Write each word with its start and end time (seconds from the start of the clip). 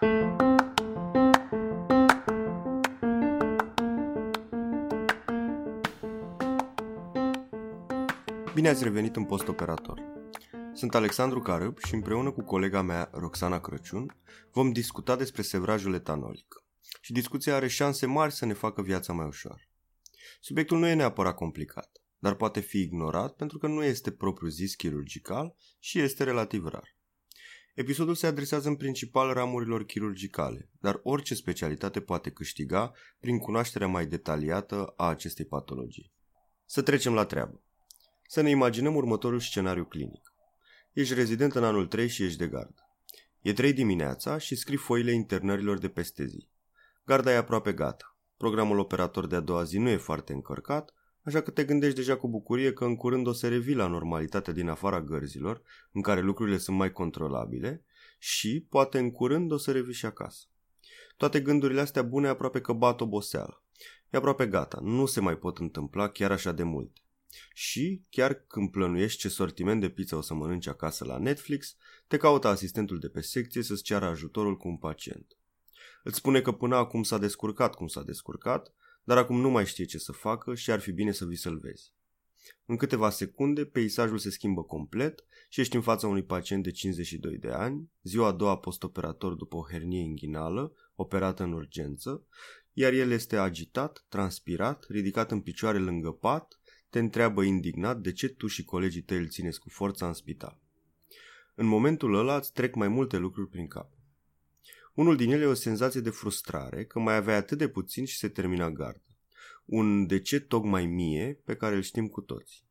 Bine 0.00 0.12
ați 8.68 8.82
revenit 8.82 9.16
în 9.16 9.24
post-operator. 9.24 10.02
Sunt 10.72 10.94
Alexandru 10.94 11.40
Carâb 11.40 11.78
și 11.78 11.94
împreună 11.94 12.30
cu 12.30 12.42
colega 12.42 12.82
mea, 12.82 13.10
Roxana 13.12 13.60
Crăciun, 13.60 14.16
vom 14.52 14.72
discuta 14.72 15.16
despre 15.16 15.42
sevrajul 15.42 15.94
etanolic. 15.94 16.62
Și 17.00 17.12
discuția 17.12 17.54
are 17.54 17.68
șanse 17.68 18.06
mari 18.06 18.32
să 18.32 18.44
ne 18.44 18.52
facă 18.52 18.82
viața 18.82 19.12
mai 19.12 19.26
ușoară. 19.26 19.68
Subiectul 20.40 20.78
nu 20.78 20.86
e 20.86 20.94
neapărat 20.94 21.34
complicat, 21.34 21.90
dar 22.18 22.34
poate 22.34 22.60
fi 22.60 22.78
ignorat 22.78 23.32
pentru 23.32 23.58
că 23.58 23.66
nu 23.66 23.82
este 23.82 24.10
propriu-zis 24.10 24.74
chirurgical 24.74 25.56
și 25.78 26.00
este 26.00 26.24
relativ 26.24 26.66
rar. 26.66 26.98
Episodul 27.74 28.14
se 28.14 28.26
adresează 28.26 28.68
în 28.68 28.76
principal 28.76 29.32
ramurilor 29.32 29.84
chirurgicale, 29.84 30.70
dar 30.80 31.00
orice 31.02 31.34
specialitate 31.34 32.00
poate 32.00 32.30
câștiga 32.30 32.92
prin 33.20 33.38
cunoașterea 33.38 33.86
mai 33.86 34.06
detaliată 34.06 34.92
a 34.96 35.08
acestei 35.08 35.44
patologii. 35.44 36.12
Să 36.64 36.82
trecem 36.82 37.14
la 37.14 37.24
treabă. 37.24 37.62
Să 38.26 38.40
ne 38.40 38.50
imaginăm 38.50 38.94
următorul 38.94 39.40
scenariu 39.40 39.84
clinic. 39.84 40.34
Ești 40.92 41.14
rezident 41.14 41.54
în 41.54 41.64
anul 41.64 41.86
3 41.86 42.08
și 42.08 42.22
ești 42.22 42.38
de 42.38 42.46
gardă. 42.46 42.88
E 43.40 43.52
3 43.52 43.72
dimineața 43.72 44.38
și 44.38 44.54
scrii 44.54 44.76
foile 44.76 45.12
internărilor 45.12 45.78
de 45.78 45.88
peste 45.88 46.26
zi. 46.26 46.48
Garda 47.04 47.32
e 47.32 47.36
aproape 47.36 47.72
gata. 47.72 48.16
Programul 48.36 48.78
operator 48.78 49.26
de 49.26 49.36
a 49.36 49.40
doua 49.40 49.64
zi 49.64 49.78
nu 49.78 49.88
e 49.88 49.96
foarte 49.96 50.32
încărcat, 50.32 50.94
așa 51.22 51.40
că 51.40 51.50
te 51.50 51.64
gândești 51.64 51.96
deja 51.96 52.16
cu 52.16 52.28
bucurie 52.28 52.72
că 52.72 52.84
în 52.84 52.96
curând 52.96 53.26
o 53.26 53.32
să 53.32 53.48
revii 53.48 53.74
la 53.74 53.86
normalitatea 53.86 54.52
din 54.52 54.68
afara 54.68 55.00
gărzilor, 55.00 55.62
în 55.92 56.02
care 56.02 56.20
lucrurile 56.20 56.56
sunt 56.56 56.76
mai 56.76 56.92
controlabile, 56.92 57.84
și, 58.18 58.66
poate 58.68 58.98
în 58.98 59.10
curând, 59.10 59.52
o 59.52 59.56
să 59.56 59.72
revii 59.72 59.94
și 59.94 60.06
acasă. 60.06 60.46
Toate 61.16 61.40
gândurile 61.40 61.80
astea 61.80 62.02
bune 62.02 62.28
aproape 62.28 62.60
că 62.60 62.72
bat 62.72 63.00
oboseală. 63.00 63.64
E 64.10 64.16
aproape 64.16 64.46
gata, 64.46 64.78
nu 64.82 65.06
se 65.06 65.20
mai 65.20 65.36
pot 65.36 65.58
întâmpla 65.58 66.08
chiar 66.08 66.32
așa 66.32 66.52
de 66.52 66.62
multe. 66.62 67.00
Și, 67.54 68.04
chiar 68.10 68.34
când 68.34 68.70
plănuiești 68.70 69.18
ce 69.18 69.28
sortiment 69.28 69.80
de 69.80 69.88
pizza 69.88 70.16
o 70.16 70.20
să 70.20 70.34
mănânci 70.34 70.66
acasă 70.66 71.04
la 71.04 71.18
Netflix, 71.18 71.76
te 72.06 72.16
caută 72.16 72.48
asistentul 72.48 72.98
de 72.98 73.08
pe 73.08 73.20
secție 73.20 73.62
să-ți 73.62 73.82
ceară 73.82 74.04
ajutorul 74.04 74.56
cu 74.56 74.68
un 74.68 74.76
pacient. 74.76 75.36
Îți 76.02 76.16
spune 76.16 76.40
că 76.40 76.52
până 76.52 76.76
acum 76.76 77.02
s-a 77.02 77.18
descurcat 77.18 77.74
cum 77.74 77.86
s-a 77.86 78.02
descurcat, 78.02 78.74
dar 79.04 79.16
acum 79.16 79.40
nu 79.40 79.50
mai 79.50 79.66
știe 79.66 79.84
ce 79.84 79.98
să 79.98 80.12
facă 80.12 80.54
și 80.54 80.70
ar 80.70 80.80
fi 80.80 80.92
bine 80.92 81.12
să 81.12 81.24
vii 81.24 81.36
să-l 81.36 81.58
vezi. 81.58 81.92
În 82.66 82.76
câteva 82.76 83.10
secunde, 83.10 83.64
peisajul 83.64 84.18
se 84.18 84.30
schimbă 84.30 84.62
complet 84.62 85.24
și 85.48 85.60
ești 85.60 85.76
în 85.76 85.82
fața 85.82 86.06
unui 86.06 86.24
pacient 86.24 86.62
de 86.62 86.70
52 86.70 87.38
de 87.38 87.48
ani, 87.48 87.90
ziua 88.02 88.26
a 88.26 88.32
doua 88.32 88.58
postoperator 88.58 89.34
după 89.34 89.56
o 89.56 89.66
hernie 89.70 90.00
inghinală, 90.00 90.74
operată 90.94 91.42
în 91.42 91.52
urgență, 91.52 92.26
iar 92.72 92.92
el 92.92 93.10
este 93.10 93.36
agitat, 93.36 94.04
transpirat, 94.08 94.86
ridicat 94.88 95.30
în 95.30 95.40
picioare 95.40 95.78
lângă 95.78 96.10
pat, 96.10 96.60
te 96.90 96.98
întreabă 96.98 97.42
indignat 97.42 98.00
de 98.00 98.12
ce 98.12 98.28
tu 98.28 98.46
și 98.46 98.64
colegii 98.64 99.02
tăi 99.02 99.18
îl 99.18 99.28
țineți 99.28 99.60
cu 99.60 99.68
forța 99.68 100.06
în 100.06 100.12
spital. 100.12 100.58
În 101.54 101.66
momentul 101.66 102.14
ăla 102.14 102.36
îți 102.36 102.52
trec 102.52 102.74
mai 102.74 102.88
multe 102.88 103.16
lucruri 103.16 103.48
prin 103.48 103.66
cap. 103.66 103.99
Unul 105.00 105.16
din 105.16 105.30
ele 105.30 105.42
e 105.42 105.46
o 105.46 105.54
senzație 105.54 106.00
de 106.00 106.10
frustrare 106.10 106.84
că 106.84 106.98
mai 106.98 107.16
avea 107.16 107.36
atât 107.36 107.58
de 107.58 107.68
puțin 107.68 108.04
și 108.04 108.16
se 108.16 108.28
termina 108.28 108.70
garda. 108.70 109.16
Un 109.64 110.06
de 110.06 110.20
ce 110.20 110.40
tocmai 110.40 110.86
mie 110.86 111.40
pe 111.44 111.56
care 111.56 111.74
îl 111.74 111.82
știm 111.82 112.08
cu 112.08 112.20
toți. 112.20 112.64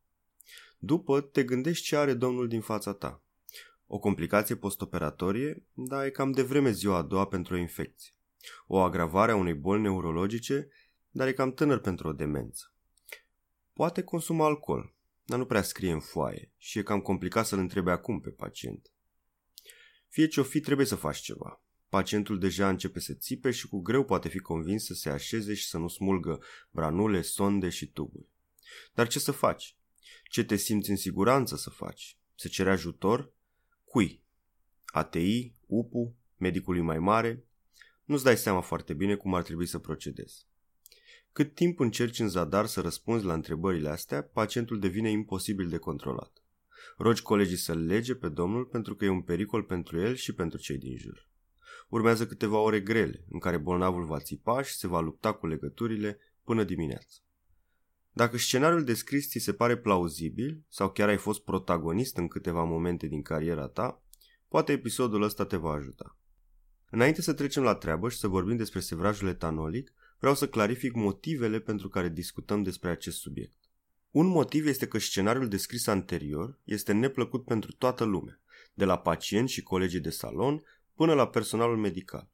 După, 0.78 1.20
te 1.20 1.44
gândești 1.44 1.84
ce 1.84 1.96
are 1.96 2.14
domnul 2.14 2.48
din 2.48 2.60
fața 2.60 2.92
ta. 2.92 3.22
O 3.86 3.98
complicație 3.98 4.56
postoperatorie, 4.56 5.66
dar 5.72 6.04
e 6.04 6.10
cam 6.10 6.32
de 6.32 6.42
vreme 6.42 6.70
ziua 6.70 6.96
a 6.96 7.02
doua 7.02 7.26
pentru 7.26 7.54
o 7.54 7.58
infecție. 7.58 8.14
O 8.66 8.78
agravare 8.78 9.32
a 9.32 9.36
unei 9.36 9.54
boli 9.54 9.82
neurologice, 9.82 10.68
dar 11.10 11.28
e 11.28 11.32
cam 11.32 11.52
tânăr 11.52 11.78
pentru 11.78 12.08
o 12.08 12.12
demență. 12.12 12.74
Poate 13.72 14.02
consuma 14.02 14.44
alcool, 14.44 14.94
dar 15.24 15.38
nu 15.38 15.46
prea 15.46 15.62
scrie 15.62 15.92
în 15.92 16.00
foaie 16.00 16.52
și 16.56 16.78
e 16.78 16.82
cam 16.82 17.00
complicat 17.00 17.46
să-l 17.46 17.58
întrebe 17.58 17.90
acum 17.90 18.20
pe 18.20 18.30
pacient. 18.30 18.92
Fie 20.08 20.26
ce-o 20.26 20.42
fi, 20.42 20.60
trebuie 20.60 20.86
să 20.86 20.96
faci 20.96 21.18
ceva. 21.18 21.62
Pacientul 21.90 22.38
deja 22.38 22.68
începe 22.68 23.00
să 23.00 23.14
țipe 23.14 23.50
și 23.50 23.68
cu 23.68 23.80
greu 23.80 24.04
poate 24.04 24.28
fi 24.28 24.38
convins 24.38 24.84
să 24.84 24.94
se 24.94 25.08
așeze 25.08 25.54
și 25.54 25.66
să 25.66 25.78
nu 25.78 25.88
smulgă 25.88 26.42
branule, 26.70 27.22
sonde 27.22 27.68
și 27.68 27.86
tuburi. 27.86 28.28
Dar 28.94 29.08
ce 29.08 29.18
să 29.18 29.32
faci? 29.32 29.76
Ce 30.24 30.44
te 30.44 30.56
simți 30.56 30.90
în 30.90 30.96
siguranță 30.96 31.56
să 31.56 31.70
faci? 31.70 32.18
Să 32.34 32.48
ceri 32.48 32.68
ajutor? 32.68 33.32
Cui? 33.84 34.22
ATI? 34.86 35.54
UPU? 35.66 36.16
Medicului 36.36 36.80
mai 36.80 36.98
mare? 36.98 37.44
Nu-ți 38.04 38.24
dai 38.24 38.36
seama 38.36 38.60
foarte 38.60 38.94
bine 38.94 39.14
cum 39.14 39.34
ar 39.34 39.42
trebui 39.42 39.66
să 39.66 39.78
procedezi. 39.78 40.46
Cât 41.32 41.54
timp 41.54 41.80
încerci 41.80 42.18
în 42.18 42.28
zadar 42.28 42.66
să 42.66 42.80
răspunzi 42.80 43.24
la 43.24 43.32
întrebările 43.32 43.88
astea, 43.88 44.22
pacientul 44.22 44.78
devine 44.78 45.10
imposibil 45.10 45.68
de 45.68 45.78
controlat. 45.78 46.42
Rogi 46.96 47.22
colegii 47.22 47.56
să-l 47.56 47.84
lege 47.84 48.14
pe 48.14 48.28
domnul 48.28 48.64
pentru 48.64 48.94
că 48.94 49.04
e 49.04 49.08
un 49.08 49.22
pericol 49.22 49.62
pentru 49.62 50.00
el 50.00 50.14
și 50.14 50.34
pentru 50.34 50.58
cei 50.58 50.78
din 50.78 50.96
jur. 50.96 51.29
Urmează 51.90 52.26
câteva 52.26 52.58
ore 52.58 52.80
grele, 52.80 53.24
în 53.30 53.38
care 53.38 53.56
bolnavul 53.56 54.04
va 54.04 54.20
țipa 54.20 54.62
și 54.62 54.74
se 54.74 54.86
va 54.86 55.00
lupta 55.00 55.32
cu 55.32 55.46
legăturile 55.46 56.18
până 56.44 56.64
dimineață. 56.64 57.18
Dacă 58.12 58.36
scenariul 58.36 58.84
descris 58.84 59.28
ți 59.28 59.38
se 59.38 59.52
pare 59.52 59.76
plauzibil 59.76 60.62
sau 60.68 60.90
chiar 60.90 61.08
ai 61.08 61.16
fost 61.16 61.40
protagonist 61.40 62.16
în 62.16 62.28
câteva 62.28 62.64
momente 62.64 63.06
din 63.06 63.22
cariera 63.22 63.66
ta, 63.68 64.02
poate 64.48 64.72
episodul 64.72 65.22
ăsta 65.22 65.44
te 65.44 65.56
va 65.56 65.70
ajuta. 65.70 66.16
Înainte 66.90 67.22
să 67.22 67.32
trecem 67.32 67.62
la 67.62 67.74
treabă 67.74 68.08
și 68.08 68.18
să 68.18 68.28
vorbim 68.28 68.56
despre 68.56 68.80
sevrajul 68.80 69.28
etanolic, 69.28 69.92
vreau 70.18 70.34
să 70.34 70.48
clarific 70.48 70.94
motivele 70.94 71.60
pentru 71.60 71.88
care 71.88 72.08
discutăm 72.08 72.62
despre 72.62 72.90
acest 72.90 73.18
subiect. 73.18 73.56
Un 74.10 74.26
motiv 74.26 74.66
este 74.66 74.86
că 74.86 74.98
scenariul 74.98 75.48
descris 75.48 75.86
anterior 75.86 76.58
este 76.64 76.92
neplăcut 76.92 77.44
pentru 77.44 77.72
toată 77.72 78.04
lumea, 78.04 78.40
de 78.74 78.84
la 78.84 78.98
pacienți 78.98 79.52
și 79.52 79.62
colegii 79.62 80.00
de 80.00 80.10
salon 80.10 80.62
până 81.00 81.14
la 81.14 81.28
personalul 81.28 81.76
medical. 81.76 82.28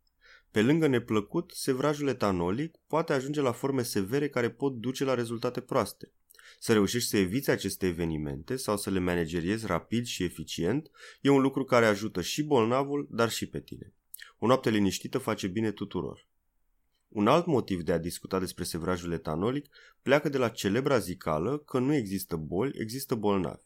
Pe 0.50 0.62
lângă 0.62 0.87
neplăcut, 0.87 1.50
sevrajul 1.54 2.09
etanolic 2.09 2.77
poate 2.87 3.12
ajunge 3.12 3.41
la 3.41 3.53
forme 3.53 3.82
severe 3.82 4.28
care 4.28 4.50
pot 4.50 4.75
duce 4.75 5.04
la 5.04 5.15
rezultate 5.15 5.60
proaste. 5.60 6.12
Să 6.59 6.72
reușești 6.72 7.09
să 7.09 7.16
eviți 7.16 7.50
aceste 7.50 7.87
evenimente 7.87 8.56
sau 8.56 8.76
să 8.76 8.91
le 8.91 8.99
manageriezi 8.99 9.66
rapid 9.66 10.05
și 10.05 10.22
eficient 10.25 10.91
e 11.21 11.28
un 11.28 11.41
lucru 11.41 11.65
care 11.65 11.87
ajută 11.87 12.21
și 12.22 12.43
bolnavul, 12.43 13.09
dar 13.10 13.31
și 13.31 13.47
pe 13.47 13.60
tine. 13.60 13.93
O 14.38 14.47
noapte 14.47 14.71
liniștită 14.71 15.19
face 15.19 15.47
bine 15.47 15.71
tuturor. 15.71 16.26
Un 17.09 17.26
alt 17.26 17.47
motiv 17.47 17.82
de 17.82 17.93
a 17.93 17.99
discuta 17.99 18.38
despre 18.38 18.65
sevrajul 18.65 19.12
etanolic 19.12 19.69
pleacă 20.03 20.28
de 20.28 20.38
la 20.38 20.49
celebra 20.49 20.99
zicală 20.99 21.59
că 21.59 21.78
nu 21.78 21.94
există 21.94 22.37
boli, 22.37 22.78
există 22.78 23.15
bolnavi. 23.15 23.62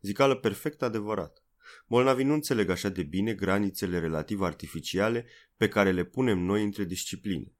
Zicală 0.00 0.34
perfect 0.34 0.82
adevărată. 0.82 1.43
Bolnavii 1.86 2.24
nu 2.24 2.32
înțeleg 2.32 2.70
așa 2.70 2.88
de 2.88 3.02
bine 3.02 3.34
granițele 3.34 3.98
relativ 3.98 4.40
artificiale 4.40 5.26
pe 5.56 5.68
care 5.68 5.92
le 5.92 6.04
punem 6.04 6.38
noi 6.38 6.62
între 6.62 6.84
discipline. 6.84 7.52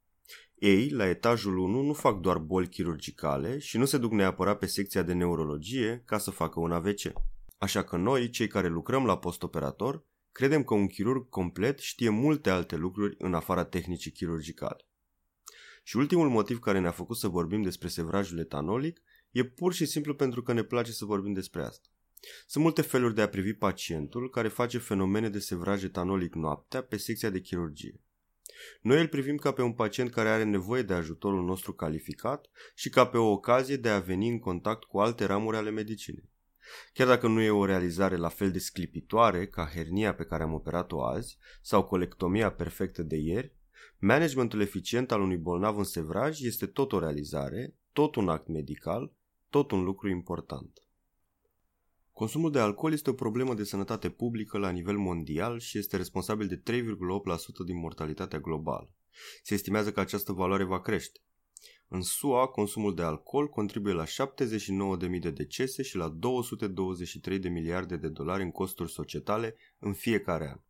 Ei, 0.54 0.88
la 0.88 1.08
etajul 1.08 1.58
1, 1.58 1.82
nu 1.82 1.92
fac 1.92 2.20
doar 2.20 2.38
boli 2.38 2.68
chirurgicale 2.68 3.58
și 3.58 3.78
nu 3.78 3.84
se 3.84 3.98
duc 3.98 4.12
neapărat 4.12 4.58
pe 4.58 4.66
secția 4.66 5.02
de 5.02 5.12
neurologie 5.12 6.02
ca 6.06 6.18
să 6.18 6.30
facă 6.30 6.60
un 6.60 6.72
AVC. 6.72 7.12
Așa 7.58 7.82
că 7.82 7.96
noi, 7.96 8.30
cei 8.30 8.46
care 8.46 8.68
lucrăm 8.68 9.04
la 9.04 9.18
postoperator, 9.18 10.04
credem 10.32 10.64
că 10.64 10.74
un 10.74 10.86
chirurg 10.86 11.28
complet 11.28 11.78
știe 11.78 12.08
multe 12.08 12.50
alte 12.50 12.76
lucruri 12.76 13.14
în 13.18 13.34
afara 13.34 13.64
tehnicii 13.64 14.10
chirurgicale. 14.10 14.86
Și 15.82 15.96
ultimul 15.96 16.28
motiv 16.28 16.58
care 16.58 16.78
ne-a 16.78 16.90
făcut 16.90 17.16
să 17.16 17.28
vorbim 17.28 17.62
despre 17.62 17.88
sevrajul 17.88 18.38
etanolic 18.38 19.00
e 19.30 19.44
pur 19.44 19.72
și 19.72 19.86
simplu 19.86 20.14
pentru 20.14 20.42
că 20.42 20.52
ne 20.52 20.62
place 20.62 20.92
să 20.92 21.04
vorbim 21.04 21.32
despre 21.32 21.62
asta. 21.62 21.88
Sunt 22.46 22.64
multe 22.64 22.82
feluri 22.82 23.14
de 23.14 23.22
a 23.22 23.28
privi 23.28 23.52
pacientul 23.52 24.30
care 24.30 24.48
face 24.48 24.78
fenomene 24.78 25.28
de 25.28 25.38
sevraj 25.38 25.84
etanolic 25.84 26.34
noaptea 26.34 26.82
pe 26.82 26.96
secția 26.96 27.30
de 27.30 27.40
chirurgie. 27.40 28.00
Noi 28.82 29.00
îl 29.00 29.08
privim 29.08 29.36
ca 29.36 29.52
pe 29.52 29.62
un 29.62 29.72
pacient 29.72 30.10
care 30.10 30.28
are 30.28 30.42
nevoie 30.42 30.82
de 30.82 30.94
ajutorul 30.94 31.44
nostru 31.44 31.72
calificat 31.72 32.50
și 32.74 32.88
ca 32.88 33.06
pe 33.06 33.16
o 33.16 33.30
ocazie 33.30 33.76
de 33.76 33.88
a 33.88 33.98
veni 33.98 34.28
în 34.28 34.38
contact 34.38 34.84
cu 34.84 34.98
alte 34.98 35.24
ramuri 35.24 35.56
ale 35.56 35.70
medicinei. 35.70 36.32
Chiar 36.92 37.06
dacă 37.06 37.26
nu 37.26 37.40
e 37.40 37.50
o 37.50 37.64
realizare 37.64 38.16
la 38.16 38.28
fel 38.28 38.50
de 38.50 38.58
sclipitoare 38.58 39.46
ca 39.46 39.70
hernia 39.74 40.14
pe 40.14 40.24
care 40.24 40.42
am 40.42 40.52
operat-o 40.52 41.04
azi 41.04 41.38
sau 41.62 41.84
colectomia 41.84 42.52
perfectă 42.52 43.02
de 43.02 43.16
ieri, 43.16 43.52
managementul 43.98 44.60
eficient 44.60 45.12
al 45.12 45.20
unui 45.20 45.36
bolnav 45.36 45.78
în 45.78 45.84
sevraj 45.84 46.40
este 46.40 46.66
tot 46.66 46.92
o 46.92 46.98
realizare, 46.98 47.74
tot 47.92 48.14
un 48.14 48.28
act 48.28 48.48
medical, 48.48 49.12
tot 49.50 49.70
un 49.70 49.84
lucru 49.84 50.08
important. 50.08 50.83
Consumul 52.14 52.50
de 52.50 52.58
alcool 52.58 52.92
este 52.92 53.10
o 53.10 53.14
problemă 53.14 53.54
de 53.54 53.64
sănătate 53.64 54.10
publică 54.10 54.58
la 54.58 54.70
nivel 54.70 54.96
mondial 54.96 55.58
și 55.58 55.78
este 55.78 55.96
responsabil 55.96 56.46
de 56.46 56.72
3,8% 56.72 56.82
din 57.64 57.78
mortalitatea 57.78 58.38
globală. 58.38 58.90
Se 59.42 59.54
estimează 59.54 59.92
că 59.92 60.00
această 60.00 60.32
valoare 60.32 60.64
va 60.64 60.80
crește. 60.80 61.20
În 61.88 62.02
SUA, 62.02 62.46
consumul 62.46 62.94
de 62.94 63.02
alcool 63.02 63.48
contribuie 63.48 63.94
la 63.94 64.04
79.000 64.04 65.20
de 65.20 65.30
decese 65.30 65.82
și 65.82 65.96
la 65.96 66.08
223 66.08 67.38
de 67.38 67.48
miliarde 67.48 67.96
de 67.96 68.08
dolari 68.08 68.42
în 68.42 68.50
costuri 68.50 68.92
societale 68.92 69.56
în 69.78 69.92
fiecare 69.92 70.48
an. 70.48 70.60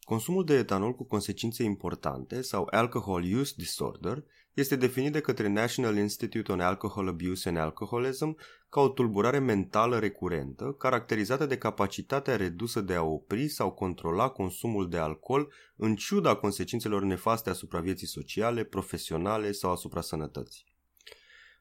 Consumul 0.00 0.44
de 0.44 0.54
etanol 0.54 0.94
cu 0.94 1.04
consecințe 1.04 1.62
importante 1.62 2.40
sau 2.40 2.68
alcohol 2.70 3.22
use 3.38 3.52
disorder 3.56 4.24
este 4.54 4.76
definit 4.76 5.12
de 5.12 5.20
către 5.20 5.48
National 5.48 5.96
Institute 5.96 6.52
on 6.52 6.60
Alcohol 6.60 7.08
Abuse 7.08 7.48
and 7.48 7.58
Alcoholism 7.58 8.36
ca 8.68 8.80
o 8.80 8.88
tulburare 8.88 9.38
mentală 9.38 9.98
recurentă, 9.98 10.74
caracterizată 10.78 11.46
de 11.46 11.58
capacitatea 11.58 12.36
redusă 12.36 12.80
de 12.80 12.94
a 12.94 13.02
opri 13.02 13.48
sau 13.48 13.72
controla 13.72 14.28
consumul 14.28 14.88
de 14.88 14.96
alcool 14.96 15.52
în 15.76 15.96
ciuda 15.96 16.34
consecințelor 16.34 17.02
nefaste 17.02 17.50
asupra 17.50 17.80
vieții 17.80 18.06
sociale, 18.06 18.64
profesionale 18.64 19.52
sau 19.52 19.72
asupra 19.72 20.00
sănătății. 20.00 20.70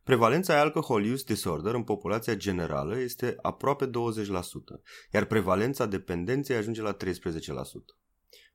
Prevalența 0.03 0.59
alcohol 0.59 1.11
use 1.11 1.23
disorder 1.27 1.73
în 1.73 1.83
populația 1.83 2.35
generală 2.35 2.99
este 2.99 3.35
aproape 3.41 3.85
20%, 3.85 3.89
iar 5.13 5.25
prevalența 5.25 5.85
dependenței 5.85 6.55
ajunge 6.55 6.81
la 6.81 6.97
13%. 6.97 6.97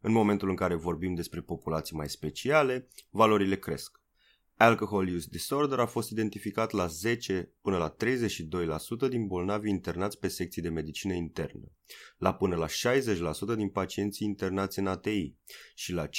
În 0.00 0.12
momentul 0.12 0.48
în 0.48 0.56
care 0.56 0.74
vorbim 0.74 1.14
despre 1.14 1.40
populații 1.40 1.96
mai 1.96 2.08
speciale, 2.08 2.88
valorile 3.10 3.56
cresc. 3.56 4.00
Alcohol 4.58 5.14
use 5.14 5.28
disorder 5.30 5.78
a 5.78 5.86
fost 5.86 6.10
identificat 6.10 6.70
la 6.70 6.86
10 6.86 7.52
până 7.60 7.76
la 7.76 7.96
32% 9.06 9.08
din 9.08 9.26
bolnavi 9.26 9.68
internați 9.68 10.18
pe 10.18 10.28
secții 10.28 10.62
de 10.62 10.68
medicină 10.68 11.12
internă, 11.12 11.72
la 12.18 12.34
până 12.34 12.56
la 12.56 12.66
60% 12.66 12.68
din 13.56 13.68
pacienții 13.68 14.26
internați 14.26 14.78
în 14.78 14.86
ATI 14.86 15.34
și 15.74 15.92
la 15.92 16.06
59-67% 16.06 16.10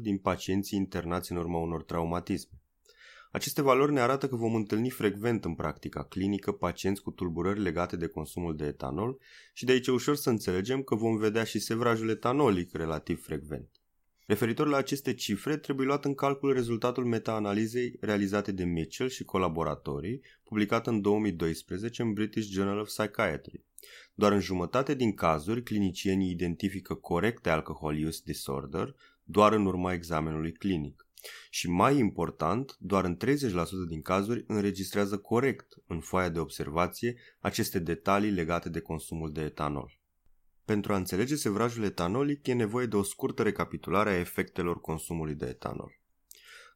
din 0.00 0.18
pacienții 0.18 0.78
internați 0.78 1.32
în 1.32 1.38
urma 1.38 1.58
unor 1.58 1.82
traumatisme. 1.82 2.58
Aceste 3.30 3.62
valori 3.62 3.92
ne 3.92 4.00
arată 4.00 4.28
că 4.28 4.36
vom 4.36 4.54
întâlni 4.54 4.90
frecvent 4.90 5.44
în 5.44 5.54
practica 5.54 6.04
clinică 6.04 6.52
pacienți 6.52 7.02
cu 7.02 7.10
tulburări 7.10 7.60
legate 7.60 7.96
de 7.96 8.06
consumul 8.06 8.56
de 8.56 8.64
etanol 8.64 9.18
și 9.52 9.64
de 9.64 9.72
aici 9.72 9.86
e 9.86 9.90
ușor 9.90 10.16
să 10.16 10.30
înțelegem 10.30 10.82
că 10.82 10.94
vom 10.94 11.16
vedea 11.16 11.44
și 11.44 11.58
sevrajul 11.58 12.08
etanolic 12.08 12.74
relativ 12.74 13.24
frecvent. 13.24 13.83
Referitor 14.26 14.66
la 14.66 14.76
aceste 14.76 15.14
cifre, 15.14 15.56
trebuie 15.56 15.86
luat 15.86 16.04
în 16.04 16.14
calcul 16.14 16.52
rezultatul 16.52 17.04
meta-analizei 17.04 17.96
realizate 18.00 18.52
de 18.52 18.64
Mitchell 18.64 19.08
și 19.08 19.24
colaboratorii, 19.24 20.20
publicat 20.44 20.86
în 20.86 21.00
2012 21.00 22.02
în 22.02 22.12
British 22.12 22.48
Journal 22.50 22.78
of 22.78 22.86
Psychiatry. 22.86 23.64
Doar 24.14 24.32
în 24.32 24.40
jumătate 24.40 24.94
din 24.94 25.14
cazuri, 25.14 25.62
clinicienii 25.62 26.30
identifică 26.30 26.94
corect 26.94 27.46
alcohol 27.46 28.04
use 28.04 28.20
disorder, 28.24 28.94
doar 29.22 29.52
în 29.52 29.66
urma 29.66 29.92
examenului 29.92 30.52
clinic. 30.52 31.06
Și 31.50 31.70
mai 31.70 31.98
important, 31.98 32.76
doar 32.78 33.04
în 33.04 33.16
30% 33.16 33.28
din 33.88 34.02
cazuri 34.02 34.44
înregistrează 34.46 35.18
corect 35.18 35.74
în 35.86 36.00
foaia 36.00 36.28
de 36.28 36.38
observație 36.38 37.16
aceste 37.40 37.78
detalii 37.78 38.30
legate 38.30 38.68
de 38.68 38.80
consumul 38.80 39.32
de 39.32 39.40
etanol. 39.40 40.03
Pentru 40.64 40.92
a 40.92 40.96
înțelege 40.96 41.36
sevrajul 41.36 41.84
etanolic 41.84 42.46
e 42.46 42.52
nevoie 42.52 42.86
de 42.86 42.96
o 42.96 43.02
scurtă 43.02 43.42
recapitulare 43.42 44.10
a 44.10 44.18
efectelor 44.18 44.80
consumului 44.80 45.34
de 45.34 45.46
etanol. 45.46 46.00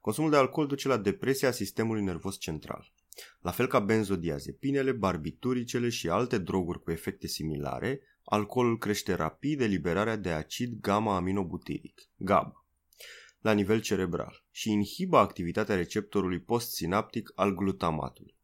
Consumul 0.00 0.30
de 0.30 0.36
alcool 0.36 0.66
duce 0.66 0.88
la 0.88 0.96
depresia 0.96 1.50
sistemului 1.50 2.02
nervos 2.02 2.38
central. 2.38 2.92
La 3.40 3.50
fel 3.50 3.66
ca 3.66 3.78
benzodiazepinele, 3.78 4.92
barbituricele 4.92 5.88
și 5.88 6.08
alte 6.08 6.38
droguri 6.38 6.82
cu 6.82 6.90
efecte 6.90 7.26
similare, 7.26 8.00
alcoolul 8.24 8.78
crește 8.78 9.14
rapid 9.14 9.60
eliberarea 9.60 10.16
de 10.16 10.30
acid 10.30 10.80
gamma-aminobutiric, 10.80 12.00
GABA, 12.16 12.66
la 13.40 13.52
nivel 13.52 13.80
cerebral 13.80 14.44
și 14.50 14.70
inhibă 14.70 15.16
activitatea 15.18 15.74
receptorului 15.74 16.40
postsinaptic 16.40 17.32
al 17.34 17.54
glutamatului. 17.54 18.37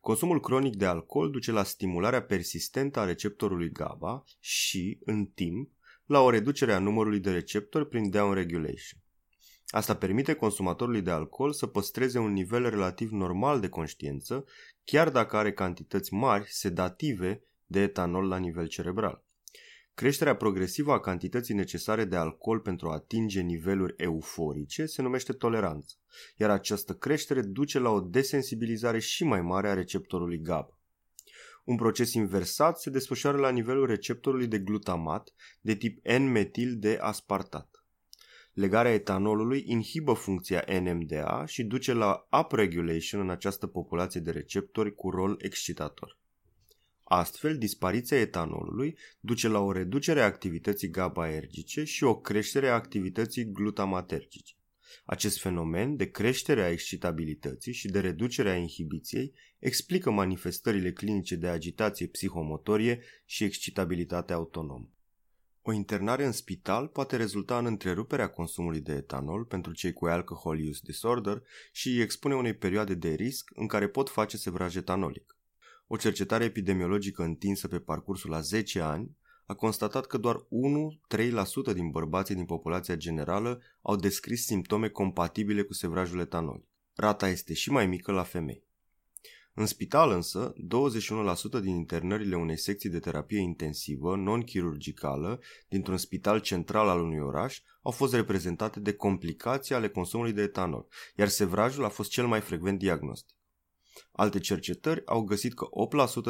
Consumul 0.00 0.40
cronic 0.40 0.76
de 0.76 0.86
alcool 0.86 1.30
duce 1.30 1.52
la 1.52 1.62
stimularea 1.62 2.22
persistentă 2.22 3.00
a 3.00 3.04
receptorului 3.04 3.70
GABA 3.70 4.24
și, 4.40 4.98
în 5.04 5.26
timp, 5.26 5.70
la 6.06 6.20
o 6.20 6.30
reducere 6.30 6.72
a 6.72 6.78
numărului 6.78 7.20
de 7.20 7.30
receptori 7.30 7.88
prin 7.88 8.10
downregulation. 8.10 9.00
Asta 9.66 9.96
permite 9.96 10.34
consumatorului 10.34 11.02
de 11.02 11.10
alcool 11.10 11.52
să 11.52 11.66
păstreze 11.66 12.18
un 12.18 12.32
nivel 12.32 12.70
relativ 12.70 13.10
normal 13.10 13.60
de 13.60 13.68
conștiință, 13.68 14.44
chiar 14.84 15.10
dacă 15.10 15.36
are 15.36 15.52
cantități 15.52 16.14
mari 16.14 16.46
sedative 16.48 17.42
de 17.66 17.80
etanol 17.80 18.28
la 18.28 18.36
nivel 18.36 18.66
cerebral. 18.66 19.27
Creșterea 19.98 20.36
progresivă 20.36 20.92
a 20.92 21.00
cantității 21.00 21.54
necesare 21.54 22.04
de 22.04 22.16
alcool 22.16 22.60
pentru 22.60 22.88
a 22.88 22.92
atinge 22.92 23.40
niveluri 23.40 23.94
euforice 23.96 24.86
se 24.86 25.02
numește 25.02 25.32
toleranță, 25.32 25.94
iar 26.36 26.50
această 26.50 26.94
creștere 26.94 27.42
duce 27.42 27.78
la 27.78 27.90
o 27.90 28.00
desensibilizare 28.00 28.98
și 28.98 29.24
mai 29.24 29.40
mare 29.40 29.68
a 29.68 29.74
receptorului 29.74 30.40
GABA. 30.40 30.78
Un 31.64 31.76
proces 31.76 32.12
inversat 32.12 32.80
se 32.80 32.90
desfășoară 32.90 33.38
la 33.38 33.50
nivelul 33.50 33.86
receptorului 33.86 34.46
de 34.46 34.58
glutamat 34.58 35.34
de 35.60 35.74
tip 35.74 36.06
N-metil 36.06 36.76
de 36.78 36.98
aspartat. 37.00 37.84
Legarea 38.52 38.92
etanolului 38.92 39.64
inhibă 39.66 40.12
funcția 40.12 40.64
NMDA 40.80 41.44
și 41.46 41.64
duce 41.64 41.92
la 41.92 42.28
upregulation 42.40 43.20
în 43.20 43.30
această 43.30 43.66
populație 43.66 44.20
de 44.20 44.30
receptori 44.30 44.94
cu 44.94 45.10
rol 45.10 45.36
excitator. 45.42 46.17
Astfel, 47.10 47.58
dispariția 47.58 48.20
etanolului 48.20 48.98
duce 49.20 49.48
la 49.48 49.58
o 49.58 49.72
reducere 49.72 50.20
a 50.20 50.24
activității 50.24 50.90
GABAergice 50.90 51.84
și 51.84 52.04
o 52.04 52.20
creștere 52.20 52.68
a 52.68 52.74
activității 52.74 53.52
glutamatergice. 53.52 54.54
Acest 55.04 55.40
fenomen 55.40 55.96
de 55.96 56.10
creștere 56.10 56.62
a 56.62 56.70
excitabilității 56.70 57.72
și 57.72 57.88
de 57.88 58.00
reducere 58.00 58.50
a 58.50 58.56
inhibiției 58.56 59.34
explică 59.58 60.10
manifestările 60.10 60.92
clinice 60.92 61.36
de 61.36 61.48
agitație 61.48 62.06
psihomotorie 62.06 63.00
și 63.24 63.44
excitabilitate 63.44 64.32
autonomă. 64.32 64.90
O 65.62 65.72
internare 65.72 66.24
în 66.24 66.32
spital 66.32 66.86
poate 66.86 67.16
rezulta 67.16 67.58
în 67.58 67.66
întreruperea 67.66 68.28
consumului 68.28 68.80
de 68.80 68.92
etanol 68.92 69.44
pentru 69.44 69.72
cei 69.72 69.92
cu 69.92 70.06
alcohol 70.06 70.58
use 70.68 70.80
disorder 70.84 71.42
și 71.72 71.88
îi 71.88 72.00
expune 72.00 72.34
unei 72.34 72.54
perioade 72.54 72.94
de 72.94 73.08
risc 73.08 73.50
în 73.54 73.66
care 73.66 73.88
pot 73.88 74.08
face 74.08 74.36
sevraj 74.36 74.76
etanolic. 74.76 75.37
O 75.90 75.96
cercetare 75.96 76.44
epidemiologică 76.44 77.22
întinsă 77.22 77.68
pe 77.68 77.78
parcursul 77.78 78.34
a 78.34 78.40
10 78.40 78.80
ani 78.80 79.16
a 79.46 79.54
constatat 79.54 80.06
că 80.06 80.18
doar 80.18 80.46
1-3% 81.70 81.74
din 81.74 81.90
bărbații 81.90 82.34
din 82.34 82.44
populația 82.44 82.96
generală 82.96 83.60
au 83.82 83.96
descris 83.96 84.44
simptome 84.44 84.88
compatibile 84.88 85.62
cu 85.62 85.72
sevrajul 85.72 86.20
etanol. 86.20 86.64
Rata 86.94 87.28
este 87.28 87.54
și 87.54 87.70
mai 87.70 87.86
mică 87.86 88.12
la 88.12 88.22
femei. 88.22 88.66
În 89.54 89.66
spital 89.66 90.10
însă, 90.10 90.52
21% 91.58 91.60
din 91.60 91.74
internările 91.74 92.36
unei 92.36 92.58
secții 92.58 92.90
de 92.90 92.98
terapie 92.98 93.40
intensivă, 93.40 94.16
non-chirurgicală, 94.16 95.40
dintr-un 95.68 95.96
spital 95.96 96.40
central 96.40 96.88
al 96.88 97.00
unui 97.00 97.18
oraș, 97.18 97.60
au 97.82 97.90
fost 97.90 98.14
reprezentate 98.14 98.80
de 98.80 98.92
complicații 98.92 99.74
ale 99.74 99.88
consumului 99.88 100.32
de 100.32 100.42
etanol, 100.42 100.86
iar 101.16 101.28
sevrajul 101.28 101.84
a 101.84 101.88
fost 101.88 102.10
cel 102.10 102.26
mai 102.26 102.40
frecvent 102.40 102.78
diagnostic. 102.78 103.37
Alte 104.12 104.38
cercetări 104.38 105.06
au 105.06 105.22
găsit 105.22 105.54
că 105.54 105.66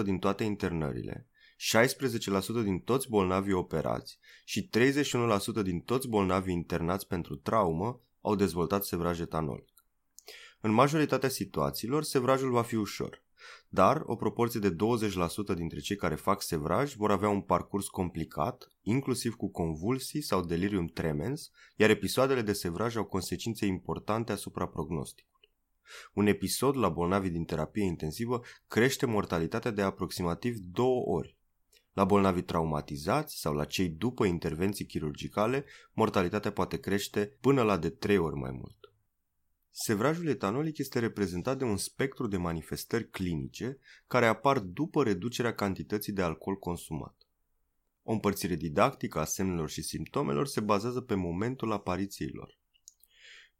8% 0.01 0.05
din 0.05 0.19
toate 0.19 0.45
internările, 0.45 1.29
16% 1.59 2.63
din 2.63 2.79
toți 2.79 3.09
bolnavii 3.09 3.53
operați 3.53 4.19
și 4.45 4.71
31% 5.59 5.63
din 5.63 5.81
toți 5.81 6.09
bolnavii 6.09 6.55
internați 6.55 7.07
pentru 7.07 7.37
traumă 7.37 8.01
au 8.21 8.35
dezvoltat 8.35 8.85
sevraj 8.85 9.21
etanolic. 9.21 9.79
În 10.61 10.71
majoritatea 10.71 11.29
situațiilor, 11.29 12.03
sevrajul 12.03 12.51
va 12.51 12.63
fi 12.63 12.75
ușor, 12.75 13.23
dar 13.69 14.03
o 14.07 14.17
proporție 14.17 14.61
de 14.61 14.75
20% 14.75 15.55
dintre 15.55 15.79
cei 15.79 15.97
care 15.97 16.15
fac 16.15 16.43
sevraj 16.43 16.95
vor 16.95 17.11
avea 17.11 17.29
un 17.29 17.41
parcurs 17.41 17.89
complicat, 17.89 18.69
inclusiv 18.83 19.35
cu 19.35 19.51
convulsii 19.51 20.23
sau 20.23 20.45
delirium 20.45 20.87
tremens, 20.87 21.51
iar 21.77 21.91
episoadele 21.91 22.43
de 22.43 22.53
sevraj 22.53 22.97
au 22.97 23.05
consecințe 23.05 23.67
importante 23.67 24.33
asupra 24.33 24.67
prognosticului. 24.67 25.38
Un 26.13 26.27
episod 26.27 26.77
la 26.77 26.89
bolnavi 26.89 27.31
din 27.31 27.45
terapie 27.45 27.85
intensivă 27.85 28.41
crește 28.69 29.07
mortalitatea 29.07 29.71
de 29.71 29.83
aproximativ 29.83 30.57
două 30.57 31.03
ori. 31.07 31.37
La 31.93 32.05
bolnavi 32.05 32.43
traumatizați 32.43 33.41
sau 33.41 33.55
la 33.55 33.65
cei 33.65 33.89
după 33.89 34.25
intervenții 34.25 34.87
chirurgicale, 34.87 35.65
mortalitatea 35.93 36.53
poate 36.53 36.79
crește 36.79 37.37
până 37.41 37.63
la 37.63 37.77
de 37.77 37.91
trei 37.91 38.19
ori 38.19 38.37
mai 38.37 38.51
mult. 38.51 38.93
Sevrajul 39.71 40.27
etanolic 40.27 40.79
este 40.79 40.99
reprezentat 40.99 41.59
de 41.59 41.65
un 41.65 41.77
spectru 41.77 42.27
de 42.27 42.37
manifestări 42.37 43.11
clinice 43.11 43.79
care 44.07 44.27
apar 44.27 44.59
după 44.59 45.03
reducerea 45.03 45.55
cantității 45.55 46.13
de 46.13 46.23
alcool 46.23 46.57
consumat. 46.57 47.17
O 48.03 48.13
împărțire 48.13 48.55
didactică 48.55 49.19
a 49.19 49.25
semnelor 49.25 49.71
și 49.71 49.83
simptomelor 49.83 50.47
se 50.47 50.61
bazează 50.61 51.01
pe 51.01 51.15
momentul 51.15 51.73
apariției 51.73 52.31
lor. 52.33 52.58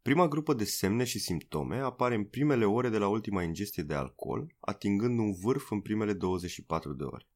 Prima 0.01 0.27
grupă 0.27 0.53
de 0.53 0.63
semne 0.63 1.03
și 1.03 1.19
simptome 1.19 1.77
apare 1.77 2.15
în 2.15 2.23
primele 2.23 2.65
ore 2.65 2.89
de 2.89 2.97
la 2.97 3.07
ultima 3.07 3.43
ingestie 3.43 3.83
de 3.83 3.93
alcool, 3.93 4.55
atingând 4.59 5.19
un 5.19 5.33
vârf 5.33 5.71
în 5.71 5.81
primele 5.81 6.13
24 6.13 6.93
de 6.93 7.03
ore. 7.03 7.27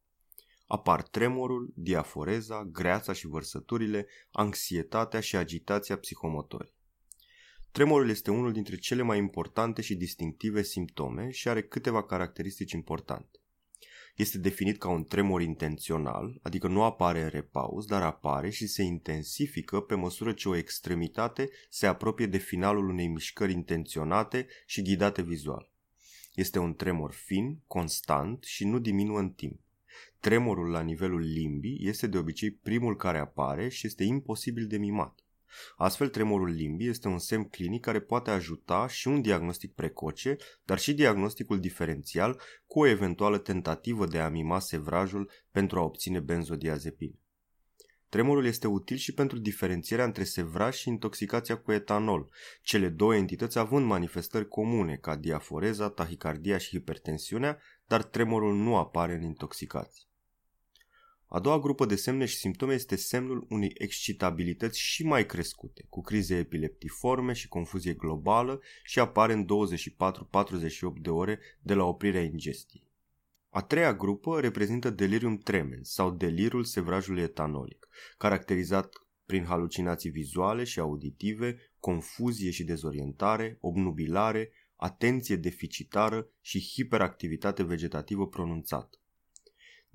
Apar 0.68 1.02
tremurul, 1.02 1.74
diaforeza, 1.76 2.64
greața 2.64 3.14
și 3.14 3.28
vărsăturile, 3.28 4.08
anxietatea 4.32 5.20
și 5.20 5.36
agitația 5.36 5.98
psihomotorii. 5.98 6.74
Tremurul 7.72 8.10
este 8.10 8.32
unul 8.32 8.52
dintre 8.52 8.76
cele 8.76 9.02
mai 9.02 9.18
importante 9.18 9.82
și 9.82 9.96
distinctive 9.96 10.62
simptome 10.62 11.30
și 11.30 11.50
are 11.50 11.64
câteva 11.64 12.04
caracteristici 12.04 12.72
importante. 12.72 13.43
Este 14.16 14.38
definit 14.38 14.78
ca 14.78 14.90
un 14.90 15.06
tremor 15.06 15.42
intențional, 15.42 16.40
adică 16.42 16.68
nu 16.68 16.84
apare 16.84 17.22
în 17.22 17.30
repaus, 17.30 17.86
dar 17.86 18.02
apare 18.02 18.50
și 18.50 18.68
se 18.68 18.84
intensifică 18.84 19.80
pe 19.80 19.96
măsură 19.96 20.32
ce 20.32 20.50
o 20.50 20.56
extremitate 20.56 21.50
se 21.70 21.88
apropie 21.88 22.26
de 22.26 22.38
finalul 22.38 22.90
unei 22.90 23.08
mișcări 23.08 23.52
intenționate 23.52 24.48
și 24.66 24.82
ghidate 24.82 25.22
vizual. 25.22 25.72
Este 26.34 26.60
un 26.60 26.76
tremor 26.76 27.12
fin, 27.12 27.62
constant 27.68 28.44
și 28.44 28.66
nu 28.66 28.80
diminuă 28.80 29.20
în 29.20 29.30
timp. 29.30 29.60
Tremorul 30.20 30.70
la 30.70 30.82
nivelul 30.82 31.20
limbii 31.20 31.88
este 31.88 32.08
de 32.08 32.18
obicei 32.18 32.52
primul 32.52 32.96
care 32.96 33.18
apare 33.18 33.70
și 33.70 33.88
este 33.88 34.04
imposibil 34.04 34.68
de 34.68 34.78
mimat. 34.78 35.23
Astfel, 35.78 36.10
tremorul 36.10 36.50
limbii 36.50 36.88
este 36.88 37.08
un 37.08 37.20
semn 37.20 37.44
clinic 37.44 37.82
care 37.82 38.00
poate 38.00 38.30
ajuta 38.30 38.88
și 38.88 39.08
un 39.08 39.22
diagnostic 39.22 39.74
precoce, 39.74 40.36
dar 40.64 40.80
și 40.80 40.94
diagnosticul 40.94 41.60
diferențial 41.60 42.42
cu 42.68 42.80
o 42.80 42.88
eventuală 42.88 43.38
tentativă 43.38 44.06
de 44.06 44.20
a 44.20 44.30
mima 44.30 44.60
sevrajul 44.60 45.32
pentru 45.52 45.80
a 45.80 45.84
obține 45.84 46.20
benzodiazepine. 46.20 47.18
Tremorul 48.14 48.46
este 48.46 48.68
util 48.68 48.98
și 48.98 49.14
pentru 49.14 49.40
diferențierea 49.40 50.06
între 50.06 50.24
sevraj 50.24 50.76
și 50.76 50.90
intoxicația 50.90 51.58
cu 51.58 51.72
etanol, 51.72 52.30
cele 52.62 52.90
două 52.90 53.16
entități 53.16 53.58
având 53.58 53.86
manifestări 53.86 54.48
comune 54.48 54.96
ca 54.96 55.16
diaforeza, 55.16 55.90
tahicardia 55.90 56.58
și 56.58 56.70
hipertensiunea, 56.70 57.60
dar 57.88 58.04
tremorul 58.04 58.56
nu 58.56 58.78
apare 58.78 59.14
în 59.14 59.22
intoxicație. 59.22 60.04
A 61.34 61.40
doua 61.40 61.60
grupă 61.60 61.86
de 61.86 61.96
semne 61.96 62.26
și 62.26 62.36
simptome 62.36 62.74
este 62.74 62.96
semnul 62.96 63.46
unei 63.50 63.72
excitabilități 63.78 64.80
și 64.80 65.06
mai 65.06 65.26
crescute, 65.26 65.86
cu 65.90 66.02
crize 66.02 66.38
epileptiforme 66.38 67.34
și 67.34 67.48
confuzie 67.48 67.94
globală 67.94 68.62
și 68.84 69.00
apare 69.00 69.34
în 69.34 69.46
24-48 70.98 71.02
de 71.02 71.10
ore 71.10 71.40
de 71.62 71.74
la 71.74 71.84
oprirea 71.84 72.22
ingestiei. 72.22 72.92
A 73.50 73.62
treia 73.62 73.94
grupă 73.94 74.40
reprezintă 74.40 74.90
delirium 74.90 75.38
tremens 75.38 75.94
sau 75.94 76.12
delirul 76.12 76.64
sevrajului 76.64 77.22
etanolic, 77.22 77.88
caracterizat 78.18 78.94
prin 79.26 79.44
halucinații 79.44 80.10
vizuale 80.10 80.64
și 80.64 80.80
auditive, 80.80 81.58
confuzie 81.80 82.52
și 82.52 82.64
dezorientare, 82.64 83.58
obnubilare, 83.62 84.52
atenție 84.76 85.36
deficitară 85.36 86.28
și 86.42 86.60
hiperactivitate 86.74 87.64
vegetativă 87.64 88.28
pronunțată. 88.28 88.98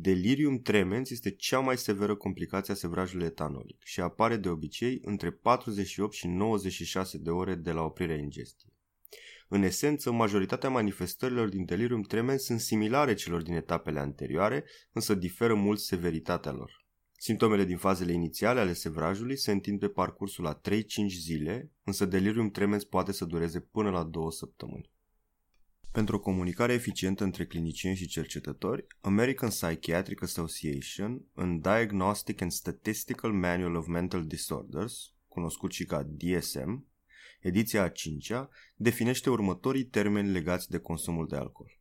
Delirium 0.00 0.58
tremens 0.58 1.10
este 1.10 1.30
cea 1.30 1.58
mai 1.58 1.78
severă 1.78 2.16
complicație 2.16 2.72
a 2.72 2.76
sevrajului 2.76 3.26
etanolic 3.26 3.82
și 3.84 4.00
apare 4.00 4.36
de 4.36 4.48
obicei 4.48 4.98
între 5.02 5.30
48 5.30 6.12
și 6.12 6.26
96 6.26 7.18
de 7.18 7.30
ore 7.30 7.54
de 7.54 7.72
la 7.72 7.82
oprirea 7.82 8.16
ingestiei. 8.16 8.72
În 9.48 9.62
esență, 9.62 10.12
majoritatea 10.12 10.68
manifestărilor 10.68 11.48
din 11.48 11.64
delirium 11.64 12.02
tremens 12.02 12.42
sunt 12.42 12.60
similare 12.60 13.14
celor 13.14 13.42
din 13.42 13.54
etapele 13.54 13.98
anterioare, 13.98 14.64
însă 14.92 15.14
diferă 15.14 15.54
mult 15.54 15.78
severitatea 15.78 16.52
lor. 16.52 16.86
Simptomele 17.16 17.64
din 17.64 17.76
fazele 17.76 18.12
inițiale 18.12 18.60
ale 18.60 18.72
sevrajului 18.72 19.36
se 19.36 19.52
întind 19.52 19.78
pe 19.78 19.88
parcursul 19.88 20.46
a 20.46 20.60
3-5 20.70 20.80
zile, 21.06 21.72
însă 21.84 22.04
delirium 22.04 22.50
tremens 22.50 22.84
poate 22.84 23.12
să 23.12 23.24
dureze 23.24 23.60
până 23.60 23.90
la 23.90 24.04
2 24.04 24.32
săptămâni. 24.32 24.90
Pentru 25.92 26.16
o 26.16 26.20
comunicare 26.20 26.72
eficientă 26.72 27.24
între 27.24 27.46
clinicieni 27.46 27.96
și 27.96 28.06
cercetători, 28.06 28.86
American 29.00 29.48
Psychiatric 29.48 30.22
Association, 30.22 31.24
în 31.34 31.60
Diagnostic 31.60 32.40
and 32.40 32.52
Statistical 32.52 33.32
Manual 33.32 33.74
of 33.74 33.86
Mental 33.86 34.26
Disorders, 34.26 35.12
cunoscut 35.28 35.72
și 35.72 35.84
ca 35.84 36.02
DSM, 36.02 36.86
ediția 37.40 37.82
a 37.82 37.88
cincea, 37.88 38.48
definește 38.76 39.30
următorii 39.30 39.84
termeni 39.84 40.30
legați 40.30 40.70
de 40.70 40.78
consumul 40.78 41.26
de 41.26 41.36
alcool. 41.36 41.78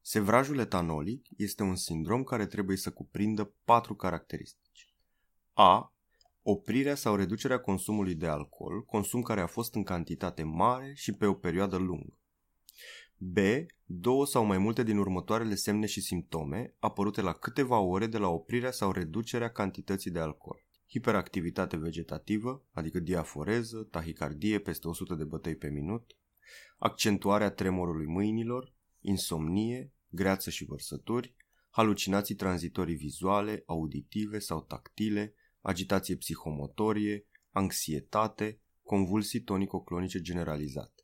Sevrajul 0.00 0.58
etanolic 0.58 1.26
este 1.36 1.62
un 1.62 1.76
sindrom 1.76 2.22
care 2.22 2.46
trebuie 2.46 2.76
să 2.76 2.90
cuprindă 2.90 3.54
patru 3.64 3.94
caracteristici. 3.94 4.94
A. 5.52 5.94
Oprirea 6.42 6.94
sau 6.94 7.14
reducerea 7.16 7.60
consumului 7.60 8.14
de 8.14 8.26
alcool, 8.26 8.84
consum 8.84 9.22
care 9.22 9.40
a 9.40 9.46
fost 9.46 9.74
în 9.74 9.82
cantitate 9.82 10.42
mare 10.42 10.92
și 10.94 11.12
pe 11.12 11.26
o 11.26 11.34
perioadă 11.34 11.76
lungă. 11.76 12.17
B. 13.20 13.36
Două 13.84 14.26
sau 14.26 14.44
mai 14.44 14.58
multe 14.58 14.82
din 14.82 14.98
următoarele 14.98 15.54
semne 15.54 15.86
și 15.86 16.00
simptome 16.00 16.74
apărute 16.78 17.20
la 17.20 17.32
câteva 17.32 17.78
ore 17.78 18.06
de 18.06 18.18
la 18.18 18.28
oprirea 18.28 18.70
sau 18.70 18.92
reducerea 18.92 19.50
cantității 19.50 20.10
de 20.10 20.18
alcool. 20.18 20.66
Hiperactivitate 20.88 21.76
vegetativă, 21.76 22.64
adică 22.72 22.98
diaforeză, 22.98 23.88
tahicardie 23.90 24.58
peste 24.58 24.88
100 24.88 25.14
de 25.14 25.24
bătăi 25.24 25.56
pe 25.56 25.68
minut, 25.68 26.16
accentuarea 26.78 27.50
tremorului 27.50 28.06
mâinilor, 28.06 28.74
insomnie, 29.00 29.92
greață 30.08 30.50
și 30.50 30.64
vărsături, 30.64 31.36
halucinații 31.70 32.34
tranzitorii 32.34 32.96
vizuale, 32.96 33.62
auditive 33.66 34.38
sau 34.38 34.62
tactile, 34.62 35.34
agitație 35.60 36.16
psihomotorie, 36.16 37.26
anxietate, 37.50 38.60
convulsii 38.82 39.40
tonico-clonice 39.40 40.20
generalizate. 40.20 40.97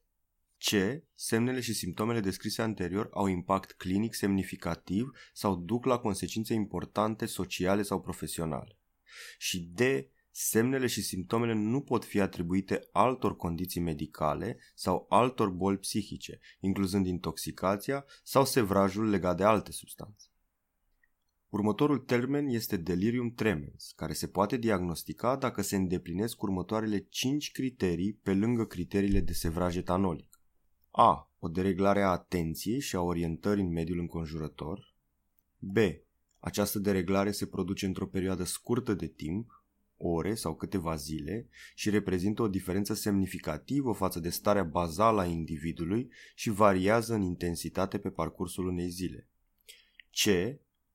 C. 0.67 1.03
Semnele 1.15 1.61
și 1.61 1.75
simptomele 1.75 2.21
descrise 2.21 2.63
anterior 2.63 3.09
au 3.13 3.27
impact 3.27 3.73
clinic 3.73 4.15
semnificativ 4.15 5.11
sau 5.33 5.57
duc 5.57 5.85
la 5.85 5.99
consecințe 5.99 6.55
importante 6.55 7.27
sociale 7.27 7.83
sau 7.83 8.01
profesionale. 8.01 8.79
Și 9.39 9.61
D. 9.61 9.81
Semnele 10.31 10.87
și 10.87 11.03
simptomele 11.03 11.53
nu 11.53 11.81
pot 11.81 12.05
fi 12.05 12.21
atribuite 12.21 12.89
altor 12.93 13.37
condiții 13.37 13.81
medicale 13.81 14.59
sau 14.75 15.07
altor 15.09 15.49
boli 15.49 15.79
psihice, 15.79 16.41
incluzând 16.61 17.07
intoxicația 17.07 18.05
sau 18.23 18.45
sevrajul 18.45 19.09
legat 19.09 19.37
de 19.37 19.45
alte 19.45 19.73
substanțe. 19.73 20.27
Următorul 21.49 21.99
termen 21.99 22.47
este 22.49 22.77
delirium 22.77 23.31
tremens, 23.35 23.93
care 23.97 24.13
se 24.13 24.27
poate 24.27 24.57
diagnostica 24.57 25.37
dacă 25.37 25.63
se 25.63 25.77
îndeplinesc 25.77 26.43
următoarele 26.43 26.99
5 26.99 27.51
criterii 27.51 28.13
pe 28.13 28.35
lângă 28.35 28.67
criteriile 28.67 29.21
de 29.21 29.33
sevraj 29.33 29.77
etanolic. 29.77 30.34
A. 30.97 31.31
O 31.39 31.49
dereglare 31.49 32.03
a 32.03 32.09
atenției 32.09 32.81
și 32.81 32.97
a 32.97 33.01
orientării 33.01 33.63
în 33.63 33.73
mediul 33.73 33.99
înconjurător. 33.99 34.95
B. 35.59 35.77
Această 36.39 36.79
dereglare 36.79 37.31
se 37.31 37.47
produce 37.47 37.87
într-o 37.87 38.07
perioadă 38.07 38.45
scurtă 38.45 38.95
de 38.95 39.07
timp, 39.07 39.65
ore 39.97 40.35
sau 40.35 40.55
câteva 40.55 40.95
zile, 40.95 41.49
și 41.75 41.91
reprezintă 41.91 42.43
o 42.43 42.49
diferență 42.49 42.95
semnificativă 42.95 43.93
față 43.93 44.21
de 44.21 44.29
starea 44.29 44.63
bazală 44.63 45.21
a 45.21 45.27
individului 45.27 46.11
și 46.35 46.51
variază 46.51 47.15
în 47.15 47.23
intensitate 47.23 47.99
pe 47.99 48.11
parcursul 48.11 48.67
unei 48.67 48.89
zile. 48.89 49.29
C. 50.11 50.27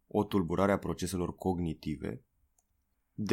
O 0.08 0.24
tulburare 0.24 0.72
a 0.72 0.78
proceselor 0.78 1.36
cognitive. 1.36 2.24
D. 3.14 3.32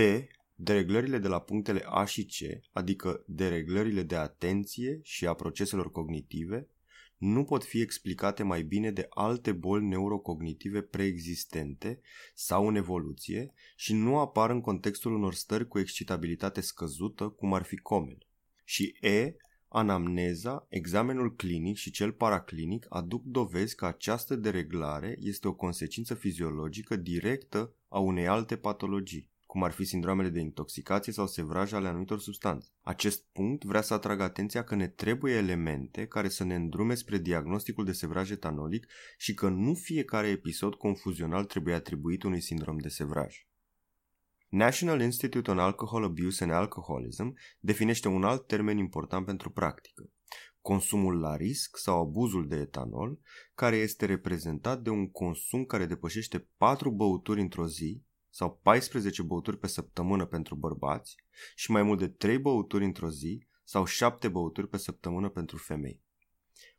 Dereglările 0.58 1.18
de 1.18 1.28
la 1.28 1.40
punctele 1.40 1.82
A 1.86 2.04
și 2.04 2.24
C, 2.24 2.60
adică 2.72 3.24
dereglările 3.26 4.02
de 4.02 4.16
atenție 4.16 5.00
și 5.02 5.26
a 5.26 5.34
proceselor 5.34 5.90
cognitive, 5.90 6.68
nu 7.16 7.44
pot 7.44 7.64
fi 7.64 7.80
explicate 7.80 8.42
mai 8.42 8.62
bine 8.62 8.90
de 8.90 9.06
alte 9.10 9.52
boli 9.52 9.86
neurocognitive 9.86 10.80
preexistente 10.82 12.00
sau 12.34 12.68
în 12.68 12.74
evoluție 12.74 13.52
și 13.76 13.94
nu 13.94 14.18
apar 14.18 14.50
în 14.50 14.60
contextul 14.60 15.14
unor 15.14 15.34
stări 15.34 15.68
cu 15.68 15.78
excitabilitate 15.78 16.60
scăzută, 16.60 17.28
cum 17.28 17.54
ar 17.54 17.62
fi 17.62 17.76
comel. 17.76 18.26
Și 18.64 18.96
E, 19.00 19.36
anamneza, 19.68 20.66
examenul 20.68 21.34
clinic 21.34 21.76
și 21.76 21.90
cel 21.90 22.12
paraclinic 22.12 22.86
aduc 22.88 23.22
dovezi 23.24 23.74
că 23.74 23.86
această 23.86 24.36
dereglare 24.36 25.16
este 25.20 25.48
o 25.48 25.54
consecință 25.54 26.14
fiziologică 26.14 26.96
directă 26.96 27.74
a 27.88 27.98
unei 27.98 28.26
alte 28.26 28.56
patologii 28.56 29.34
cum 29.56 29.64
ar 29.64 29.72
fi 29.72 29.84
sindromele 29.84 30.28
de 30.28 30.40
intoxicație 30.40 31.12
sau 31.12 31.26
sevraj 31.26 31.72
ale 31.72 31.88
anumitor 31.88 32.20
substanțe. 32.20 32.68
Acest 32.80 33.24
punct 33.32 33.64
vrea 33.64 33.80
să 33.80 33.94
atragă 33.94 34.22
atenția 34.22 34.64
că 34.64 34.74
ne 34.74 34.88
trebuie 34.88 35.34
elemente 35.34 36.06
care 36.06 36.28
să 36.28 36.44
ne 36.44 36.54
îndrume 36.54 36.94
spre 36.94 37.18
diagnosticul 37.18 37.84
de 37.84 37.92
sevraj 37.92 38.30
etanolic 38.30 38.86
și 39.18 39.34
că 39.34 39.48
nu 39.48 39.74
fiecare 39.74 40.28
episod 40.28 40.74
confuzional 40.74 41.44
trebuie 41.44 41.74
atribuit 41.74 42.22
unui 42.22 42.40
sindrom 42.40 42.78
de 42.78 42.88
sevraj. 42.88 43.46
National 44.48 45.00
Institute 45.00 45.50
on 45.50 45.58
Alcohol 45.58 46.04
Abuse 46.04 46.44
and 46.44 46.52
Alcoholism 46.52 47.36
definește 47.60 48.08
un 48.08 48.24
alt 48.24 48.46
termen 48.46 48.78
important 48.78 49.26
pentru 49.26 49.50
practică, 49.50 50.10
consumul 50.60 51.20
la 51.20 51.36
risc 51.36 51.76
sau 51.76 52.00
abuzul 52.00 52.48
de 52.48 52.56
etanol, 52.56 53.18
care 53.54 53.76
este 53.76 54.06
reprezentat 54.06 54.82
de 54.82 54.90
un 54.90 55.10
consum 55.10 55.64
care 55.64 55.86
depășește 55.86 56.48
4 56.56 56.90
băuturi 56.90 57.40
într-o 57.40 57.66
zi 57.66 58.04
sau 58.36 58.58
14 58.62 59.22
băuturi 59.22 59.58
pe 59.58 59.66
săptămână 59.66 60.24
pentru 60.24 60.54
bărbați 60.54 61.16
și 61.54 61.70
mai 61.70 61.82
mult 61.82 61.98
de 61.98 62.08
3 62.08 62.38
băuturi 62.38 62.84
într-o 62.84 63.10
zi 63.10 63.46
sau 63.64 63.84
7 63.84 64.28
băuturi 64.28 64.68
pe 64.68 64.76
săptămână 64.76 65.28
pentru 65.28 65.56
femei. 65.56 66.02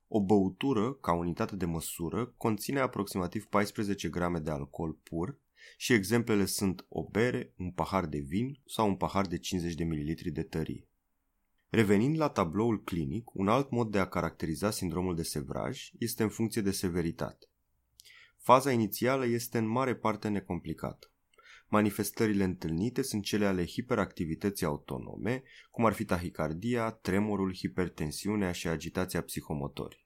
O 0.07 0.25
băutură, 0.25 0.93
ca 0.93 1.13
unitate 1.13 1.55
de 1.55 1.65
măsură, 1.65 2.33
conține 2.37 2.79
aproximativ 2.79 3.45
14 3.45 4.09
grame 4.09 4.39
de 4.39 4.51
alcool 4.51 4.93
pur 5.03 5.39
și 5.77 5.93
exemplele 5.93 6.45
sunt 6.45 6.85
o 6.89 7.03
bere, 7.03 7.53
un 7.57 7.71
pahar 7.71 8.05
de 8.05 8.19
vin 8.19 8.59
sau 8.65 8.87
un 8.87 8.95
pahar 8.95 9.27
de 9.27 9.37
50 9.37 9.73
de 9.73 9.83
ml 9.83 10.31
de 10.31 10.43
tărie. 10.43 10.87
Revenind 11.69 12.17
la 12.17 12.29
tabloul 12.29 12.83
clinic, 12.83 13.33
un 13.33 13.47
alt 13.47 13.69
mod 13.69 13.91
de 13.91 13.99
a 13.99 14.07
caracteriza 14.07 14.71
sindromul 14.71 15.15
de 15.15 15.23
sevraj 15.23 15.89
este 15.99 16.23
în 16.23 16.29
funcție 16.29 16.61
de 16.61 16.71
severitate. 16.71 17.47
Faza 18.37 18.71
inițială 18.71 19.25
este 19.25 19.57
în 19.57 19.67
mare 19.67 19.95
parte 19.95 20.27
necomplicată. 20.27 21.11
Manifestările 21.69 22.43
întâlnite 22.43 23.01
sunt 23.01 23.24
cele 23.24 23.45
ale 23.45 23.65
hiperactivității 23.65 24.65
autonome, 24.65 25.43
cum 25.71 25.86
ar 25.86 25.93
fi 25.93 26.05
tahicardia, 26.05 26.91
tremurul, 26.91 27.55
hipertensiunea 27.55 28.51
și 28.51 28.67
agitația 28.67 29.21
psihomotorii. 29.21 30.05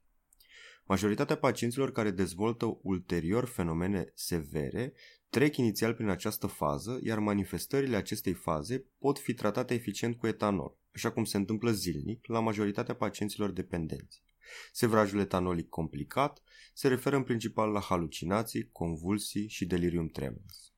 Majoritatea 0.86 1.38
pacienților 1.38 1.91
care 1.91 2.12
dezvoltă 2.12 2.80
ulterior 2.82 3.46
fenomene 3.46 4.12
severe 4.13 4.94
trec 5.30 5.58
inițial 5.58 5.94
prin 5.94 6.08
această 6.08 6.48
fază, 6.48 7.00
iar 7.03 7.20
manifestările 7.20 7.96
acestei 7.96 8.34
faze 8.34 8.86
pot 9.00 9.20
fi 9.20 9.34
tratate 9.34 9.74
eficient 9.74 10.18
cu 10.18 10.27
etanol, 10.27 10.77
așa 10.94 11.12
cum 11.12 11.24
se 11.24 11.38
întâmplă 11.38 11.72
zilnic 11.72 12.25
la 12.27 12.39
majoritatea 12.39 12.96
pacienților 12.96 13.51
dependenți. 13.51 14.24
Sevrajul 14.72 15.20
etanolic 15.20 15.70
complicat 15.70 16.41
se 16.74 16.88
referă 16.88 17.15
în 17.15 17.24
principal 17.24 17.72
la 17.72 17.80
halucinații, 17.80 18.70
convulsii 18.72 19.48
și 19.48 19.65
delirium 19.65 20.08
tremens. 20.08 20.71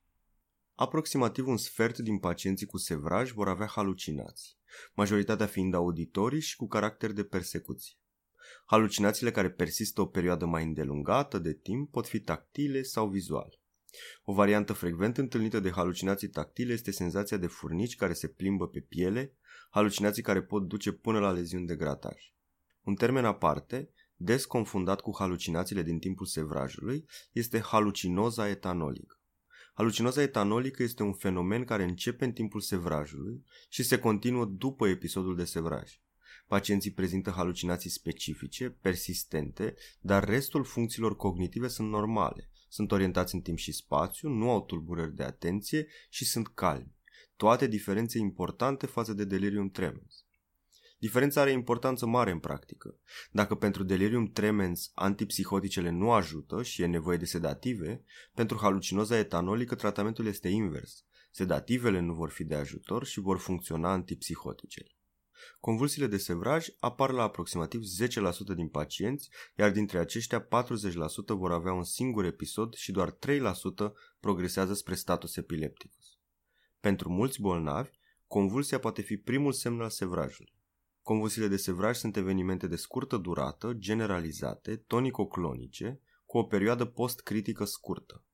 Aproximativ 0.76 1.46
un 1.46 1.56
sfert 1.56 1.98
din 1.98 2.18
pacienții 2.18 2.66
cu 2.66 2.76
sevraj 2.76 3.32
vor 3.32 3.48
avea 3.48 3.66
halucinații, 3.66 4.56
majoritatea 4.94 5.46
fiind 5.46 5.74
auditorii 5.74 6.40
și 6.40 6.56
cu 6.56 6.66
caracter 6.66 7.12
de 7.12 7.24
persecuție. 7.24 7.94
Halucinațiile 8.66 9.30
care 9.30 9.50
persistă 9.50 10.00
o 10.00 10.06
perioadă 10.06 10.46
mai 10.46 10.64
îndelungată 10.64 11.38
de 11.38 11.52
timp 11.52 11.90
pot 11.90 12.08
fi 12.08 12.20
tactile 12.20 12.82
sau 12.82 13.08
vizuale. 13.08 13.60
O 14.24 14.32
variantă 14.32 14.72
frecvent 14.72 15.18
întâlnită 15.18 15.60
de 15.60 15.70
halucinații 15.70 16.28
tactile 16.28 16.72
este 16.72 16.90
senzația 16.90 17.36
de 17.36 17.46
furnici 17.46 17.96
care 17.96 18.12
se 18.12 18.28
plimbă 18.28 18.68
pe 18.68 18.80
piele, 18.80 19.36
halucinații 19.70 20.22
care 20.22 20.42
pot 20.42 20.68
duce 20.68 20.92
până 20.92 21.18
la 21.18 21.30
leziuni 21.30 21.66
de 21.66 21.76
grataj. 21.76 22.32
Un 22.82 22.94
termen 22.94 23.24
aparte, 23.24 23.90
des 24.16 24.44
confundat 24.44 25.00
cu 25.00 25.16
halucinațiile 25.18 25.82
din 25.82 25.98
timpul 25.98 26.26
sevrajului, 26.26 27.06
este 27.32 27.60
halucinoza 27.60 28.48
etanolică. 28.48 29.18
Halucinoza 29.74 30.22
etanolică 30.22 30.82
este 30.82 31.02
un 31.02 31.12
fenomen 31.12 31.64
care 31.64 31.84
începe 31.84 32.24
în 32.24 32.32
timpul 32.32 32.60
sevrajului 32.60 33.44
și 33.68 33.82
se 33.82 33.98
continuă 33.98 34.44
după 34.44 34.88
episodul 34.88 35.36
de 35.36 35.44
sevraj. 35.44 36.00
Pacienții 36.46 36.92
prezintă 36.92 37.30
halucinații 37.30 37.90
specifice, 37.90 38.70
persistente, 38.70 39.74
dar 40.00 40.24
restul 40.24 40.64
funcțiilor 40.64 41.16
cognitive 41.16 41.68
sunt 41.68 41.88
normale. 41.88 42.50
Sunt 42.68 42.92
orientați 42.92 43.34
în 43.34 43.40
timp 43.40 43.58
și 43.58 43.72
spațiu, 43.72 44.28
nu 44.28 44.50
au 44.50 44.64
tulburări 44.64 45.14
de 45.14 45.22
atenție 45.22 45.86
și 46.08 46.24
sunt 46.24 46.48
calmi. 46.48 46.94
Toate 47.36 47.66
diferențe 47.66 48.18
importante 48.18 48.86
față 48.86 49.12
de 49.12 49.24
delirium 49.24 49.70
tremens. 49.70 50.23
Diferența 51.04 51.40
are 51.40 51.50
importanță 51.50 52.06
mare 52.06 52.30
în 52.30 52.38
practică. 52.38 52.98
Dacă 53.30 53.54
pentru 53.54 53.82
delirium 53.82 54.26
tremens 54.26 54.90
antipsihoticele 54.94 55.90
nu 55.90 56.12
ajută 56.12 56.62
și 56.62 56.82
e 56.82 56.86
nevoie 56.86 57.16
de 57.16 57.24
sedative, 57.24 58.04
pentru 58.34 58.58
halucinoza 58.60 59.18
etanolică 59.18 59.74
tratamentul 59.74 60.26
este 60.26 60.48
invers. 60.48 61.04
Sedativele 61.30 62.00
nu 62.00 62.14
vor 62.14 62.30
fi 62.30 62.44
de 62.44 62.54
ajutor 62.54 63.04
și 63.04 63.20
vor 63.20 63.38
funcționa 63.38 63.90
antipsihoticele. 63.90 64.96
Convulsiile 65.60 66.06
de 66.06 66.16
sevraj 66.16 66.66
apar 66.78 67.10
la 67.10 67.22
aproximativ 67.22 67.80
10% 68.02 68.54
din 68.54 68.68
pacienți, 68.68 69.30
iar 69.56 69.70
dintre 69.70 69.98
aceștia 69.98 70.46
40% 70.46 70.48
vor 71.26 71.52
avea 71.52 71.72
un 71.72 71.84
singur 71.84 72.24
episod 72.24 72.74
și 72.74 72.92
doar 72.92 73.10
3% 73.10 73.16
progresează 74.20 74.74
spre 74.74 74.94
status 74.94 75.36
epilepticus. 75.36 76.18
Pentru 76.80 77.08
mulți 77.08 77.40
bolnavi, 77.40 77.90
convulsia 78.26 78.78
poate 78.78 79.02
fi 79.02 79.16
primul 79.16 79.52
semn 79.52 79.80
al 79.80 79.90
sevrajului. 79.90 80.53
Convulsiile 81.04 81.48
de 81.48 81.56
sevraj 81.56 81.96
sunt 81.96 82.16
evenimente 82.16 82.66
de 82.66 82.76
scurtă 82.76 83.16
durată, 83.16 83.72
generalizate, 83.72 84.76
tonicoclonice, 84.76 86.00
cu 86.26 86.38
o 86.38 86.44
perioadă 86.44 86.84
post-critică 86.84 87.64
scurtă. 87.64 88.24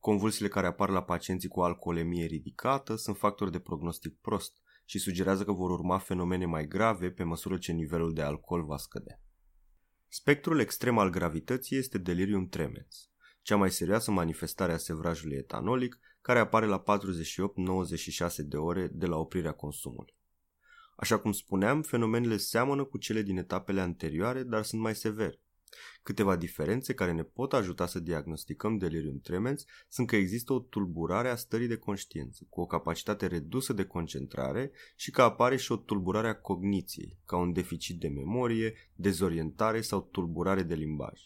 Convulsiile 0.00 0.48
care 0.48 0.66
apar 0.66 0.88
la 0.88 1.02
pacienții 1.02 1.48
cu 1.48 1.60
alcoolemie 1.60 2.24
ridicată 2.26 2.96
sunt 2.96 3.16
factori 3.16 3.50
de 3.50 3.58
prognostic 3.58 4.20
prost 4.20 4.60
și 4.84 4.98
sugerează 4.98 5.44
că 5.44 5.52
vor 5.52 5.70
urma 5.70 5.98
fenomene 5.98 6.46
mai 6.46 6.66
grave 6.68 7.10
pe 7.10 7.22
măsură 7.22 7.58
ce 7.58 7.72
nivelul 7.72 8.14
de 8.14 8.22
alcool 8.22 8.64
va 8.64 8.76
scădea. 8.76 9.20
Spectrul 10.08 10.60
extrem 10.60 10.98
al 10.98 11.10
gravității 11.10 11.76
este 11.76 11.98
delirium 11.98 12.48
tremens, 12.48 13.10
cea 13.42 13.56
mai 13.56 13.70
serioasă 13.70 14.10
manifestare 14.10 14.72
a 14.72 14.76
sevrajului 14.76 15.36
etanolic, 15.36 15.98
care 16.20 16.38
apare 16.38 16.66
la 16.66 16.82
48-96 16.82 16.84
de 18.36 18.56
ore 18.56 18.88
de 18.92 19.06
la 19.06 19.16
oprirea 19.16 19.52
consumului. 19.52 20.17
Așa 21.00 21.18
cum 21.18 21.32
spuneam, 21.32 21.82
fenomenele 21.82 22.36
seamănă 22.36 22.84
cu 22.84 22.98
cele 22.98 23.22
din 23.22 23.36
etapele 23.36 23.80
anterioare, 23.80 24.42
dar 24.42 24.62
sunt 24.62 24.80
mai 24.80 24.94
severe. 24.94 25.40
Câteva 26.02 26.36
diferențe 26.36 26.94
care 26.94 27.12
ne 27.12 27.22
pot 27.22 27.52
ajuta 27.52 27.86
să 27.86 28.00
diagnosticăm 28.00 28.76
delirium 28.78 29.18
tremens 29.18 29.64
sunt 29.88 30.06
că 30.06 30.16
există 30.16 30.52
o 30.52 30.58
tulburare 30.58 31.28
a 31.28 31.36
stării 31.36 31.66
de 31.66 31.76
conștiință, 31.76 32.46
cu 32.48 32.60
o 32.60 32.66
capacitate 32.66 33.26
redusă 33.26 33.72
de 33.72 33.84
concentrare 33.84 34.70
și 34.96 35.10
că 35.10 35.22
apare 35.22 35.56
și 35.56 35.72
o 35.72 35.76
tulburare 35.76 36.28
a 36.28 36.40
cogniției, 36.40 37.18
ca 37.26 37.36
un 37.36 37.52
deficit 37.52 38.00
de 38.00 38.08
memorie, 38.08 38.74
dezorientare 38.94 39.80
sau 39.80 40.00
tulburare 40.00 40.62
de 40.62 40.74
limbaj. 40.74 41.20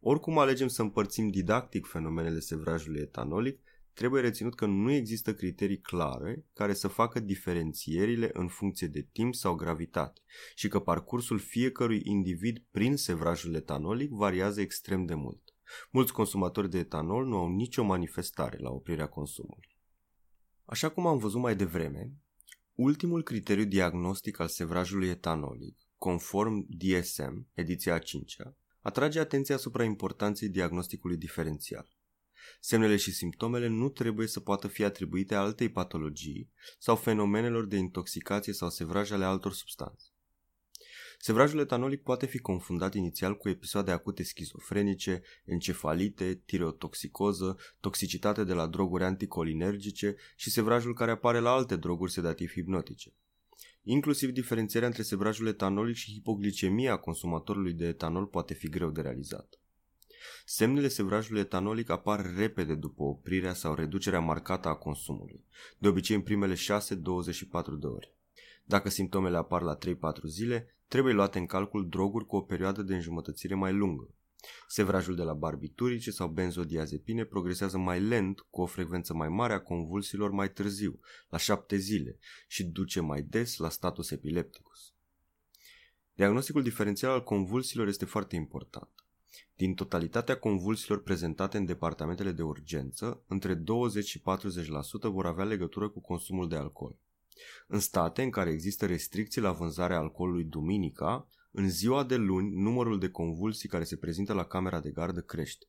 Oricum 0.00 0.38
alegem 0.38 0.68
să 0.68 0.82
împărțim 0.82 1.28
didactic 1.28 1.86
fenomenele 1.86 2.40
sevrajului 2.40 3.00
etanolic, 3.00 3.60
trebuie 4.00 4.20
reținut 4.20 4.54
că 4.54 4.66
nu 4.66 4.92
există 4.92 5.34
criterii 5.34 5.80
clare 5.80 6.44
care 6.52 6.74
să 6.74 6.88
facă 6.88 7.20
diferențierile 7.20 8.30
în 8.32 8.48
funcție 8.48 8.86
de 8.86 9.08
timp 9.12 9.34
sau 9.34 9.54
gravitate 9.54 10.20
și 10.54 10.68
că 10.68 10.78
parcursul 10.78 11.38
fiecărui 11.38 12.00
individ 12.04 12.64
prin 12.70 12.96
sevrajul 12.96 13.54
etanolic 13.54 14.10
variază 14.10 14.60
extrem 14.60 15.04
de 15.04 15.14
mult. 15.14 15.54
Mulți 15.90 16.12
consumatori 16.12 16.70
de 16.70 16.78
etanol 16.78 17.26
nu 17.26 17.36
au 17.36 17.48
nicio 17.48 17.82
manifestare 17.82 18.58
la 18.58 18.70
oprirea 18.70 19.08
consumului. 19.08 19.78
Așa 20.64 20.88
cum 20.88 21.06
am 21.06 21.18
văzut 21.18 21.40
mai 21.40 21.56
devreme, 21.56 22.12
ultimul 22.74 23.22
criteriu 23.22 23.64
diagnostic 23.64 24.38
al 24.38 24.48
sevrajului 24.48 25.08
etanolic, 25.08 25.76
conform 25.98 26.66
DSM, 26.68 27.48
ediția 27.54 27.94
a 27.94 27.98
5-a, 27.98 28.56
atrage 28.80 29.18
atenția 29.18 29.54
asupra 29.54 29.84
importanței 29.84 30.48
diagnosticului 30.48 31.16
diferențial. 31.16 31.98
Semnele 32.60 32.96
și 32.96 33.12
simptomele 33.12 33.66
nu 33.66 33.88
trebuie 33.88 34.26
să 34.26 34.40
poată 34.40 34.68
fi 34.68 34.84
atribuite 34.84 35.34
altei 35.34 35.68
patologii 35.68 36.50
sau 36.78 36.96
fenomenelor 36.96 37.66
de 37.66 37.76
intoxicație 37.76 38.52
sau 38.52 38.70
sevraj 38.70 39.10
ale 39.10 39.24
altor 39.24 39.52
substanțe. 39.52 40.04
Sevrajul 41.22 41.60
etanolic 41.60 42.02
poate 42.02 42.26
fi 42.26 42.38
confundat 42.38 42.94
inițial 42.94 43.36
cu 43.36 43.48
episoade 43.48 43.90
acute 43.90 44.22
schizofrenice, 44.22 45.22
encefalite, 45.44 46.42
tireotoxicoză, 46.44 47.56
toxicitate 47.80 48.44
de 48.44 48.52
la 48.52 48.66
droguri 48.66 49.04
anticolinergice 49.04 50.16
și 50.36 50.50
sevrajul 50.50 50.94
care 50.94 51.10
apare 51.10 51.38
la 51.38 51.50
alte 51.50 51.76
droguri 51.76 52.12
sedativ-hipnotice. 52.12 53.14
Inclusiv 53.82 54.30
diferențierea 54.30 54.88
între 54.88 55.02
sevrajul 55.02 55.46
etanolic 55.46 55.94
și 55.94 56.12
hipoglicemia 56.12 56.96
consumatorului 56.96 57.72
de 57.72 57.86
etanol 57.86 58.26
poate 58.26 58.54
fi 58.54 58.68
greu 58.68 58.90
de 58.90 59.00
realizat. 59.00 59.59
Semnele 60.44 60.88
sevrajului 60.88 61.40
etanolic 61.40 61.90
apar 61.90 62.34
repede 62.36 62.74
după 62.74 63.02
oprirea 63.02 63.54
sau 63.54 63.74
reducerea 63.74 64.20
marcată 64.20 64.68
a 64.68 64.74
consumului, 64.74 65.44
de 65.78 65.88
obicei 65.88 66.16
în 66.16 66.22
primele 66.22 66.54
6-24 66.54 66.58
de 67.80 67.86
ore. 67.86 68.14
Dacă 68.64 68.88
simptomele 68.88 69.36
apar 69.36 69.62
la 69.62 69.78
3-4 69.78 69.80
zile, 70.26 70.76
trebuie 70.88 71.12
luate 71.12 71.38
în 71.38 71.46
calcul 71.46 71.88
droguri 71.88 72.26
cu 72.26 72.36
o 72.36 72.40
perioadă 72.40 72.82
de 72.82 72.94
înjumătățire 72.94 73.54
mai 73.54 73.72
lungă. 73.72 74.14
Sevrajul 74.68 75.14
de 75.16 75.22
la 75.22 75.32
barbiturice 75.32 76.10
sau 76.10 76.28
benzodiazepine 76.28 77.24
progresează 77.24 77.78
mai 77.78 78.00
lent, 78.00 78.40
cu 78.50 78.60
o 78.60 78.66
frecvență 78.66 79.14
mai 79.14 79.28
mare 79.28 79.52
a 79.52 79.60
convulsiilor 79.60 80.30
mai 80.30 80.52
târziu, 80.52 81.00
la 81.28 81.38
7 81.38 81.76
zile, 81.76 82.18
și 82.48 82.64
duce 82.64 83.00
mai 83.00 83.22
des 83.22 83.56
la 83.56 83.68
status 83.68 84.10
epilepticus. 84.10 84.94
Diagnosticul 86.14 86.62
diferențial 86.62 87.10
al 87.10 87.22
convulsiilor 87.22 87.86
este 87.88 88.04
foarte 88.04 88.36
important. 88.36 88.99
Din 89.56 89.74
totalitatea 89.74 90.38
convulsiilor 90.38 91.02
prezentate 91.02 91.56
în 91.56 91.64
departamentele 91.64 92.32
de 92.32 92.42
urgență, 92.42 93.22
între 93.26 93.54
20 93.54 94.06
și 94.06 94.18
40% 94.18 94.22
vor 95.02 95.26
avea 95.26 95.44
legătură 95.44 95.88
cu 95.88 96.00
consumul 96.00 96.48
de 96.48 96.56
alcool. 96.56 96.96
În 97.66 97.80
state 97.80 98.22
în 98.22 98.30
care 98.30 98.50
există 98.50 98.86
restricții 98.86 99.40
la 99.40 99.52
vânzarea 99.52 99.98
alcoolului 99.98 100.44
duminica, 100.44 101.28
în 101.50 101.70
ziua 101.70 102.04
de 102.04 102.16
luni, 102.16 102.54
numărul 102.54 102.98
de 102.98 103.08
convulsii 103.08 103.68
care 103.68 103.84
se 103.84 103.96
prezintă 103.96 104.32
la 104.32 104.44
camera 104.44 104.80
de 104.80 104.90
gardă 104.90 105.20
crește. 105.20 105.66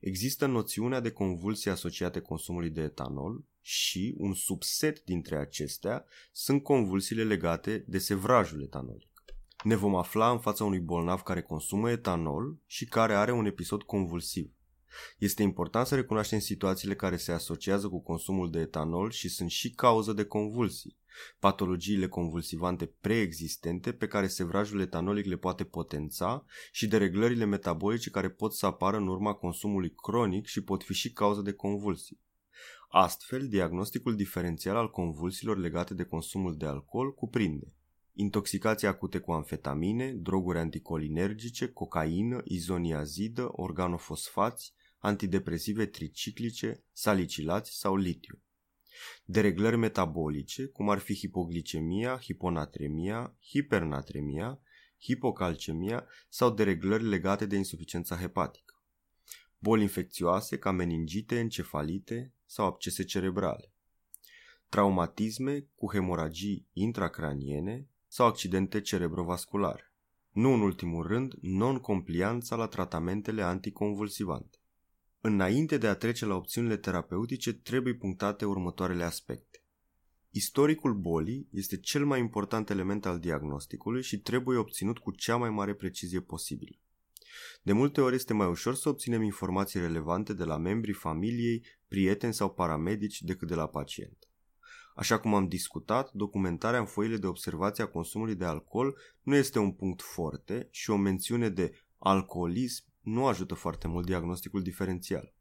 Există 0.00 0.46
noțiunea 0.46 1.00
de 1.00 1.10
convulsii 1.10 1.70
asociate 1.70 2.20
consumului 2.20 2.70
de 2.70 2.80
etanol 2.80 3.44
și 3.60 4.14
un 4.18 4.34
subset 4.34 5.04
dintre 5.04 5.36
acestea 5.36 6.04
sunt 6.32 6.62
convulsiile 6.62 7.24
legate 7.24 7.84
de 7.86 7.98
sevrajul 7.98 8.62
etanol 8.62 9.10
ne 9.62 9.74
vom 9.74 9.94
afla 9.94 10.30
în 10.30 10.38
fața 10.38 10.64
unui 10.64 10.80
bolnav 10.80 11.20
care 11.20 11.42
consumă 11.42 11.90
etanol 11.90 12.58
și 12.66 12.86
care 12.86 13.14
are 13.14 13.32
un 13.32 13.46
episod 13.46 13.82
convulsiv. 13.82 14.50
Este 15.18 15.42
important 15.42 15.86
să 15.86 15.94
recunoaștem 15.94 16.38
situațiile 16.38 16.94
care 16.94 17.16
se 17.16 17.32
asociază 17.32 17.88
cu 17.88 18.02
consumul 18.02 18.50
de 18.50 18.60
etanol 18.60 19.10
și 19.10 19.28
sunt 19.28 19.50
și 19.50 19.70
cauză 19.70 20.12
de 20.12 20.24
convulsii, 20.24 20.96
patologiile 21.38 22.08
convulsivante 22.08 22.86
preexistente 22.86 23.92
pe 23.92 24.06
care 24.06 24.26
sevrajul 24.26 24.80
etanolic 24.80 25.24
le 25.24 25.36
poate 25.36 25.64
potența 25.64 26.44
și 26.72 26.86
dereglările 26.86 27.44
metabolice 27.44 28.10
care 28.10 28.30
pot 28.30 28.54
să 28.54 28.66
apară 28.66 28.96
în 28.96 29.06
urma 29.06 29.32
consumului 29.32 29.94
cronic 29.94 30.46
și 30.46 30.62
pot 30.62 30.82
fi 30.82 30.94
și 30.94 31.12
cauză 31.12 31.40
de 31.40 31.52
convulsii. 31.52 32.20
Astfel, 32.88 33.48
diagnosticul 33.48 34.16
diferențial 34.16 34.76
al 34.76 34.90
convulsiilor 34.90 35.58
legate 35.58 35.94
de 35.94 36.04
consumul 36.04 36.56
de 36.56 36.66
alcool 36.66 37.14
cuprinde 37.14 37.74
intoxicații 38.12 38.86
acute 38.86 39.18
cu 39.18 39.32
amfetamine, 39.32 40.12
droguri 40.12 40.58
anticolinergice, 40.58 41.68
cocaină, 41.68 42.40
izoniazidă, 42.44 43.48
organofosfați, 43.52 44.74
antidepresive 44.98 45.86
triciclice, 45.86 46.84
salicilați 46.92 47.78
sau 47.78 47.96
litiu. 47.96 48.42
Dereglări 49.24 49.76
metabolice, 49.76 50.66
cum 50.66 50.88
ar 50.88 50.98
fi 50.98 51.14
hipoglicemia, 51.14 52.18
hiponatremia, 52.18 53.36
hipernatremia, 53.40 54.60
hipocalcemia 55.00 56.06
sau 56.28 56.50
dereglări 56.50 57.04
legate 57.04 57.46
de 57.46 57.56
insuficiența 57.56 58.16
hepatică. 58.16 58.82
Boli 59.58 59.82
infecțioase 59.82 60.58
ca 60.58 60.70
meningite, 60.70 61.38
encefalite 61.38 62.34
sau 62.46 62.66
abcese 62.66 63.04
cerebrale. 63.04 63.72
Traumatisme 64.68 65.68
cu 65.74 65.92
hemoragii 65.92 66.68
intracraniene 66.72 67.88
sau 68.12 68.26
accidente 68.26 68.80
cerebrovasculare. 68.80 69.92
Nu 70.30 70.52
în 70.52 70.60
ultimul 70.60 71.06
rând, 71.06 71.32
non-complianța 71.40 72.56
la 72.56 72.66
tratamentele 72.66 73.42
anticonvulsivante. 73.42 74.58
Înainte 75.20 75.78
de 75.78 75.86
a 75.86 75.94
trece 75.94 76.26
la 76.26 76.34
opțiunile 76.34 76.76
terapeutice, 76.76 77.52
trebuie 77.52 77.94
punctate 77.94 78.44
următoarele 78.44 79.04
aspecte. 79.04 79.64
Istoricul 80.30 80.94
bolii 80.94 81.48
este 81.52 81.76
cel 81.76 82.04
mai 82.04 82.20
important 82.20 82.70
element 82.70 83.06
al 83.06 83.18
diagnosticului 83.18 84.02
și 84.02 84.18
trebuie 84.20 84.58
obținut 84.58 84.98
cu 84.98 85.10
cea 85.10 85.36
mai 85.36 85.50
mare 85.50 85.74
precizie 85.74 86.20
posibilă. 86.20 86.76
De 87.62 87.72
multe 87.72 88.00
ori 88.00 88.14
este 88.14 88.32
mai 88.32 88.48
ușor 88.48 88.74
să 88.74 88.88
obținem 88.88 89.22
informații 89.22 89.80
relevante 89.80 90.32
de 90.32 90.44
la 90.44 90.56
membrii 90.56 90.94
familiei, 90.94 91.64
prieteni 91.88 92.34
sau 92.34 92.50
paramedici 92.50 93.22
decât 93.22 93.48
de 93.48 93.54
la 93.54 93.66
pacient. 93.66 94.26
Așa 94.94 95.18
cum 95.18 95.34
am 95.34 95.48
discutat, 95.48 96.12
documentarea 96.12 96.80
în 96.80 96.86
foile 96.86 97.16
de 97.16 97.26
observație 97.26 97.84
a 97.84 97.88
consumului 97.88 98.34
de 98.34 98.44
alcool 98.44 98.98
nu 99.22 99.34
este 99.34 99.58
un 99.58 99.72
punct 99.72 100.02
forte 100.02 100.68
și 100.70 100.90
o 100.90 100.96
mențiune 100.96 101.48
de 101.48 101.72
alcoolism 101.98 102.84
nu 103.00 103.26
ajută 103.26 103.54
foarte 103.54 103.88
mult 103.88 104.06
diagnosticul 104.06 104.62
diferențial. 104.62 105.34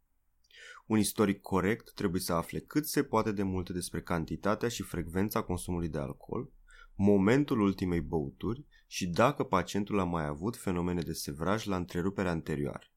Un 0.86 0.98
istoric 0.98 1.42
corect 1.42 1.94
trebuie 1.94 2.22
să 2.22 2.34
afle 2.34 2.60
cât 2.60 2.88
se 2.88 3.04
poate 3.04 3.32
de 3.32 3.44
multe 3.44 3.74
despre 3.74 4.02
cantitatea 4.02 4.70
și 4.70 4.84
frecvența 4.84 5.42
consumului 5.42 5.90
de 5.90 5.98
alcool, 5.98 6.52
momentul 6.96 7.60
ultimei 7.60 8.02
băuturi 8.02 8.66
și 8.88 9.08
dacă 9.08 9.44
pacientul 9.44 10.00
a 10.00 10.04
mai 10.04 10.26
avut 10.26 10.58
fenomene 10.58 11.02
de 11.02 11.14
sevraj 11.14 11.66
la 11.66 11.76
întreruperea 11.76 12.32
anterioară. 12.32 12.91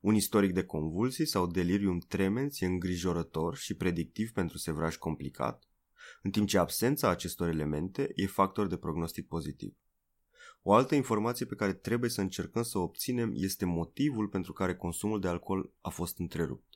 Un 0.00 0.14
istoric 0.14 0.52
de 0.52 0.64
convulsii 0.64 1.26
sau 1.26 1.46
delirium 1.46 1.98
tremens 1.98 2.60
e 2.60 2.66
îngrijorător 2.66 3.56
și 3.56 3.74
predictiv 3.74 4.30
pentru 4.30 4.58
sevraj 4.58 4.96
complicat, 4.96 5.68
în 6.22 6.30
timp 6.30 6.48
ce 6.48 6.58
absența 6.58 7.08
acestor 7.08 7.48
elemente 7.48 8.12
e 8.14 8.26
factor 8.26 8.66
de 8.66 8.76
prognostic 8.76 9.26
pozitiv. 9.26 9.76
O 10.62 10.72
altă 10.72 10.94
informație 10.94 11.46
pe 11.46 11.54
care 11.54 11.72
trebuie 11.72 12.10
să 12.10 12.20
încercăm 12.20 12.62
să 12.62 12.78
o 12.78 12.82
obținem 12.82 13.32
este 13.34 13.64
motivul 13.64 14.28
pentru 14.28 14.52
care 14.52 14.76
consumul 14.76 15.20
de 15.20 15.28
alcool 15.28 15.72
a 15.80 15.88
fost 15.88 16.18
întrerupt. 16.18 16.66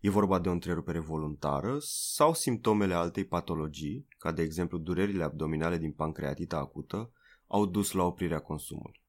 E 0.00 0.10
vorba 0.10 0.38
de 0.38 0.48
o 0.48 0.52
întrerupere 0.52 0.98
voluntară 0.98 1.76
sau 1.80 2.34
simptomele 2.34 2.94
altei 2.94 3.24
patologii, 3.24 4.06
ca 4.18 4.32
de 4.32 4.42
exemplu 4.42 4.78
durerile 4.78 5.22
abdominale 5.22 5.78
din 5.78 5.92
pancreatita 5.92 6.56
acută, 6.56 7.12
au 7.46 7.66
dus 7.66 7.92
la 7.92 8.04
oprirea 8.04 8.38
consumului. 8.38 8.99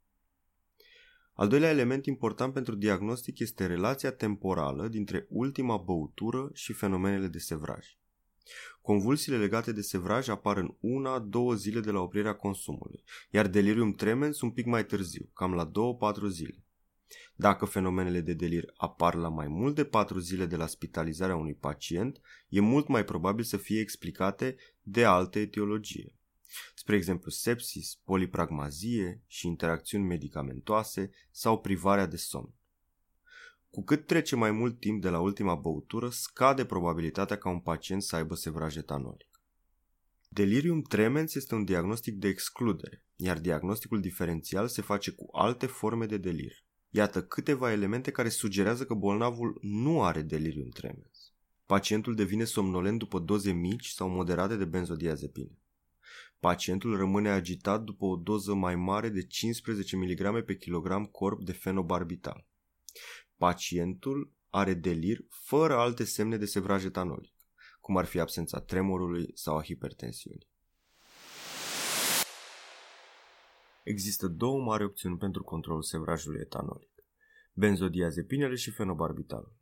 Al 1.34 1.48
doilea 1.48 1.70
element 1.70 2.06
important 2.06 2.54
pentru 2.54 2.76
diagnostic 2.76 3.40
este 3.40 3.66
relația 3.66 4.12
temporală 4.12 4.88
dintre 4.88 5.26
ultima 5.30 5.78
băutură 5.78 6.50
și 6.54 6.74
fenomenele 6.74 7.28
de 7.28 7.38
sevraj. 7.38 7.86
Convulsiile 8.82 9.38
legate 9.38 9.72
de 9.72 9.82
sevraj 9.82 10.28
apar 10.28 10.58
în 10.58 10.76
una-două 10.80 11.54
zile 11.54 11.80
de 11.80 11.92
la 11.92 12.00
oprirea 12.00 12.36
consumului, 12.36 13.04
iar 13.30 13.48
delirium 13.48 13.94
tremens 13.94 14.42
un 14.42 14.52
pic 14.52 14.66
mai 14.66 14.86
târziu, 14.86 15.30
cam 15.34 15.54
la 15.54 15.72
2-4 16.26 16.28
zile. 16.30 16.64
Dacă 17.36 17.66
fenomenele 17.66 18.22
de 18.22 18.34
delir 18.34 18.66
apar 18.78 19.16
la 19.16 19.30
mai 19.30 19.48
mult 19.48 19.76
de 19.76 19.86
4 19.86 20.20
zile 20.20 20.46
de 20.46 20.56
la 20.56 20.68
spitalizarea 20.68 21.36
unui 21.36 21.54
pacient, 21.54 22.22
e 22.50 22.60
mult 22.60 22.88
mai 22.88 23.06
probabil 23.06 23.44
să 23.44 23.58
fie 23.58 23.80
explicate 23.80 24.56
de 24.82 25.06
alte 25.06 25.40
etiologie. 25.40 26.16
Spre 26.92 27.04
exemplu, 27.04 27.32
sepsis, 27.32 27.96
polipragmazie 28.04 29.24
și 29.28 29.48
interacțiuni 29.48 30.04
medicamentoase 30.04 31.10
sau 31.32 31.60
privarea 31.60 32.06
de 32.06 32.16
somn. 32.16 32.54
Cu 33.70 33.84
cât 33.84 34.06
trece 34.06 34.36
mai 34.36 34.52
mult 34.52 34.80
timp 34.80 35.02
de 35.02 35.10
la 35.10 35.20
ultima 35.20 35.56
băutură, 35.56 36.10
scade 36.10 36.66
probabilitatea 36.66 37.38
ca 37.38 37.50
un 37.50 37.60
pacient 37.60 38.04
să 38.04 38.16
aibă 38.16 38.36
sevraj 38.36 38.76
etanolic. 38.76 39.42
Delirium 40.30 40.82
tremens 40.82 41.36
este 41.36 41.56
un 41.56 41.66
diagnostic 41.66 42.16
de 42.16 42.28
excludere, 42.28 43.04
iar 43.16 43.40
diagnosticul 43.40 44.02
diferențial 44.02 44.68
se 44.68 44.82
face 44.82 45.12
cu 45.12 45.28
alte 45.32 45.66
forme 45.66 46.06
de 46.06 46.18
delir. 46.18 46.66
Iată 46.90 47.24
câteva 47.24 47.72
elemente 47.72 48.12
care 48.12 48.30
sugerează 48.30 48.86
că 48.86 48.94
bolnavul 48.94 49.58
nu 49.62 50.04
are 50.04 50.22
delirium 50.22 50.70
tremens. 50.70 51.34
Pacientul 51.66 52.16
devine 52.16 52.44
somnolent 52.44 53.00
după 53.00 53.20
doze 53.20 53.52
mici 53.52 53.88
sau 53.88 54.10
moderate 54.10 54.56
de 54.56 54.66
benzodiazepine. 54.66 55.61
Pacientul 56.42 56.98
rămâne 56.98 57.30
agitat 57.30 57.82
după 57.84 58.06
o 58.06 58.16
doză 58.16 58.54
mai 58.54 58.76
mare 58.76 59.10
de 59.10 59.24
15 59.26 59.96
mg 59.96 60.44
pe 60.46 60.58
kilogram 60.58 61.06
corp 61.06 61.44
de 61.44 61.52
fenobarbital. 61.52 62.48
Pacientul 63.38 64.34
are 64.50 64.74
delir 64.74 65.26
fără 65.30 65.76
alte 65.76 66.04
semne 66.04 66.38
de 66.38 66.46
sevraj 66.46 66.86
etanolic, 66.86 67.34
cum 67.82 67.98
ar 67.98 68.06
fi 68.06 68.20
absența 68.20 68.60
tremorului 68.60 69.32
sau 69.34 69.58
a 69.58 69.64
hipertensiunii. 69.64 70.48
Există 73.84 74.28
două 74.28 74.64
mari 74.64 74.84
opțiuni 74.84 75.18
pentru 75.18 75.44
controlul 75.44 75.84
sevrajului 75.84 76.40
etanolic. 76.40 76.92
Benzodiazepinele 77.54 78.56
și 78.56 78.72
fenobarbitalul. 78.72 79.56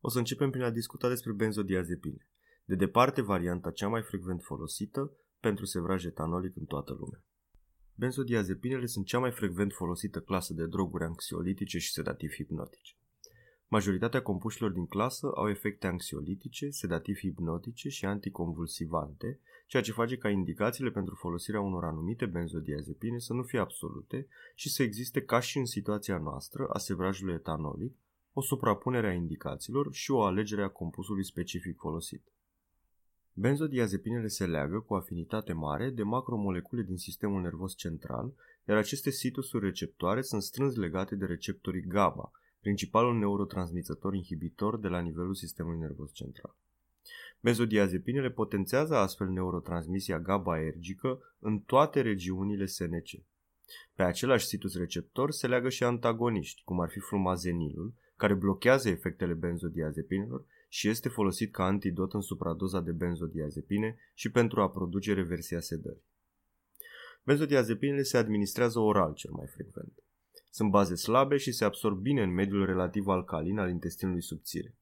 O 0.00 0.08
să 0.08 0.18
începem 0.18 0.50
prin 0.50 0.62
a 0.62 0.70
discuta 0.70 1.08
despre 1.08 1.32
benzodiazepine. 1.32 2.28
De 2.64 2.74
departe, 2.74 3.20
varianta 3.20 3.70
cea 3.70 3.88
mai 3.88 4.02
frecvent 4.02 4.42
folosită 4.42 5.14
pentru 5.40 5.64
sevraj 5.64 6.04
etanolic 6.04 6.56
în 6.56 6.64
toată 6.64 6.96
lumea. 6.98 7.24
Benzodiazepinele 7.94 8.86
sunt 8.86 9.06
cea 9.06 9.18
mai 9.18 9.30
frecvent 9.30 9.72
folosită 9.72 10.20
clasă 10.20 10.54
de 10.54 10.66
droguri 10.66 11.04
anxiolitice 11.04 11.78
și 11.78 11.92
sedativi 11.92 12.34
hipnotice. 12.34 12.94
Majoritatea 13.72 14.22
compușilor 14.22 14.70
din 14.70 14.86
clasă 14.86 15.30
au 15.34 15.48
efecte 15.48 15.86
anxiolitice, 15.86 16.68
sedativ-hipnotice 16.68 17.88
și 17.88 18.04
anticonvulsivante, 18.04 19.40
ceea 19.66 19.82
ce 19.82 19.92
face 19.92 20.16
ca 20.16 20.28
indicațiile 20.28 20.90
pentru 20.90 21.14
folosirea 21.14 21.60
unor 21.60 21.84
anumite 21.84 22.26
benzodiazepine 22.26 23.18
să 23.18 23.32
nu 23.32 23.42
fie 23.42 23.58
absolute 23.58 24.26
și 24.54 24.70
să 24.70 24.82
existe, 24.82 25.22
ca 25.22 25.40
și 25.40 25.58
în 25.58 25.64
situația 25.64 26.18
noastră, 26.18 26.66
a 26.66 26.78
sevrajului 26.78 27.34
etanolic, 27.34 27.96
o 28.32 28.42
suprapunere 28.42 29.08
a 29.08 29.12
indicațiilor 29.12 29.92
și 29.92 30.10
o 30.10 30.22
alegere 30.22 30.62
a 30.62 30.68
compusului 30.68 31.24
specific 31.24 31.76
folosit. 31.76 32.32
Benzodiazepinele 33.34 34.26
se 34.26 34.46
leagă 34.46 34.80
cu 34.80 34.94
afinitate 34.94 35.52
mare 35.52 35.90
de 35.90 36.02
macromolecule 36.02 36.82
din 36.82 36.96
sistemul 36.96 37.40
nervos 37.40 37.76
central, 37.76 38.32
iar 38.68 38.76
aceste 38.76 39.10
situsuri 39.10 39.64
receptoare 39.64 40.22
sunt 40.22 40.42
strâns 40.42 40.76
legate 40.76 41.14
de 41.14 41.24
receptorii 41.24 41.86
GABA, 41.86 42.30
principalul 42.60 43.18
neurotransmițător 43.18 44.14
inhibitor 44.14 44.78
de 44.78 44.88
la 44.88 45.00
nivelul 45.00 45.34
sistemului 45.34 45.78
nervos 45.78 46.12
central. 46.12 46.54
Benzodiazepinele 47.40 48.30
potențează 48.30 48.96
astfel 48.96 49.28
neurotransmisia 49.28 50.20
GABAergică 50.20 51.34
în 51.38 51.58
toate 51.58 52.00
regiunile 52.00 52.66
SNC. 52.66 53.08
Pe 53.94 54.02
același 54.02 54.46
situs 54.46 54.76
receptor 54.76 55.30
se 55.30 55.46
leagă 55.46 55.68
și 55.68 55.84
antagoniști, 55.84 56.62
cum 56.64 56.80
ar 56.80 56.88
fi 56.88 56.98
flumazenilul, 56.98 57.94
care 58.16 58.34
blochează 58.34 58.88
efectele 58.88 59.32
benzodiazepinelor 59.32 60.44
și 60.72 60.88
este 60.88 61.08
folosit 61.08 61.52
ca 61.52 61.64
antidot 61.64 62.12
în 62.12 62.20
supradoza 62.20 62.80
de 62.80 62.92
benzodiazepine 62.92 63.96
și 64.14 64.30
pentru 64.30 64.60
a 64.60 64.70
produce 64.70 65.14
reversia 65.14 65.60
sedării. 65.60 66.04
Benzodiazepinele 67.24 68.02
se 68.02 68.16
administrează 68.16 68.78
oral 68.78 69.14
cel 69.14 69.30
mai 69.30 69.46
frecvent. 69.46 69.92
Sunt 70.50 70.70
baze 70.70 70.94
slabe 70.94 71.36
și 71.36 71.52
se 71.52 71.64
absorb 71.64 71.98
bine 72.00 72.22
în 72.22 72.32
mediul 72.32 72.66
relativ 72.66 73.06
alcalin 73.06 73.58
al 73.58 73.70
intestinului 73.70 74.22
subțire. 74.22 74.74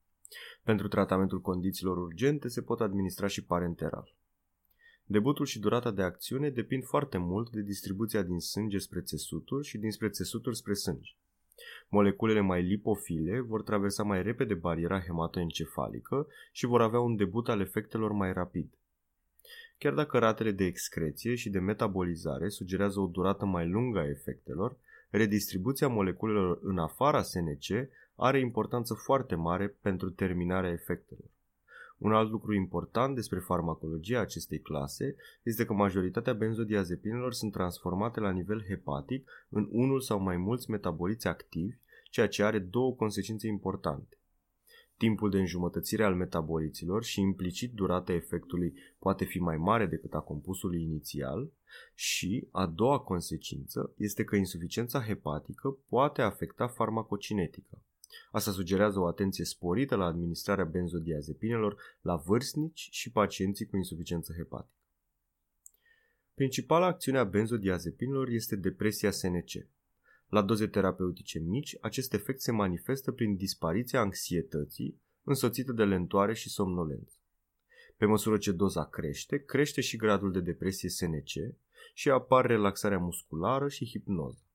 Pentru 0.63 0.87
tratamentul 0.87 1.41
condițiilor 1.41 1.97
urgente 1.97 2.47
se 2.47 2.61
pot 2.61 2.81
administra 2.81 3.27
și 3.27 3.43
parenteral. 3.43 4.15
Debutul 5.05 5.45
și 5.45 5.59
durata 5.59 5.91
de 5.91 6.01
acțiune 6.01 6.49
depind 6.49 6.83
foarte 6.83 7.17
mult 7.17 7.51
de 7.51 7.61
distribuția 7.61 8.21
din 8.21 8.39
sânge 8.39 8.77
spre 8.77 9.01
țesuturi 9.01 9.67
și 9.67 9.77
dinspre 9.77 10.09
țesuturi 10.09 10.57
spre 10.57 10.73
sânge. 10.73 11.11
Moleculele 11.89 12.39
mai 12.39 12.61
lipofile 12.61 13.39
vor 13.39 13.61
traversa 13.61 14.03
mai 14.03 14.23
repede 14.23 14.53
bariera 14.53 14.99
hematoencefalică 14.99 16.27
și 16.51 16.65
vor 16.65 16.81
avea 16.81 16.99
un 16.99 17.15
debut 17.15 17.49
al 17.49 17.59
efectelor 17.59 18.11
mai 18.11 18.33
rapid. 18.33 18.73
Chiar 19.77 19.93
dacă 19.93 20.17
ratele 20.17 20.51
de 20.51 20.65
excreție 20.65 21.35
și 21.35 21.49
de 21.49 21.59
metabolizare 21.59 22.49
sugerează 22.49 22.99
o 22.99 23.07
durată 23.07 23.45
mai 23.45 23.67
lungă 23.67 23.99
a 23.99 24.07
efectelor, 24.07 24.77
redistribuția 25.09 25.87
moleculelor 25.87 26.59
în 26.61 26.77
afara 26.77 27.21
SNC 27.21 27.89
are 28.15 28.39
importanță 28.39 28.93
foarte 28.93 29.35
mare 29.35 29.67
pentru 29.81 30.09
terminarea 30.09 30.71
efectelor. 30.71 31.27
Un 31.99 32.13
alt 32.13 32.31
lucru 32.31 32.53
important 32.53 33.15
despre 33.15 33.39
farmacologia 33.39 34.19
acestei 34.19 34.59
clase 34.59 35.15
este 35.43 35.65
că 35.65 35.73
majoritatea 35.73 36.33
benzodiazepinelor 36.33 37.33
sunt 37.33 37.51
transformate 37.51 38.19
la 38.19 38.31
nivel 38.31 38.63
hepatic 38.67 39.29
în 39.49 39.67
unul 39.71 40.01
sau 40.01 40.19
mai 40.19 40.37
mulți 40.37 40.69
metaboliți 40.69 41.27
activi, 41.27 41.77
ceea 42.09 42.27
ce 42.27 42.43
are 42.43 42.59
două 42.59 42.93
consecințe 42.93 43.47
importante. 43.47 44.17
Timpul 44.97 45.29
de 45.29 45.39
înjumătățire 45.39 46.03
al 46.03 46.15
metaboliților 46.15 47.03
și 47.03 47.21
implicit 47.21 47.73
durata 47.73 48.13
efectului 48.13 48.73
poate 48.99 49.25
fi 49.25 49.39
mai 49.39 49.57
mare 49.57 49.85
decât 49.85 50.13
a 50.13 50.19
compusului 50.19 50.81
inițial 50.81 51.51
și, 51.93 52.47
a 52.51 52.65
doua 52.65 52.99
consecință, 52.99 53.93
este 53.97 54.23
că 54.23 54.35
insuficiența 54.35 55.01
hepatică 55.01 55.77
poate 55.89 56.21
afecta 56.21 56.67
farmacocinetica. 56.67 57.81
Asta 58.31 58.51
sugerează 58.51 58.99
o 58.99 59.07
atenție 59.07 59.45
sporită 59.45 59.95
la 59.95 60.05
administrarea 60.05 60.65
benzodiazepinelor 60.65 61.81
la 62.01 62.15
vârstnici 62.15 62.87
și 62.91 63.11
pacienții 63.11 63.65
cu 63.65 63.75
insuficiență 63.75 64.33
hepatică. 64.33 64.73
Principala 66.33 66.85
acțiune 66.85 67.17
a 67.17 67.23
benzodiazepinelor 67.23 68.27
este 68.27 68.55
depresia 68.55 69.11
SNC. 69.11 69.67
La 70.27 70.41
doze 70.41 70.67
terapeutice 70.67 71.39
mici, 71.39 71.77
acest 71.81 72.13
efect 72.13 72.41
se 72.41 72.51
manifestă 72.51 73.11
prin 73.11 73.35
dispariția 73.35 73.99
anxietății, 73.99 75.01
însoțită 75.23 75.71
de 75.71 75.83
lentoare 75.83 76.33
și 76.33 76.49
somnolență. 76.49 77.13
Pe 77.97 78.05
măsură 78.05 78.37
ce 78.37 78.51
doza 78.51 78.85
crește, 78.85 79.43
crește 79.43 79.81
și 79.81 79.97
gradul 79.97 80.31
de 80.31 80.39
depresie 80.39 80.89
SNC 80.89 81.29
și 81.93 82.09
apar 82.09 82.45
relaxarea 82.45 82.97
musculară 82.97 83.67
și 83.67 83.85
hipnoză. 83.85 84.48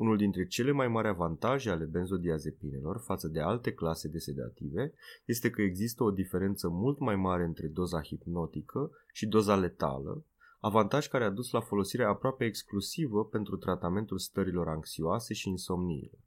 Unul 0.00 0.16
dintre 0.16 0.46
cele 0.46 0.70
mai 0.70 0.88
mari 0.88 1.08
avantaje 1.08 1.70
ale 1.70 1.84
benzodiazepinelor 1.84 2.98
față 2.98 3.28
de 3.28 3.40
alte 3.40 3.72
clase 3.72 4.08
de 4.08 4.18
sedative 4.18 4.94
este 5.24 5.50
că 5.50 5.62
există 5.62 6.02
o 6.02 6.10
diferență 6.10 6.68
mult 6.68 6.98
mai 6.98 7.16
mare 7.16 7.44
între 7.44 7.66
doza 7.66 8.02
hipnotică 8.02 8.90
și 9.12 9.26
doza 9.26 9.56
letală, 9.56 10.24
avantaj 10.60 11.08
care 11.08 11.24
a 11.24 11.30
dus 11.30 11.50
la 11.50 11.60
folosirea 11.60 12.08
aproape 12.08 12.44
exclusivă 12.44 13.24
pentru 13.24 13.56
tratamentul 13.56 14.18
stărilor 14.18 14.68
anxioase 14.68 15.34
și 15.34 15.48
insomniilor. 15.48 16.20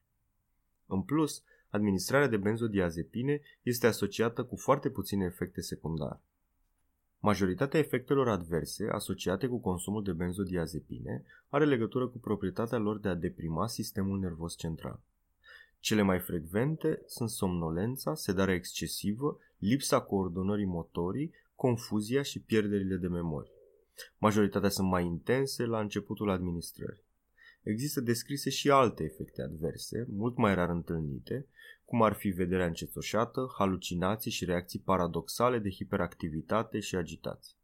În 0.85 1.01
plus, 1.01 1.43
administrarea 1.69 2.27
de 2.27 2.37
benzodiazepine 2.37 3.41
este 3.61 3.87
asociată 3.87 4.43
cu 4.43 4.55
foarte 4.55 4.89
puține 4.89 5.25
efecte 5.25 5.61
secundare. 5.61 6.21
Majoritatea 7.25 7.79
efectelor 7.79 8.29
adverse 8.29 8.87
asociate 8.91 9.47
cu 9.47 9.59
consumul 9.59 10.03
de 10.03 10.11
benzodiazepine 10.11 11.23
are 11.49 11.65
legătură 11.65 12.07
cu 12.07 12.17
proprietatea 12.17 12.77
lor 12.77 12.99
de 12.99 13.07
a 13.09 13.13
deprima 13.13 13.67
sistemul 13.67 14.19
nervos 14.19 14.57
central. 14.57 14.99
Cele 15.79 16.01
mai 16.01 16.19
frecvente 16.19 17.01
sunt 17.05 17.29
somnolența, 17.29 18.15
sedarea 18.15 18.53
excesivă, 18.53 19.37
lipsa 19.57 20.01
coordonării 20.01 20.65
motorii, 20.65 21.33
confuzia 21.55 22.21
și 22.21 22.39
pierderile 22.39 22.95
de 22.95 23.07
memorie. 23.07 23.51
Majoritatea 24.17 24.69
sunt 24.69 24.87
mai 24.87 25.05
intense 25.05 25.65
la 25.65 25.79
începutul 25.79 26.29
administrării. 26.29 27.03
Există 27.61 28.01
descrise 28.01 28.49
și 28.49 28.69
alte 28.69 29.03
efecte 29.03 29.41
adverse, 29.41 30.07
mult 30.09 30.37
mai 30.37 30.55
rar 30.55 30.69
întâlnite, 30.69 31.47
cum 31.93 32.01
ar 32.01 32.13
fi 32.13 32.29
vederea 32.29 32.65
încetoșată, 32.65 33.53
halucinații 33.57 34.31
și 34.31 34.45
reacții 34.45 34.79
paradoxale 34.79 35.59
de 35.59 35.69
hiperactivitate 35.69 36.79
și 36.79 36.95
agitație. 36.95 37.55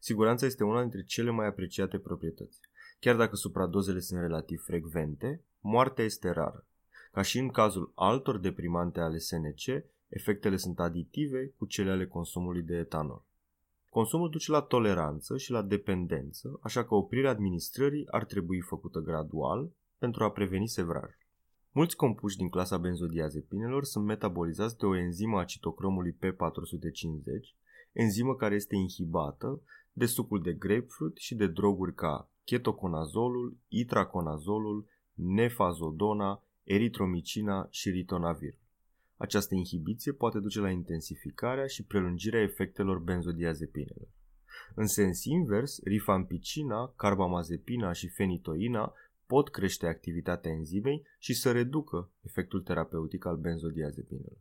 Siguranța 0.00 0.46
este 0.46 0.64
una 0.64 0.80
dintre 0.80 1.04
cele 1.04 1.30
mai 1.30 1.46
apreciate 1.46 1.98
proprietăți. 1.98 2.60
Chiar 3.00 3.16
dacă 3.16 3.36
supradozele 3.36 4.00
sunt 4.00 4.20
relativ 4.20 4.62
frecvente, 4.64 5.42
moartea 5.60 6.04
este 6.04 6.30
rară. 6.30 6.66
Ca 7.12 7.22
și 7.22 7.38
în 7.38 7.48
cazul 7.48 7.92
altor 7.94 8.38
deprimante 8.38 9.00
ale 9.00 9.18
SNC, 9.18 9.84
efectele 10.08 10.56
sunt 10.56 10.80
aditive 10.80 11.52
cu 11.58 11.66
cele 11.66 11.90
ale 11.90 12.06
consumului 12.06 12.62
de 12.62 12.76
etanol. 12.76 13.22
Consumul 13.88 14.30
duce 14.30 14.50
la 14.50 14.60
toleranță 14.60 15.36
și 15.36 15.50
la 15.50 15.62
dependență, 15.62 16.58
așa 16.62 16.84
că 16.84 16.94
oprirea 16.94 17.30
administrării 17.30 18.06
ar 18.10 18.24
trebui 18.24 18.60
făcută 18.60 18.98
gradual 18.98 19.70
pentru 19.98 20.24
a 20.24 20.30
preveni 20.30 20.68
sevrajul. 20.68 21.23
Mulți 21.76 21.96
compuși 21.96 22.36
din 22.36 22.48
clasa 22.48 22.78
benzodiazepinelor 22.78 23.84
sunt 23.84 24.04
metabolizați 24.04 24.78
de 24.78 24.86
o 24.86 24.96
enzimă 24.96 25.38
a 25.40 25.44
citocromului 25.44 26.12
P450, 26.12 27.54
enzimă 27.92 28.34
care 28.34 28.54
este 28.54 28.76
inhibată 28.76 29.60
de 29.92 30.06
sucul 30.06 30.42
de 30.42 30.52
grapefruit 30.52 31.16
și 31.16 31.34
de 31.34 31.46
droguri 31.46 31.94
ca 31.94 32.30
ketoconazolul, 32.44 33.56
itraconazolul, 33.68 34.86
nefazodona, 35.14 36.42
eritromicina 36.64 37.66
și 37.70 37.90
ritonavir. 37.90 38.54
Această 39.16 39.54
inhibiție 39.54 40.12
poate 40.12 40.38
duce 40.38 40.60
la 40.60 40.70
intensificarea 40.70 41.66
și 41.66 41.84
prelungirea 41.84 42.40
efectelor 42.40 42.98
benzodiazepinelor. 42.98 44.08
În 44.74 44.86
sens 44.86 45.24
invers, 45.24 45.82
rifampicina, 45.82 46.92
carbamazepina 46.96 47.92
și 47.92 48.08
fenitoina 48.08 48.94
pot 49.26 49.48
crește 49.50 49.86
activitatea 49.86 50.50
enzimei 50.50 51.06
și 51.18 51.34
să 51.34 51.52
reducă 51.52 52.10
efectul 52.20 52.62
terapeutic 52.62 53.24
al 53.24 53.36
benzodiazepinelor. 53.36 54.38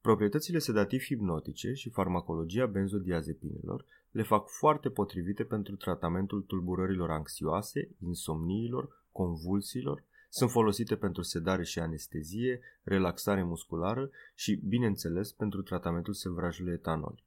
Proprietățile 0.00 0.58
sedativ-hipnotice 0.58 1.72
și 1.72 1.90
farmacologia 1.90 2.66
benzodiazepinelor 2.66 3.84
le 4.10 4.22
fac 4.22 4.48
foarte 4.48 4.90
potrivite 4.90 5.44
pentru 5.44 5.76
tratamentul 5.76 6.42
tulburărilor 6.42 7.10
anxioase, 7.10 7.88
insomniilor, 7.98 9.04
convulsiilor, 9.12 10.04
sunt 10.30 10.50
folosite 10.50 10.96
pentru 10.96 11.22
sedare 11.22 11.64
și 11.64 11.78
anestezie, 11.78 12.60
relaxare 12.82 13.42
musculară 13.42 14.10
și, 14.34 14.54
bineînțeles, 14.54 15.32
pentru 15.32 15.62
tratamentul 15.62 16.14
sevrajului 16.14 16.72
etanol. 16.72 17.22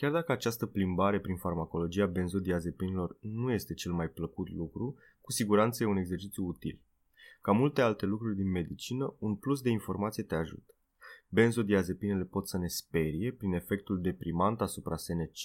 Chiar 0.00 0.10
dacă 0.10 0.32
această 0.32 0.66
plimbare 0.66 1.20
prin 1.20 1.36
farmacologia 1.36 2.06
benzodiazepinilor 2.06 3.16
nu 3.20 3.52
este 3.52 3.74
cel 3.74 3.92
mai 3.92 4.08
plăcut 4.08 4.50
lucru, 4.50 4.96
cu 5.20 5.32
siguranță 5.32 5.82
e 5.82 5.86
un 5.86 5.96
exercițiu 5.96 6.44
util. 6.44 6.80
Ca 7.42 7.52
multe 7.52 7.80
alte 7.80 8.06
lucruri 8.06 8.36
din 8.36 8.50
medicină, 8.50 9.14
un 9.18 9.34
plus 9.34 9.60
de 9.60 9.70
informație 9.70 10.22
te 10.22 10.34
ajută. 10.34 10.74
Benzodiazepinele 11.28 12.24
pot 12.24 12.48
să 12.48 12.58
ne 12.58 12.66
sperie 12.66 13.32
prin 13.32 13.52
efectul 13.52 14.00
deprimant 14.00 14.60
asupra 14.60 14.96
SNC 14.96 15.40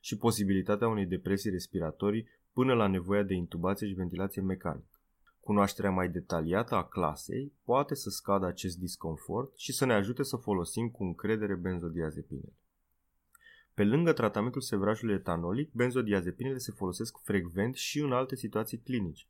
și 0.00 0.16
posibilitatea 0.16 0.88
unei 0.88 1.06
depresii 1.06 1.50
respiratorii 1.50 2.28
până 2.52 2.74
la 2.74 2.86
nevoia 2.86 3.22
de 3.22 3.34
intubație 3.34 3.86
și 3.86 3.94
ventilație 3.94 4.42
mecanică. 4.42 5.00
Cunoașterea 5.40 5.90
mai 5.90 6.08
detaliată 6.08 6.74
a 6.74 6.84
clasei 6.84 7.52
poate 7.64 7.94
să 7.94 8.10
scadă 8.10 8.46
acest 8.46 8.78
disconfort 8.78 9.58
și 9.58 9.72
să 9.72 9.84
ne 9.84 9.92
ajute 9.92 10.22
să 10.22 10.36
folosim 10.36 10.88
cu 10.88 11.04
încredere 11.04 11.54
benzodiazepinele. 11.54 12.52
Pe 13.78 13.84
lângă 13.84 14.12
tratamentul 14.12 14.60
sevrajului 14.60 15.14
etanolic, 15.14 15.72
benzodiazepinele 15.72 16.58
se 16.58 16.72
folosesc 16.72 17.18
frecvent 17.22 17.74
și 17.74 18.00
în 18.00 18.12
alte 18.12 18.36
situații 18.36 18.78
clinice. 18.78 19.26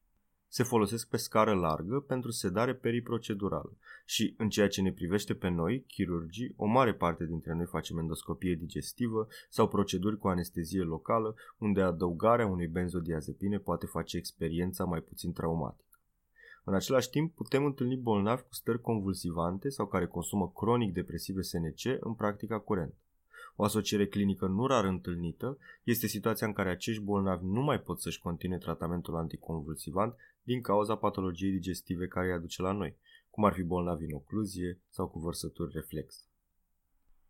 Se 0.47 0.63
folosesc 0.63 1.09
pe 1.09 1.17
scară 1.17 1.55
largă 1.55 2.01
pentru 2.01 2.31
sedare 2.31 2.75
periprocedurală 2.75 3.77
și, 4.05 4.35
în 4.39 4.49
ceea 4.49 4.69
ce 4.69 4.83
ne 4.83 4.93
privește 4.93 5.35
pe 5.35 5.49
noi, 5.49 5.85
chirurgii, 5.87 6.55
o 6.57 6.67
mare 6.67 6.95
parte 6.95 7.27
dintre 7.27 7.55
noi 7.55 7.67
facem 7.67 7.99
endoscopie 7.99 8.55
digestivă 8.55 9.27
sau 9.49 9.69
proceduri 9.69 10.19
cu 10.19 10.29
anestezie 10.29 10.83
locală, 10.83 11.35
unde 11.59 11.81
adăugarea 11.81 12.47
unei 12.47 12.67
benzodiazepine 12.67 13.59
poate 13.59 13.87
face 13.87 14.17
experiența 14.17 14.85
mai 14.85 15.01
puțin 15.01 15.33
traumatică. 15.33 16.01
În 16.65 16.75
același 16.75 17.11
timp, 17.11 17.35
putem 17.35 17.65
întâlni 17.65 17.97
bolnavi 17.97 18.43
cu 18.43 18.55
stări 18.55 18.81
convulsivante 18.81 19.69
sau 19.69 19.87
care 19.87 20.07
consumă 20.07 20.53
cronic 20.57 20.93
depresive 20.93 21.41
SNC 21.41 21.97
în 22.01 22.15
practica 22.15 22.59
curentă. 22.59 22.97
O 23.61 23.64
asociere 23.64 24.07
clinică 24.07 24.47
nu 24.47 24.66
rar 24.66 24.85
întâlnită 24.85 25.59
este 25.83 26.07
situația 26.07 26.47
în 26.47 26.53
care 26.53 26.71
acești 26.71 27.03
bolnavi 27.03 27.44
nu 27.44 27.61
mai 27.61 27.81
pot 27.81 28.01
să-și 28.01 28.18
continue 28.18 28.59
tratamentul 28.59 29.16
anticonvulsivant 29.16 30.14
din 30.42 30.61
cauza 30.61 30.97
patologiei 30.97 31.51
digestive 31.51 32.07
care 32.07 32.27
îi 32.27 32.33
aduce 32.33 32.62
la 32.62 32.73
noi, 32.73 32.97
cum 33.31 33.44
ar 33.44 33.53
fi 33.53 33.62
bolnavi 33.62 34.05
în 34.05 34.12
ocluzie 34.12 34.81
sau 34.88 35.09
cu 35.09 35.18
vărsături 35.18 35.73
reflex. 35.75 36.27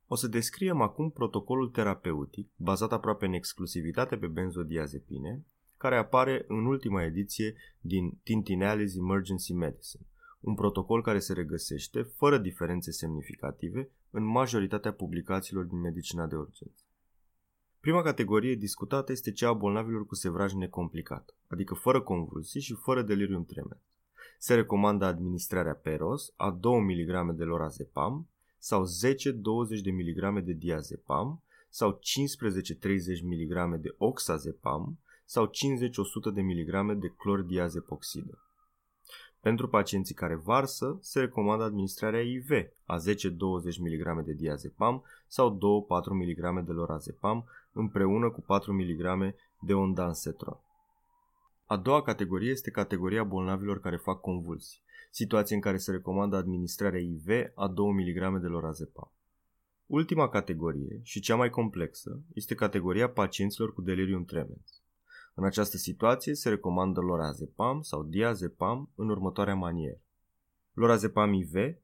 O 0.06 0.14
să 0.14 0.28
descriem 0.28 0.80
acum 0.80 1.10
protocolul 1.10 1.68
terapeutic, 1.68 2.50
bazat 2.56 2.92
aproape 2.92 3.26
în 3.26 3.32
exclusivitate 3.32 4.16
pe 4.16 4.26
benzodiazepine, 4.26 5.46
care 5.76 5.96
apare 5.96 6.44
în 6.48 6.66
ultima 6.66 7.04
ediție 7.04 7.54
din 7.80 8.10
Tintinelli's 8.10 8.96
Emergency 8.98 9.52
Medicine, 9.52 10.06
un 10.40 10.54
protocol 10.54 11.02
care 11.02 11.18
se 11.18 11.32
regăsește, 11.32 12.02
fără 12.02 12.38
diferențe 12.38 12.90
semnificative, 12.90 13.90
în 14.10 14.24
majoritatea 14.24 14.92
publicațiilor 14.92 15.64
din 15.64 15.80
medicina 15.80 16.26
de 16.26 16.36
urgență. 16.36 16.82
Prima 17.80 18.02
categorie 18.02 18.54
discutată 18.54 19.12
este 19.12 19.32
cea 19.32 19.48
a 19.48 19.52
bolnavilor 19.52 20.06
cu 20.06 20.14
sevraj 20.14 20.52
necomplicat, 20.52 21.36
adică 21.46 21.74
fără 21.74 22.00
convulsii 22.00 22.60
și 22.60 22.74
fără 22.74 23.02
delirium 23.02 23.44
tremens. 23.44 23.80
Se 24.38 24.54
recomandă 24.54 25.04
administrarea 25.04 25.74
peros 25.74 26.32
a 26.36 26.50
2 26.50 26.80
mg 26.80 27.36
de 27.36 27.44
lorazepam 27.44 28.28
sau 28.58 28.84
10-20 28.84 29.82
de 29.82 29.90
mg 29.90 30.44
de 30.44 30.52
diazepam 30.52 31.42
sau 31.68 31.98
15-30 31.98 32.00
mg 33.22 33.80
de 33.80 33.94
oxazepam 33.98 34.98
sau 35.24 35.46
50-100 35.46 35.50
de 36.34 36.40
mg 36.40 37.00
de 37.00 37.08
clordiazepoxidă. 37.16 38.47
Pentru 39.40 39.68
pacienții 39.68 40.14
care 40.14 40.34
varsă, 40.34 40.98
se 41.00 41.20
recomandă 41.20 41.64
administrarea 41.64 42.20
IV 42.20 42.50
a 42.84 42.96
10-20 42.96 43.00
mg 43.78 44.24
de 44.24 44.32
diazepam 44.32 45.04
sau 45.26 45.56
2-4 45.56 45.58
mg 46.10 46.64
de 46.66 46.72
lorazepam 46.72 47.44
împreună 47.72 48.30
cu 48.30 48.40
4 48.40 48.72
mg 48.72 49.34
de 49.60 49.74
ondansetron. 49.74 50.60
A 51.66 51.76
doua 51.76 52.02
categorie 52.02 52.50
este 52.50 52.70
categoria 52.70 53.24
bolnavilor 53.24 53.80
care 53.80 53.96
fac 53.96 54.20
convulsii, 54.20 54.80
situație 55.10 55.54
în 55.54 55.60
care 55.60 55.76
se 55.76 55.90
recomandă 55.90 56.36
administrarea 56.36 57.00
IV 57.00 57.28
a 57.54 57.68
2 57.68 57.90
mg 57.90 58.40
de 58.40 58.46
lorazepam. 58.46 59.12
Ultima 59.86 60.28
categorie 60.28 61.00
și 61.02 61.20
cea 61.20 61.36
mai 61.36 61.50
complexă 61.50 62.20
este 62.34 62.54
categoria 62.54 63.08
pacienților 63.08 63.72
cu 63.72 63.82
delirium 63.82 64.24
tremens. 64.24 64.77
În 65.38 65.44
această 65.44 65.76
situație 65.76 66.34
se 66.34 66.48
recomandă 66.48 67.00
lorazepam 67.00 67.80
sau 67.80 68.02
diazepam 68.02 68.90
în 68.94 69.08
următoarea 69.08 69.54
manieră. 69.54 70.00
Lorazepam 70.72 71.32
IV 71.32 71.54
2-4 71.54 71.78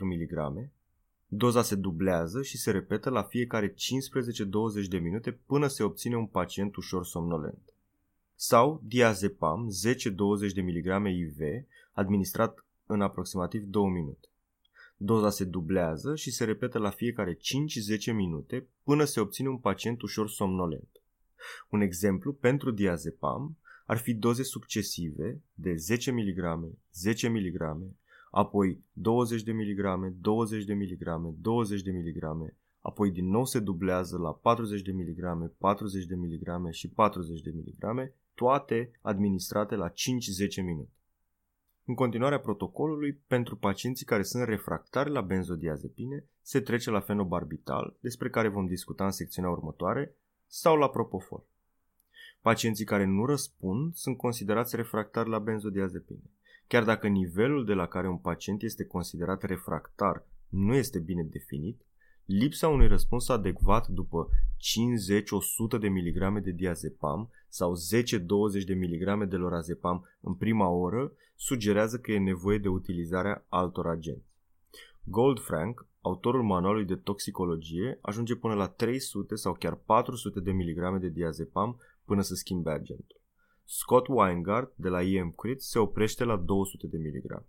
mg, 0.00 0.70
doza 1.26 1.62
se 1.62 1.74
dublează 1.74 2.42
și 2.42 2.58
se 2.58 2.70
repetă 2.70 3.10
la 3.10 3.22
fiecare 3.22 3.68
15-20 3.68 3.74
de 4.88 4.98
minute 4.98 5.32
până 5.32 5.66
se 5.66 5.82
obține 5.82 6.16
un 6.16 6.26
pacient 6.26 6.76
ușor 6.76 7.04
somnolent. 7.04 7.74
Sau 8.34 8.80
diazepam 8.84 9.70
10-20 10.50 10.52
de 10.54 10.60
mg 10.60 11.06
IV 11.08 11.38
administrat 11.92 12.64
în 12.86 13.00
aproximativ 13.00 13.62
2 13.62 13.88
minute. 13.88 14.28
Doza 14.96 15.30
se 15.30 15.44
dublează 15.44 16.14
și 16.14 16.30
se 16.30 16.44
repetă 16.44 16.78
la 16.78 16.90
fiecare 16.90 17.34
5-10 17.34 17.38
minute 18.14 18.66
până 18.84 19.04
se 19.04 19.20
obține 19.20 19.48
un 19.48 19.58
pacient 19.58 20.02
ușor 20.02 20.28
somnolent. 20.28 20.97
Un 21.70 21.80
exemplu 21.80 22.32
pentru 22.32 22.70
diazepam 22.70 23.56
ar 23.86 23.96
fi 23.96 24.14
doze 24.14 24.42
succesive 24.42 25.40
de 25.54 25.74
10 25.74 26.10
mg, 26.10 26.68
10 26.92 27.28
mg, 27.28 27.76
apoi 28.30 28.84
20 28.92 29.42
de 29.42 29.52
mg, 29.52 30.12
20 30.20 30.64
de 30.64 30.74
mg, 30.74 31.34
20 31.40 31.82
de 31.82 31.90
mg, 31.92 32.54
apoi 32.80 33.10
din 33.10 33.28
nou 33.28 33.44
se 33.44 33.58
dublează 33.58 34.18
la 34.18 34.32
40 34.32 34.82
de 34.82 34.92
mg, 34.92 35.50
40 35.58 36.04
de 36.04 36.14
mg 36.14 36.70
și 36.70 36.88
40 36.88 37.40
de 37.40 37.50
mg, 37.54 38.12
toate 38.34 38.90
administrate 39.00 39.74
la 39.74 39.88
5-10 39.88 39.92
minute. 40.64 40.92
În 41.84 41.94
continuarea 41.94 42.40
protocolului, 42.40 43.12
pentru 43.26 43.56
pacienții 43.56 44.06
care 44.06 44.22
sunt 44.22 44.44
refractari 44.44 45.10
la 45.10 45.20
benzodiazepine, 45.20 46.24
se 46.42 46.60
trece 46.60 46.90
la 46.90 47.00
fenobarbital, 47.00 47.96
despre 48.00 48.30
care 48.30 48.48
vom 48.48 48.66
discuta 48.66 49.04
în 49.04 49.10
secțiunea 49.10 49.50
următoare, 49.50 50.14
sau 50.48 50.76
la 50.76 50.88
propofol. 50.88 51.44
Pacienții 52.40 52.84
care 52.84 53.04
nu 53.04 53.24
răspund 53.24 53.94
sunt 53.94 54.16
considerați 54.16 54.76
refractari 54.76 55.28
la 55.28 55.38
benzodiazepine. 55.38 56.30
Chiar 56.66 56.84
dacă 56.84 57.06
nivelul 57.06 57.64
de 57.64 57.72
la 57.72 57.86
care 57.86 58.08
un 58.08 58.18
pacient 58.18 58.62
este 58.62 58.84
considerat 58.84 59.42
refractar 59.42 60.26
nu 60.48 60.74
este 60.74 60.98
bine 60.98 61.22
definit, 61.22 61.80
lipsa 62.24 62.68
unui 62.68 62.86
răspuns 62.86 63.28
adecvat 63.28 63.88
după 63.88 64.28
50-100 65.76 65.80
de 65.80 65.88
mg 65.88 66.42
de 66.42 66.50
diazepam 66.50 67.30
sau 67.48 67.72
10-20 68.60 68.64
de 68.66 68.74
mg 68.74 69.28
de 69.28 69.36
lorazepam 69.36 70.08
în 70.20 70.34
prima 70.34 70.68
oră 70.68 71.12
sugerează 71.36 71.98
că 71.98 72.12
e 72.12 72.18
nevoie 72.18 72.58
de 72.58 72.68
utilizarea 72.68 73.44
altor 73.48 73.86
agenți. 73.86 74.26
Goldfrank, 75.04 75.86
autorul 76.08 76.42
manualului 76.42 76.86
de 76.86 76.96
toxicologie, 76.96 77.98
ajunge 78.02 78.34
până 78.34 78.54
la 78.54 78.68
300 78.68 79.34
sau 79.34 79.52
chiar 79.52 79.74
400 79.74 80.40
de 80.40 80.52
mg 80.52 81.00
de 81.00 81.08
diazepam 81.08 81.80
până 82.04 82.22
să 82.22 82.34
schimbe 82.34 82.70
agentul. 82.70 83.20
Scott 83.64 84.06
Weingart 84.08 84.72
de 84.76 84.88
la 84.88 85.02
EM 85.02 85.30
Crit 85.30 85.60
se 85.62 85.78
oprește 85.78 86.24
la 86.24 86.36
200 86.36 86.86
de 86.86 86.96
mg. 86.98 87.44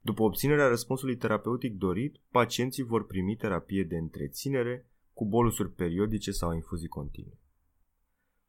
După 0.00 0.22
obținerea 0.22 0.68
răspunsului 0.68 1.16
terapeutic 1.16 1.76
dorit, 1.76 2.20
pacienții 2.30 2.82
vor 2.82 3.06
primi 3.06 3.36
terapie 3.36 3.84
de 3.84 3.96
întreținere 3.96 4.86
cu 5.12 5.26
bolusuri 5.26 5.70
periodice 5.72 6.30
sau 6.30 6.52
infuzii 6.54 6.88
continue. 6.88 7.38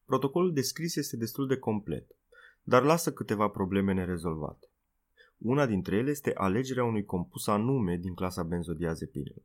Protocolul 0.05 0.53
descris 0.53 0.95
este 0.95 1.17
destul 1.17 1.47
de 1.47 1.57
complet, 1.57 2.15
dar 2.63 2.83
lasă 2.83 3.13
câteva 3.13 3.47
probleme 3.47 3.93
nerezolvate. 3.93 4.67
Una 5.37 5.65
dintre 5.65 5.95
ele 5.95 6.09
este 6.09 6.33
alegerea 6.35 6.83
unui 6.83 7.05
compus 7.05 7.47
anume 7.47 7.97
din 7.97 8.13
clasa 8.13 8.43
benzodiazepinelor. 8.43 9.43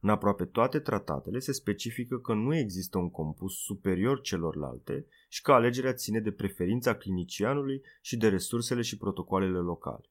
În 0.00 0.08
aproape 0.08 0.44
toate 0.44 0.78
tratatele 0.78 1.38
se 1.38 1.52
specifică 1.52 2.18
că 2.18 2.34
nu 2.34 2.56
există 2.56 2.98
un 2.98 3.10
compus 3.10 3.64
superior 3.64 4.20
celorlalte 4.20 5.06
și 5.28 5.42
că 5.42 5.52
alegerea 5.52 5.92
ține 5.92 6.20
de 6.20 6.32
preferința 6.32 6.94
clinicianului 6.94 7.82
și 8.00 8.16
de 8.16 8.28
resursele 8.28 8.82
și 8.82 8.96
protocoalele 8.96 9.58
locale. 9.58 10.10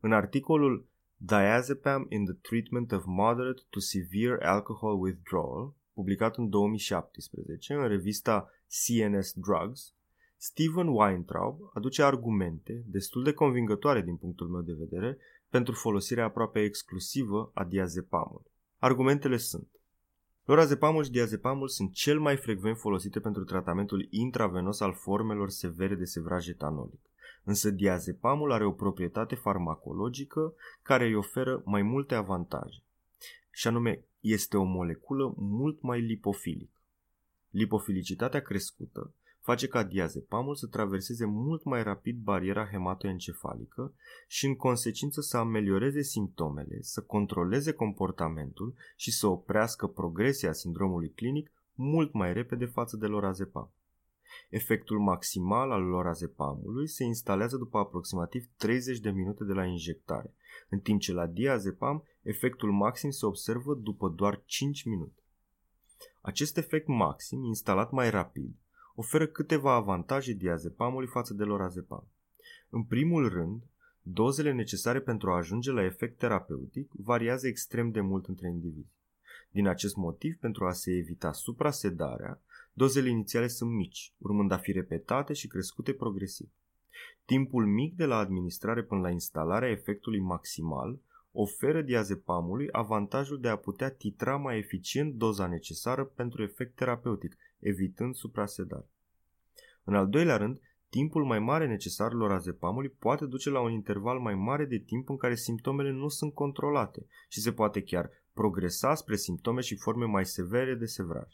În 0.00 0.12
articolul 0.12 0.90
Diazepam 1.16 2.06
in 2.08 2.24
the 2.24 2.34
Treatment 2.34 2.92
of 2.92 3.04
Moderate 3.06 3.62
to 3.70 3.80
Severe 3.80 4.44
Alcohol 4.44 5.00
Withdrawal, 5.00 5.74
publicat 5.92 6.36
în 6.36 6.48
2017 6.48 7.74
în 7.74 7.88
revista 7.88 8.50
CNS 8.66 9.32
Drugs, 9.32 9.94
Steven 10.44 10.88
Weintraub 10.88 11.70
aduce 11.74 12.02
argumente 12.02 12.84
destul 12.86 13.22
de 13.22 13.32
convingătoare 13.32 14.02
din 14.02 14.16
punctul 14.16 14.48
meu 14.48 14.60
de 14.60 14.72
vedere 14.72 15.18
pentru 15.48 15.74
folosirea 15.74 16.24
aproape 16.24 16.60
exclusivă 16.60 17.50
a 17.54 17.64
diazepamului. 17.64 18.50
Argumentele 18.78 19.36
sunt 19.36 19.68
Lorazepamul 20.44 21.04
și 21.04 21.10
diazepamul 21.10 21.68
sunt 21.68 21.92
cel 21.92 22.20
mai 22.20 22.36
frecvent 22.36 22.76
folosite 22.76 23.20
pentru 23.20 23.44
tratamentul 23.44 24.06
intravenos 24.10 24.80
al 24.80 24.92
formelor 24.92 25.50
severe 25.50 25.94
de 25.94 26.04
sevraj 26.04 26.48
etanolic. 26.48 27.00
Însă 27.44 27.70
diazepamul 27.70 28.52
are 28.52 28.64
o 28.64 28.72
proprietate 28.72 29.34
farmacologică 29.34 30.54
care 30.82 31.04
îi 31.04 31.14
oferă 31.14 31.62
mai 31.64 31.82
multe 31.82 32.14
avantaje. 32.14 32.82
Și 33.50 33.66
anume, 33.66 34.04
este 34.20 34.56
o 34.56 34.62
moleculă 34.62 35.34
mult 35.36 35.82
mai 35.82 36.00
lipofilică. 36.00 36.76
Lipofilicitatea 37.50 38.40
crescută 38.40 39.12
face 39.42 39.68
ca 39.68 39.82
diazepamul 39.82 40.54
să 40.54 40.66
traverseze 40.66 41.24
mult 41.24 41.64
mai 41.64 41.82
rapid 41.82 42.18
bariera 42.18 42.66
hematoencefalică 42.66 43.94
și 44.26 44.46
în 44.46 44.56
consecință 44.56 45.20
să 45.20 45.36
amelioreze 45.36 46.02
simptomele, 46.02 46.78
să 46.80 47.02
controleze 47.02 47.72
comportamentul 47.72 48.74
și 48.96 49.10
să 49.10 49.26
oprească 49.26 49.86
progresia 49.86 50.52
sindromului 50.52 51.10
clinic 51.10 51.52
mult 51.74 52.12
mai 52.12 52.32
repede 52.32 52.64
față 52.64 52.96
de 52.96 53.06
lorazepam. 53.06 53.72
Efectul 54.48 54.98
maximal 54.98 55.70
al 55.70 55.82
lorazepamului 55.82 56.88
se 56.88 57.04
instalează 57.04 57.56
după 57.56 57.78
aproximativ 57.78 58.48
30 58.56 58.98
de 58.98 59.10
minute 59.10 59.44
de 59.44 59.52
la 59.52 59.64
injectare, 59.64 60.34
în 60.68 60.78
timp 60.80 61.00
ce 61.00 61.12
la 61.12 61.26
diazepam 61.26 62.04
efectul 62.22 62.72
maxim 62.72 63.10
se 63.10 63.26
observă 63.26 63.74
după 63.74 64.08
doar 64.08 64.42
5 64.44 64.84
minute. 64.84 65.22
Acest 66.20 66.56
efect 66.56 66.86
maxim, 66.86 67.44
instalat 67.44 67.90
mai 67.90 68.10
rapid, 68.10 68.54
oferă 68.94 69.26
câteva 69.26 69.74
avantaje 69.74 70.32
diazepamului 70.32 71.06
față 71.06 71.34
de 71.34 71.44
lorazepam. 71.44 72.06
În 72.68 72.82
primul 72.82 73.28
rând, 73.28 73.62
dozele 74.02 74.52
necesare 74.52 75.00
pentru 75.00 75.30
a 75.30 75.36
ajunge 75.36 75.70
la 75.70 75.84
efect 75.84 76.18
terapeutic 76.18 76.90
variază 76.92 77.46
extrem 77.46 77.90
de 77.90 78.00
mult 78.00 78.26
între 78.26 78.48
indivizi. 78.48 79.00
Din 79.50 79.66
acest 79.66 79.96
motiv, 79.96 80.36
pentru 80.36 80.66
a 80.66 80.72
se 80.72 80.92
evita 80.92 81.32
suprasedarea, 81.32 82.40
dozele 82.72 83.08
inițiale 83.08 83.46
sunt 83.46 83.70
mici, 83.70 84.12
urmând 84.18 84.50
a 84.50 84.56
fi 84.56 84.72
repetate 84.72 85.32
și 85.32 85.46
crescute 85.46 85.92
progresiv. 85.92 86.48
Timpul 87.24 87.66
mic 87.66 87.96
de 87.96 88.04
la 88.04 88.16
administrare 88.16 88.82
până 88.82 89.00
la 89.00 89.10
instalarea 89.10 89.70
efectului 89.70 90.20
maximal 90.20 90.98
oferă 91.32 91.82
diazepamului 91.82 92.68
avantajul 92.72 93.40
de 93.40 93.48
a 93.48 93.56
putea 93.56 93.90
titra 93.90 94.36
mai 94.36 94.58
eficient 94.58 95.14
doza 95.14 95.46
necesară 95.46 96.04
pentru 96.04 96.42
efect 96.42 96.76
terapeutic, 96.76 97.36
evitând 97.58 98.14
suprasedare. 98.14 98.88
În 99.84 99.94
al 99.94 100.08
doilea 100.08 100.36
rând, 100.36 100.60
timpul 100.88 101.24
mai 101.24 101.38
mare 101.38 101.66
necesar 101.66 102.12
lorazepamului 102.12 102.88
poate 102.88 103.26
duce 103.26 103.50
la 103.50 103.60
un 103.60 103.70
interval 103.70 104.18
mai 104.18 104.34
mare 104.34 104.64
de 104.64 104.78
timp 104.78 105.08
în 105.08 105.16
care 105.16 105.34
simptomele 105.34 105.90
nu 105.90 106.08
sunt 106.08 106.34
controlate 106.34 107.06
și 107.28 107.40
se 107.40 107.52
poate 107.52 107.82
chiar 107.82 108.10
progresa 108.32 108.94
spre 108.94 109.16
simptome 109.16 109.60
și 109.60 109.76
forme 109.76 110.04
mai 110.04 110.26
severe 110.26 110.74
de 110.74 110.86
sevraj. 110.86 111.28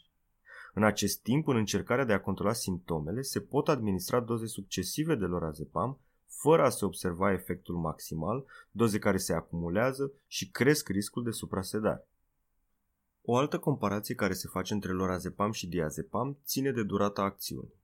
În 0.73 0.83
acest 0.83 1.21
timp, 1.21 1.47
în 1.47 1.55
încercarea 1.55 2.05
de 2.05 2.13
a 2.13 2.21
controla 2.21 2.53
simptomele, 2.53 3.21
se 3.21 3.39
pot 3.39 3.67
administra 3.67 4.19
doze 4.19 4.45
succesive 4.45 5.15
de 5.15 5.25
lorazepam 5.25 5.99
fără 6.41 6.63
a 6.63 6.69
se 6.69 6.85
observa 6.85 7.31
efectul 7.31 7.75
maximal, 7.75 8.45
doze 8.71 8.99
care 8.99 9.17
se 9.17 9.33
acumulează 9.33 10.11
și 10.27 10.49
cresc 10.49 10.89
riscul 10.89 11.23
de 11.23 11.31
suprasedare. 11.31 12.07
O 13.21 13.35
altă 13.35 13.59
comparație 13.59 14.15
care 14.15 14.33
se 14.33 14.47
face 14.47 14.73
între 14.73 14.91
lorazepam 14.91 15.51
și 15.51 15.67
diazepam 15.67 16.37
ține 16.43 16.71
de 16.71 16.83
durata 16.83 17.21
acțiunii. 17.21 17.79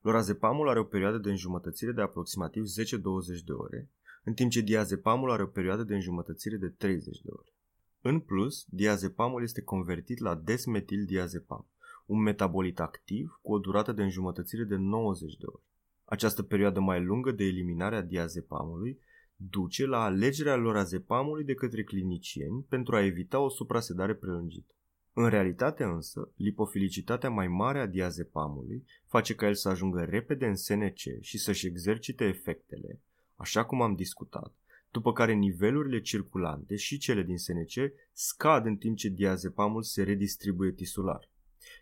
Lorazepamul 0.00 0.68
are 0.68 0.78
o 0.78 0.84
perioadă 0.84 1.18
de 1.18 1.30
înjumătățire 1.30 1.92
de 1.92 2.00
aproximativ 2.00 2.64
10-20 2.64 3.44
de 3.44 3.52
ore, 3.52 3.90
în 4.24 4.34
timp 4.34 4.50
ce 4.50 4.60
diazepamul 4.60 5.30
are 5.30 5.42
o 5.42 5.46
perioadă 5.46 5.82
de 5.82 5.94
înjumătățire 5.94 6.56
de 6.56 6.68
30 6.68 7.20
de 7.20 7.28
ore. 7.30 7.52
În 8.00 8.20
plus, 8.20 8.64
diazepamul 8.68 9.42
este 9.42 9.62
convertit 9.62 10.18
la 10.18 10.34
desmetildiazepam, 10.34 11.66
un 12.06 12.22
metabolit 12.22 12.80
activ 12.80 13.38
cu 13.42 13.52
o 13.52 13.58
durată 13.58 13.92
de 13.92 14.02
înjumătățire 14.02 14.64
de 14.64 14.76
90 14.76 15.36
de 15.36 15.46
ore. 15.46 15.62
Această 16.08 16.42
perioadă 16.42 16.80
mai 16.80 17.04
lungă 17.04 17.30
de 17.30 17.44
eliminare 17.44 17.96
a 17.96 18.02
diazepamului 18.02 19.00
duce 19.36 19.86
la 19.86 20.02
alegerea 20.04 20.56
lorazepamului 20.56 21.44
de 21.44 21.54
către 21.54 21.84
clinicieni 21.84 22.62
pentru 22.68 22.94
a 22.94 23.04
evita 23.04 23.38
o 23.38 23.48
suprasedare 23.48 24.14
prelungită. 24.14 24.74
În 25.12 25.28
realitate 25.28 25.84
însă, 25.84 26.32
lipofilicitatea 26.36 27.30
mai 27.30 27.48
mare 27.48 27.78
a 27.78 27.86
diazepamului 27.86 28.84
face 29.06 29.34
ca 29.34 29.46
el 29.46 29.54
să 29.54 29.68
ajungă 29.68 30.00
repede 30.00 30.46
în 30.46 30.56
SNC 30.56 31.20
și 31.20 31.38
să-și 31.38 31.66
exercite 31.66 32.24
efectele, 32.24 33.00
așa 33.36 33.64
cum 33.64 33.82
am 33.82 33.94
discutat, 33.94 34.54
după 34.90 35.12
care 35.12 35.32
nivelurile 35.32 36.00
circulante 36.00 36.76
și 36.76 36.98
cele 36.98 37.22
din 37.22 37.36
SNC 37.36 37.92
scad 38.12 38.66
în 38.66 38.76
timp 38.76 38.96
ce 38.96 39.08
diazepamul 39.08 39.82
se 39.82 40.02
redistribuie 40.02 40.70
tisular. 40.70 41.30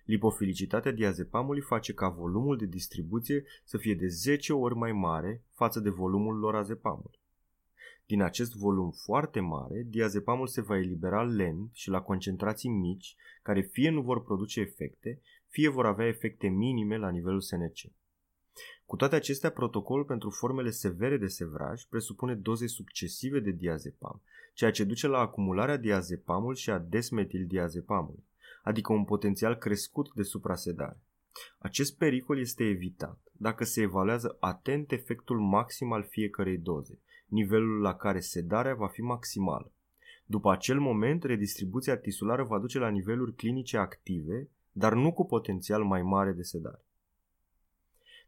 Lipofilicitatea 0.05 0.93
diazepamului 0.93 1.61
face 1.61 1.95
ca 1.95 2.09
volumul 2.09 2.57
de 2.57 2.67
distribuție 2.67 3.45
să 3.65 3.77
fie 3.77 3.95
de 3.95 4.07
10 4.07 4.53
ori 4.53 4.75
mai 4.75 4.93
mare 4.93 5.45
față 5.53 5.81
de 5.81 5.91
volumul 5.91 6.39
lorazepamului. 6.39 7.19
Din 8.07 8.23
acest 8.23 8.55
volum 8.55 8.91
foarte 8.91 9.41
mare, 9.41 9.87
diazepamul 9.87 10.47
se 10.47 10.61
va 10.61 10.77
elibera 10.77 11.23
lent 11.23 11.71
și 11.73 11.89
la 11.89 12.01
concentrații 12.01 12.71
mici, 12.71 13.17
care 13.43 13.61
fie 13.61 13.91
nu 13.91 14.03
vor 14.03 14.23
produce 14.23 14.61
efecte, 14.61 15.21
fie 15.49 15.69
vor 15.69 15.87
avea 15.87 16.07
efecte 16.07 16.49
minime 16.49 16.97
la 16.97 17.11
nivelul 17.11 17.41
SNC. 17.41 17.93
Cu 18.87 18.97
toate 18.97 19.15
acestea, 19.15 19.51
protocolul 19.51 20.05
pentru 20.05 20.31
formele 20.31 20.71
severe 20.71 21.17
de 21.17 21.27
sevraj 21.27 21.85
presupune 21.85 22.35
doze 22.35 22.67
succesive 22.67 23.41
de 23.41 23.51
diazepam, 23.51 24.23
ceea 24.55 24.71
ce 24.71 24.85
duce 24.85 25.07
la 25.07 25.19
acumularea 25.19 25.77
diazepamul 25.77 26.55
și 26.55 26.71
a 26.71 26.79
desmetildiazepamului, 26.79 28.25
adică 28.65 28.93
un 28.93 29.05
potențial 29.05 29.55
crescut 29.55 30.13
de 30.15 30.23
suprasedare. 30.23 31.01
Acest 31.59 31.97
pericol 31.97 32.39
este 32.39 32.65
evitat 32.65 33.25
dacă 33.33 33.65
se 33.65 33.83
evaluează 33.83 34.37
atent 34.41 34.93
efectul 34.93 35.41
maxim 35.41 35.93
al 35.93 36.05
fiecărei 36.05 36.59
doze, 36.59 37.01
nivelul 37.27 37.81
la 37.81 37.95
care 37.95 38.21
sedarea 38.21 38.75
va 38.75 38.87
fi 38.87 39.01
maximală. 39.01 39.73
După 40.27 40.53
acel 40.53 40.81
moment, 40.81 41.25
redistribuția 41.25 41.97
tisulară 41.97 42.45
va 42.45 42.59
duce 42.59 42.79
la 42.79 42.89
niveluri 42.89 43.35
clinice 43.35 43.77
active, 43.77 44.51
dar 44.73 44.95
nu 44.95 45.13
cu 45.13 45.27
potențial 45.27 45.83
mai 45.83 46.03
mare 46.03 46.33
de 46.33 46.43
sedare. 46.43 46.85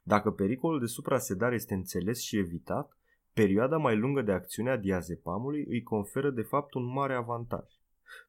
Dacă 0.02 0.30
pericolul 0.30 0.80
de 0.80 0.86
suprasedare 0.86 1.54
este 1.54 1.74
înțeles 1.74 2.20
și 2.20 2.36
evitat, 2.36 2.98
perioada 3.32 3.76
mai 3.76 3.96
lungă 3.96 4.22
de 4.22 4.32
acțiune 4.32 4.70
a 4.70 4.76
diazepamului 4.76 5.64
îi 5.68 5.82
conferă 5.82 6.30
de 6.30 6.42
fapt 6.42 6.74
un 6.74 6.84
mare 6.84 7.14
avantaj. 7.14 7.64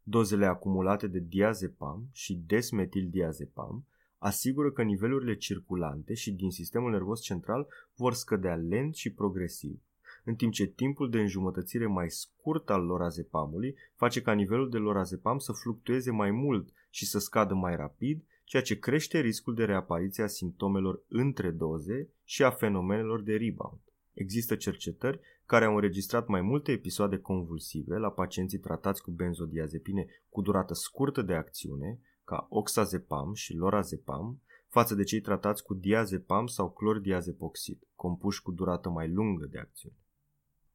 Dozele 0.03 0.45
acumulate 0.45 1.07
de 1.07 1.19
diazepam 1.19 2.09
și 2.11 2.41
desmetildiazepam 2.45 3.85
asigură 4.17 4.71
că 4.71 4.81
nivelurile 4.81 5.35
circulante 5.35 6.13
și 6.13 6.31
din 6.31 6.51
sistemul 6.51 6.91
nervos 6.91 7.21
central 7.21 7.67
vor 7.95 8.13
scădea 8.13 8.55
lent 8.55 8.95
și 8.95 9.13
progresiv, 9.13 9.79
în 10.23 10.35
timp 10.35 10.53
ce 10.53 10.65
timpul 10.65 11.09
de 11.09 11.19
înjumătățire 11.19 11.85
mai 11.85 12.09
scurt 12.09 12.69
al 12.69 12.85
lorazepamului 12.85 13.75
face 13.95 14.21
ca 14.21 14.33
nivelul 14.33 14.69
de 14.69 14.77
lorazepam 14.77 15.37
să 15.37 15.51
fluctueze 15.51 16.11
mai 16.11 16.31
mult 16.31 16.69
și 16.89 17.05
să 17.05 17.19
scadă 17.19 17.53
mai 17.53 17.75
rapid, 17.75 18.23
ceea 18.43 18.61
ce 18.61 18.79
crește 18.79 19.19
riscul 19.19 19.55
de 19.55 19.65
reapariție 19.65 20.23
a 20.23 20.27
simptomelor 20.27 21.03
între 21.07 21.51
doze 21.51 22.09
și 22.23 22.43
a 22.43 22.49
fenomenelor 22.49 23.21
de 23.21 23.35
rebound. 23.35 23.79
Există 24.17 24.55
cercetări 24.55 25.19
care 25.45 25.65
au 25.65 25.75
înregistrat 25.75 26.27
mai 26.27 26.41
multe 26.41 26.71
episoade 26.71 27.17
convulsive 27.17 27.97
la 27.97 28.09
pacienții 28.09 28.59
tratați 28.59 29.01
cu 29.01 29.11
benzodiazepine 29.11 30.05
cu 30.29 30.41
durată 30.41 30.73
scurtă 30.73 31.21
de 31.21 31.33
acțiune, 31.33 31.99
ca 32.23 32.47
oxazepam 32.49 33.33
și 33.33 33.53
lorazepam, 33.53 34.41
față 34.67 34.95
de 34.95 35.03
cei 35.03 35.21
tratați 35.21 35.63
cu 35.63 35.73
diazepam 35.73 36.47
sau 36.47 36.71
clordiazepoxid, 36.71 37.87
compuși 37.95 38.41
cu 38.41 38.51
durată 38.51 38.89
mai 38.89 39.09
lungă 39.09 39.45
de 39.45 39.59
acțiune. 39.59 39.95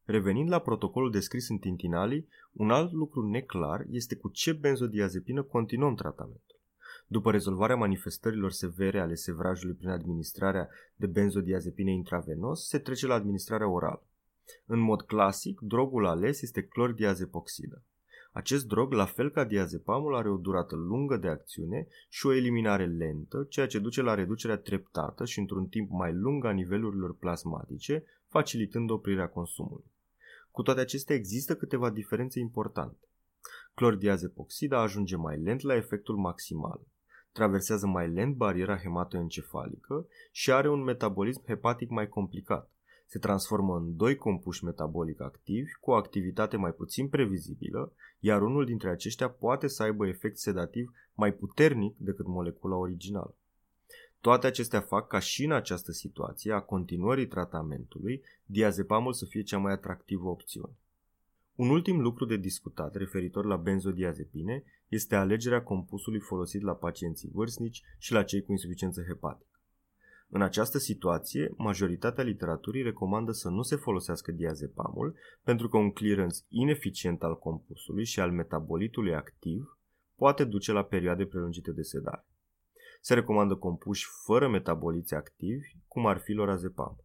Revenind 0.05 0.49
la 0.49 0.59
protocolul 0.59 1.11
descris 1.11 1.49
în 1.49 1.59
Tintinali, 1.59 2.28
un 2.53 2.70
alt 2.70 2.93
lucru 2.93 3.28
neclar 3.28 3.84
este 3.88 4.16
cu 4.16 4.28
ce 4.28 4.53
benzodiazepină 4.53 5.43
continuăm 5.43 5.95
tratamentul. 5.95 6.51
După 7.13 7.31
rezolvarea 7.31 7.77
manifestărilor 7.77 8.51
severe 8.51 9.01
ale 9.01 9.15
sevrajului 9.15 9.75
prin 9.75 9.89
administrarea 9.89 10.69
de 10.97 11.07
benzodiazepine 11.07 11.93
intravenos, 11.93 12.69
se 12.69 12.79
trece 12.79 13.07
la 13.07 13.15
administrarea 13.15 13.69
orală. 13.69 14.07
În 14.67 14.79
mod 14.79 15.03
clasic, 15.03 15.61
drogul 15.61 16.07
ales 16.07 16.43
este 16.43 16.63
clordiazepoxidă. 16.63 17.83
Acest 18.33 18.67
drog, 18.67 18.93
la 18.93 19.05
fel 19.05 19.31
ca 19.31 19.45
diazepamul, 19.45 20.15
are 20.15 20.29
o 20.31 20.37
durată 20.37 20.77
lungă 20.77 21.17
de 21.17 21.29
acțiune 21.29 21.87
și 22.09 22.27
o 22.27 22.33
eliminare 22.33 22.87
lentă, 22.87 23.47
ceea 23.49 23.67
ce 23.67 23.79
duce 23.79 24.03
la 24.03 24.15
reducerea 24.15 24.57
treptată 24.57 25.25
și 25.25 25.39
într-un 25.39 25.67
timp 25.67 25.91
mai 25.91 26.13
lung 26.13 26.45
a 26.45 26.51
nivelurilor 26.51 27.17
plasmatice, 27.17 28.05
facilitând 28.29 28.91
oprirea 28.91 29.29
consumului. 29.29 29.91
Cu 30.51 30.63
toate 30.63 30.81
acestea 30.81 31.17
există 31.17 31.57
câteva 31.57 31.91
diferențe 31.91 32.39
importante. 32.39 33.09
Clordiazepoxida 33.75 34.81
ajunge 34.81 35.17
mai 35.17 35.39
lent 35.39 35.61
la 35.61 35.75
efectul 35.75 36.17
maximal, 36.17 36.81
traversează 37.33 37.87
mai 37.87 38.09
lent 38.09 38.37
bariera 38.37 38.76
hematoencefalică 38.76 40.07
și 40.30 40.53
are 40.53 40.70
un 40.70 40.83
metabolism 40.83 41.43
hepatic 41.47 41.89
mai 41.91 42.09
complicat. 42.09 42.70
Se 43.07 43.18
transformă 43.18 43.76
în 43.76 43.97
doi 43.97 44.16
compuși 44.16 44.64
metabolic 44.64 45.20
activi 45.20 45.72
cu 45.80 45.91
o 45.91 45.95
activitate 45.95 46.57
mai 46.57 46.72
puțin 46.72 47.09
previzibilă, 47.09 47.93
iar 48.18 48.43
unul 48.43 48.64
dintre 48.64 48.91
aceștia 48.91 49.28
poate 49.28 49.66
să 49.66 49.83
aibă 49.83 50.07
efect 50.07 50.39
sedativ 50.39 50.93
mai 51.14 51.33
puternic 51.33 51.97
decât 51.99 52.26
molecula 52.26 52.76
originală. 52.76 53.37
Toate 54.20 54.47
acestea 54.47 54.80
fac 54.80 55.07
ca 55.07 55.18
și 55.18 55.45
în 55.45 55.53
această 55.53 55.93
situație 55.93 56.53
a 56.53 56.61
continuării 56.61 57.26
tratamentului, 57.26 58.22
diazepamul 58.45 59.12
să 59.12 59.24
fie 59.24 59.43
cea 59.43 59.59
mai 59.59 59.72
atractivă 59.72 60.28
opțiune. 60.28 60.76
Un 61.63 61.71
ultim 61.71 62.01
lucru 62.01 62.25
de 62.25 62.37
discutat 62.37 62.95
referitor 62.95 63.45
la 63.45 63.57
benzodiazepine 63.57 64.65
este 64.89 65.15
alegerea 65.15 65.63
compusului 65.63 66.21
folosit 66.21 66.63
la 66.63 66.75
pacienții 66.75 67.31
vârstnici 67.33 67.83
și 67.99 68.13
la 68.13 68.23
cei 68.23 68.43
cu 68.43 68.51
insuficiență 68.51 69.03
hepatică. 69.03 69.61
În 70.29 70.43
această 70.43 70.79
situație, 70.79 71.55
majoritatea 71.57 72.25
literaturii 72.25 72.83
recomandă 72.83 73.33
să 73.33 73.49
nu 73.49 73.63
se 73.63 73.77
folosească 73.77 74.33
diazepamul 74.33 75.17
pentru 75.43 75.69
că 75.69 75.77
un 75.77 75.91
clearance 75.91 76.37
ineficient 76.49 77.23
al 77.23 77.39
compusului 77.39 78.05
și 78.05 78.21
al 78.21 78.31
metabolitului 78.31 79.15
activ 79.15 79.79
poate 80.17 80.45
duce 80.45 80.73
la 80.73 80.85
perioade 80.85 81.25
prelungite 81.27 81.73
de 81.73 81.83
sedare. 81.83 82.27
Se 83.01 83.15
recomandă 83.15 83.55
compuși 83.55 84.07
fără 84.25 84.49
metaboliți 84.49 85.15
activi, 85.15 85.67
cum 85.87 86.07
ar 86.07 86.19
fi 86.19 86.33
lorazepam. 86.33 86.97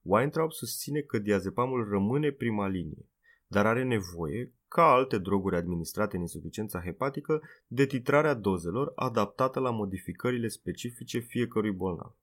Weintraub 0.00 0.52
susține 0.52 1.00
că 1.00 1.18
diazepamul 1.18 1.88
rămâne 1.88 2.30
prima 2.30 2.66
linie, 2.68 3.06
dar 3.52 3.66
are 3.66 3.82
nevoie, 3.82 4.52
ca 4.68 4.82
alte 4.82 5.18
droguri 5.18 5.56
administrate 5.56 6.16
în 6.16 6.22
insuficiența 6.22 6.80
hepatică, 6.80 7.42
de 7.66 7.86
titrarea 7.86 8.34
dozelor 8.34 8.92
adaptată 8.94 9.60
la 9.60 9.70
modificările 9.70 10.48
specifice 10.48 11.18
fiecărui 11.18 11.72
bolnav. 11.72 12.16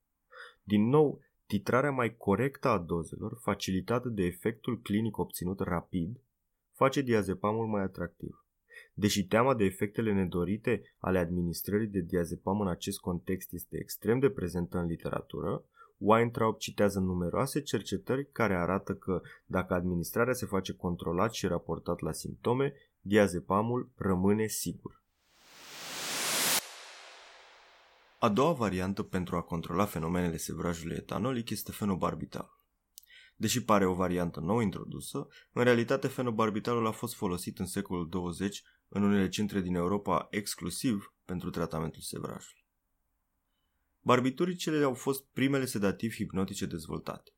Din 0.62 0.88
nou, 0.88 1.20
titrarea 1.46 1.90
mai 1.90 2.16
corectă 2.16 2.68
a 2.68 2.78
dozelor, 2.78 3.38
facilitată 3.42 4.08
de 4.08 4.22
efectul 4.22 4.80
clinic 4.80 5.18
obținut 5.18 5.60
rapid, 5.60 6.20
face 6.72 7.00
diazepamul 7.00 7.66
mai 7.66 7.82
atractiv. 7.82 8.44
Deși 8.94 9.26
teama 9.26 9.54
de 9.54 9.64
efectele 9.64 10.12
nedorite 10.12 10.82
ale 10.98 11.18
administrării 11.18 11.88
de 11.88 12.00
diazepam 12.00 12.60
în 12.60 12.68
acest 12.68 12.98
context 12.98 13.52
este 13.52 13.78
extrem 13.78 14.18
de 14.18 14.30
prezentă 14.30 14.78
în 14.78 14.86
literatură, 14.86 15.64
Weintraub 16.00 16.56
citează 16.56 16.98
numeroase 16.98 17.62
cercetări 17.62 18.32
care 18.32 18.56
arată 18.56 18.94
că 18.94 19.20
dacă 19.46 19.74
administrarea 19.74 20.32
se 20.32 20.46
face 20.46 20.72
controlat 20.72 21.32
și 21.32 21.46
raportat 21.46 22.00
la 22.00 22.12
simptome, 22.12 22.72
diazepamul 23.00 23.90
rămâne 23.96 24.46
sigur. 24.46 25.02
A 28.18 28.28
doua 28.28 28.52
variantă 28.52 29.02
pentru 29.02 29.36
a 29.36 29.42
controla 29.42 29.84
fenomenele 29.84 30.36
sevrajului 30.36 30.96
etanolic 30.96 31.50
este 31.50 31.72
fenobarbital. 31.72 32.58
Deși 33.36 33.64
pare 33.64 33.86
o 33.86 33.94
variantă 33.94 34.40
nou 34.40 34.60
introdusă, 34.60 35.28
în 35.52 35.64
realitate 35.64 36.08
fenobarbitalul 36.08 36.86
a 36.86 36.90
fost 36.90 37.14
folosit 37.14 37.58
în 37.58 37.66
secolul 37.66 38.08
20 38.08 38.62
în 38.88 39.02
unele 39.02 39.28
centre 39.28 39.60
din 39.60 39.74
Europa 39.74 40.26
exclusiv 40.30 41.14
pentru 41.24 41.50
tratamentul 41.50 42.00
sevrajului. 42.00 42.59
Barbituricele 44.00 44.84
au 44.84 44.94
fost 44.94 45.24
primele 45.32 45.64
sedativi 45.64 46.14
hipnotice 46.14 46.66
dezvoltate. 46.66 47.30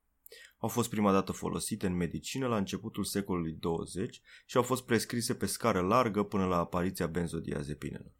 Au 0.58 0.68
fost 0.68 0.90
prima 0.90 1.12
dată 1.12 1.32
folosite 1.32 1.86
în 1.86 1.96
medicină 1.96 2.46
la 2.46 2.56
începutul 2.56 3.04
secolului 3.04 3.52
20 3.52 4.20
și 4.46 4.56
au 4.56 4.62
fost 4.62 4.84
prescrise 4.84 5.34
pe 5.34 5.46
scară 5.46 5.80
largă 5.80 6.22
până 6.22 6.46
la 6.46 6.56
apariția 6.56 7.06
benzodiazepinelor. 7.06 8.12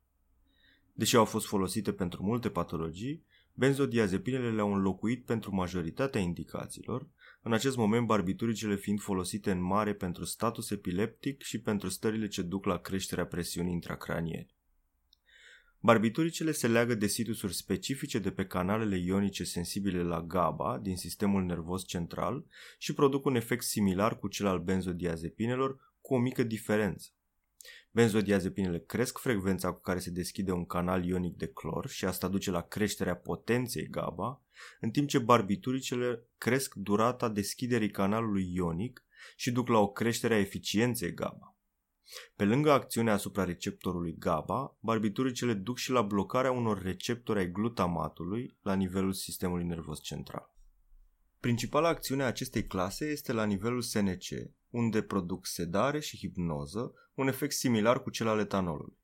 Deși 0.93 1.17
au 1.17 1.25
fost 1.25 1.47
folosite 1.47 1.93
pentru 1.93 2.23
multe 2.23 2.51
patologii, 2.51 3.25
benzodiazepinele 3.55 4.51
le-au 4.51 4.73
înlocuit 4.73 5.25
pentru 5.25 5.55
majoritatea 5.55 6.21
indicațiilor, 6.21 7.09
în 7.43 7.53
acest 7.53 7.77
moment 7.77 8.07
barbituricele 8.07 8.77
fiind 8.77 9.01
folosite 9.01 9.51
în 9.51 9.63
mare 9.63 9.95
pentru 9.95 10.25
status 10.25 10.71
epileptic 10.71 11.43
și 11.43 11.61
pentru 11.61 11.89
stările 11.89 12.29
ce 12.29 12.43
duc 12.43 12.65
la 12.65 12.79
creșterea 12.79 13.27
presiunii 13.27 13.73
intracraniene. 13.73 14.47
Barbituricele 15.85 16.53
se 16.53 16.69
leagă 16.69 16.95
de 16.95 17.07
situsuri 17.07 17.55
specifice 17.55 18.19
de 18.19 18.31
pe 18.31 18.47
canalele 18.47 18.99
ionice 18.99 19.45
sensibile 19.45 20.03
la 20.03 20.23
GABA 20.23 20.79
din 20.79 20.97
sistemul 20.97 21.45
nervos 21.45 21.87
central 21.87 22.47
și 22.79 22.95
produc 22.95 23.25
un 23.25 23.35
efect 23.35 23.65
similar 23.65 24.19
cu 24.19 24.29
cel 24.29 24.47
al 24.47 24.59
benzodiazepinelor, 24.59 25.95
cu 26.01 26.15
o 26.15 26.19
mică 26.19 26.43
diferență. 26.43 27.09
Benzodiazepinele 27.91 28.79
cresc 28.79 29.19
frecvența 29.19 29.73
cu 29.73 29.81
care 29.81 29.99
se 29.99 30.11
deschide 30.11 30.53
un 30.53 30.67
canal 30.67 31.05
ionic 31.05 31.37
de 31.37 31.47
clor 31.47 31.89
și 31.89 32.05
asta 32.05 32.29
duce 32.29 32.51
la 32.51 32.61
creșterea 32.61 33.17
potenței 33.17 33.89
GABA, 33.91 34.43
în 34.81 34.91
timp 34.91 35.09
ce 35.09 35.19
barbituricele 35.19 36.27
cresc 36.39 36.75
durata 36.75 37.29
deschiderii 37.29 37.91
canalului 37.91 38.55
ionic 38.55 39.05
și 39.37 39.51
duc 39.51 39.69
la 39.69 39.79
o 39.79 39.93
creștere 39.93 40.35
a 40.35 40.39
eficienței 40.39 41.15
GABA. 41.15 41.52
Pe 42.37 42.45
lângă 42.45 42.71
acțiunea 42.71 43.13
asupra 43.13 43.45
receptorului 43.45 44.17
GABA, 44.19 44.77
barbituricele 44.81 45.55
duc 45.55 45.77
și 45.77 45.91
la 45.91 46.03
blocarea 46.03 46.53
unor 46.53 46.83
receptori 46.83 47.39
ai 47.39 47.51
glutamatului 47.51 48.57
la 48.63 48.75
nivelul 48.75 49.13
sistemului 49.13 49.65
nervos 49.65 50.01
central. 50.01 50.55
Principala 51.41 51.89
acțiune 51.89 52.23
a 52.23 52.27
acestei 52.27 52.67
clase 52.67 53.05
este 53.05 53.33
la 53.33 53.45
nivelul 53.45 53.81
SNC, 53.81 54.25
unde 54.71 55.03
produc 55.03 55.47
sedare 55.47 56.01
și 56.01 56.17
hipnoză, 56.17 56.93
un 57.15 57.29
efect 57.29 57.53
similar 57.53 58.03
cu 58.03 58.11
cel 58.11 58.29
al 58.29 58.39
etanolului. 58.39 59.01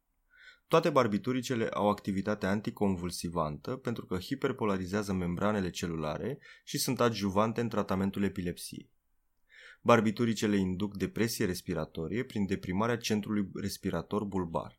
Toate 0.69 0.91
barbituricele 0.91 1.69
au 1.69 1.89
activitate 1.89 2.47
anticonvulsivantă 2.47 3.77
pentru 3.77 4.07
că 4.07 4.19
hiperpolarizează 4.19 5.13
membranele 5.13 5.71
celulare 5.71 6.39
și 6.65 6.79
sunt 6.79 7.01
adjuvante 7.01 7.61
în 7.61 7.69
tratamentul 7.69 8.23
epilepsiei. 8.23 8.91
Barbituricele 9.81 10.57
induc 10.57 10.97
depresie 10.97 11.45
respiratorie 11.45 12.25
prin 12.25 12.47
deprimarea 12.47 12.97
centrului 12.97 13.51
respirator 13.55 14.25
bulbar. 14.25 14.79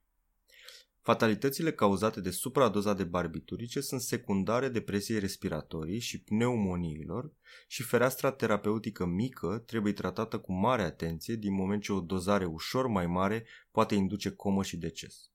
Fatalitățile 1.02 1.72
cauzate 1.72 2.22
de 2.22 2.30
supradoza 2.30 2.94
de 2.94 3.04
barbiturice 3.04 3.80
sunt 3.80 4.02
secundare 4.02 4.70
depresiei 4.70 5.20
respiratorii 5.20 6.00
și 6.00 6.22
pneumoniilor 6.22 7.32
și 7.68 7.84
fereastra 7.84 8.32
terapeutică 8.32 9.06
mică 9.06 9.64
trebuie 9.66 9.94
tratată 9.94 10.40
cu 10.40 10.54
mare 10.54 10.82
atenție 10.82 11.36
din 11.36 11.54
moment 11.54 11.82
ce 11.82 11.94
o 11.94 12.00
dozare 12.00 12.46
ușor 12.46 12.88
mai 12.88 13.08
mare 13.08 13.46
poate 13.72 13.96
induce 13.96 14.32
comă 14.32 14.64
și 14.64 14.78
deces. 14.78 15.30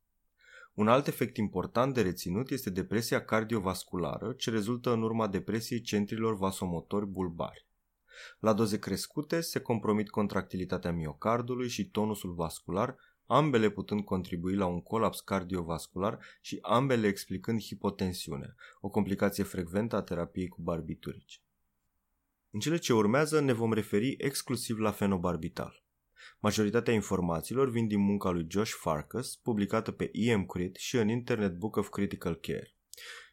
Un 0.74 0.88
alt 0.88 1.06
efect 1.06 1.36
important 1.36 1.94
de 1.94 2.02
reținut 2.02 2.50
este 2.50 2.70
depresia 2.70 3.24
cardiovasculară, 3.24 4.32
ce 4.32 4.50
rezultă 4.50 4.92
în 4.92 5.02
urma 5.02 5.28
depresiei 5.28 5.80
centrilor 5.80 6.36
vasomotori 6.36 7.06
bulbari. 7.06 7.66
La 8.38 8.52
doze 8.52 8.78
crescute 8.78 9.40
se 9.40 9.60
compromit 9.60 10.10
contractilitatea 10.10 10.92
miocardului 10.92 11.68
și 11.68 11.90
tonusul 11.90 12.34
vascular, 12.34 12.96
ambele 13.26 13.70
putând 13.70 14.04
contribui 14.04 14.54
la 14.54 14.66
un 14.66 14.82
colaps 14.82 15.20
cardiovascular 15.20 16.18
și 16.40 16.58
ambele 16.62 17.06
explicând 17.06 17.60
hipotensiune, 17.60 18.54
o 18.80 18.88
complicație 18.88 19.44
frecventă 19.44 19.96
a 19.96 20.02
terapiei 20.02 20.48
cu 20.48 20.62
barbiturici. 20.62 21.42
În 22.50 22.60
cele 22.60 22.76
ce 22.76 22.92
urmează 22.92 23.40
ne 23.40 23.52
vom 23.52 23.72
referi 23.72 24.14
exclusiv 24.18 24.78
la 24.78 24.90
fenobarbital. 24.90 25.84
Majoritatea 26.38 26.94
informațiilor 26.94 27.70
vin 27.70 27.86
din 27.86 28.00
munca 28.00 28.30
lui 28.30 28.46
Josh 28.48 28.72
Farkas, 28.72 29.36
publicată 29.36 29.90
pe 29.90 30.10
EMCrit 30.12 30.76
și 30.76 30.96
în 30.96 31.08
Internet 31.08 31.56
Book 31.56 31.76
of 31.76 31.88
Critical 31.88 32.34
Care. 32.34 32.74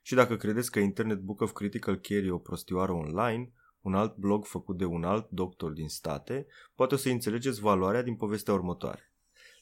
Și 0.02 0.16
dacă 0.16 0.36
credeți 0.36 0.72
că 0.72 0.80
Internet 0.80 1.20
Book 1.20 1.42
of 1.42 1.52
Critical 1.52 2.00
Care 2.00 2.26
e 2.26 2.32
o 2.32 2.38
prostioară 2.38 2.92
online, 2.92 3.52
un 3.82 3.94
alt 3.94 4.16
blog 4.16 4.46
făcut 4.46 4.78
de 4.78 4.86
un 4.86 5.04
alt 5.04 5.30
doctor 5.30 5.72
din 5.72 5.88
state, 5.88 6.48
poate 6.76 6.94
o 6.94 6.98
să 6.98 7.10
înțelegeți 7.10 7.62
valoarea 7.62 8.04
din 8.04 8.16
povestea 8.16 8.54
următoare. 8.54 9.12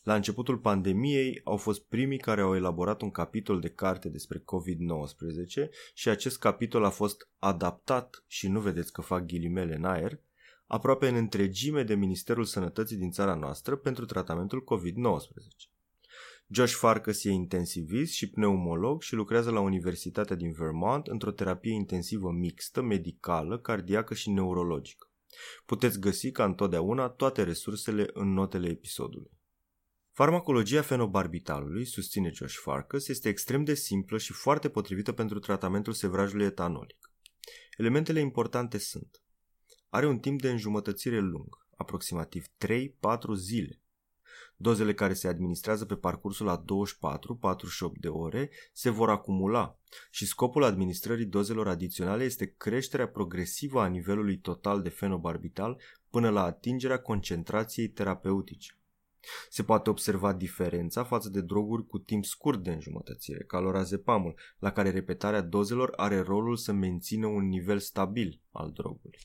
La 0.04 0.16
începutul 0.16 0.58
pandemiei 0.58 1.42
au 1.44 1.58
fost 1.58 1.82
primii 1.88 2.18
care 2.18 2.42
au 2.42 2.56
elaborat 2.56 3.02
un 3.02 3.12
capitol 3.12 3.60
de 3.60 3.70
carte 3.70 4.10
despre 4.10 4.40
COVID-19 4.40 5.70
și 5.94 6.10
acest 6.10 6.40
capitol 6.40 6.84
a 6.84 6.90
fost 6.90 7.30
adaptat, 7.40 8.24
și 8.28 8.48
nu 8.48 8.60
vedeți 8.60 8.92
că 8.92 9.02
fac 9.02 9.26
ghilimele 9.26 9.76
în 9.76 9.86
aer, 9.86 10.20
aproape 10.68 11.08
în 11.08 11.16
întregime 11.16 11.84
de 11.84 11.96
Ministerul 11.96 12.44
Sănătății 12.44 12.98
din 12.98 13.12
țara 13.12 13.34
noastră 13.34 13.76
pentru 13.76 14.06
tratamentul 14.06 14.64
COVID-19. 14.64 15.79
Josh 16.52 16.74
Farkas 16.74 17.24
e 17.24 17.30
intensivist 17.30 18.14
și 18.14 18.30
pneumolog 18.30 19.02
și 19.02 19.14
lucrează 19.14 19.52
la 19.52 19.60
Universitatea 19.60 20.36
din 20.36 20.52
Vermont 20.52 21.08
într-o 21.08 21.32
terapie 21.32 21.74
intensivă 21.74 22.32
mixtă, 22.32 22.82
medicală, 22.82 23.60
cardiacă 23.60 24.14
și 24.14 24.30
neurologică. 24.30 25.12
Puteți 25.66 26.00
găsi 26.00 26.32
ca 26.32 26.43
întotdeauna 26.43 27.10
toate 27.10 27.43
resursele 27.43 28.10
în 28.14 28.34
notele 28.34 28.68
episodului. 28.70 29.32
Farmacologia 30.12 30.82
fenobarbitalului, 30.82 31.86
susține 31.86 32.30
Josh 32.34 32.56
Farkas, 32.56 33.08
este 33.08 33.30
extrem 33.30 33.64
de 33.64 33.74
simplă 33.74 34.18
și 34.18 34.34
foarte 34.34 34.70
potrivită 34.70 35.12
pentru 35.12 35.39
tratamentul 35.39 35.93
sevrajului 35.93 36.45
etanolic. 36.45 37.12
Elementele 37.78 38.20
importante 38.20 38.78
sunt 38.78 39.24
Are 39.89 40.08
un 40.08 40.20
timp 40.20 40.41
de 40.41 40.50
înjumătățire 40.50 41.20
lung, 41.20 41.68
aproximativ 41.76 42.45
3-4 42.45 42.50
zile. 43.36 43.82
Dozele 44.62 44.93
care 44.93 45.14
se 45.14 45.28
administrează 45.28 45.86
pe 45.86 45.95
parcursul 45.95 46.49
a 46.49 46.64
24-48 46.64 46.64
de 47.99 48.07
ore 48.07 48.49
se 48.74 48.89
vor 48.89 49.10
acumula 49.10 49.78
și 50.12 50.26
scopul 50.26 50.64
administrării 50.64 51.26
dozelor 51.26 51.68
adiționale 51.68 52.24
este 52.24 52.53
creșterea 52.57 53.07
progresivă 53.07 53.82
a 53.82 53.88
nivelului 53.88 54.38
total 54.38 54.82
de 54.82 54.89
fenobarbital 54.89 55.82
până 56.10 56.30
la 56.30 56.43
atingerea 56.43 56.99
concentrației 56.99 57.88
terapeutice. 57.88 58.78
Se 59.49 59.64
poate 59.64 59.89
observa 59.89 60.34
diferența 60.34 61.03
față 61.03 61.30
de 61.30 61.41
droguri 61.41 61.88
cu 61.88 61.99
timp 61.99 62.26
scurt 62.26 62.64
de 62.64 62.72
înjumătățire, 62.72 63.43
ca 63.43 63.60
lorazepamul, 63.60 64.39
la 64.60 64.72
care 64.72 64.89
repetarea 64.89 65.41
dozelor 65.41 65.93
are 65.95 66.20
rolul 66.20 66.55
să 66.55 66.72
mențină 66.72 67.28
un 67.28 67.47
nivel 67.47 67.80
stabil 67.80 68.41
al 68.51 68.72
drogului. 68.72 69.20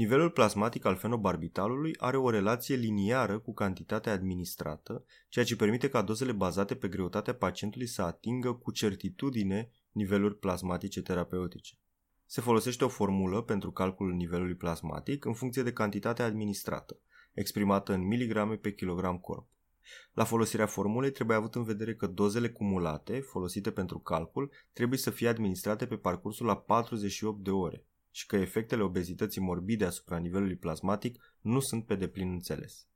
Nivelul 0.00 0.30
plasmatic 0.30 0.84
al 0.84 0.96
fenobarbitalului 0.96 1.94
are 1.98 2.16
o 2.16 2.30
relație 2.30 2.76
liniară 2.76 3.38
cu 3.38 3.54
cantitatea 3.54 4.12
administrată, 4.12 5.04
ceea 5.28 5.44
ce 5.44 5.56
permite 5.56 5.88
ca 5.88 6.02
dozele 6.02 6.32
bazate 6.32 6.74
pe 6.74 6.88
greutatea 6.88 7.34
pacientului 7.34 7.86
să 7.86 8.02
atingă 8.02 8.52
cu 8.52 8.70
certitudine 8.70 9.70
niveluri 9.92 10.38
plasmatice 10.38 11.02
terapeutice. 11.02 11.78
Se 12.26 12.40
folosește 12.40 12.84
o 12.84 12.88
formulă 12.88 13.42
pentru 13.42 13.70
calculul 13.70 14.12
nivelului 14.12 14.54
plasmatic 14.54 15.24
în 15.24 15.32
funcție 15.32 15.62
de 15.62 15.72
cantitatea 15.72 16.24
administrată, 16.24 17.00
exprimată 17.32 17.92
în 17.92 18.06
miligrame 18.06 18.54
pe 18.54 18.72
kilogram 18.72 19.18
corp. 19.18 19.48
La 20.12 20.24
folosirea 20.24 20.66
formulei 20.66 21.10
trebuie 21.10 21.36
avut 21.36 21.54
în 21.54 21.62
vedere 21.62 21.94
că 21.94 22.06
dozele 22.06 22.50
cumulate, 22.50 23.20
folosite 23.20 23.70
pentru 23.70 23.98
calcul, 23.98 24.50
trebuie 24.72 24.98
să 24.98 25.10
fie 25.10 25.28
administrate 25.28 25.86
pe 25.86 25.96
parcursul 25.96 26.46
la 26.46 26.56
48 26.56 27.44
de 27.44 27.50
ore 27.50 27.84
și 28.10 28.26
că 28.26 28.36
efectele 28.36 28.82
obezității 28.82 29.40
morbide 29.40 29.84
asupra 29.84 30.16
nivelului 30.18 30.56
plasmatic 30.56 31.34
nu 31.40 31.60
sunt 31.60 31.86
pe 31.86 31.94
deplin 31.94 32.30
înțeles. 32.30 32.86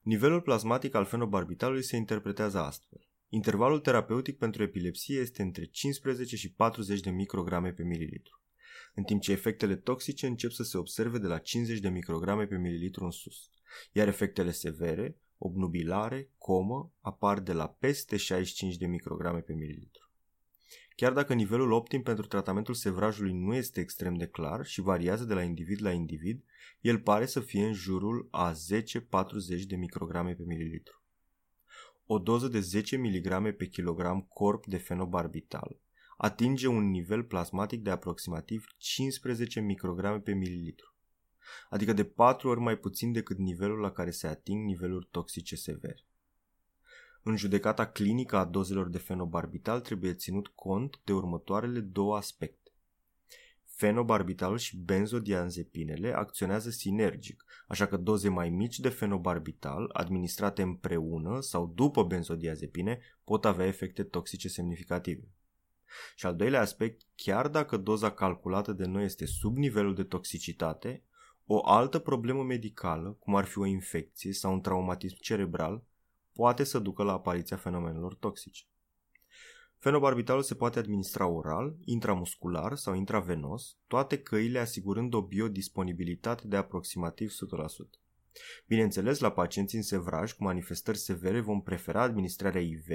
Nivelul 0.00 0.40
plasmatic 0.40 0.94
al 0.94 1.04
fenobarbitalului 1.04 1.82
se 1.82 1.96
interpretează 1.96 2.58
astfel. 2.58 3.08
Intervalul 3.28 3.80
terapeutic 3.80 4.38
pentru 4.38 4.62
epilepsie 4.62 5.20
este 5.20 5.42
între 5.42 5.64
15 5.64 6.36
și 6.36 6.52
40 6.52 7.00
de 7.00 7.10
micrograme 7.10 7.72
pe 7.72 7.82
mililitru, 7.82 8.42
în 8.94 9.02
timp 9.02 9.20
ce 9.20 9.32
efectele 9.32 9.76
toxice 9.76 10.26
încep 10.26 10.50
să 10.50 10.62
se 10.62 10.78
observe 10.78 11.18
de 11.18 11.26
la 11.26 11.38
50 11.38 11.78
de 11.78 11.88
micrograme 11.88 12.46
pe 12.46 12.56
mililitru 12.56 13.04
în 13.04 13.10
sus 13.10 13.50
iar 13.92 14.08
efectele 14.08 14.50
severe, 14.50 15.20
obnubilare, 15.38 16.30
comă, 16.38 16.92
apar 17.00 17.40
de 17.40 17.52
la 17.52 17.68
peste 17.68 18.16
65 18.16 18.76
de 18.76 18.86
micrograme 18.86 19.40
pe 19.40 19.52
mililitru. 19.52 20.05
Chiar 20.96 21.12
dacă 21.12 21.34
nivelul 21.34 21.72
optim 21.72 22.02
pentru 22.02 22.26
tratamentul 22.26 22.74
sevrajului 22.74 23.32
nu 23.32 23.54
este 23.54 23.80
extrem 23.80 24.14
de 24.14 24.26
clar 24.26 24.66
și 24.66 24.80
variază 24.80 25.24
de 25.24 25.34
la 25.34 25.42
individ 25.42 25.82
la 25.82 25.92
individ, 25.92 26.44
el 26.80 27.00
pare 27.00 27.26
să 27.26 27.40
fie 27.40 27.66
în 27.66 27.72
jurul 27.72 28.28
a 28.30 28.52
10-40 28.52 28.56
de 29.66 29.76
micrograme 29.76 30.34
pe 30.34 30.42
mililitru. 30.42 31.02
O 32.06 32.18
doză 32.18 32.48
de 32.48 32.60
10 32.60 32.96
mg 32.96 33.56
pe 33.56 33.66
kilogram 33.66 34.20
corp 34.20 34.66
de 34.66 34.76
fenobarbital 34.76 35.80
atinge 36.16 36.66
un 36.66 36.90
nivel 36.90 37.24
plasmatic 37.24 37.82
de 37.82 37.90
aproximativ 37.90 38.66
15 38.76 39.60
micrograme 39.60 40.18
pe 40.18 40.32
mililitru 40.32 40.96
adică 41.68 41.92
de 41.92 42.04
patru 42.04 42.48
ori 42.48 42.60
mai 42.60 42.76
puțin 42.76 43.12
decât 43.12 43.38
nivelul 43.38 43.78
la 43.78 43.90
care 43.90 44.10
se 44.10 44.26
ating 44.26 44.64
niveluri 44.64 45.08
toxice 45.10 45.56
severe. 45.56 46.04
În 47.28 47.36
judecata 47.36 47.86
clinică 47.86 48.36
a 48.36 48.44
dozelor 48.44 48.88
de 48.88 48.98
fenobarbital 48.98 49.80
trebuie 49.80 50.14
ținut 50.14 50.46
cont 50.46 51.00
de 51.04 51.12
următoarele 51.12 51.80
două 51.80 52.16
aspecte. 52.16 52.70
Fenobarbitalul 53.64 54.58
și 54.58 54.76
benzodiazepinele 54.76 56.12
acționează 56.12 56.70
sinergic, 56.70 57.44
așa 57.66 57.86
că 57.86 57.96
doze 57.96 58.28
mai 58.28 58.50
mici 58.50 58.78
de 58.78 58.88
fenobarbital, 58.88 59.90
administrate 59.92 60.62
împreună 60.62 61.40
sau 61.40 61.72
după 61.74 62.02
benzodiazepine, 62.02 63.00
pot 63.24 63.44
avea 63.44 63.66
efecte 63.66 64.02
toxice 64.02 64.48
semnificative. 64.48 65.28
Și 66.16 66.26
al 66.26 66.36
doilea 66.36 66.60
aspect, 66.60 67.02
chiar 67.14 67.48
dacă 67.48 67.76
doza 67.76 68.10
calculată 68.10 68.72
de 68.72 68.84
noi 68.84 69.04
este 69.04 69.26
sub 69.26 69.56
nivelul 69.56 69.94
de 69.94 70.04
toxicitate, 70.04 71.02
o 71.46 71.68
altă 71.68 71.98
problemă 71.98 72.42
medicală, 72.42 73.16
cum 73.18 73.34
ar 73.36 73.44
fi 73.44 73.58
o 73.58 73.66
infecție 73.66 74.32
sau 74.32 74.52
un 74.52 74.60
traumatism 74.60 75.16
cerebral, 75.20 75.84
poate 76.36 76.64
să 76.64 76.78
ducă 76.78 77.02
la 77.02 77.12
apariția 77.12 77.56
fenomenelor 77.56 78.14
toxice. 78.14 78.64
Fenobarbitalul 79.78 80.42
se 80.42 80.54
poate 80.54 80.78
administra 80.78 81.26
oral, 81.26 81.76
intramuscular 81.84 82.76
sau 82.76 82.94
intravenos, 82.94 83.76
toate 83.86 84.18
căile 84.18 84.58
asigurând 84.58 85.14
o 85.14 85.22
biodisponibilitate 85.22 86.46
de 86.46 86.56
aproximativ 86.56 87.30
100%. 87.30 87.32
Bineînțeles, 88.66 89.18
la 89.18 89.32
pacienții 89.32 89.78
în 89.78 89.84
sevraj 89.84 90.32
cu 90.32 90.42
manifestări 90.42 90.98
severe 90.98 91.40
vom 91.40 91.62
prefera 91.62 92.02
administrarea 92.02 92.60
IV 92.60 92.86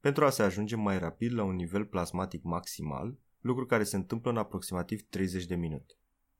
pentru 0.00 0.24
a 0.24 0.30
se 0.30 0.42
ajunge 0.42 0.76
mai 0.76 0.98
rapid 0.98 1.32
la 1.32 1.42
un 1.42 1.54
nivel 1.54 1.84
plasmatic 1.84 2.42
maximal, 2.42 3.18
lucru 3.40 3.66
care 3.66 3.82
se 3.82 3.96
întâmplă 3.96 4.30
în 4.30 4.36
aproximativ 4.36 5.02
30 5.08 5.44
de 5.44 5.54
minute. 5.54 5.94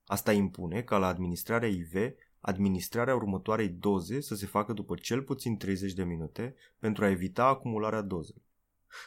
Asta 0.04 0.32
impune 0.32 0.82
ca 0.82 0.98
la 0.98 1.06
administrarea 1.06 1.68
IV, 1.68 1.92
administrarea 2.46 3.14
următoarei 3.14 3.68
doze 3.68 4.20
să 4.20 4.34
se 4.34 4.46
facă 4.46 4.72
după 4.72 4.94
cel 4.94 5.22
puțin 5.22 5.56
30 5.56 5.92
de 5.92 6.04
minute 6.04 6.54
pentru 6.78 7.04
a 7.04 7.10
evita 7.10 7.46
acumularea 7.46 8.02
dozelor. 8.02 8.42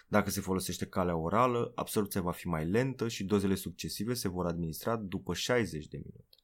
Dacă 0.07 0.29
se 0.29 0.41
folosește 0.41 0.85
calea 0.85 1.15
orală, 1.15 1.71
absorpția 1.75 2.21
va 2.21 2.31
fi 2.31 2.47
mai 2.47 2.65
lentă 2.65 3.07
și 3.07 3.23
dozele 3.23 3.55
succesive 3.55 4.13
se 4.13 4.27
vor 4.27 4.45
administra 4.45 4.95
după 4.95 5.33
60 5.33 5.87
de 5.87 5.97
minute. 5.97 6.37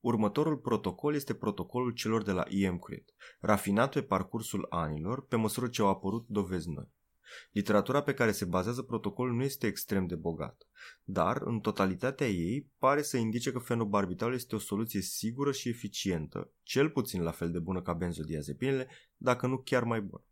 Următorul 0.00 0.56
protocol 0.56 1.14
este 1.14 1.34
protocolul 1.34 1.90
celor 1.90 2.22
de 2.22 2.32
la 2.32 2.44
EMCRED, 2.48 3.04
rafinat 3.40 3.92
pe 3.92 4.02
parcursul 4.02 4.66
anilor 4.68 5.26
pe 5.26 5.36
măsură 5.36 5.68
ce 5.68 5.82
au 5.82 5.88
apărut 5.88 6.26
dovezi 6.28 6.70
noi. 6.70 6.88
Literatura 7.52 8.02
pe 8.02 8.14
care 8.14 8.32
se 8.32 8.44
bazează 8.44 8.82
protocolul 8.82 9.34
nu 9.34 9.42
este 9.42 9.66
extrem 9.66 10.06
de 10.06 10.14
bogată, 10.14 10.66
dar, 11.04 11.40
în 11.44 11.60
totalitatea 11.60 12.28
ei, 12.28 12.70
pare 12.78 13.02
să 13.02 13.16
indice 13.16 13.52
că 13.52 13.58
fenobarbitalul 13.58 14.34
este 14.34 14.54
o 14.54 14.58
soluție 14.58 15.00
sigură 15.00 15.52
și 15.52 15.68
eficientă, 15.68 16.52
cel 16.62 16.90
puțin 16.90 17.22
la 17.22 17.30
fel 17.30 17.50
de 17.50 17.58
bună 17.58 17.82
ca 17.82 17.92
benzodiazepinele, 17.92 18.88
dacă 19.16 19.46
nu 19.46 19.58
chiar 19.58 19.84
mai 19.84 20.00
bună. 20.00 20.22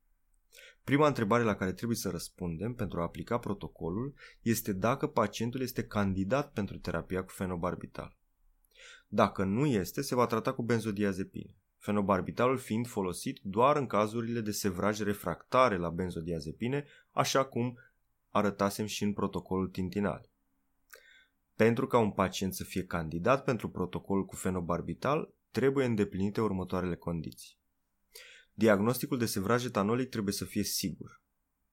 Prima 0.84 1.06
întrebare 1.06 1.42
la 1.42 1.54
care 1.54 1.72
trebuie 1.72 1.96
să 1.96 2.10
răspundem 2.10 2.74
pentru 2.74 3.00
a 3.00 3.02
aplica 3.02 3.38
protocolul 3.38 4.14
este 4.42 4.72
dacă 4.72 5.06
pacientul 5.06 5.60
este 5.60 5.84
candidat 5.84 6.52
pentru 6.52 6.78
terapia 6.78 7.24
cu 7.24 7.30
fenobarbital. 7.30 8.16
Dacă 9.08 9.44
nu 9.44 9.66
este, 9.66 10.02
se 10.02 10.14
va 10.14 10.26
trata 10.26 10.52
cu 10.52 10.62
benzodiazepine, 10.62 11.56
fenobarbitalul 11.86 12.58
fiind 12.58 12.86
folosit 12.86 13.40
doar 13.42 13.76
în 13.76 13.86
cazurile 13.86 14.40
de 14.40 14.50
sevraj 14.50 15.00
refractare 15.00 15.76
la 15.76 15.90
benzodiazepine, 15.90 16.86
așa 17.10 17.44
cum 17.44 17.78
arătasem 18.30 18.86
și 18.86 19.04
în 19.04 19.12
protocolul 19.12 19.68
tintinal. 19.68 20.30
Pentru 21.54 21.86
ca 21.86 21.98
un 21.98 22.10
pacient 22.10 22.54
să 22.54 22.64
fie 22.64 22.84
candidat 22.84 23.44
pentru 23.44 23.70
protocolul 23.70 24.24
cu 24.24 24.36
fenobarbital, 24.36 25.34
trebuie 25.50 25.86
îndeplinite 25.86 26.40
următoarele 26.40 26.96
condiții. 26.96 27.58
Diagnosticul 28.52 29.18
de 29.18 29.26
sevraj 29.26 29.64
etanolic 29.64 30.08
trebuie 30.08 30.34
să 30.34 30.44
fie 30.44 30.62
sigur. 30.62 31.22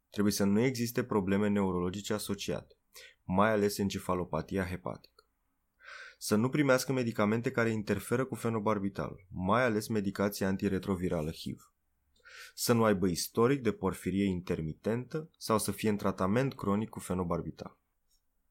Trebuie 0.10 0.34
să 0.34 0.44
nu 0.44 0.60
existe 0.60 1.04
probleme 1.04 1.48
neurologice 1.48 2.14
asociate, 2.14 2.76
mai 3.24 3.52
ales 3.52 3.78
encefalopatia 3.78 4.66
hepatică 4.66 5.13
să 6.26 6.36
nu 6.36 6.50
primească 6.50 6.94
medicamente 6.94 7.52
care 7.52 7.70
interferă 7.70 8.26
cu 8.26 8.36
fenobarbital, 8.36 9.26
mai 9.32 9.64
ales 9.64 9.88
medicația 9.88 10.48
antiretrovirală 10.48 11.32
HIV. 11.32 11.74
Să 12.56 12.74
nu 12.74 12.84
aibă 12.84 13.08
istoric 13.08 13.62
de 13.62 13.72
porfirie 13.72 14.26
intermitentă 14.26 15.30
sau 15.38 15.60
să 15.60 15.72
fie 15.72 15.90
în 15.90 15.98
tratament 15.98 16.54
cronic 16.54 16.90
cu 16.90 17.00
fenobarbital. 17.00 17.78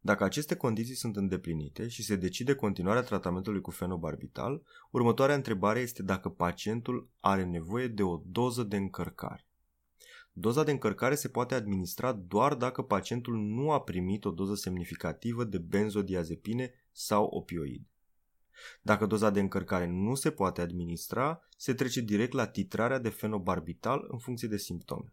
Dacă 0.00 0.24
aceste 0.24 0.56
condiții 0.56 0.94
sunt 0.94 1.16
îndeplinite 1.16 1.88
și 1.88 2.02
se 2.02 2.16
decide 2.16 2.54
continuarea 2.54 3.02
tratamentului 3.02 3.60
cu 3.60 3.70
fenobarbital, 3.70 4.62
următoarea 4.90 5.34
întrebare 5.34 5.80
este 5.80 6.02
dacă 6.02 6.28
pacientul 6.28 7.10
are 7.20 7.44
nevoie 7.44 7.88
de 7.88 8.02
o 8.02 8.22
doză 8.26 8.62
de 8.62 8.76
încărcare. 8.76 9.46
Doza 10.32 10.64
de 10.64 10.70
încărcare 10.70 11.14
se 11.14 11.28
poate 11.28 11.54
administra 11.54 12.12
doar 12.12 12.54
dacă 12.54 12.82
pacientul 12.82 13.36
nu 13.36 13.70
a 13.70 13.80
primit 13.80 14.24
o 14.24 14.30
doză 14.30 14.54
semnificativă 14.54 15.44
de 15.44 15.58
benzodiazepine 15.58 16.72
sau 16.92 17.24
opioid. 17.24 17.86
Dacă 18.82 19.06
doza 19.06 19.30
de 19.30 19.40
încărcare 19.40 19.86
nu 19.86 20.14
se 20.14 20.30
poate 20.30 20.60
administra, 20.60 21.48
se 21.56 21.74
trece 21.74 22.00
direct 22.00 22.32
la 22.32 22.46
titrarea 22.46 22.98
de 22.98 23.08
fenobarbital 23.08 24.04
în 24.08 24.18
funcție 24.18 24.48
de 24.48 24.56
simptome. 24.56 25.12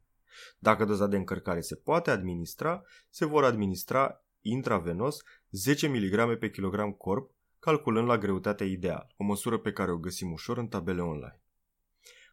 Dacă 0.59 0.85
doza 0.85 1.07
de 1.07 1.17
încărcare 1.17 1.61
se 1.61 1.75
poate 1.75 2.11
administra, 2.11 2.83
se 3.09 3.25
vor 3.25 3.43
administra 3.43 4.25
intravenos 4.41 5.21
10 5.49 5.87
mg 5.87 6.37
pe 6.37 6.49
kilogram 6.49 6.91
corp, 6.91 7.31
calculând 7.59 8.07
la 8.07 8.17
greutatea 8.17 8.65
ideală, 8.65 9.07
o 9.17 9.23
măsură 9.23 9.57
pe 9.57 9.71
care 9.71 9.91
o 9.91 9.97
găsim 9.97 10.31
ușor 10.31 10.57
în 10.57 10.67
tabele 10.67 11.01
online. 11.01 11.41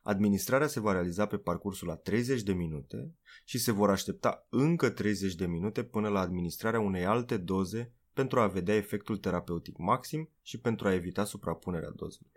Administrarea 0.03 0.67
se 0.67 0.81
va 0.81 0.93
realiza 0.93 1.27
pe 1.27 1.37
parcursul 1.37 1.89
la 1.89 1.97
30 1.97 2.43
de 2.43 2.53
minute 2.53 3.15
și 3.45 3.59
se 3.59 3.73
vor 3.73 3.91
aștepta 3.91 4.47
încă 4.51 4.91
30 4.91 5.35
de 5.35 5.47
minute 5.47 5.85
până 5.85 6.09
la 6.09 6.21
administrarea 6.21 6.81
unei 6.81 7.05
alte 7.05 7.37
doze 7.37 7.93
pentru 8.17 8.41
a 8.41 8.47
vedea 8.47 8.75
efectul 8.75 9.17
terapeutic 9.17 9.77
maxim 9.77 10.31
și 10.43 10.61
pentru 10.61 10.89
a 10.89 10.93
evita 10.93 11.25
suprapunerea 11.25 11.91
dozelor. 11.91 12.33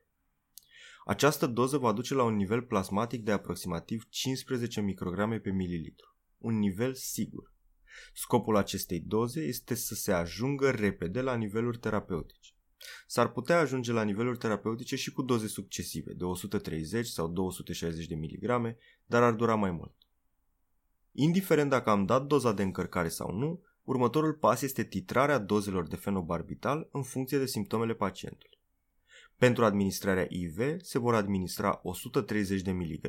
Această 1.06 1.48
doză 1.48 1.78
va 1.78 1.92
duce 1.92 2.14
la 2.14 2.24
un 2.24 2.36
nivel 2.36 2.62
plasmatic 2.62 3.24
de 3.24 3.32
aproximativ 3.32 4.06
15 4.10 4.82
micrograme 4.82 5.40
pe 5.40 5.52
mililitru, 5.52 6.16
un 6.38 6.58
nivel 6.58 6.94
sigur. 6.94 7.54
Scopul 8.14 8.56
acestei 8.56 9.00
doze 9.00 9.42
este 9.42 9.76
să 9.76 9.96
se 9.96 10.12
ajungă 10.12 10.70
repede 10.70 11.22
la 11.22 11.36
niveluri 11.36 11.78
terapeutice. 11.78 12.54
S-ar 13.08 13.32
putea 13.32 13.60
ajunge 13.60 13.92
la 13.92 14.04
niveluri 14.04 14.38
terapeutice 14.38 14.96
și 14.96 15.12
cu 15.12 15.22
doze 15.22 15.48
succesive, 15.48 16.14
de 16.14 16.24
130 16.24 17.08
sau 17.08 17.28
260 17.28 18.08
de 18.08 18.16
miligrame, 18.16 18.78
dar 19.06 19.24
ar 19.24 19.34
dura 19.34 19.56
mai 19.56 19.72
mult. 19.72 19.96
Indiferent 21.12 21.70
dacă 21.70 21.90
am 21.90 22.06
dat 22.06 22.26
doza 22.26 22.54
de 22.54 22.64
încărcare 22.64 23.10
sau 23.10 23.32
nu, 23.32 23.64
următorul 23.90 24.34
pas 24.34 24.62
este 24.62 24.84
titrarea 24.84 25.38
dozelor 25.38 25.88
de 25.88 25.96
fenobarbital 25.96 26.90
în 26.92 27.04
funcție 27.04 27.38
de 27.38 27.46
simptomele 27.46 27.94
pacientului. 27.94 28.60
Pentru 29.38 29.66
administrarea 29.66 30.28
IV 30.30 30.82
se 30.82 31.00
vor 31.00 31.16
administra 31.16 31.80
130 31.84 32.62
de 32.62 32.72
mg 32.72 33.00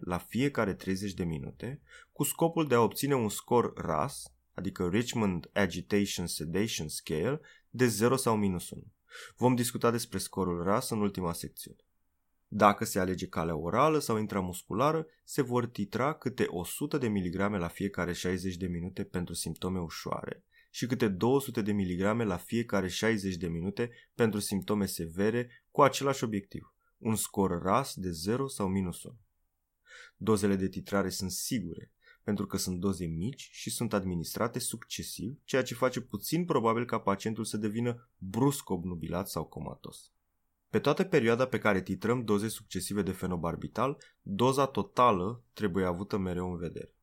la 0.00 0.18
fiecare 0.18 0.74
30 0.74 1.14
de 1.14 1.24
minute 1.24 1.80
cu 2.12 2.22
scopul 2.22 2.66
de 2.66 2.74
a 2.74 2.80
obține 2.80 3.14
un 3.14 3.28
scor 3.28 3.72
RAS, 3.76 4.32
adică 4.54 4.88
Richmond 4.88 5.50
Agitation 5.52 6.26
Sedation 6.26 6.88
Scale, 6.88 7.40
de 7.70 7.86
0 7.86 8.16
sau 8.16 8.36
minus 8.36 8.70
1. 8.70 8.82
Vom 9.36 9.54
discuta 9.54 9.90
despre 9.90 10.18
scorul 10.18 10.62
RAS 10.62 10.90
în 10.90 11.00
ultima 11.00 11.32
secțiune. 11.32 11.89
Dacă 12.52 12.84
se 12.84 12.98
alege 12.98 13.26
calea 13.26 13.56
orală 13.56 13.98
sau 13.98 14.18
intramusculară, 14.18 15.06
se 15.24 15.42
vor 15.42 15.66
titra 15.66 16.14
câte 16.14 16.44
100 16.48 16.98
de 16.98 17.08
mg 17.08 17.34
la 17.34 17.68
fiecare 17.68 18.12
60 18.12 18.56
de 18.56 18.66
minute 18.66 19.04
pentru 19.04 19.34
simptome 19.34 19.80
ușoare 19.80 20.44
și 20.70 20.86
câte 20.86 21.08
200 21.08 21.62
de 21.62 21.72
mg 21.72 22.20
la 22.20 22.36
fiecare 22.36 22.88
60 22.88 23.36
de 23.36 23.48
minute 23.48 23.90
pentru 24.14 24.40
simptome 24.40 24.86
severe 24.86 25.64
cu 25.70 25.82
același 25.82 26.24
obiectiv, 26.24 26.74
un 26.98 27.16
scor 27.16 27.62
RAS 27.62 27.94
de 27.94 28.10
0 28.10 28.48
sau 28.48 28.68
minus 28.68 29.02
1. 29.02 29.18
Dozele 30.16 30.56
de 30.56 30.68
titrare 30.68 31.08
sunt 31.08 31.30
sigure, 31.30 31.92
pentru 32.22 32.46
că 32.46 32.56
sunt 32.56 32.78
doze 32.80 33.06
mici 33.06 33.48
și 33.52 33.70
sunt 33.70 33.92
administrate 33.92 34.58
succesiv, 34.58 35.40
ceea 35.44 35.62
ce 35.62 35.74
face 35.74 36.00
puțin 36.00 36.44
probabil 36.44 36.84
ca 36.84 37.00
pacientul 37.00 37.44
să 37.44 37.56
devină 37.56 38.08
brusc 38.18 38.70
obnubilat 38.70 39.28
sau 39.28 39.44
comatos. 39.44 40.12
Pe 40.70 40.78
toată 40.78 41.04
perioada 41.04 41.46
pe 41.46 41.58
care 41.58 41.82
titrăm 41.82 42.24
doze 42.24 42.48
succesive 42.48 43.02
de 43.02 43.10
fenobarbital, 43.10 43.98
doza 44.22 44.66
totală 44.66 45.42
trebuie 45.52 45.84
avută 45.84 46.16
mereu 46.16 46.50
în 46.50 46.56
vedere. 46.58 46.94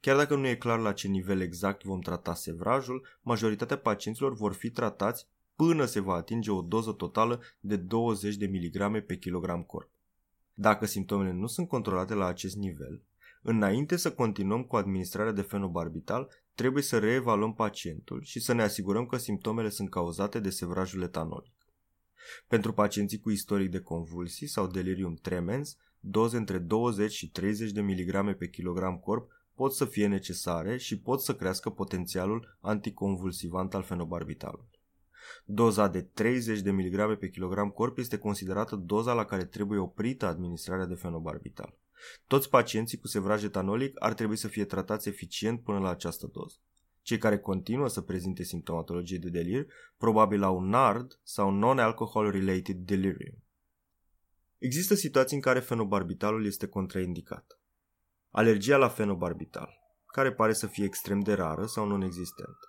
Chiar 0.00 0.16
dacă 0.16 0.36
nu 0.36 0.46
e 0.46 0.54
clar 0.54 0.78
la 0.78 0.92
ce 0.92 1.08
nivel 1.08 1.40
exact 1.40 1.82
vom 1.82 2.00
trata 2.00 2.34
sevrajul, 2.34 3.06
majoritatea 3.20 3.78
pacienților 3.78 4.34
vor 4.34 4.52
fi 4.52 4.70
tratați 4.70 5.26
până 5.56 5.84
se 5.84 6.00
va 6.00 6.14
atinge 6.14 6.50
o 6.50 6.60
doză 6.60 6.92
totală 6.92 7.40
de 7.60 7.76
20 7.76 8.36
de 8.36 8.46
mg 8.46 9.04
pe 9.04 9.16
kilogram 9.16 9.62
corp. 9.62 9.90
Dacă 10.54 10.86
simptomele 10.86 11.32
nu 11.32 11.46
sunt 11.46 11.68
controlate 11.68 12.14
la 12.14 12.26
acest 12.26 12.56
nivel, 12.56 13.02
înainte 13.42 13.96
să 13.96 14.12
continuăm 14.12 14.62
cu 14.62 14.76
administrarea 14.76 15.32
de 15.32 15.42
fenobarbital, 15.42 16.30
trebuie 16.54 16.82
să 16.82 16.98
reevaluăm 16.98 17.54
pacientul 17.54 18.22
și 18.22 18.40
să 18.40 18.52
ne 18.52 18.62
asigurăm 18.62 19.06
că 19.06 19.16
simptomele 19.16 19.68
sunt 19.68 19.90
cauzate 19.90 20.40
de 20.40 20.50
sevrajul 20.50 21.02
etanolic. 21.02 21.53
Pentru 22.48 22.72
pacienții 22.72 23.20
cu 23.20 23.30
istoric 23.30 23.70
de 23.70 23.80
convulsii 23.80 24.46
sau 24.46 24.66
delirium 24.66 25.14
tremens, 25.14 25.76
doze 26.00 26.36
între 26.36 26.58
20 26.58 27.12
și 27.12 27.30
30 27.30 27.70
de 27.70 27.80
mg 27.80 28.36
pe 28.36 28.48
kilogram 28.48 28.98
corp 28.98 29.30
pot 29.54 29.72
să 29.72 29.84
fie 29.84 30.06
necesare 30.06 30.76
și 30.76 30.98
pot 30.98 31.20
să 31.20 31.34
crească 31.34 31.70
potențialul 31.70 32.58
anticonvulsivant 32.60 33.74
al 33.74 33.82
fenobarbitalului. 33.82 34.82
Doza 35.44 35.88
de 35.88 36.02
30 36.02 36.60
de 36.60 36.70
mg 36.70 37.18
pe 37.18 37.28
kilogram 37.28 37.68
corp 37.68 37.98
este 37.98 38.18
considerată 38.18 38.76
doza 38.76 39.12
la 39.12 39.24
care 39.24 39.44
trebuie 39.44 39.78
oprită 39.78 40.26
administrarea 40.26 40.86
de 40.86 40.94
fenobarbital. 40.94 41.78
Toți 42.26 42.48
pacienții 42.48 42.98
cu 42.98 43.06
sevraj 43.06 43.44
etanolic 43.44 44.02
ar 44.02 44.14
trebui 44.14 44.36
să 44.36 44.48
fie 44.48 44.64
tratați 44.64 45.08
eficient 45.08 45.62
până 45.62 45.78
la 45.78 45.90
această 45.90 46.26
doză. 46.32 46.56
Cei 47.04 47.18
care 47.18 47.38
continuă 47.38 47.88
să 47.88 48.00
prezinte 48.00 48.42
simptomatologie 48.42 49.18
de 49.18 49.28
delir 49.28 49.66
probabil 49.96 50.42
au 50.42 50.60
NARD 50.60 51.20
sau 51.22 51.50
Non-Alcohol 51.50 52.30
Related 52.30 52.76
Delirium. 52.76 53.42
Există 54.58 54.94
situații 54.94 55.36
în 55.36 55.42
care 55.42 55.60
fenobarbitalul 55.60 56.46
este 56.46 56.66
contraindicat. 56.66 57.60
Alergia 58.30 58.76
la 58.76 58.88
fenobarbital, 58.88 59.70
care 60.06 60.32
pare 60.32 60.52
să 60.52 60.66
fie 60.66 60.84
extrem 60.84 61.20
de 61.20 61.32
rară 61.32 61.66
sau 61.66 61.86
non-existentă. 61.86 62.68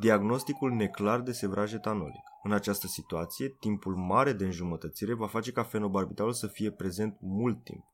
Diagnosticul 0.00 0.70
neclar 0.70 1.20
de 1.20 1.32
sevraj 1.32 1.72
etanolic. 1.72 2.24
În 2.42 2.52
această 2.52 2.86
situație, 2.86 3.48
timpul 3.48 3.96
mare 3.96 4.32
de 4.32 4.44
înjumătățire 4.44 5.14
va 5.14 5.26
face 5.26 5.52
ca 5.52 5.62
fenobarbitalul 5.62 6.32
să 6.32 6.46
fie 6.46 6.70
prezent 6.70 7.16
mult 7.20 7.64
timp. 7.64 7.84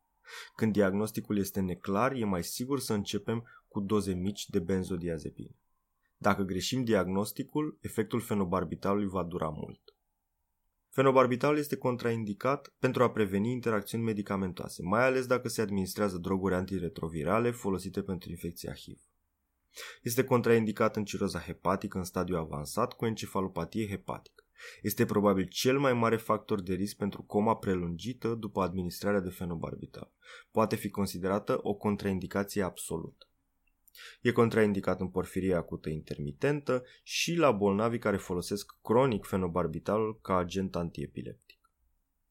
Când 0.57 0.73
diagnosticul 0.73 1.39
este 1.39 1.61
neclar, 1.61 2.13
e 2.13 2.25
mai 2.25 2.45
sigur 2.45 2.81
să 2.81 2.93
începem 2.93 3.45
cu 3.71 3.81
doze 3.81 4.13
mici 4.13 4.49
de 4.49 4.59
benzodiazepine. 4.59 5.59
Dacă 6.17 6.43
greșim 6.43 6.85
diagnosticul, 6.85 7.79
efectul 7.81 8.21
fenobarbitalului 8.21 9.09
va 9.09 9.23
dura 9.23 9.49
mult. 9.49 9.81
Fenobarbitalul 10.89 11.59
este 11.59 11.77
contraindicat 11.77 12.75
pentru 12.79 13.03
a 13.03 13.11
preveni 13.11 13.51
interacțiuni 13.51 14.05
medicamentoase, 14.05 14.83
mai 14.83 15.05
ales 15.05 15.27
dacă 15.27 15.49
se 15.49 15.61
administrează 15.61 16.19
droguri 16.19 16.55
antiretrovirale 16.55 17.51
folosite 17.51 18.03
pentru 18.03 18.31
infecția 18.31 18.75
HIV. 18.75 18.99
Este 20.03 20.25
contraindicat 20.25 20.97
în 20.97 21.05
ciroza 21.05 21.39
hepatică 21.39 21.99
în 21.99 22.05
stadiu 22.05 22.37
avansat 22.37 22.93
cu 22.93 23.07
encefalopatie 23.07 23.89
hepatică. 23.89 24.45
Este 24.83 25.05
probabil 25.05 25.49
cel 25.49 25.79
mai 25.79 25.93
mare 25.93 26.17
factor 26.17 26.63
de 26.63 26.75
risc 26.75 26.97
pentru 26.97 27.23
coma 27.23 27.57
prelungită 27.57 28.35
după 28.35 28.63
administrarea 28.63 29.21
de 29.21 29.31
fenobarbital. 29.31 30.13
Poate 30.51 30.77
fi 30.77 30.91
considerată 30.91 31.59
o 31.63 31.75
contraindicație 31.75 32.63
absolută. 32.63 33.30
E 34.21 34.33
contraindicat 34.33 35.01
în 35.01 35.09
porfirie 35.09 35.55
acută 35.55 35.89
intermitentă 35.89 36.85
și 37.03 37.35
la 37.35 37.51
bolnavii 37.51 37.99
care 37.99 38.17
folosesc 38.17 38.77
cronic 38.83 39.25
fenobarbitalul 39.25 40.19
ca 40.23 40.37
agent 40.37 40.77
antiepileptic. 40.77 41.59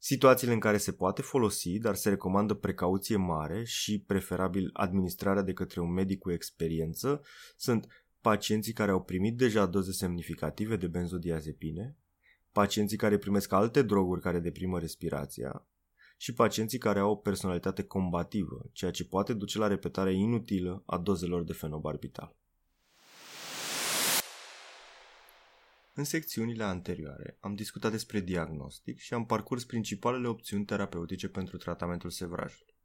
Situațiile 0.02 0.54
în 0.54 0.60
care 0.60 0.78
se 0.78 0.92
poate 0.92 1.22
folosi, 1.22 1.80
dar 1.80 1.96
se 1.96 2.10
recomandă 2.10 2.54
precauție 2.54 3.16
mare 3.16 3.64
și 3.64 4.04
preferabil 4.08 4.70
administrarea 4.74 5.42
de 5.42 5.54
către 5.54 5.82
un 5.82 5.92
medic 5.92 6.20
cu 6.20 6.32
experiență, 6.32 7.22
sunt 7.58 7.88
pacienții 8.22 8.74
care 8.74 8.92
au 8.92 9.04
primit 9.04 9.38
deja 9.38 9.66
doze 9.66 9.92
semnificative 9.92 10.76
de 10.76 10.88
benzodiazepine, 10.88 11.98
pacienții 12.52 12.98
care 12.98 13.18
primesc 13.18 13.52
alte 13.52 13.82
droguri 13.82 14.22
care 14.22 14.40
deprimă 14.40 14.80
respirația 14.80 15.69
și 16.22 16.34
pacienții 16.34 16.78
care 16.78 17.00
au 17.00 17.12
o 17.12 17.16
personalitate 17.16 17.84
combativă, 17.84 18.70
ceea 18.72 18.92
ce 18.92 19.06
poate 19.06 19.34
duce 19.34 19.58
la 19.58 19.68
repetarea 19.68 20.12
inutilă 20.12 20.84
a 20.86 20.98
dozelor 20.98 21.44
de 21.44 21.54
fenobarbital. 21.54 22.36
În 25.94 26.04
secțiunile 26.04 26.64
anterioare 26.64 27.38
am 27.40 27.56
discutat 27.56 27.92
despre 27.92 28.20
diagnostic 28.20 29.00
și 29.00 29.14
am 29.14 29.26
parcurs 29.26 29.64
principalele 29.64 30.28
opțiuni 30.28 30.66
terapeutice 30.66 31.28
pentru 31.28 31.58
tratamentul 31.58 32.10
sevrajului. 32.10 32.76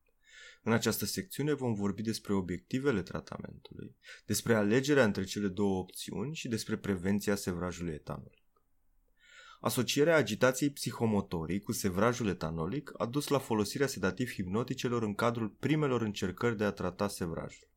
În 0.62 0.72
această 0.72 1.04
secțiune 1.04 1.52
vom 1.52 1.74
vorbi 1.74 2.02
despre 2.02 2.32
obiectivele 2.32 3.02
tratamentului, 3.02 3.96
despre 4.26 4.54
alegerea 4.54 5.04
între 5.04 5.24
cele 5.24 5.48
două 5.48 5.78
opțiuni 5.78 6.34
și 6.34 6.48
despre 6.48 6.76
prevenția 6.76 7.34
sevrajului 7.34 7.92
etanol. 7.92 8.43
Asocierea 9.64 10.16
agitației 10.16 10.70
psihomotorii 10.70 11.60
cu 11.60 11.72
sevrajul 11.72 12.28
etanolic 12.28 12.92
a 12.96 13.06
dus 13.06 13.28
la 13.28 13.38
folosirea 13.38 13.86
sedativ-hipnoticelor 13.86 15.02
în 15.02 15.14
cadrul 15.14 15.48
primelor 15.48 16.02
încercări 16.02 16.56
de 16.56 16.64
a 16.64 16.70
trata 16.70 17.08
sevrajul. 17.08 17.68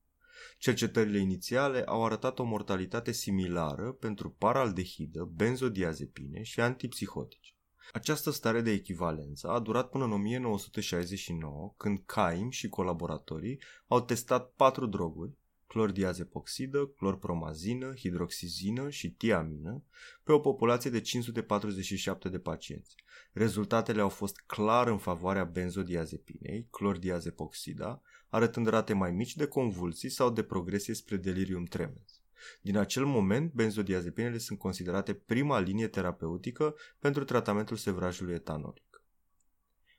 Cercetările 0.58 1.20
inițiale 1.20 1.84
au 1.84 2.06
arătat 2.06 2.40
o 2.40 2.44
mortalitate 2.44 3.12
similară 3.12 3.92
pentru 3.92 4.30
paraldehidă, 4.30 5.30
benzodiazepine 5.36 6.44
și 6.44 6.60
antipsihotice. 6.60 7.52
Această 7.94 8.32
stare 8.32 8.62
de 8.62 8.72
echivalență 8.72 9.48
a 9.48 9.60
durat 9.60 9.90
până 9.90 10.04
în 10.04 10.12
1969, 10.12 11.74
când 11.78 12.02
Caim 12.06 12.50
și 12.50 12.68
colaboratorii 12.68 13.62
au 13.88 14.02
testat 14.02 14.52
patru 14.56 14.86
droguri, 14.86 15.38
clordiazepoxidă, 15.68 16.86
clorpromazină, 16.86 17.94
hidroxizină 17.96 18.90
și 18.90 19.12
tiamină 19.12 19.84
pe 20.24 20.32
o 20.32 20.40
populație 20.40 20.90
de 20.90 21.02
547 21.02 22.30
de 22.30 22.40
pacienți. 22.40 22.96
Rezultatele 23.32 24.02
au 24.02 24.10
fost 24.10 24.40
clar 24.40 24.88
în 24.88 24.98
favoarea 24.98 25.44
benzodiazepinei, 25.44 26.68
clordiazepoxida, 26.72 28.02
arătând 28.30 28.68
rate 28.68 28.94
mai 28.94 29.12
mici 29.12 29.36
de 29.36 29.46
convulsii 29.46 30.10
sau 30.10 30.30
de 30.30 30.44
progresie 30.44 30.94
spre 30.94 31.16
delirium 31.16 31.64
tremens. 31.64 32.22
Din 32.62 32.78
acel 32.78 33.06
moment, 33.06 33.54
benzodiazepinele 33.54 34.38
sunt 34.38 34.60
considerate 34.60 35.14
prima 35.14 35.60
linie 35.60 35.88
terapeutică 35.88 36.76
pentru 37.00 37.24
tratamentul 37.24 37.78
sevrajului 37.78 38.34
etanolic. 38.34 39.04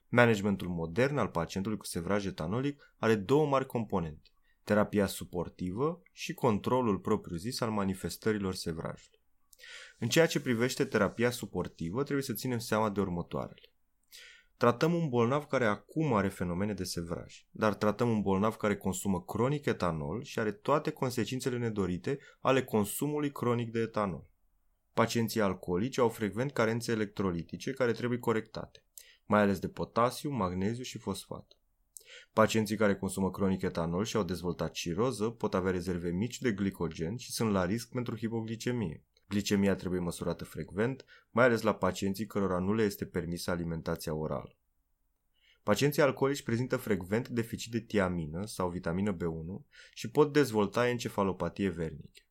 Managementul 0.08 0.68
modern 0.68 1.16
al 1.16 1.28
pacientului 1.28 1.78
cu 1.78 1.84
sevraj 1.84 2.26
etanolic 2.26 2.94
are 2.96 3.14
două 3.14 3.46
mari 3.46 3.66
componente 3.66 4.30
terapia 4.68 5.06
suportivă 5.06 6.02
și 6.12 6.34
controlul 6.34 6.98
propriu-zis 6.98 7.60
al 7.60 7.70
manifestărilor 7.70 8.54
sevrajului. 8.54 9.20
În 9.98 10.08
ceea 10.08 10.26
ce 10.26 10.40
privește 10.40 10.84
terapia 10.84 11.30
suportivă, 11.30 12.02
trebuie 12.02 12.24
să 12.24 12.32
ținem 12.32 12.58
seama 12.58 12.90
de 12.90 13.00
următoarele. 13.00 13.72
Tratăm 14.56 14.94
un 14.94 15.08
bolnav 15.08 15.44
care 15.44 15.64
acum 15.66 16.14
are 16.14 16.28
fenomene 16.28 16.74
de 16.74 16.84
sevraj, 16.84 17.46
dar 17.50 17.74
tratăm 17.74 18.10
un 18.10 18.22
bolnav 18.22 18.56
care 18.56 18.76
consumă 18.76 19.22
cronic 19.22 19.64
etanol 19.66 20.22
și 20.22 20.38
are 20.38 20.52
toate 20.52 20.90
consecințele 20.90 21.58
nedorite 21.58 22.18
ale 22.40 22.64
consumului 22.64 23.32
cronic 23.32 23.70
de 23.70 23.80
etanol. 23.80 24.30
Pacienții 24.92 25.40
alcoolici 25.40 25.98
au 25.98 26.08
frecvent 26.08 26.52
carențe 26.52 26.92
electrolitice 26.92 27.72
care 27.72 27.92
trebuie 27.92 28.18
corectate, 28.18 28.84
mai 29.26 29.40
ales 29.40 29.58
de 29.58 29.68
potasiu, 29.68 30.30
magneziu 30.30 30.82
și 30.82 30.98
fosfat. 30.98 31.57
Pacienții 32.32 32.76
care 32.76 32.96
consumă 32.96 33.30
cronic 33.30 33.62
etanol 33.62 34.04
și 34.04 34.16
au 34.16 34.22
dezvoltat 34.22 34.70
ciroză 34.70 35.30
pot 35.30 35.54
avea 35.54 35.70
rezerve 35.70 36.10
mici 36.10 36.38
de 36.38 36.52
glicogen 36.52 37.16
și 37.16 37.32
sunt 37.32 37.50
la 37.50 37.64
risc 37.64 37.90
pentru 37.90 38.16
hipoglicemie. 38.16 39.04
Glicemia 39.28 39.74
trebuie 39.74 40.00
măsurată 40.00 40.44
frecvent, 40.44 41.04
mai 41.30 41.44
ales 41.44 41.62
la 41.62 41.74
pacienții 41.74 42.26
cărora 42.26 42.58
nu 42.58 42.74
le 42.74 42.82
este 42.82 43.04
permisă 43.04 43.50
alimentația 43.50 44.14
orală. 44.14 44.56
Pacienții 45.62 46.02
alcoolici 46.02 46.42
prezintă 46.42 46.76
frecvent 46.76 47.28
deficit 47.28 47.72
de 47.72 47.80
tiamină 47.80 48.46
sau 48.46 48.68
vitamină 48.68 49.16
B1 49.16 49.66
și 49.94 50.10
pot 50.10 50.32
dezvolta 50.32 50.88
encefalopatie 50.88 51.68
vernică. 51.68 52.22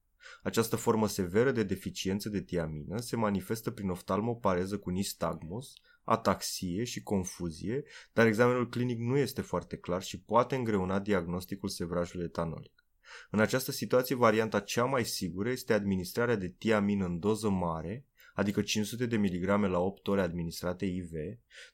Această 0.43 0.75
formă 0.75 1.07
severă 1.07 1.51
de 1.51 1.63
deficiență 1.63 2.29
de 2.29 2.41
tiamină 2.41 2.99
se 2.99 3.15
manifestă 3.15 3.71
prin 3.71 3.89
oftalmopareză 3.89 4.77
cu 4.77 4.89
nistagmus, 4.89 5.73
ataxie 6.07 6.83
și 6.83 7.03
confuzie, 7.03 7.83
dar 8.13 8.25
examenul 8.25 8.69
clinic 8.69 8.99
nu 8.99 9.17
este 9.17 9.41
foarte 9.41 9.77
clar 9.77 10.03
și 10.03 10.21
poate 10.21 10.55
îngreuna 10.55 10.99
diagnosticul 10.99 11.69
sevrajului 11.69 12.25
etanolic. 12.25 12.85
În 13.31 13.39
această 13.39 13.71
situație, 13.71 14.15
varianta 14.15 14.59
cea 14.59 14.83
mai 14.83 15.05
sigură 15.05 15.49
este 15.49 15.73
administrarea 15.73 16.35
de 16.35 16.47
tiamină 16.47 17.05
în 17.05 17.19
doză 17.19 17.49
mare, 17.49 18.05
adică 18.33 18.61
500 18.61 19.05
de 19.05 19.17
mg 19.17 19.43
la 19.69 19.79
8 19.79 20.07
ore 20.07 20.21
administrate 20.21 20.85
IV, 20.85 21.11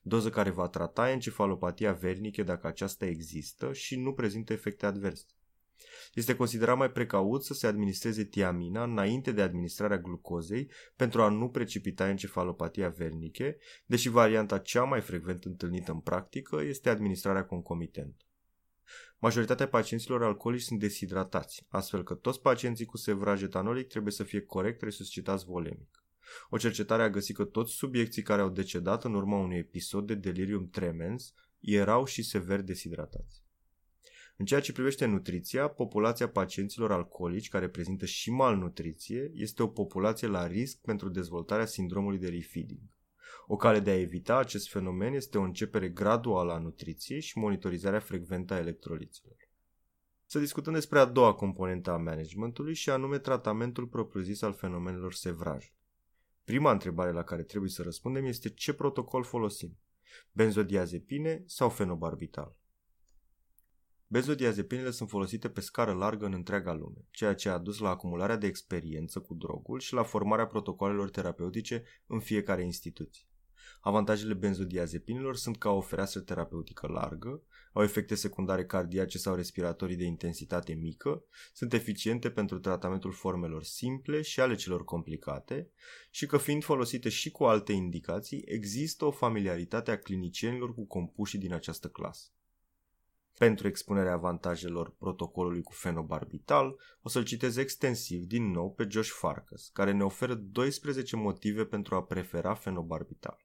doză 0.01 0.29
care 0.29 0.49
va 0.49 0.67
trata 0.67 1.09
encefalopatia 1.09 1.91
vernică 1.93 2.43
dacă 2.43 2.67
aceasta 2.67 3.05
există 3.05 3.73
și 3.73 3.99
nu 3.99 4.13
prezintă 4.13 4.53
efecte 4.53 4.85
adverse. 4.85 5.25
Este 6.13 6.35
considerat 6.35 6.77
mai 6.77 6.91
precaut 6.91 7.43
să 7.43 7.53
se 7.53 7.67
administreze 7.67 8.23
tiamina 8.23 8.83
înainte 8.83 9.31
de 9.31 9.41
administrarea 9.41 9.97
glucozei 9.97 10.71
pentru 10.95 11.21
a 11.21 11.29
nu 11.29 11.49
precipita 11.49 12.09
encefalopatia 12.09 12.89
verniche, 12.89 13.57
deși 13.85 14.09
varianta 14.09 14.57
cea 14.57 14.83
mai 14.83 15.01
frecvent 15.01 15.43
întâlnită 15.43 15.91
în 15.91 15.99
practică 15.99 16.61
este 16.61 16.89
administrarea 16.89 17.45
concomitentă. 17.45 18.25
Majoritatea 19.17 19.67
pacienților 19.67 20.23
alcoolici 20.23 20.61
sunt 20.61 20.79
deshidratați, 20.79 21.65
astfel 21.69 22.03
că 22.03 22.13
toți 22.13 22.41
pacienții 22.41 22.85
cu 22.85 22.97
sevraj 22.97 23.41
etanolic 23.41 23.87
trebuie 23.87 24.11
să 24.11 24.23
fie 24.23 24.41
corect 24.41 24.81
resuscitați 24.81 25.45
volemic. 25.45 26.03
O 26.49 26.57
cercetare 26.57 27.03
a 27.03 27.09
găsit 27.09 27.35
că 27.35 27.43
toți 27.43 27.73
subiecții 27.73 28.21
care 28.21 28.41
au 28.41 28.49
decedat 28.49 29.03
în 29.03 29.13
urma 29.13 29.37
unui 29.37 29.57
episod 29.57 30.07
de 30.07 30.15
delirium 30.15 30.69
tremens 30.69 31.33
erau 31.59 32.05
și 32.05 32.23
sever 32.23 32.61
deshidratați. 32.61 33.42
În 34.37 34.45
ceea 34.45 34.59
ce 34.59 34.71
privește 34.71 35.05
nutriția, 35.05 35.67
populația 35.67 36.29
pacienților 36.29 36.91
alcoolici 36.91 37.49
care 37.49 37.69
prezintă 37.69 38.05
și 38.05 38.31
malnutriție 38.31 39.31
este 39.33 39.63
o 39.63 39.67
populație 39.67 40.27
la 40.27 40.47
risc 40.47 40.81
pentru 40.81 41.09
dezvoltarea 41.09 41.65
sindromului 41.65 42.19
de 42.19 42.29
refeeding. 42.29 42.81
O 43.47 43.55
cale 43.55 43.79
de 43.79 43.89
a 43.89 43.99
evita 43.99 44.37
acest 44.37 44.69
fenomen 44.69 45.13
este 45.13 45.37
o 45.37 45.41
începere 45.41 45.89
graduală 45.89 46.51
a 46.53 46.57
nutriției 46.57 47.21
și 47.21 47.37
monitorizarea 47.37 47.99
frecventă 47.99 48.53
a 48.53 48.57
electroliților. 48.57 49.35
Să 50.25 50.39
discutăm 50.39 50.73
despre 50.73 50.99
a 50.99 51.05
doua 51.05 51.33
componentă 51.33 51.91
a 51.91 51.97
managementului 51.97 52.73
și 52.73 52.89
anume 52.89 53.17
tratamentul 53.19 53.87
propriu-zis 53.87 54.41
al 54.41 54.53
fenomenelor 54.53 55.13
sevraj. 55.13 55.73
Prima 56.43 56.71
întrebare 56.71 57.11
la 57.11 57.23
care 57.23 57.43
trebuie 57.43 57.69
să 57.69 57.81
răspundem 57.81 58.25
este 58.25 58.49
ce 58.49 58.73
protocol 58.73 59.23
folosim? 59.23 59.77
Benzodiazepine 60.31 61.43
sau 61.45 61.69
fenobarbital? 61.69 62.55
Benzodiazepinele 64.13 64.91
sunt 64.91 65.09
folosite 65.09 65.49
pe 65.49 65.61
scară 65.61 65.93
largă 65.93 66.25
în 66.25 66.33
întreaga 66.33 66.73
lume, 66.73 67.07
ceea 67.11 67.33
ce 67.33 67.49
a 67.49 67.57
dus 67.57 67.79
la 67.79 67.89
acumularea 67.89 68.35
de 68.35 68.47
experiență 68.47 69.19
cu 69.19 69.33
drogul 69.33 69.79
și 69.79 69.93
la 69.93 70.03
formarea 70.03 70.47
protocolelor 70.47 71.09
terapeutice 71.09 71.83
în 72.07 72.19
fiecare 72.19 72.63
instituție. 72.63 73.27
Avantajele 73.81 74.33
benzodiazepinelor 74.33 75.35
sunt 75.35 75.57
că 75.57 75.67
au 75.67 75.77
o 75.77 75.81
fereastră 75.81 76.19
terapeutică 76.19 76.87
largă, 76.87 77.41
au 77.71 77.83
efecte 77.83 78.15
secundare 78.15 78.65
cardiace 78.65 79.17
sau 79.17 79.35
respiratorii 79.35 79.95
de 79.95 80.05
intensitate 80.05 80.73
mică, 80.73 81.23
sunt 81.53 81.73
eficiente 81.73 82.29
pentru 82.29 82.59
tratamentul 82.59 83.11
formelor 83.11 83.63
simple 83.63 84.21
și 84.21 84.39
ale 84.39 84.55
celor 84.55 84.83
complicate 84.83 85.69
și 86.11 86.25
că 86.25 86.37
fiind 86.37 86.63
folosite 86.63 87.09
și 87.09 87.31
cu 87.31 87.43
alte 87.43 87.71
indicații, 87.71 88.43
există 88.45 89.05
o 89.05 89.11
familiaritate 89.11 89.91
a 89.91 89.99
clinicienilor 89.99 90.73
cu 90.73 90.85
compușii 90.85 91.39
din 91.39 91.53
această 91.53 91.87
clasă. 91.87 92.27
Pentru 93.37 93.67
expunerea 93.67 94.13
avantajelor 94.13 94.95
protocolului 94.97 95.61
cu 95.61 95.71
fenobarbital, 95.71 96.75
o 97.01 97.09
să-l 97.09 97.23
citez 97.23 97.57
extensiv 97.57 98.23
din 98.23 98.51
nou 98.51 98.71
pe 98.71 98.87
Josh 98.89 99.09
Farkas, 99.09 99.69
care 99.73 99.91
ne 99.91 100.03
oferă 100.03 100.33
12 100.33 101.15
motive 101.15 101.65
pentru 101.65 101.95
a 101.95 102.03
prefera 102.03 102.53
fenobarbital. 102.53 103.43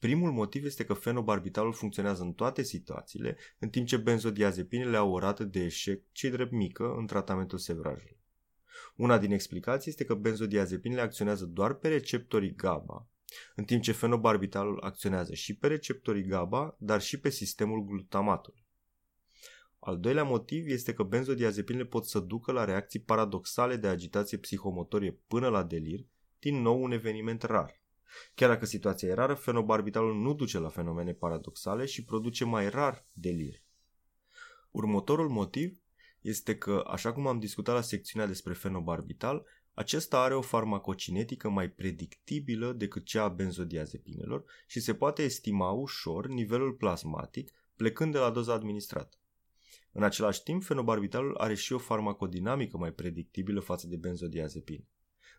Primul 0.00 0.32
motiv 0.32 0.64
este 0.64 0.84
că 0.84 0.94
fenobarbitalul 0.94 1.72
funcționează 1.72 2.22
în 2.22 2.32
toate 2.32 2.62
situațiile, 2.62 3.36
în 3.58 3.68
timp 3.68 3.86
ce 3.86 3.96
benzodiazepinele 3.96 4.96
au 4.96 5.12
o 5.12 5.18
rată 5.18 5.44
de 5.44 5.60
eșec 5.64 6.02
cei 6.12 6.30
drept 6.30 6.52
mică 6.52 6.94
în 6.98 7.06
tratamentul 7.06 7.58
sevrajului. 7.58 8.18
Una 8.96 9.18
din 9.18 9.32
explicații 9.32 9.90
este 9.90 10.04
că 10.04 10.14
benzodiazepinele 10.14 11.00
acționează 11.00 11.44
doar 11.44 11.74
pe 11.74 11.88
receptorii 11.88 12.54
GABA, 12.54 13.08
în 13.54 13.64
timp 13.64 13.82
ce 13.82 13.92
fenobarbitalul 13.92 14.80
acționează 14.80 15.34
și 15.34 15.56
pe 15.56 15.66
receptorii 15.66 16.26
GABA, 16.26 16.76
dar 16.78 17.00
și 17.00 17.20
pe 17.20 17.30
sistemul 17.30 17.84
glutamatului. 17.84 18.63
Al 19.86 19.98
doilea 20.00 20.24
motiv 20.24 20.68
este 20.68 20.94
că 20.94 21.02
benzodiazepinele 21.02 21.84
pot 21.84 22.06
să 22.06 22.20
ducă 22.20 22.52
la 22.52 22.64
reacții 22.64 23.00
paradoxale 23.00 23.76
de 23.76 23.86
agitație 23.86 24.38
psihomotorie 24.38 25.20
până 25.26 25.48
la 25.48 25.62
delir, 25.62 26.06
din 26.38 26.60
nou 26.60 26.82
un 26.82 26.92
eveniment 26.92 27.42
rar. 27.42 27.82
Chiar 28.34 28.48
dacă 28.48 28.66
situația 28.66 29.08
e 29.08 29.14
rară, 29.14 29.34
fenobarbitalul 29.34 30.14
nu 30.14 30.34
duce 30.34 30.58
la 30.58 30.68
fenomene 30.68 31.12
paradoxale 31.12 31.84
și 31.84 32.04
produce 32.04 32.44
mai 32.44 32.68
rar 32.68 33.06
delir. 33.12 33.62
Următorul 34.70 35.28
motiv 35.28 35.80
este 36.20 36.56
că, 36.56 36.84
așa 36.86 37.12
cum 37.12 37.26
am 37.26 37.38
discutat 37.38 37.74
la 37.74 37.80
secțiunea 37.80 38.28
despre 38.28 38.52
fenobarbital, 38.52 39.46
acesta 39.74 40.20
are 40.20 40.34
o 40.34 40.40
farmacocinetică 40.40 41.48
mai 41.48 41.70
predictibilă 41.70 42.72
decât 42.72 43.04
cea 43.04 43.22
a 43.22 43.28
benzodiazepinelor 43.28 44.44
și 44.66 44.80
se 44.80 44.94
poate 44.94 45.22
estima 45.22 45.70
ușor 45.70 46.26
nivelul 46.26 46.72
plasmatic 46.72 47.50
plecând 47.76 48.12
de 48.12 48.18
la 48.18 48.30
doza 48.30 48.52
administrată. 48.52 49.18
În 49.96 50.02
același 50.02 50.42
timp, 50.42 50.62
fenobarbitalul 50.62 51.36
are 51.36 51.54
și 51.54 51.72
o 51.72 51.78
farmacodinamică 51.78 52.76
mai 52.76 52.92
predictibilă 52.92 53.60
față 53.60 53.86
de 53.86 53.96
benzodiazepine. 53.96 54.88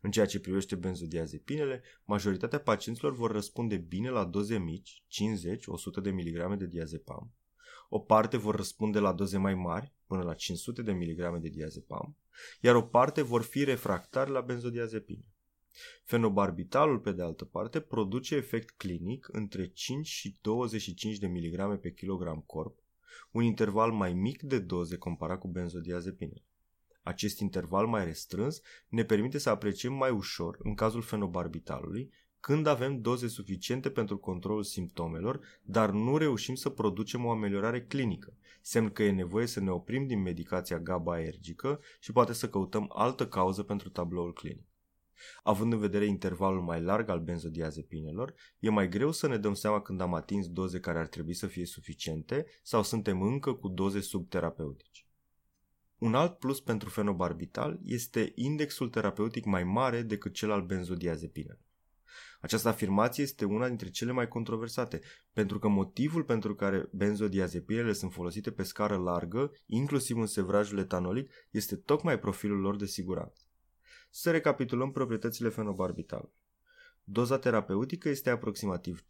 În 0.02 0.12
ceea 0.12 0.26
ce 0.26 0.40
privește 0.40 0.76
benzodiazepinele, 0.76 1.84
majoritatea 2.06 2.60
pacienților 2.60 3.14
vor 3.14 3.32
răspunde 3.32 3.78
bine 3.78 4.10
la 4.10 4.26
doze 4.26 4.58
mici, 4.58 5.04
50-100 6.00 6.02
de 6.02 6.12
mg 6.12 6.58
de 6.58 6.68
diazepam. 6.68 7.34
O 7.90 8.00
parte 8.00 8.38
vor 8.38 8.56
răspunde 8.56 9.00
la 9.00 9.14
doze 9.14 9.38
mai 9.38 9.56
mari, 9.56 9.94
până 10.08 10.24
la 10.24 10.34
500 10.34 10.82
de 10.82 10.92
mg 10.92 11.40
de 11.42 11.50
diazepam, 11.50 12.18
iar 12.62 12.76
o 12.76 12.82
parte 12.82 13.22
vor 13.22 13.42
fi 13.42 13.64
refractari 13.64 14.32
la 14.32 14.42
benzodiazepine. 14.42 15.26
Fenobarbitalul, 16.04 17.00
pe 17.00 17.12
de 17.12 17.22
altă 17.22 17.46
parte, 17.46 17.80
produce 17.80 18.36
efect 18.36 18.70
clinic 18.70 19.28
între 19.32 19.68
5 19.68 20.08
și 20.08 20.38
25 20.42 21.18
de 21.18 21.28
mg 21.28 21.80
pe 21.80 21.94
kilogram 21.94 22.44
corp, 22.46 22.85
un 23.32 23.44
interval 23.44 23.92
mai 23.92 24.14
mic 24.14 24.42
de 24.42 24.60
doze 24.60 24.98
comparat 24.98 25.40
cu 25.40 25.48
benzodiazepine. 25.48 26.44
Acest 27.04 27.40
interval 27.40 27.88
mai 27.88 28.06
restrâns 28.06 28.62
ne 28.88 29.04
permite 29.04 29.38
să 29.38 29.50
apreciem 29.50 29.94
mai 29.94 30.12
ușor, 30.12 30.58
în 30.60 30.74
cazul 30.74 31.02
fenobarbitalului, 31.02 32.12
când 32.40 32.68
avem 32.68 33.02
doze 33.02 33.28
suficiente 33.28 33.90
pentru 33.90 34.18
controlul 34.18 34.64
simptomelor, 34.64 35.40
dar 35.62 35.92
nu 35.92 36.18
reușim 36.18 36.56
să 36.56 36.70
producem 36.70 37.26
o 37.26 37.32
ameliorare 37.32 37.82
clinică, 37.82 38.34
semn 38.62 38.90
că 38.90 39.04
e 39.04 39.12
nevoie 39.12 39.46
să 39.46 39.60
ne 39.60 39.72
oprim 39.72 40.08
din 40.08 40.22
medicația 40.22 40.80
GABA-ergică 40.80 41.80
și 42.00 42.12
poate 42.12 42.34
să 42.34 42.50
căutăm 42.50 42.92
altă 42.94 43.28
cauză 43.28 43.64
pentru 43.64 43.90
tabloul 43.90 44.34
clinic. 44.34 44.75
Având 45.44 45.74
în 45.74 45.80
vedere 45.80 46.06
intervalul 46.06 46.62
mai 46.62 46.82
larg 46.82 47.10
al 47.10 47.20
benzodiazepinelor, 47.20 48.34
e 48.60 48.70
mai 48.70 48.90
greu 48.90 49.12
să 49.12 49.28
ne 49.28 49.38
dăm 49.38 49.54
seama 49.54 49.82
când 49.82 50.02
am 50.02 50.14
atins 50.14 50.48
doze 50.48 50.80
care 50.80 51.00
ar 51.00 51.08
trebui 51.08 51.34
să 51.34 51.48
fie 51.48 51.66
suficiente 51.66 52.46
sau 52.64 52.84
suntem 52.84 53.22
încă 53.22 53.54
cu 53.54 53.68
doze 53.68 54.00
subterapeutice. 54.00 55.06
Un 55.98 56.16
alt 56.16 56.38
plus 56.38 56.62
pentru 56.62 56.90
fenobarbital 56.90 57.80
este 57.84 58.32
indexul 58.36 58.90
terapeutic 58.90 59.46
mai 59.46 59.64
mare 59.64 60.02
decât 60.02 60.34
cel 60.34 60.52
al 60.52 60.66
benzodiazepinelor. 60.66 61.60
Această 62.42 62.68
afirmație 62.68 63.24
este 63.24 63.46
una 63.46 63.68
dintre 63.68 63.90
cele 63.90 64.12
mai 64.12 64.28
controversate, 64.28 65.02
pentru 65.34 65.60
că 65.60 65.68
motivul 65.68 66.24
pentru 66.24 66.56
care 66.56 66.90
benzodiazepinele 66.92 67.94
sunt 67.94 68.14
folosite 68.14 68.52
pe 68.52 68.64
scară 68.64 68.98
largă, 68.98 69.52
inclusiv 69.66 70.18
în 70.18 70.26
sevrajul 70.26 70.78
etanolic, 70.78 71.32
este 71.52 71.76
tocmai 71.76 72.20
profilul 72.20 72.60
lor 72.60 72.76
de 72.76 72.86
siguranță. 72.86 73.45
Să 74.18 74.32
recapitulăm 74.32 74.92
proprietățile 74.92 75.50
fenobarbitalului. 75.50 76.44
Doza 77.04 77.38
terapeutică 77.38 78.10
este 78.10 78.30
aproximativ 78.30 79.06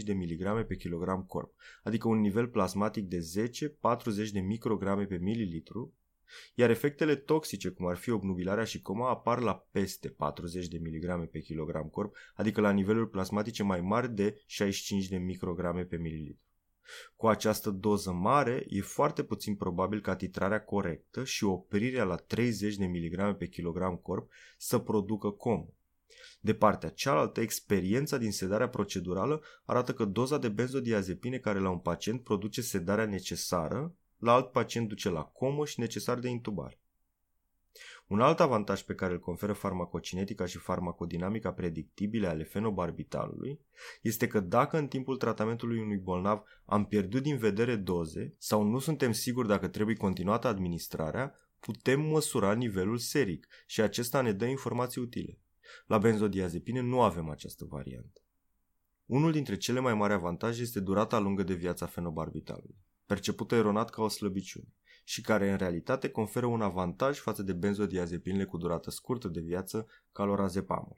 5-25 0.00 0.02
de 0.04 0.12
mg 0.12 0.66
pe 0.66 0.76
kilogram 0.76 1.22
corp, 1.22 1.54
adică 1.82 2.08
un 2.08 2.20
nivel 2.20 2.48
plasmatic 2.48 3.08
de 3.08 3.18
10-40 4.26 4.30
de 4.32 4.40
micrograme 4.40 5.04
pe 5.04 5.16
mililitru, 5.16 5.94
iar 6.54 6.70
efectele 6.70 7.16
toxice, 7.16 7.68
cum 7.68 7.86
ar 7.86 7.96
fi 7.96 8.10
obnubilarea 8.10 8.64
și 8.64 8.82
coma, 8.82 9.10
apar 9.10 9.40
la 9.40 9.66
peste 9.70 10.08
40 10.08 10.68
de 10.68 10.78
mg 10.78 11.28
pe 11.28 11.40
kilogram 11.40 11.88
corp, 11.88 12.16
adică 12.34 12.60
la 12.60 12.70
niveluri 12.70 13.10
plasmatice 13.10 13.62
mai 13.62 13.80
mari 13.80 14.14
de 14.14 14.42
65 14.46 15.08
de 15.08 15.16
micrograme 15.16 15.84
pe 15.84 15.96
mililitru. 15.96 16.49
Cu 17.16 17.26
această 17.26 17.70
doză 17.70 18.12
mare, 18.12 18.64
e 18.68 18.80
foarte 18.80 19.24
puțin 19.24 19.54
probabil 19.54 20.00
ca 20.00 20.16
titrarea 20.16 20.64
corectă 20.64 21.24
și 21.24 21.44
oprirea 21.44 22.04
la 22.04 22.16
30 22.16 22.76
de 22.76 22.86
mg 22.86 23.36
pe 23.36 23.46
kilogram 23.46 23.96
corp 23.96 24.30
să 24.58 24.78
producă 24.78 25.30
comă. 25.30 25.74
De 26.40 26.54
partea 26.54 26.88
cealaltă, 26.88 27.40
experiența 27.40 28.18
din 28.18 28.32
sedarea 28.32 28.68
procedurală 28.68 29.42
arată 29.64 29.92
că 29.92 30.04
doza 30.04 30.38
de 30.38 30.48
benzodiazepine 30.48 31.38
care 31.38 31.58
la 31.58 31.70
un 31.70 31.78
pacient 31.78 32.22
produce 32.22 32.60
sedarea 32.60 33.06
necesară, 33.06 33.94
la 34.16 34.32
alt 34.32 34.50
pacient 34.50 34.88
duce 34.88 35.08
la 35.08 35.22
comă 35.22 35.64
și 35.64 35.80
necesar 35.80 36.18
de 36.18 36.28
intubare. 36.28 36.80
Un 38.10 38.20
alt 38.20 38.40
avantaj 38.40 38.82
pe 38.82 38.94
care 38.94 39.12
îl 39.12 39.18
conferă 39.18 39.52
farmacocinetica 39.52 40.46
și 40.46 40.58
farmacodinamica 40.58 41.52
predictibile 41.52 42.26
ale 42.26 42.42
fenobarbitalului 42.42 43.60
este 44.02 44.26
că 44.26 44.40
dacă 44.40 44.78
în 44.78 44.88
timpul 44.88 45.16
tratamentului 45.16 45.80
unui 45.80 45.96
bolnav 45.96 46.42
am 46.64 46.84
pierdut 46.84 47.22
din 47.22 47.36
vedere 47.36 47.76
doze 47.76 48.34
sau 48.38 48.62
nu 48.62 48.78
suntem 48.78 49.12
siguri 49.12 49.48
dacă 49.48 49.68
trebuie 49.68 49.96
continuată 49.96 50.48
administrarea, 50.48 51.34
putem 51.60 52.00
măsura 52.00 52.52
nivelul 52.52 52.98
seric 52.98 53.46
și 53.66 53.80
acesta 53.80 54.20
ne 54.20 54.32
dă 54.32 54.44
informații 54.44 55.00
utile. 55.00 55.38
La 55.86 55.98
benzodiazepine 55.98 56.80
nu 56.80 57.02
avem 57.02 57.28
această 57.28 57.64
variantă. 57.68 58.20
Unul 59.06 59.32
dintre 59.32 59.56
cele 59.56 59.80
mai 59.80 59.94
mari 59.94 60.12
avantaje 60.12 60.62
este 60.62 60.80
durata 60.80 61.18
lungă 61.18 61.42
de 61.42 61.54
viață 61.54 61.84
a 61.84 61.86
fenobarbitalului, 61.86 62.78
percepută 63.06 63.54
eronat 63.54 63.90
ca 63.90 64.02
o 64.02 64.08
slăbiciune 64.08 64.74
și 65.10 65.20
care 65.20 65.50
în 65.50 65.56
realitate 65.56 66.08
conferă 66.08 66.46
un 66.46 66.60
avantaj 66.60 67.18
față 67.18 67.42
de 67.42 67.52
benzodiazepinele 67.52 68.44
cu 68.44 68.56
durată 68.56 68.90
scurtă 68.90 69.28
de 69.28 69.40
viață 69.40 69.86
ca 70.12 70.24
lorazepamul. 70.24 70.96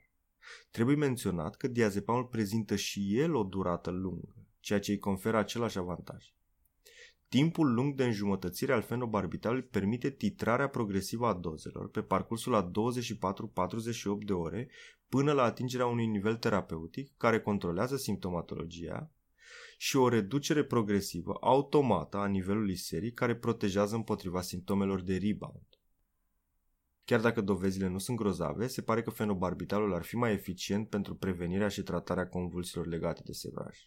Trebuie 0.71 0.95
menționat 0.95 1.55
că 1.55 1.67
diazepamul 1.67 2.25
prezintă 2.25 2.75
și 2.75 3.17
el 3.19 3.35
o 3.35 3.43
durată 3.43 3.89
lungă, 3.89 4.35
ceea 4.59 4.79
ce 4.79 4.91
îi 4.91 4.97
conferă 4.97 5.37
același 5.37 5.77
avantaj. 5.77 6.33
Timpul 7.27 7.73
lung 7.73 7.95
de 7.95 8.03
înjumătățire 8.03 8.73
al 8.73 8.81
fenobarbitalului 8.81 9.63
permite 9.63 10.09
titrarea 10.09 10.67
progresivă 10.67 11.27
a 11.27 11.33
dozelor 11.33 11.89
pe 11.89 12.01
parcursul 12.01 12.55
a 12.55 12.71
24-48 12.71 12.71
de 14.25 14.33
ore 14.33 14.69
până 15.09 15.31
la 15.31 15.43
atingerea 15.43 15.85
unui 15.85 16.05
nivel 16.05 16.35
terapeutic 16.35 17.11
care 17.17 17.41
controlează 17.41 17.97
simptomatologia 17.97 19.11
și 19.83 19.97
o 19.97 20.07
reducere 20.07 20.63
progresivă 20.63 21.37
automată 21.41 22.17
a 22.17 22.25
nivelului 22.25 22.75
serii 22.75 23.13
care 23.13 23.35
protejează 23.35 23.95
împotriva 23.95 24.41
simptomelor 24.41 25.01
de 25.01 25.17
rebound. 25.17 25.67
Chiar 27.05 27.19
dacă 27.19 27.41
dovezile 27.41 27.87
nu 27.87 27.97
sunt 27.97 28.17
grozave, 28.17 28.67
se 28.67 28.81
pare 28.81 29.01
că 29.01 29.09
fenobarbitalul 29.09 29.93
ar 29.93 30.03
fi 30.03 30.15
mai 30.15 30.31
eficient 30.31 30.89
pentru 30.89 31.15
prevenirea 31.15 31.67
și 31.67 31.81
tratarea 31.83 32.27
convulsiilor 32.27 32.87
legate 32.87 33.21
de 33.25 33.31
sevraj. 33.31 33.77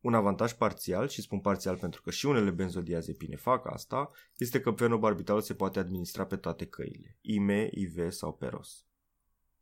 Un 0.00 0.14
avantaj 0.14 0.52
parțial, 0.52 1.08
și 1.08 1.22
spun 1.22 1.40
parțial 1.40 1.76
pentru 1.76 2.02
că 2.02 2.10
și 2.10 2.26
unele 2.26 2.50
benzodiazepine 2.50 3.36
fac 3.36 3.66
asta, 3.66 4.10
este 4.36 4.60
că 4.60 4.70
fenobarbitalul 4.70 5.42
se 5.42 5.54
poate 5.54 5.78
administra 5.78 6.26
pe 6.26 6.36
toate 6.36 6.66
căile, 6.66 7.18
IME, 7.20 7.68
IV 7.72 8.10
sau 8.10 8.32
PEROS. 8.32 8.86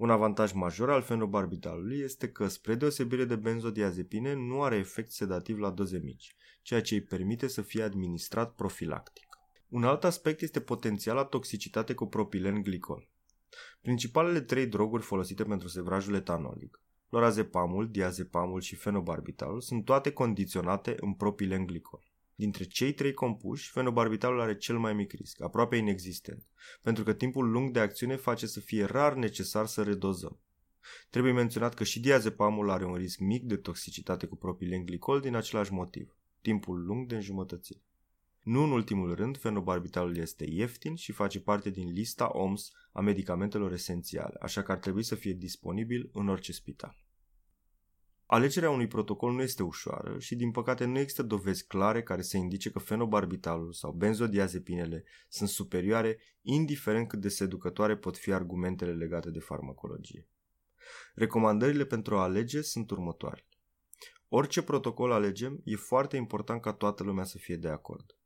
Un 0.01 0.11
avantaj 0.11 0.53
major 0.53 0.90
al 0.90 1.03
fenobarbitalului 1.03 1.98
este 1.98 2.28
că, 2.28 2.48
spre 2.48 2.74
deosebire 2.74 3.24
de 3.24 3.36
benzodiazepine, 3.36 4.34
nu 4.34 4.62
are 4.62 4.76
efect 4.76 5.11
sedativ 5.11 5.59
la 5.59 5.70
doze 5.70 5.98
mici, 5.98 6.36
ceea 6.62 6.80
ce 6.80 6.94
îi 6.94 7.03
permite 7.03 7.46
să 7.46 7.62
fie 7.62 7.82
administrat 7.82 8.55
profilactic. 8.55 9.26
Un 9.68 9.84
alt 9.84 10.05
aspect 10.05 10.40
este 10.40 10.61
potențiala 10.61 11.24
toxicitate 11.24 11.94
cu 11.94 12.07
propilen 12.07 12.62
glicol. 12.62 13.09
Principalele 13.80 14.40
trei 14.40 14.66
droguri 14.66 15.03
folosite 15.03 15.44
pentru 15.44 15.68
sevrajul 15.68 16.14
etanolic, 16.14 16.80
lorazepamul, 17.09 17.90
diazepamul 17.90 18.61
și 18.61 18.76
fenobarbitalul, 18.76 19.61
sunt 19.61 19.84
toate 19.84 20.12
condiționate 20.12 20.94
în 21.01 21.14
propilen 21.14 21.66
glicol. 21.66 22.09
Dintre 22.41 22.64
cei 22.64 22.93
trei 22.93 23.12
compuși, 23.12 23.70
fenobarbitalul 23.70 24.41
are 24.41 24.57
cel 24.57 24.78
mai 24.78 24.95
mic 24.95 25.12
risc, 25.12 25.43
aproape 25.43 25.76
inexistent, 25.76 26.47
pentru 26.82 27.05
că 27.05 27.12
timpul 27.12 27.51
lung 27.51 27.70
de 27.70 27.80
acțiune 27.80 28.16
face 28.16 28.47
să 28.47 28.61
fie 28.61 28.84
rar 28.84 29.14
necesar 29.14 29.66
să 29.66 29.82
redozăm. 29.82 30.41
Trebuie 31.11 31.32
menționat 31.32 31.74
că 31.74 31.84
și 31.84 32.01
diazepamul 32.01 32.70
are 32.70 32.84
un 32.84 32.95
risc 32.95 33.18
mic 33.18 33.43
de 33.45 33.57
toxicitate 33.57 34.26
cu 34.26 34.36
propilenglicol 34.36 35.20
din 35.20 35.34
același 35.34 35.72
motiv, 35.72 36.16
timpul 36.41 36.84
lung 36.84 37.07
de 37.07 37.14
înjumătățire. 37.14 37.82
Nu 38.43 38.62
în 38.62 38.70
ultimul 38.70 39.14
rând, 39.14 39.38
fenobarbitalul 39.38 40.16
este 40.16 40.45
ieftin 40.49 40.95
și 40.95 41.12
face 41.12 41.41
parte 41.41 41.70
din 41.70 41.93
lista 41.93 42.30
OMS 42.32 42.72
a 42.93 43.01
medicamentelor 43.01 43.72
esențiale, 43.72 44.36
așa 44.41 44.62
că 44.62 44.72
ar 44.72 44.78
trebui 44.78 45.03
să 45.03 45.14
fie 45.14 45.32
disponibil 45.32 46.11
în 46.12 46.28
orice 46.28 46.53
spital. 46.53 46.97
Alegerea 48.32 48.70
unui 48.70 48.86
protocol 48.86 49.32
nu 49.32 49.42
este 49.42 49.62
ușoară 49.62 50.18
și, 50.18 50.36
din 50.36 50.50
păcate, 50.50 50.84
nu 50.84 50.98
există 50.98 51.22
dovezi 51.22 51.66
clare 51.66 52.02
care 52.02 52.22
să 52.22 52.36
indice 52.36 52.70
că 52.70 52.78
fenobarbitalul 52.78 53.72
sau 53.72 53.92
benzodiazepinele 53.92 55.04
sunt 55.28 55.48
superioare, 55.48 56.18
indiferent 56.42 57.08
cât 57.08 57.20
de 57.20 57.28
seducătoare 57.28 57.96
pot 57.96 58.16
fi 58.16 58.32
argumentele 58.32 58.92
legate 58.92 59.30
de 59.30 59.38
farmacologie. 59.38 60.28
Recomandările 61.14 61.84
pentru 61.84 62.16
a 62.16 62.22
alege 62.22 62.60
sunt 62.60 62.90
următoarele. 62.90 63.48
Orice 64.28 64.62
protocol 64.62 65.12
alegem, 65.12 65.60
e 65.64 65.76
foarte 65.76 66.16
important 66.16 66.60
ca 66.60 66.72
toată 66.72 67.02
lumea 67.02 67.24
să 67.24 67.38
fie 67.38 67.56
de 67.56 67.68
acord. 67.68 68.16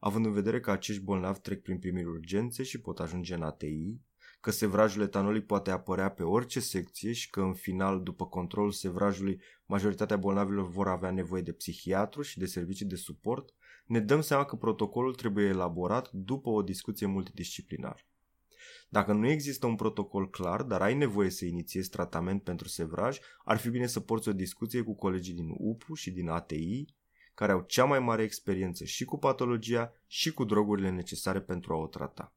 Având 0.00 0.26
în 0.26 0.32
vedere 0.32 0.60
că 0.60 0.70
acești 0.70 1.02
bolnavi 1.02 1.40
trec 1.40 1.62
prin 1.62 1.78
primiri 1.78 2.06
urgențe 2.06 2.62
și 2.62 2.80
pot 2.80 2.98
ajunge 2.98 3.34
în 3.34 3.42
ATI, 3.42 4.00
că 4.44 4.50
sevrajul 4.50 5.02
etanolic 5.02 5.46
poate 5.46 5.70
apărea 5.70 6.08
pe 6.08 6.22
orice 6.22 6.60
secție 6.60 7.12
și 7.12 7.30
că 7.30 7.40
în 7.40 7.54
final, 7.54 8.02
după 8.02 8.26
controlul 8.26 8.70
sevrajului, 8.70 9.40
majoritatea 9.66 10.16
bolnavilor 10.16 10.68
vor 10.68 10.88
avea 10.88 11.10
nevoie 11.10 11.42
de 11.42 11.52
psihiatru 11.52 12.22
și 12.22 12.38
de 12.38 12.46
servicii 12.46 12.86
de 12.86 12.94
suport, 12.94 13.54
ne 13.86 14.00
dăm 14.00 14.20
seama 14.20 14.44
că 14.44 14.56
protocolul 14.56 15.14
trebuie 15.14 15.46
elaborat 15.46 16.10
după 16.12 16.48
o 16.48 16.62
discuție 16.62 17.06
multidisciplinară. 17.06 18.06
Dacă 18.88 19.12
nu 19.12 19.28
există 19.28 19.66
un 19.66 19.76
protocol 19.76 20.30
clar, 20.30 20.62
dar 20.62 20.82
ai 20.82 20.94
nevoie 20.94 21.30
să 21.30 21.44
inițiezi 21.44 21.90
tratament 21.90 22.42
pentru 22.42 22.68
sevraj, 22.68 23.18
ar 23.44 23.56
fi 23.56 23.70
bine 23.70 23.86
să 23.86 24.00
porți 24.00 24.28
o 24.28 24.32
discuție 24.32 24.82
cu 24.82 24.94
colegii 24.94 25.34
din 25.34 25.48
UPU 25.58 25.94
și 25.94 26.10
din 26.10 26.28
ATI, 26.28 26.84
care 27.34 27.52
au 27.52 27.60
cea 27.60 27.84
mai 27.84 27.98
mare 27.98 28.22
experiență 28.22 28.84
și 28.84 29.04
cu 29.04 29.18
patologia 29.18 29.92
și 30.06 30.32
cu 30.32 30.44
drogurile 30.44 30.90
necesare 30.90 31.40
pentru 31.40 31.72
a 31.72 31.76
o 31.76 31.86
trata. 31.86 32.33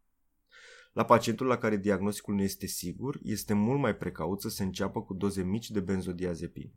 La 0.94 1.06
pacientul 1.06 1.48
la 1.48 1.58
care 1.58 1.78
diagnosticul 1.78 2.36
nu 2.36 2.42
este 2.42 2.66
sigur, 2.66 3.20
este 3.24 3.54
mult 3.54 3.80
mai 3.80 3.96
precaut 3.96 4.42
să 4.42 4.50
se 4.50 4.64
înceapă 4.64 5.02
cu 5.02 5.14
doze 5.14 5.44
mici 5.44 5.70
de 5.70 5.80
benzodiazepine. 5.80 6.74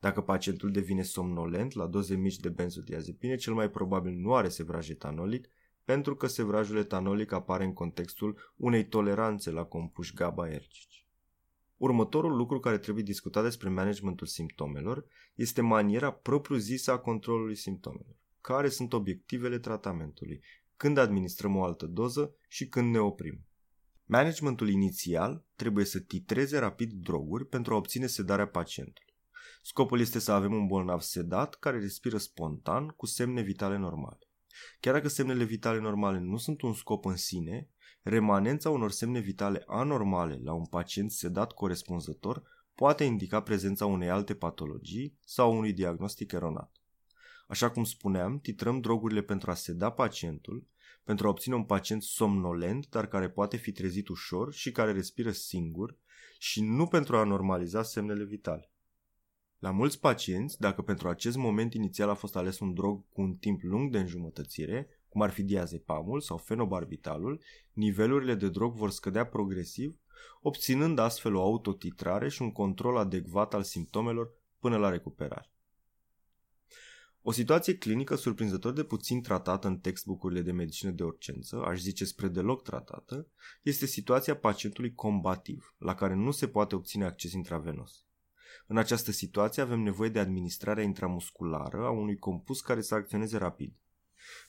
Dacă 0.00 0.20
pacientul 0.20 0.70
devine 0.70 1.02
somnolent 1.02 1.72
la 1.72 1.86
doze 1.86 2.14
mici 2.14 2.36
de 2.36 2.48
benzodiazepine, 2.48 3.36
cel 3.36 3.54
mai 3.54 3.70
probabil 3.70 4.12
nu 4.12 4.34
are 4.34 4.48
sevraj 4.48 4.88
etanolic, 4.88 5.48
pentru 5.84 6.16
că 6.16 6.26
sevrajul 6.26 6.76
etanolic 6.76 7.32
apare 7.32 7.64
în 7.64 7.72
contextul 7.72 8.52
unei 8.56 8.88
toleranțe 8.88 9.50
la 9.50 9.64
compuși 9.64 10.14
GABA-ergici. 10.14 11.06
Următorul 11.76 12.36
lucru 12.36 12.60
care 12.60 12.78
trebuie 12.78 13.04
discutat 13.04 13.42
despre 13.42 13.68
managementul 13.68 14.26
simptomelor 14.26 15.04
este 15.34 15.60
maniera 15.60 16.12
propriu-zisă 16.12 16.92
a 16.92 16.98
controlului 16.98 17.56
simptomelor. 17.56 18.16
Care 18.40 18.68
sunt 18.68 18.92
obiectivele 18.92 19.58
tratamentului? 19.58 20.42
Când 20.78 20.98
administrăm 20.98 21.56
o 21.56 21.64
altă 21.64 21.86
doză 21.86 22.34
și 22.48 22.68
când 22.68 22.92
ne 22.92 22.98
oprim? 22.98 23.46
Managementul 24.04 24.68
inițial 24.68 25.44
trebuie 25.56 25.84
să 25.84 25.98
titreze 25.98 26.58
rapid 26.58 26.92
droguri 26.92 27.46
pentru 27.46 27.74
a 27.74 27.76
obține 27.76 28.06
sedarea 28.06 28.48
pacientului. 28.48 29.14
Scopul 29.62 30.00
este 30.00 30.18
să 30.18 30.32
avem 30.32 30.52
un 30.52 30.66
bolnav 30.66 31.00
sedat 31.00 31.54
care 31.54 31.78
respiră 31.78 32.18
spontan 32.18 32.88
cu 32.88 33.06
semne 33.06 33.40
vitale 33.42 33.76
normale. 33.76 34.18
Chiar 34.80 34.94
dacă 34.94 35.08
semnele 35.08 35.44
vitale 35.44 35.78
normale 35.78 36.18
nu 36.18 36.36
sunt 36.36 36.62
un 36.62 36.72
scop 36.72 37.04
în 37.04 37.16
sine, 37.16 37.68
remanența 38.02 38.70
unor 38.70 38.90
semne 38.90 39.20
vitale 39.20 39.62
anormale 39.66 40.40
la 40.42 40.52
un 40.52 40.66
pacient 40.66 41.10
sedat 41.10 41.52
corespunzător 41.52 42.42
poate 42.74 43.04
indica 43.04 43.42
prezența 43.42 43.86
unei 43.86 44.10
alte 44.10 44.34
patologii 44.34 45.18
sau 45.24 45.56
unui 45.56 45.72
diagnostic 45.72 46.32
eronat. 46.32 46.77
Așa 47.48 47.70
cum 47.70 47.84
spuneam, 47.84 48.38
titrăm 48.38 48.80
drogurile 48.80 49.22
pentru 49.22 49.50
a 49.50 49.54
seda 49.54 49.90
pacientul, 49.90 50.66
pentru 51.04 51.26
a 51.26 51.30
obține 51.30 51.54
un 51.54 51.64
pacient 51.64 52.02
somnolent, 52.02 52.88
dar 52.88 53.06
care 53.06 53.30
poate 53.30 53.56
fi 53.56 53.72
trezit 53.72 54.08
ușor 54.08 54.52
și 54.52 54.72
care 54.72 54.92
respiră 54.92 55.30
singur, 55.30 55.96
și 56.38 56.62
nu 56.62 56.86
pentru 56.86 57.16
a 57.16 57.24
normaliza 57.24 57.82
semnele 57.82 58.24
vitale. 58.24 58.72
La 59.58 59.70
mulți 59.70 60.00
pacienți, 60.00 60.60
dacă 60.60 60.82
pentru 60.82 61.08
acest 61.08 61.36
moment 61.36 61.74
inițial 61.74 62.08
a 62.08 62.14
fost 62.14 62.36
ales 62.36 62.58
un 62.58 62.74
drog 62.74 63.08
cu 63.08 63.20
un 63.20 63.34
timp 63.34 63.62
lung 63.62 63.90
de 63.90 63.98
înjumătățire, 63.98 64.88
cum 65.08 65.22
ar 65.22 65.30
fi 65.30 65.42
diazepamul 65.42 66.20
sau 66.20 66.36
fenobarbitalul, 66.36 67.42
nivelurile 67.72 68.34
de 68.34 68.48
drog 68.48 68.74
vor 68.74 68.90
scădea 68.90 69.26
progresiv, 69.26 69.98
obținând 70.40 70.98
astfel 70.98 71.34
o 71.34 71.42
autotitrare 71.42 72.28
și 72.28 72.42
un 72.42 72.52
control 72.52 72.96
adecvat 72.96 73.54
al 73.54 73.62
simptomelor 73.62 74.32
până 74.58 74.76
la 74.76 74.90
recuperare. 74.90 75.52
O 77.28 77.32
situație 77.32 77.76
clinică 77.76 78.14
surprinzător 78.14 78.72
de 78.72 78.84
puțin 78.84 79.22
tratată 79.22 79.66
în 79.66 79.78
textbook-urile 79.78 80.40
de 80.40 80.52
medicină 80.52 80.90
de 80.90 81.02
urgență, 81.02 81.62
aș 81.64 81.80
zice 81.80 82.04
spre 82.04 82.28
deloc 82.28 82.62
tratată, 82.62 83.26
este 83.62 83.86
situația 83.86 84.36
pacientului 84.36 84.94
combativ, 84.94 85.74
la 85.78 85.94
care 85.94 86.14
nu 86.14 86.30
se 86.30 86.48
poate 86.48 86.74
obține 86.74 87.04
acces 87.04 87.32
intravenos. 87.32 88.06
În 88.66 88.76
această 88.76 89.12
situație 89.12 89.62
avem 89.62 89.80
nevoie 89.80 90.10
de 90.10 90.18
administrarea 90.18 90.84
intramusculară 90.84 91.84
a 91.84 91.90
unui 91.90 92.16
compus 92.16 92.60
care 92.60 92.80
să 92.80 92.94
acționeze 92.94 93.36
rapid. 93.36 93.74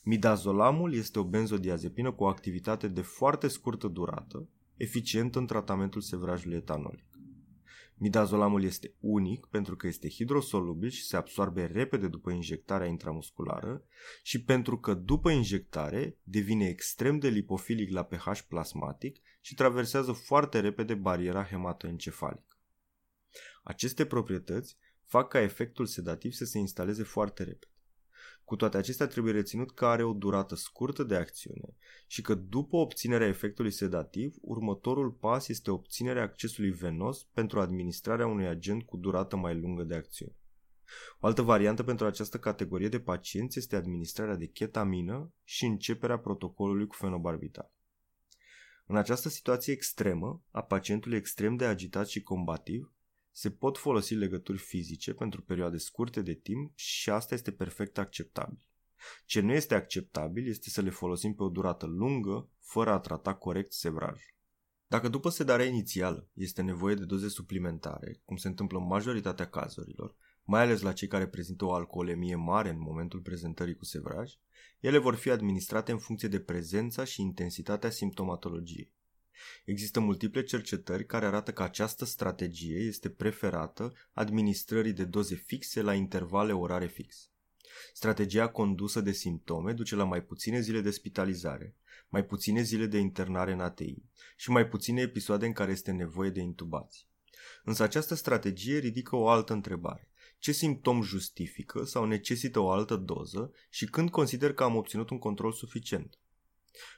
Midazolamul 0.04 0.94
este 0.94 1.20
o 1.20 1.24
benzodiazepină 1.24 2.12
cu 2.12 2.24
o 2.24 2.28
activitate 2.28 2.88
de 2.88 3.02
foarte 3.02 3.48
scurtă 3.48 3.88
durată, 3.88 4.48
eficientă 4.76 5.40
în 5.40 5.46
tratamentul 5.46 6.02
sevrajului 6.02 6.58
etanolic. 6.58 7.09
Midazolamul 8.02 8.64
este 8.64 8.96
unic 9.00 9.46
pentru 9.46 9.76
că 9.76 9.88
este 9.88 10.10
hidrosolubil 10.10 10.90
și 10.90 11.04
se 11.04 11.16
absorbe 11.16 11.66
repede 11.66 12.08
după 12.08 12.32
injectarea 12.32 12.88
intramusculară 12.88 13.84
și 14.24 14.44
pentru 14.44 14.80
că 14.80 14.94
după 14.94 15.30
injectare 15.30 16.18
devine 16.24 16.68
extrem 16.68 17.20
de 17.20 17.28
lipofilic 17.28 17.92
la 17.92 18.04
pH 18.04 18.40
plasmatic 18.48 19.18
și 19.42 19.54
traversează 19.54 20.12
foarte 20.12 20.60
repede 20.60 20.94
bariera 20.94 21.44
hematoencefalică. 21.44 22.58
Aceste 23.64 24.06
proprietăți 24.06 24.78
fac 25.06 25.30
ca 25.30 25.42
efectul 25.42 25.86
sedativ 25.86 26.32
să 26.32 26.46
se 26.46 26.58
instaleze 26.58 27.04
foarte 27.04 27.44
repede. 27.44 27.74
Cu 28.50 28.56
toate 28.56 28.78
acestea 28.78 29.08
trebuie 29.08 29.34
reținut 29.34 29.72
că 29.72 29.86
are 29.86 30.04
o 30.04 30.14
durată 30.14 30.56
scurtă 30.56 31.04
de 31.04 31.16
acțiune 31.16 31.76
și 32.08 32.22
că 32.22 32.34
după 32.34 32.76
obținerea 32.76 33.28
efectului 33.28 33.72
sedativ, 33.72 34.36
următorul 34.42 35.12
pas 35.12 35.48
este 35.48 35.72
obținerea 35.72 36.24
accesului 36.24 36.72
venos 36.72 37.24
pentru 37.24 37.60
administrarea 37.60 38.28
unui 38.28 38.48
agent 38.48 38.84
cu 38.84 38.98
durată 38.98 39.36
mai 39.36 39.60
lungă 39.60 39.84
de 39.84 39.96
acțiune. 39.96 40.36
O 41.20 41.28
altă 41.28 41.42
variantă 41.42 41.84
pentru 41.84 42.06
această 42.06 42.40
categorie 42.40 42.88
de 42.88 43.00
pacienți 43.00 43.58
este 43.58 43.76
administrarea 43.76 44.36
de 44.36 44.48
ketamină 44.48 45.34
și 45.44 45.66
începerea 45.66 46.18
protocolului 46.18 46.88
cu 46.88 46.96
fenobarbital. 46.96 47.72
În 48.86 48.96
această 48.96 49.30
situație 49.30 49.74
extremă, 49.74 50.44
a 50.52 50.62
pacientului 50.62 51.18
extrem 51.18 51.56
de 51.56 51.66
agitat 51.66 52.08
și 52.08 52.22
combativ, 52.22 52.94
se 53.40 53.52
pot 53.52 53.78
folosi 53.78 54.14
legături 54.16 54.58
fizice 54.58 55.14
pentru 55.14 55.42
perioade 55.42 55.78
scurte 55.78 56.22
de 56.22 56.34
timp 56.34 56.72
și 56.76 57.10
asta 57.10 57.34
este 57.34 57.52
perfect 57.52 57.98
acceptabil. 57.98 58.60
Ce 59.26 59.40
nu 59.40 59.52
este 59.52 59.76
acceptabil 59.76 60.48
este 60.48 60.70
să 60.70 60.82
le 60.82 60.90
folosim 60.90 61.34
pe 61.34 61.44
o 61.44 61.50
durată 61.50 61.86
lungă, 61.86 62.50
fără 62.60 62.92
a 62.92 63.00
trata 63.00 63.34
corect 63.34 63.74
sevrajul. 63.74 64.36
Dacă 64.88 65.10
după 65.10 65.30
sedarea 65.30 65.66
inițială 65.66 66.30
este 66.34 66.62
nevoie 66.62 66.96
de 66.96 67.06
doze 67.06 67.28
suplimentare, 67.28 68.22
cum 68.26 68.36
se 68.36 68.48
întâmplă 68.48 68.78
în 68.78 68.88
majoritatea 68.88 69.50
cazurilor, 69.50 70.16
mai 70.44 70.62
ales 70.62 70.82
la 70.82 70.94
cei 70.94 71.08
care 71.08 71.28
prezintă 71.28 71.66
o 71.66 71.74
alcoolemie 71.74 72.36
mare 72.36 72.70
în 72.70 72.80
momentul 72.80 73.20
prezentării 73.20 73.76
cu 73.76 73.86
sevraj, 73.86 74.34
ele 74.80 74.98
vor 74.98 75.16
fi 75.16 75.30
administrate 75.30 75.92
în 75.92 76.00
funcție 76.00 76.28
de 76.28 76.40
prezența 76.40 77.04
și 77.04 77.22
intensitatea 77.22 77.90
simptomatologiei. 77.90 78.94
Există 79.66 80.00
multiple 80.00 80.44
cercetări 80.44 81.06
care 81.06 81.26
arată 81.26 81.52
că 81.52 81.64
această 81.64 82.06
strategie 82.06 82.78
este 82.78 83.10
preferată 83.10 83.94
administrării 84.14 84.94
de 84.94 85.04
doze 85.04 85.36
fixe 85.36 85.82
la 85.82 85.94
intervale 85.94 86.54
orare 86.54 86.88
fixe. 86.88 87.28
Strategia 87.94 88.48
condusă 88.48 89.02
de 89.02 89.12
simptome 89.12 89.74
duce 89.74 89.96
la 89.96 90.04
mai 90.04 90.24
puține 90.24 90.60
zile 90.60 90.82
de 90.82 90.92
spitalizare, 90.92 91.76
mai 92.10 92.26
puține 92.26 92.62
zile 92.62 92.86
de 92.86 92.98
internare 92.98 93.52
în 93.52 93.60
ATI 93.60 94.04
și 94.36 94.50
mai 94.50 94.68
puține 94.68 95.02
episoade 95.02 95.46
în 95.46 95.54
care 95.54 95.72
este 95.72 95.92
nevoie 95.92 96.30
de 96.30 96.42
intubație. 96.42 97.06
Însă 97.64 97.84
această 97.84 98.16
strategie 98.16 98.78
ridică 98.78 99.16
o 99.16 99.30
altă 99.30 99.54
întrebare. 99.54 100.08
ce 100.38 100.52
simptom 100.52 101.02
justifică 101.02 101.84
sau 101.84 102.06
necesită 102.06 102.60
o 102.60 102.70
altă 102.70 102.96
doză 102.96 103.52
și 103.70 103.86
când 103.86 104.10
consider 104.10 104.54
că 104.54 104.64
am 104.64 104.76
obținut 104.76 105.10
un 105.10 105.18
control 105.18 105.52
suficient. 105.52 106.19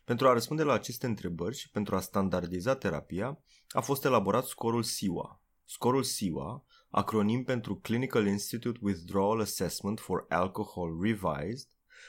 Pentru 0.04 0.28
a 0.28 0.34
răspunde 0.34 0.64
la 0.64 0.74
aceste 0.74 1.06
întrebări 1.06 1.58
și 1.58 1.70
pentru 1.70 1.96
a 1.96 2.00
standardiza 2.00 2.76
terapia, 2.76 3.44
a 3.70 3.82
fost 3.82 4.06
elaborat 4.06 4.46
scorul 4.46 4.84
SIWA. 4.84 5.44
Scorul 5.66 6.04
SIWA, 6.04 6.66
acronim 6.90 7.44
pentru 7.44 7.76
Clinical 7.76 8.28
Institute 8.28 8.80
Withdrawal 8.82 9.40
Assessment 9.40 10.00
for 10.00 10.26
Alcohol 10.30 11.02
Revised, 11.02 11.68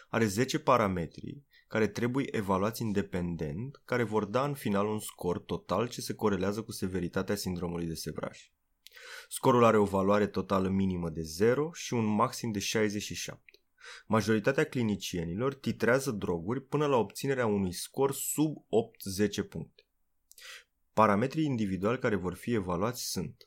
are 0.08 0.26
10 0.26 0.58
parametri 0.58 1.42
care 1.68 1.88
trebuie 1.88 2.36
evaluați 2.36 2.82
independent, 2.82 3.82
care 3.84 4.02
vor 4.02 4.24
da 4.24 4.44
în 4.44 4.54
final 4.54 4.86
un 4.86 4.98
scor 4.98 5.38
total 5.38 5.88
ce 5.88 6.00
se 6.00 6.14
corelează 6.14 6.62
cu 6.62 6.72
severitatea 6.72 7.36
sindromului 7.36 7.86
de 7.86 7.94
sevraj. 7.94 8.52
Scorul 9.28 9.64
are 9.64 9.76
o 9.76 9.84
valoare 9.84 10.26
totală 10.26 10.68
minimă 10.68 11.10
de 11.10 11.22
0 11.22 11.70
și 11.72 11.94
un 11.94 12.04
maxim 12.04 12.50
de 12.50 12.58
67. 12.58 13.51
Majoritatea 14.06 14.64
clinicienilor 14.64 15.54
titrează 15.54 16.10
droguri 16.10 16.62
până 16.62 16.86
la 16.86 16.96
obținerea 16.96 17.46
unui 17.46 17.72
scor 17.72 18.12
sub 18.12 18.56
8-10 19.44 19.48
puncte. 19.48 19.86
Parametrii 20.92 21.44
individuali 21.44 21.98
care 21.98 22.16
vor 22.16 22.34
fi 22.34 22.52
evaluați 22.52 23.10
sunt 23.10 23.46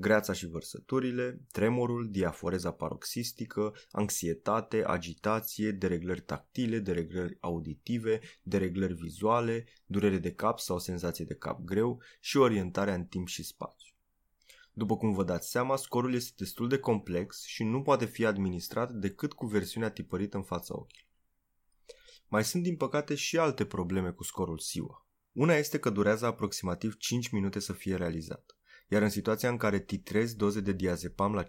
greața 0.00 0.32
și 0.32 0.46
vărsăturile, 0.46 1.40
tremurul, 1.52 2.10
diaforeza 2.10 2.72
paroxistică, 2.72 3.74
anxietate, 3.90 4.84
agitație, 4.86 5.70
dereglări 5.70 6.20
tactile, 6.20 6.78
dereglări 6.78 7.36
auditive, 7.40 8.20
dereglări 8.42 8.94
vizuale, 8.94 9.66
durere 9.86 10.18
de 10.18 10.32
cap 10.32 10.58
sau 10.58 10.78
senzație 10.78 11.24
de 11.24 11.34
cap 11.34 11.60
greu 11.60 12.02
și 12.20 12.36
orientarea 12.36 12.94
în 12.94 13.04
timp 13.04 13.28
și 13.28 13.42
spațiu. 13.42 13.89
După 14.80 14.96
cum 14.96 15.12
vă 15.12 15.24
dați 15.24 15.50
seama, 15.50 15.76
scorul 15.76 16.14
este 16.14 16.34
destul 16.36 16.68
de 16.68 16.78
complex 16.78 17.44
și 17.44 17.64
nu 17.64 17.82
poate 17.82 18.04
fi 18.04 18.24
administrat 18.24 18.92
decât 18.92 19.32
cu 19.32 19.46
versiunea 19.46 19.90
tipărită 19.90 20.36
în 20.36 20.42
fața 20.42 20.74
ochilor. 20.76 21.08
Mai 22.28 22.44
sunt 22.44 22.62
din 22.62 22.76
păcate 22.76 23.14
și 23.14 23.38
alte 23.38 23.64
probleme 23.64 24.10
cu 24.10 24.22
scorul 24.22 24.58
SIWA. 24.58 25.06
Una 25.32 25.54
este 25.54 25.78
că 25.78 25.90
durează 25.90 26.26
aproximativ 26.26 26.96
5 26.96 27.28
minute 27.28 27.58
să 27.58 27.72
fie 27.72 27.96
realizat, 27.96 28.56
iar 28.88 29.02
în 29.02 29.08
situația 29.08 29.48
în 29.48 29.56
care 29.56 29.80
titrezi 29.80 30.36
doze 30.36 30.60
de 30.60 30.72
diazepam 30.72 31.34
la 31.34 31.44
5-10 31.44 31.46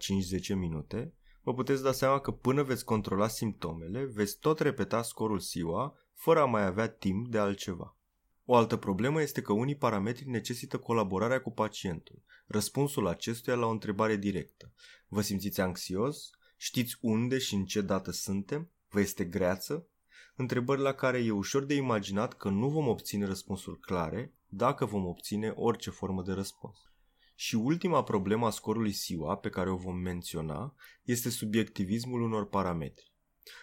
minute, 0.54 1.14
vă 1.42 1.54
puteți 1.54 1.82
da 1.82 1.92
seama 1.92 2.18
că 2.18 2.30
până 2.30 2.62
veți 2.62 2.84
controla 2.84 3.28
simptomele, 3.28 4.04
veți 4.04 4.38
tot 4.38 4.60
repeta 4.60 5.02
scorul 5.02 5.38
SIWA 5.38 5.94
fără 6.14 6.40
a 6.40 6.44
mai 6.44 6.66
avea 6.66 6.88
timp 6.88 7.28
de 7.28 7.38
altceva. 7.38 7.96
O 8.44 8.54
altă 8.54 8.76
problemă 8.76 9.20
este 9.20 9.42
că 9.42 9.52
unii 9.52 9.76
parametri 9.76 10.28
necesită 10.28 10.78
colaborarea 10.78 11.40
cu 11.40 11.50
pacientul, 11.50 12.22
răspunsul 12.46 13.06
acestuia 13.06 13.56
la 13.56 13.66
o 13.66 13.70
întrebare 13.70 14.16
directă. 14.16 14.72
Vă 15.08 15.20
simțiți 15.20 15.60
anxios? 15.60 16.30
Știți 16.56 16.96
unde 17.00 17.38
și 17.38 17.54
în 17.54 17.64
ce 17.64 17.80
dată 17.80 18.10
suntem? 18.10 18.70
Vă 18.88 19.00
este 19.00 19.24
greață? 19.24 19.86
Întrebări 20.36 20.80
la 20.80 20.92
care 20.92 21.18
e 21.18 21.30
ușor 21.30 21.64
de 21.64 21.74
imaginat 21.74 22.34
că 22.34 22.48
nu 22.48 22.68
vom 22.68 22.88
obține 22.88 23.26
răspunsuri 23.26 23.80
clare 23.80 24.34
dacă 24.46 24.84
vom 24.84 25.06
obține 25.06 25.52
orice 25.54 25.90
formă 25.90 26.22
de 26.22 26.32
răspuns. 26.32 26.78
Și 27.34 27.54
ultima 27.54 28.02
problemă 28.02 28.46
a 28.46 28.50
scorului 28.50 28.92
SIWA 28.92 29.36
pe 29.36 29.48
care 29.48 29.70
o 29.70 29.76
vom 29.76 29.96
menționa 29.96 30.74
este 31.02 31.30
subiectivismul 31.30 32.22
unor 32.22 32.48
parametri. 32.48 33.11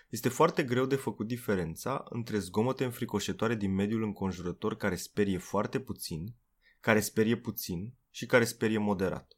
Este 0.09 0.29
foarte 0.29 0.63
greu 0.63 0.85
de 0.85 0.95
făcut 0.95 1.27
diferența 1.27 2.03
între 2.09 2.39
zgomote 2.39 2.83
înfricoșătoare 2.83 3.55
din 3.55 3.73
mediul 3.73 4.03
înconjurător 4.03 4.75
care 4.75 4.95
sperie 4.95 5.37
foarte 5.37 5.79
puțin, 5.79 6.35
care 6.79 6.99
sperie 6.99 7.37
puțin 7.37 7.93
și 8.09 8.25
care 8.25 8.43
sperie 8.43 8.77
moderat. 8.77 9.33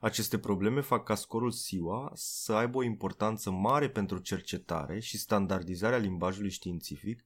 Aceste 0.00 0.38
probleme 0.38 0.80
fac 0.80 1.04
ca 1.04 1.14
scorul 1.14 1.50
SIWA 1.50 2.12
să 2.14 2.52
aibă 2.52 2.78
o 2.78 2.82
importanță 2.82 3.50
mare 3.50 3.90
pentru 3.90 4.18
cercetare 4.18 5.00
și 5.00 5.18
standardizarea 5.18 5.98
limbajului 5.98 6.50
științific, 6.50 7.24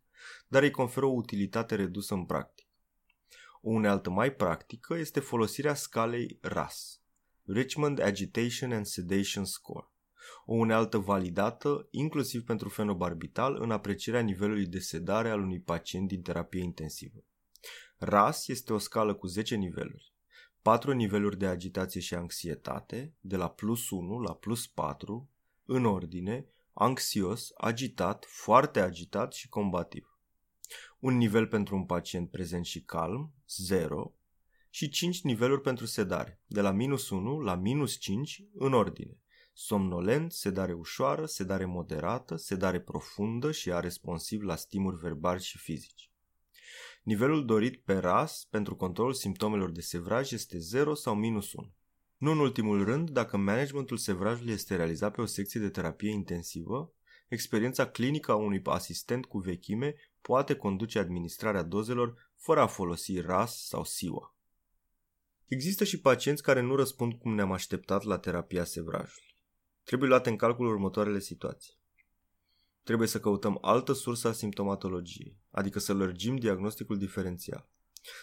dar 0.48 0.62
îi 0.62 0.70
conferă 0.70 1.06
o 1.06 1.14
utilitate 1.14 1.74
redusă 1.74 2.14
în 2.14 2.24
practică. 2.24 2.70
O 3.60 3.70
unealtă 3.70 4.10
mai 4.10 4.32
practică 4.34 4.94
este 4.94 5.20
folosirea 5.20 5.74
scalei 5.74 6.38
RAS, 6.40 7.00
Richmond 7.44 8.00
Agitation 8.00 8.72
and 8.72 8.86
Sedation 8.86 9.44
Score 9.44 9.90
o 10.48 10.54
unealtă 10.54 10.98
validată 10.98 11.88
inclusiv 11.90 12.44
pentru 12.44 12.68
fenobarbital 12.68 13.56
în 13.60 13.70
aprecierea 13.70 14.20
nivelului 14.20 14.66
de 14.66 14.78
sedare 14.78 15.30
al 15.30 15.40
unui 15.40 15.60
pacient 15.60 16.08
din 16.08 16.22
terapie 16.22 16.62
intensivă. 16.62 17.24
RAS 17.98 18.48
este 18.48 18.72
o 18.72 18.78
scală 18.78 19.14
cu 19.14 19.26
10 19.26 19.54
niveluri. 19.54 20.14
4 20.62 20.92
niveluri 20.92 21.38
de 21.38 21.46
agitație 21.46 22.00
și 22.00 22.14
anxietate, 22.14 23.14
de 23.20 23.36
la 23.36 23.50
plus 23.50 23.90
1 23.90 24.18
la 24.18 24.34
plus 24.34 24.66
4, 24.66 25.30
în 25.64 25.84
ordine, 25.84 26.46
anxios, 26.72 27.50
agitat, 27.56 28.24
foarte 28.28 28.80
agitat 28.80 29.32
și 29.32 29.48
combativ. 29.48 30.18
Un 30.98 31.16
nivel 31.16 31.46
pentru 31.46 31.76
un 31.76 31.84
pacient 31.84 32.30
prezent 32.30 32.64
și 32.64 32.82
calm, 32.82 33.34
0, 33.48 34.14
și 34.70 34.88
5 34.88 35.22
niveluri 35.22 35.60
pentru 35.60 35.86
sedare, 35.86 36.40
de 36.46 36.60
la 36.60 36.70
minus 36.70 37.10
1 37.10 37.40
la 37.40 37.54
minus 37.54 37.96
5, 37.98 38.44
în 38.54 38.72
ordine 38.72 39.20
somnolent, 39.58 40.32
sedare 40.32 40.72
ușoară, 40.72 41.26
sedare 41.26 41.64
moderată, 41.64 42.36
sedare 42.36 42.80
profundă 42.80 43.52
și 43.52 43.72
a 43.72 43.80
responsiv 43.80 44.42
la 44.42 44.56
stimuri 44.56 44.96
verbali 44.96 45.42
și 45.42 45.58
fizici. 45.58 46.10
Nivelul 47.02 47.44
dorit 47.44 47.76
pe 47.84 47.94
RAS 47.94 48.46
pentru 48.50 48.76
controlul 48.76 49.12
simptomelor 49.12 49.70
de 49.70 49.80
sevraj 49.80 50.32
este 50.32 50.58
0 50.58 50.94
sau 50.94 51.14
minus 51.14 51.52
1. 51.52 51.72
Nu 52.16 52.30
în 52.30 52.38
ultimul 52.38 52.84
rând, 52.84 53.10
dacă 53.10 53.36
managementul 53.36 53.96
sevrajului 53.96 54.52
este 54.52 54.76
realizat 54.76 55.14
pe 55.14 55.20
o 55.20 55.26
secție 55.26 55.60
de 55.60 55.68
terapie 55.68 56.10
intensivă, 56.10 56.92
experiența 57.28 57.86
clinică 57.86 58.32
a 58.32 58.34
unui 58.34 58.60
asistent 58.64 59.24
cu 59.24 59.38
vechime 59.38 59.94
poate 60.20 60.54
conduce 60.54 60.98
administrarea 60.98 61.62
dozelor 61.62 62.32
fără 62.36 62.60
a 62.60 62.66
folosi 62.66 63.20
RAS 63.20 63.66
sau 63.66 63.84
SIWA. 63.84 64.36
Există 65.46 65.84
și 65.84 66.00
pacienți 66.00 66.42
care 66.42 66.60
nu 66.60 66.74
răspund 66.74 67.12
cum 67.12 67.34
ne-am 67.34 67.52
așteptat 67.52 68.02
la 68.02 68.18
terapia 68.18 68.64
sevrajului. 68.64 69.35
Trebuie 69.86 70.08
luate 70.08 70.30
în 70.30 70.36
calcul 70.36 70.66
următoarele 70.66 71.18
situații. 71.18 71.74
Trebuie 72.82 73.08
să 73.08 73.20
căutăm 73.20 73.58
altă 73.60 73.92
sursă 73.92 74.28
a 74.28 74.32
simptomatologiei, 74.32 75.36
adică 75.50 75.78
să 75.78 75.92
lărgim 75.92 76.36
diagnosticul 76.36 76.98
diferențial. 76.98 77.68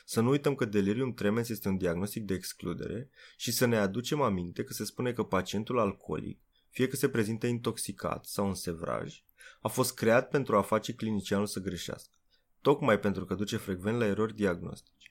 Să 0.06 0.22
nu 0.22 0.30
uităm 0.30 0.56
că 0.56 0.66
delirium 0.66 1.14
tremens 1.14 1.50
este 1.50 1.68
un 1.68 1.78
diagnostic 1.78 2.24
de 2.24 2.34
excludere 2.34 3.10
și 3.38 3.52
să 3.52 3.66
ne 3.66 3.78
aducem 3.78 4.22
aminte 4.22 4.64
că 4.64 4.74
se 4.74 4.86
spune 4.86 5.14
că 5.14 5.24
pacientul 5.24 5.80
alcoolic, 5.80 6.40
fie 6.70 6.88
că 6.88 6.96
se 6.96 7.10
prezintă 7.10 7.48
intoxicat 7.48 8.26
sau 8.26 8.48
în 8.48 8.56
sevraj, 8.56 9.24
a 9.62 9.68
fost 9.68 9.94
creat 9.94 10.30
pentru 10.30 10.58
a 10.58 10.62
face 10.62 10.94
clinicianul 10.94 11.46
să 11.46 11.60
greșească, 11.60 12.14
tocmai 12.62 13.00
pentru 13.00 13.26
că 13.26 13.36
duce 13.36 13.58
frecvent 13.58 13.98
la 13.98 14.06
erori 14.06 14.36
diagnostice. 14.36 15.03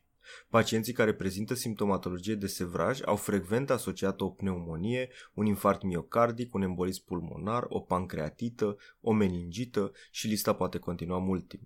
Pacienții 0.48 0.92
care 0.92 1.14
prezintă 1.14 1.54
simptomatologie 1.54 2.34
de 2.34 2.46
sevraj 2.46 3.00
au 3.04 3.16
frecvent 3.16 3.70
asociat 3.70 4.20
o 4.20 4.30
pneumonie, 4.30 5.08
un 5.34 5.46
infarct 5.46 5.82
miocardic, 5.82 6.54
un 6.54 6.62
embolism 6.62 7.04
pulmonar, 7.04 7.64
o 7.68 7.80
pancreatită, 7.80 8.76
o 9.00 9.12
meningită 9.12 9.92
și 10.10 10.26
lista 10.26 10.54
poate 10.54 10.78
continua 10.78 11.18
mult 11.18 11.48
timp. 11.48 11.62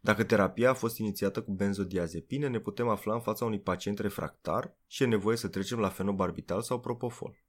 Dacă 0.00 0.24
terapia 0.24 0.70
a 0.70 0.74
fost 0.74 0.98
inițiată 0.98 1.42
cu 1.42 1.52
benzodiazepine, 1.52 2.48
ne 2.48 2.58
putem 2.58 2.88
afla 2.88 3.14
în 3.14 3.20
fața 3.20 3.44
unui 3.44 3.60
pacient 3.60 3.98
refractar 3.98 4.76
și 4.86 5.02
e 5.02 5.06
nevoie 5.06 5.36
să 5.36 5.48
trecem 5.48 5.78
la 5.78 5.88
fenobarbital 5.88 6.62
sau 6.62 6.80
propofol. 6.80 7.44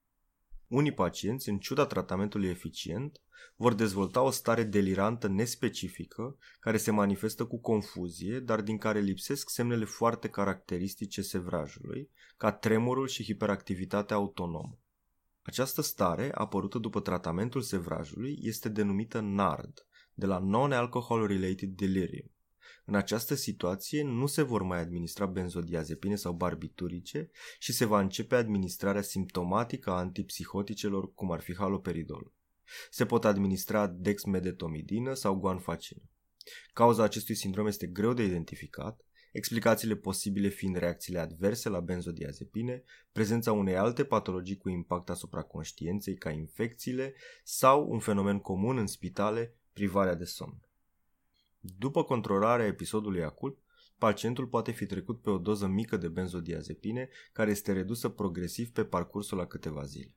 Unii 0.68 0.94
pacienți, 0.94 1.50
în 1.50 1.58
ciuda 1.58 1.86
tratamentului 1.86 2.50
eficient, 2.50 3.22
vor 3.56 3.74
dezvolta 3.74 4.22
o 4.22 4.30
stare 4.30 4.64
delirantă 4.64 5.28
nespecifică, 5.28 6.38
care 6.60 6.78
se 6.78 6.92
manifestă 6.92 7.46
cu 7.46 7.60
confuzie, 7.60 8.40
dar 8.40 8.62
din 8.62 8.78
care 8.78 9.00
lipsesc 9.00 9.50
semnele 9.50 9.86
foarte 9.86 10.30
caracteristice 10.30 11.22
sevrajului, 11.22 12.10
ca 12.38 12.52
tremurul 12.52 13.08
și 13.08 13.24
hiperactivitatea 13.24 14.16
autonomă. 14.16 14.80
Această 15.42 15.82
stare, 15.82 16.32
apărută 16.34 16.78
după 16.78 17.00
tratamentul 17.00 17.62
sevrajului, 17.62 18.38
este 18.42 18.70
denumită 18.70 19.20
NARD, 19.20 19.88
de 20.14 20.26
la 20.26 20.40
Non-Alcohol 20.40 21.28
Related 21.28 21.70
Delirium. 21.70 22.35
În 22.86 22.96
această 22.96 23.36
situație 23.36 24.04
nu 24.04 24.26
se 24.26 24.42
vor 24.42 24.62
mai 24.62 24.80
administra 24.80 25.26
benzodiazepine 25.26 26.16
sau 26.16 26.34
barbiturice 26.34 27.30
și 27.60 27.74
se 27.74 27.86
va 27.86 28.00
începe 28.00 28.36
administrarea 28.36 29.02
simptomatică 29.02 29.90
a 29.90 29.98
antipsihoticelor, 29.98 31.14
cum 31.14 31.32
ar 31.32 31.40
fi 31.40 31.56
haloperidol. 31.56 32.34
Se 32.90 33.06
pot 33.06 33.26
administra 33.26 33.88
dexmedetomidină 33.88 35.14
sau 35.14 35.36
guanfacină. 35.36 36.02
Cauza 36.74 37.04
acestui 37.04 37.36
sindrom 37.36 37.68
este 37.68 37.88
greu 37.88 38.14
de 38.14 38.24
identificat, 38.24 39.06
explicațiile 39.32 39.96
posibile 39.96 40.48
fiind 40.48 40.76
reacțiile 40.76 41.20
adverse 41.20 41.70
la 41.70 41.80
benzodiazepine, 41.80 42.84
prezența 43.12 43.52
unei 43.52 43.78
alte 43.78 44.04
patologii 44.04 44.58
cu 44.58 44.70
impact 44.70 45.10
asupra 45.10 45.42
conștiinței 45.42 46.16
ca 46.16 46.30
infecțiile 46.30 47.14
sau 47.44 47.88
un 47.90 48.00
fenomen 48.00 48.40
comun 48.40 48.78
în 48.78 48.88
spitale, 48.88 49.56
privarea 49.74 50.16
de 50.16 50.24
somn. 50.24 50.65
După 51.78 52.04
controlarea 52.04 52.66
episodului 52.66 53.24
acut, 53.24 53.58
pacientul 53.98 54.48
poate 54.48 54.72
fi 54.72 54.86
trecut 54.86 55.22
pe 55.22 55.30
o 55.30 55.38
doză 55.38 55.68
mică 55.68 55.98
de 55.98 56.08
benzodiazepine 56.08 57.10
care 57.34 57.52
este 57.52 57.72
redusă 57.72 58.10
progresiv 58.10 58.70
pe 58.70 58.84
parcursul 58.84 59.40
a 59.40 59.46
câteva 59.46 59.84
zile. 59.84 60.16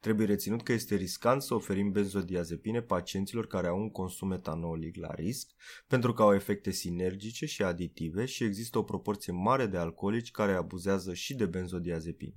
Trebuie 0.00 0.26
reținut 0.26 0.62
că 0.62 0.72
este 0.72 0.94
riscant 0.94 1.42
să 1.42 1.54
oferim 1.54 1.90
benzodiazepine 1.90 2.82
pacienților 2.82 3.46
care 3.46 3.66
au 3.66 3.78
un 3.78 3.90
consum 3.90 4.32
etanolic 4.32 4.96
la 4.96 5.14
risc, 5.14 5.50
pentru 5.86 6.12
că 6.12 6.22
au 6.22 6.34
efecte 6.34 6.70
sinergice 6.70 7.46
și 7.46 7.62
aditive 7.62 8.24
și 8.24 8.44
există 8.44 8.78
o 8.78 8.82
proporție 8.82 9.32
mare 9.32 9.66
de 9.66 9.76
alcoolici 9.76 10.30
care 10.30 10.52
abuzează 10.52 11.14
și 11.14 11.34
de 11.34 11.46
benzodiazepine. 11.46 12.36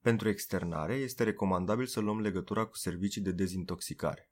Pentru 0.00 0.28
externare, 0.28 0.94
este 0.94 1.24
recomandabil 1.24 1.86
să 1.86 2.00
luăm 2.00 2.20
legătura 2.20 2.64
cu 2.64 2.76
servicii 2.76 3.22
de 3.22 3.32
dezintoxicare. 3.32 4.29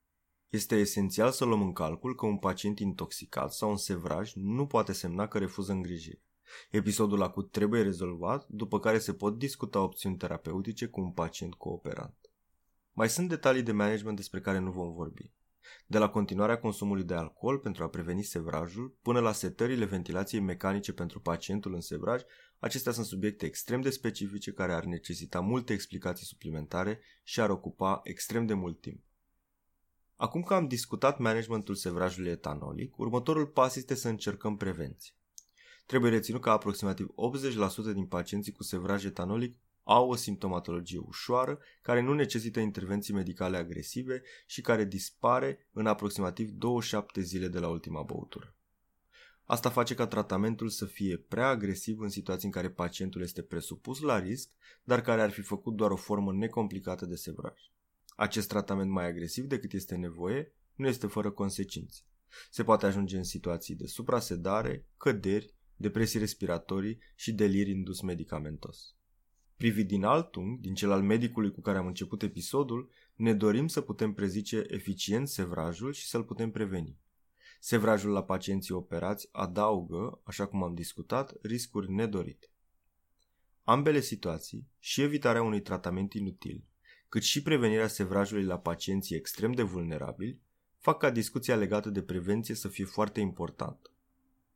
Este 0.48 0.76
esențial 0.76 1.30
să 1.30 1.44
luăm 1.44 1.62
în 1.62 1.72
calcul 1.72 2.14
că 2.14 2.26
un 2.26 2.38
pacient 2.38 2.78
intoxicat 2.78 3.52
sau 3.52 3.70
un 3.70 3.76
sevraj 3.76 4.32
nu 4.34 4.66
poate 4.66 4.92
semna 4.92 5.26
că 5.26 5.38
refuză 5.38 5.72
îngrijire. 5.72 6.22
Episodul 6.70 7.22
acut 7.22 7.50
trebuie 7.50 7.82
rezolvat, 7.82 8.46
după 8.48 8.80
care 8.80 8.98
se 8.98 9.14
pot 9.14 9.38
discuta 9.38 9.80
opțiuni 9.80 10.16
terapeutice 10.16 10.86
cu 10.86 11.00
un 11.00 11.10
pacient 11.10 11.54
cooperant. 11.54 12.16
Mai 12.92 13.08
sunt 13.08 13.28
detalii 13.28 13.62
de 13.62 13.72
management 13.72 14.16
despre 14.16 14.40
care 14.40 14.58
nu 14.58 14.70
vom 14.70 14.92
vorbi. 14.92 15.32
De 15.86 15.98
la 15.98 16.08
continuarea 16.08 16.58
consumului 16.58 17.04
de 17.04 17.14
alcool 17.14 17.58
pentru 17.58 17.84
a 17.84 17.88
preveni 17.88 18.22
sevrajul, 18.22 18.98
până 19.02 19.20
la 19.20 19.32
setările 19.32 19.84
ventilației 19.84 20.40
mecanice 20.40 20.92
pentru 20.92 21.20
pacientul 21.20 21.74
în 21.74 21.80
sevraj, 21.80 22.22
acestea 22.58 22.92
sunt 22.92 23.06
subiecte 23.06 23.46
extrem 23.46 23.80
de 23.80 23.90
specifice 23.90 24.52
care 24.52 24.72
ar 24.72 24.84
necesita 24.84 25.40
multe 25.40 25.72
explicații 25.72 26.26
suplimentare 26.26 27.00
și 27.22 27.40
ar 27.40 27.50
ocupa 27.50 28.00
extrem 28.02 28.46
de 28.46 28.54
mult 28.54 28.80
timp. 28.80 29.06
Acum 30.20 30.42
că 30.42 30.54
am 30.54 30.66
discutat 30.66 31.18
managementul 31.18 31.74
sevrajului 31.74 32.30
etanolic, 32.30 32.98
următorul 32.98 33.46
pas 33.46 33.76
este 33.76 33.94
să 33.94 34.08
încercăm 34.08 34.56
prevenție. 34.56 35.12
Trebuie 35.86 36.10
reținut 36.10 36.40
că 36.40 36.50
aproximativ 36.50 37.08
80% 37.90 37.92
din 37.92 38.06
pacienții 38.06 38.52
cu 38.52 38.62
sevraj 38.62 39.04
etanolic 39.04 39.56
au 39.82 40.10
o 40.10 40.14
simptomatologie 40.14 40.98
ușoară, 40.98 41.58
care 41.82 42.00
nu 42.00 42.14
necesită 42.14 42.60
intervenții 42.60 43.14
medicale 43.14 43.56
agresive 43.56 44.22
și 44.46 44.60
care 44.60 44.84
dispare 44.84 45.68
în 45.72 45.86
aproximativ 45.86 46.50
27 46.50 47.20
zile 47.20 47.48
de 47.48 47.58
la 47.58 47.68
ultima 47.68 48.02
băutură. 48.02 48.54
Asta 49.44 49.70
face 49.70 49.94
ca 49.94 50.06
tratamentul 50.06 50.68
să 50.68 50.84
fie 50.84 51.16
prea 51.16 51.48
agresiv 51.48 52.00
în 52.00 52.08
situații 52.08 52.46
în 52.46 52.52
care 52.52 52.70
pacientul 52.70 53.22
este 53.22 53.42
presupus 53.42 54.00
la 54.00 54.18
risc, 54.18 54.50
dar 54.84 55.00
care 55.00 55.22
ar 55.22 55.30
fi 55.30 55.42
făcut 55.42 55.74
doar 55.74 55.90
o 55.90 55.96
formă 55.96 56.32
necomplicată 56.32 57.06
de 57.06 57.14
sevraj. 57.14 57.60
Acest 58.18 58.48
tratament 58.48 58.90
mai 58.90 59.06
agresiv 59.06 59.44
decât 59.44 59.72
este 59.72 59.94
nevoie 59.94 60.52
nu 60.74 60.86
este 60.86 61.06
fără 61.06 61.30
consecințe. 61.30 62.00
Se 62.50 62.64
poate 62.64 62.86
ajunge 62.86 63.16
în 63.16 63.24
situații 63.24 63.74
de 63.74 63.86
suprasedare, 63.86 64.86
căderi, 64.96 65.54
depresii 65.76 66.18
respiratorii 66.18 66.98
și 67.14 67.32
delir 67.32 67.68
indus 67.68 68.00
medicamentos. 68.00 68.94
Privit 69.56 69.86
din 69.86 70.04
alt 70.04 70.34
unghi, 70.34 70.60
din 70.60 70.74
cel 70.74 70.90
al 70.90 71.02
medicului 71.02 71.50
cu 71.50 71.60
care 71.60 71.78
am 71.78 71.86
început 71.86 72.22
episodul, 72.22 72.90
ne 73.14 73.34
dorim 73.34 73.66
să 73.66 73.80
putem 73.80 74.12
prezice 74.12 74.64
eficient 74.68 75.28
sevrajul 75.28 75.92
și 75.92 76.06
să-l 76.06 76.24
putem 76.24 76.50
preveni. 76.50 76.98
Sevrajul 77.60 78.10
la 78.10 78.24
pacienții 78.24 78.74
operați 78.74 79.28
adaugă, 79.32 80.20
așa 80.24 80.46
cum 80.46 80.62
am 80.62 80.74
discutat, 80.74 81.36
riscuri 81.42 81.90
nedorite. 81.90 82.46
Ambele 83.64 84.00
situații, 84.00 84.68
și 84.78 85.02
evitarea 85.02 85.42
unui 85.42 85.60
tratament 85.60 86.12
inutil, 86.12 86.64
cât 87.08 87.22
și 87.22 87.42
prevenirea 87.42 87.88
sevrajului 87.88 88.44
la 88.44 88.58
pacienții 88.58 89.16
extrem 89.16 89.52
de 89.52 89.62
vulnerabili, 89.62 90.40
fac 90.78 90.98
ca 90.98 91.10
discuția 91.10 91.56
legată 91.56 91.90
de 91.90 92.02
prevenție 92.02 92.54
să 92.54 92.68
fie 92.68 92.84
foarte 92.84 93.20
importantă. 93.20 93.90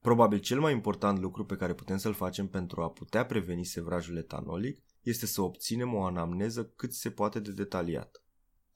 Probabil 0.00 0.38
cel 0.38 0.60
mai 0.60 0.72
important 0.72 1.18
lucru 1.18 1.44
pe 1.44 1.56
care 1.56 1.74
putem 1.74 1.96
să-l 1.96 2.14
facem 2.14 2.48
pentru 2.48 2.82
a 2.82 2.90
putea 2.90 3.26
preveni 3.26 3.64
sevrajul 3.64 4.16
etanolic 4.16 4.82
este 5.02 5.26
să 5.26 5.42
obținem 5.42 5.94
o 5.94 6.04
anamneză 6.04 6.64
cât 6.76 6.92
se 6.92 7.10
poate 7.10 7.40
de 7.40 7.52
detaliată. 7.52 8.22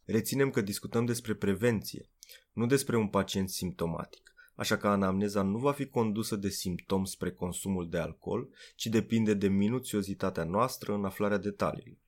Reținem 0.04 0.50
că 0.50 0.60
discutăm 0.60 1.04
despre 1.04 1.34
prevenție, 1.34 2.10
nu 2.52 2.66
despre 2.66 2.96
un 2.96 3.08
pacient 3.08 3.50
simptomatic, 3.50 4.32
așa 4.54 4.76
că 4.76 4.88
anamneza 4.88 5.42
nu 5.42 5.58
va 5.58 5.72
fi 5.72 5.86
condusă 5.86 6.36
de 6.36 6.48
simptom 6.48 7.04
spre 7.04 7.32
consumul 7.32 7.88
de 7.88 7.98
alcool, 7.98 8.48
ci 8.76 8.86
depinde 8.86 9.34
de 9.34 9.48
minuțiozitatea 9.48 10.44
noastră 10.44 10.94
în 10.94 11.04
aflarea 11.04 11.38
detaliilor. 11.38 12.05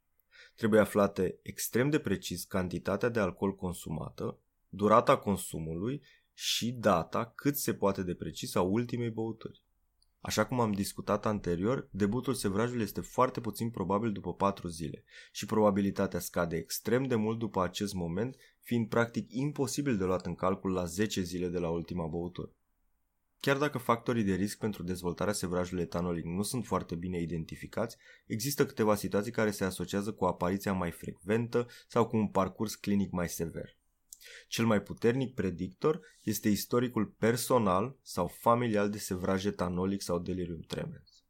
Trebuie 0.59 0.81
aflate 0.81 1.39
extrem 1.43 1.91
de 1.91 1.99
precis 1.99 2.45
cantitatea 2.45 3.09
de 3.09 3.21
alcool 3.21 3.55
consumată, 3.55 4.39
durata 4.69 5.17
consumului 5.17 6.03
și 6.33 6.73
data 6.73 7.33
cât 7.35 7.57
se 7.57 7.75
poate 7.75 8.03
de 8.03 8.15
precis 8.15 8.55
a 8.55 8.63
ultimei 8.63 9.11
băuturi. 9.11 9.63
Așa 10.21 10.47
cum 10.47 10.61
am 10.61 10.73
discutat 10.73 11.27
anterior, 11.27 11.89
debutul 11.91 12.35
sevrajului 12.35 12.83
este 12.83 13.01
foarte 13.01 13.41
puțin 13.41 13.71
probabil 13.71 14.13
după 14.13 14.35
4 14.35 14.69
zile 14.69 15.05
și 15.33 15.47
probabilitatea 15.47 16.21
scade 16.21 16.57
extrem 16.57 17.05
de 17.05 17.15
mult 17.15 17.39
după 17.39 17.63
acest 17.63 17.95
moment, 17.95 18.37
fiind 18.61 18.89
practic 18.89 19.33
imposibil 19.33 19.97
de 19.97 20.05
luat 20.05 20.27
în 20.27 20.35
calcul 20.35 20.73
la 20.73 20.85
10 20.85 21.23
zile 21.23 21.49
de 21.49 21.59
la 21.59 21.71
ultima 21.71 22.07
băutură. 22.07 22.53
Chiar 23.41 23.57
dacă 23.57 23.79
factorii 23.79 24.23
de 24.23 24.35
risc 24.35 24.59
pentru 24.59 24.83
dezvoltarea 24.83 25.33
sevrajului 25.33 25.83
etanolic 25.83 26.25
nu 26.25 26.43
sunt 26.43 26.67
foarte 26.67 26.95
bine 26.95 27.21
identificați, 27.21 27.97
există 28.27 28.67
câteva 28.67 28.95
situații 28.95 29.33
care 29.33 29.51
se 29.51 29.65
asociază 29.65 30.13
cu 30.13 30.25
apariția 30.25 30.73
mai 30.73 30.91
frecventă 30.91 31.67
sau 31.89 32.07
cu 32.07 32.17
un 32.17 32.29
parcurs 32.29 32.75
clinic 32.75 33.11
mai 33.11 33.29
sever. 33.29 33.77
Cel 34.49 34.67
mai 34.67 34.83
puternic 34.83 35.35
predictor 35.35 36.01
este 36.23 36.49
istoricul 36.49 37.07
personal 37.07 37.97
sau 38.03 38.27
familial 38.27 38.91
de 38.91 38.99
sevraj 38.99 39.45
etanolic 39.45 40.03
sau 40.03 40.19
delirium 40.19 40.61
tremens. 40.61 41.25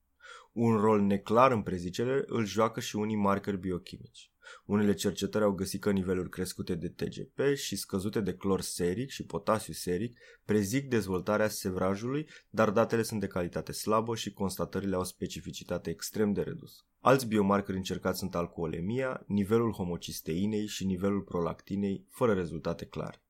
Un 0.53 0.77
rol 0.77 1.01
neclar 1.01 1.53
în 1.53 1.63
prezicere 1.63 2.23
îl 2.27 2.45
joacă 2.45 2.81
și 2.81 2.97
unii 2.97 3.17
markeri 3.17 3.59
biochimici. 3.59 4.33
Unele 4.65 4.95
cercetări 4.95 5.45
au 5.45 5.53
găsit 5.53 5.81
că 5.81 5.91
niveluri 5.91 6.29
crescute 6.29 6.75
de 6.75 6.89
TGP 6.89 7.55
și 7.55 7.77
scăzute 7.77 8.21
de 8.21 8.35
clor 8.35 8.61
seric 8.61 9.11
și 9.11 9.27
potasiu 9.27 9.73
seric 9.73 10.19
prezic 10.45 10.89
dezvoltarea 10.89 11.49
sevrajului, 11.49 12.29
dar 12.51 12.71
datele 12.71 13.03
sunt 13.03 13.21
de 13.21 13.27
calitate 13.27 13.73
slabă 13.73 14.15
și 14.15 14.33
constatările 14.33 14.97
au 14.97 15.05
specificitate 15.05 15.91
extrem 15.91 16.33
de 16.33 16.43
redusă. 16.43 16.83
Alți 17.01 17.27
biomarcări 17.27 17.77
încercați 17.77 18.19
sunt 18.19 18.35
alcoolemia, 18.35 19.25
nivelul 19.27 19.73
homocisteinei 19.73 20.67
și 20.67 20.85
nivelul 20.85 21.21
prolactinei, 21.21 22.07
fără 22.11 22.33
rezultate 22.33 22.85
clare. 22.85 23.23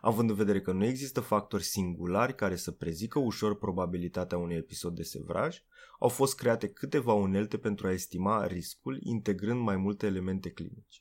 Având 0.00 0.30
în 0.30 0.36
vedere 0.36 0.60
că 0.60 0.72
nu 0.72 0.84
există 0.84 1.20
factori 1.20 1.62
singulari 1.62 2.34
care 2.34 2.56
să 2.56 2.70
prezică 2.70 3.18
ușor 3.18 3.58
probabilitatea 3.58 4.38
unui 4.38 4.56
episod 4.56 4.94
de 4.94 5.02
sevraj, 5.02 5.62
au 5.98 6.08
fost 6.08 6.34
create 6.34 6.68
câteva 6.68 7.12
unelte 7.12 7.58
pentru 7.58 7.86
a 7.86 7.92
estima 7.92 8.46
riscul 8.46 8.98
integrând 9.02 9.60
mai 9.60 9.76
multe 9.76 10.06
elemente 10.06 10.50
clinice. 10.50 11.00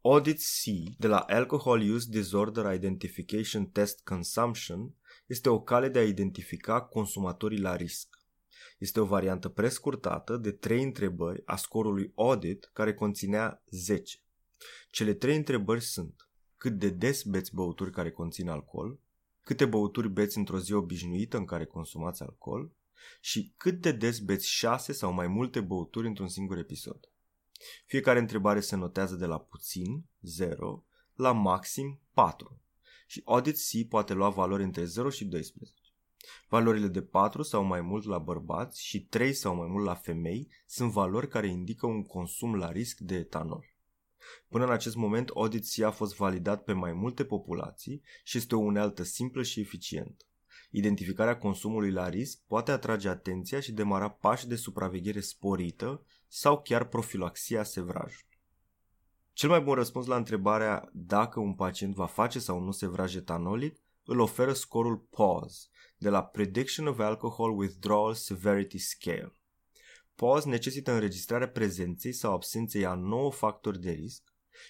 Audit 0.00 0.38
C 0.38 0.64
de 0.98 1.06
la 1.06 1.18
Alcohol 1.18 1.90
Use 1.90 2.06
Disorder 2.10 2.74
Identification 2.74 3.66
Test 3.66 4.00
Consumption 4.04 4.94
este 5.26 5.48
o 5.48 5.60
cale 5.60 5.88
de 5.88 5.98
a 5.98 6.04
identifica 6.04 6.80
consumatorii 6.80 7.60
la 7.60 7.76
risc. 7.76 8.16
Este 8.78 9.00
o 9.00 9.04
variantă 9.04 9.48
prescurtată 9.48 10.36
de 10.36 10.50
trei 10.50 10.82
întrebări 10.82 11.42
a 11.44 11.56
scorului 11.56 12.12
Audit 12.14 12.70
care 12.72 12.94
conținea 12.94 13.62
10. 13.70 14.18
Cele 14.90 15.14
trei 15.14 15.36
întrebări 15.36 15.80
sunt 15.80 16.28
cât 16.56 16.78
de 16.78 16.88
des 16.88 17.22
beți 17.22 17.54
băuturi 17.54 17.90
care 17.90 18.10
conțin 18.10 18.48
alcool, 18.48 19.00
câte 19.42 19.66
băuturi 19.66 20.08
beți 20.08 20.38
într-o 20.38 20.58
zi 20.58 20.72
obișnuită 20.72 21.36
în 21.36 21.44
care 21.44 21.64
consumați 21.64 22.22
alcool 22.22 22.72
și 23.20 23.54
cât 23.56 23.80
de 23.80 23.92
des 23.92 24.18
beți 24.18 24.48
șase 24.48 24.92
sau 24.92 25.12
mai 25.12 25.26
multe 25.26 25.60
băuturi 25.60 26.06
într-un 26.06 26.28
singur 26.28 26.58
episod. 26.58 27.12
Fiecare 27.86 28.18
întrebare 28.18 28.60
se 28.60 28.76
notează 28.76 29.14
de 29.14 29.26
la 29.26 29.38
puțin, 29.38 30.04
0, 30.20 30.84
la 31.14 31.32
maxim 31.32 32.00
4 32.12 32.62
și 33.08 33.22
Audit 33.24 33.56
C 33.56 33.88
poate 33.88 34.12
lua 34.12 34.28
valori 34.28 34.62
între 34.62 34.84
0 34.84 35.10
și 35.10 35.24
12. 35.24 35.74
Valorile 36.48 36.86
de 36.86 37.02
4 37.02 37.42
sau 37.42 37.62
mai 37.62 37.80
mult 37.80 38.04
la 38.04 38.18
bărbați 38.18 38.84
și 38.84 39.04
3 39.04 39.32
sau 39.32 39.54
mai 39.54 39.66
mult 39.66 39.84
la 39.84 39.94
femei 39.94 40.48
sunt 40.66 40.92
valori 40.92 41.28
care 41.28 41.46
indică 41.46 41.86
un 41.86 42.02
consum 42.02 42.54
la 42.54 42.70
risc 42.70 42.98
de 42.98 43.14
etanol. 43.14 43.76
Până 44.48 44.64
în 44.64 44.70
acest 44.70 44.96
moment, 44.96 45.28
Audit 45.28 45.64
C 45.74 45.82
a 45.82 45.90
fost 45.90 46.16
validat 46.16 46.64
pe 46.64 46.72
mai 46.72 46.92
multe 46.92 47.24
populații 47.24 48.02
și 48.24 48.36
este 48.36 48.54
o 48.54 48.58
unealtă 48.58 49.02
simplă 49.02 49.42
și 49.42 49.60
eficientă. 49.60 50.24
Identificarea 50.70 51.38
consumului 51.38 51.90
la 51.90 52.08
risc 52.08 52.40
poate 52.46 52.70
atrage 52.70 53.08
atenția 53.08 53.60
și 53.60 53.72
demara 53.72 54.10
pași 54.10 54.46
de 54.46 54.56
supraveghere 54.56 55.20
sporită 55.20 56.04
sau 56.26 56.62
chiar 56.62 56.84
profilaxia 56.84 57.62
sevrajului. 57.62 58.38
Cel 59.32 59.48
mai 59.48 59.60
bun 59.60 59.74
răspuns 59.74 60.06
la 60.06 60.16
întrebarea 60.16 60.90
dacă 60.92 61.40
un 61.40 61.54
pacient 61.54 61.94
va 61.94 62.06
face 62.06 62.38
sau 62.38 62.60
nu 62.60 62.70
sevraj 62.70 63.14
etanolic 63.14 63.80
îl 64.04 64.20
oferă 64.20 64.52
scorul 64.52 64.96
PAUSE 64.96 65.68
de 65.96 66.08
la 66.08 66.24
Prediction 66.24 66.86
of 66.86 66.98
Alcohol 66.98 67.58
Withdrawal 67.58 68.14
Severity 68.14 68.78
Scale. 68.78 69.32
PAUSE 70.14 70.48
necesită 70.48 70.92
înregistrarea 70.92 71.48
prezenței 71.48 72.12
sau 72.12 72.32
absenței 72.32 72.86
a 72.86 72.94
9 72.94 73.30
factori 73.30 73.80
de 73.80 73.90
risc 73.90 74.22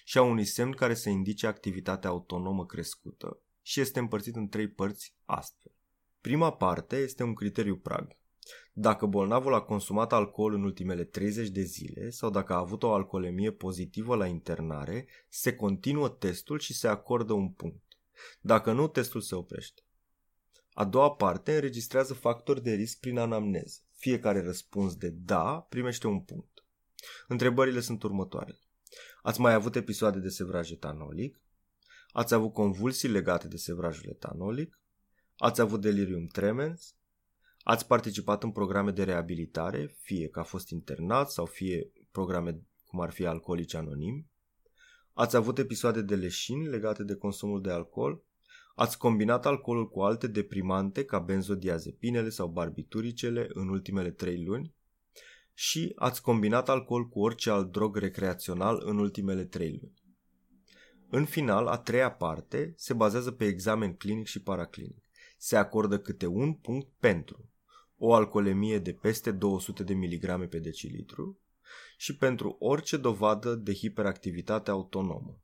și 0.03 0.17
a 0.17 0.21
unui 0.21 0.45
semn 0.45 0.71
care 0.71 0.93
să 0.93 1.09
indice 1.09 1.47
activitatea 1.47 2.09
autonomă 2.09 2.65
crescută 2.65 3.41
și 3.61 3.79
este 3.79 3.99
împărțit 3.99 4.35
în 4.35 4.47
trei 4.47 4.69
părți 4.69 5.15
astfel. 5.25 5.71
Prima 6.21 6.51
parte 6.53 6.95
este 6.95 7.23
un 7.23 7.33
criteriu 7.33 7.77
prag. 7.77 8.17
Dacă 8.73 9.05
bolnavul 9.05 9.53
a 9.53 9.61
consumat 9.61 10.13
alcool 10.13 10.53
în 10.53 10.63
ultimele 10.63 11.03
30 11.03 11.49
de 11.49 11.61
zile 11.61 12.09
sau 12.09 12.29
dacă 12.29 12.53
a 12.53 12.57
avut 12.57 12.83
o 12.83 12.93
alcoolemie 12.93 13.51
pozitivă 13.51 14.15
la 14.15 14.25
internare, 14.25 15.07
se 15.29 15.55
continuă 15.55 16.09
testul 16.09 16.59
și 16.59 16.73
se 16.73 16.87
acordă 16.87 17.33
un 17.33 17.51
punct. 17.51 17.83
Dacă 18.41 18.71
nu, 18.71 18.87
testul 18.87 19.21
se 19.21 19.35
oprește. 19.35 19.81
A 20.73 20.85
doua 20.85 21.11
parte 21.11 21.53
înregistrează 21.53 22.13
factori 22.13 22.63
de 22.63 22.73
risc 22.73 22.99
prin 22.99 23.17
anamneză. 23.17 23.79
Fiecare 23.93 24.41
răspuns 24.41 24.95
de 24.95 25.09
da 25.09 25.65
primește 25.69 26.07
un 26.07 26.21
punct. 26.21 26.65
Întrebările 27.27 27.79
sunt 27.79 28.03
următoarele. 28.03 28.59
Ați 29.21 29.39
mai 29.39 29.53
avut 29.53 29.75
episoade 29.75 30.19
de 30.19 30.29
sevraj 30.29 30.71
etanolic? 30.71 31.41
Ați 32.11 32.33
avut 32.33 32.53
convulsii 32.53 33.09
legate 33.09 33.47
de 33.47 33.57
sevrajul 33.57 34.09
etanolic? 34.09 34.78
Ați 35.41 35.61
avut 35.61 35.81
delirium 35.81 36.27
tremens? 36.27 36.95
Ați 37.63 37.87
participat 37.87 38.43
în 38.43 38.51
programe 38.51 38.91
de 38.91 39.03
reabilitare, 39.03 39.95
fie 39.99 40.27
că 40.27 40.39
a 40.39 40.43
fost 40.43 40.69
internat 40.69 41.29
sau 41.29 41.45
fie 41.45 41.91
programe 42.11 42.61
cum 42.85 43.01
ar 43.01 43.11
fi 43.11 43.25
alcoolici 43.25 43.73
anonimi? 43.73 44.27
Ați 45.13 45.35
avut 45.35 45.57
episoade 45.57 46.01
de 46.01 46.15
leșini 46.15 46.67
legate 46.67 47.03
de 47.03 47.15
consumul 47.15 47.61
de 47.61 47.71
alcool? 47.71 48.23
Ați 48.75 48.97
combinat 48.97 49.45
alcoolul 49.45 49.89
cu 49.89 50.01
alte 50.01 50.27
deprimante 50.27 51.05
ca 51.05 51.19
benzodiazepinele 51.19 52.29
sau 52.29 52.47
barbituricele 52.47 53.47
în 53.53 53.69
ultimele 53.69 54.11
trei 54.11 54.43
luni? 54.43 54.73
Și 55.53 55.91
ați 55.95 56.21
combinat 56.21 56.69
alcool 56.69 57.07
cu 57.07 57.19
orice 57.19 57.49
alt 57.49 57.71
drog 57.71 57.97
recreațional 57.97 58.81
în 58.85 58.97
ultimele 58.97 59.45
trei 59.45 59.79
luni. 59.81 59.93
În 61.09 61.25
final, 61.25 61.67
a 61.67 61.77
treia 61.77 62.11
parte 62.11 62.73
se 62.77 62.93
bazează 62.93 63.31
pe 63.31 63.45
examen 63.45 63.93
clinic 63.93 64.27
și 64.27 64.41
paraclinic. 64.41 65.08
Se 65.41 65.55
acordă 65.55 65.99
câte 65.99 66.25
un 66.25 66.53
punct 66.53 66.87
pentru 66.97 67.49
o 67.97 68.13
alcoolemie 68.13 68.79
de 68.79 68.93
peste 68.93 69.31
200 69.31 69.83
de 69.83 69.93
mg 69.93 70.47
pe 70.49 70.59
decilitru 70.59 71.39
și 71.97 72.17
pentru 72.17 72.55
orice 72.59 72.97
dovadă 72.97 73.55
de 73.55 73.73
hiperactivitate 73.73 74.71
autonomă, 74.71 75.41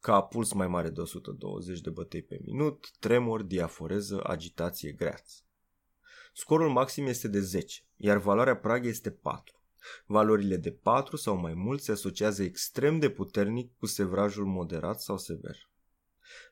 ca 0.00 0.20
puls 0.20 0.52
mai 0.52 0.68
mare 0.68 0.90
de 0.90 1.00
120 1.00 1.80
de 1.80 1.90
bătăi 1.90 2.22
pe 2.22 2.40
minut, 2.44 2.90
tremur, 2.98 3.42
diaforeză, 3.42 4.20
agitație, 4.24 4.92
greaț. 4.92 5.32
Scorul 6.34 6.70
maxim 6.70 7.06
este 7.06 7.28
de 7.28 7.40
10, 7.40 7.82
iar 7.96 8.16
valoarea 8.16 8.56
prag 8.56 8.86
este 8.86 9.10
4. 9.10 9.62
Valorile 10.06 10.56
de 10.56 10.70
4 10.70 11.16
sau 11.16 11.36
mai 11.36 11.54
mult 11.54 11.80
se 11.82 11.92
asociază 11.92 12.42
extrem 12.42 12.98
de 12.98 13.10
puternic 13.10 13.76
cu 13.78 13.86
sevrajul 13.86 14.46
moderat 14.46 15.00
sau 15.00 15.18
sever. 15.18 15.67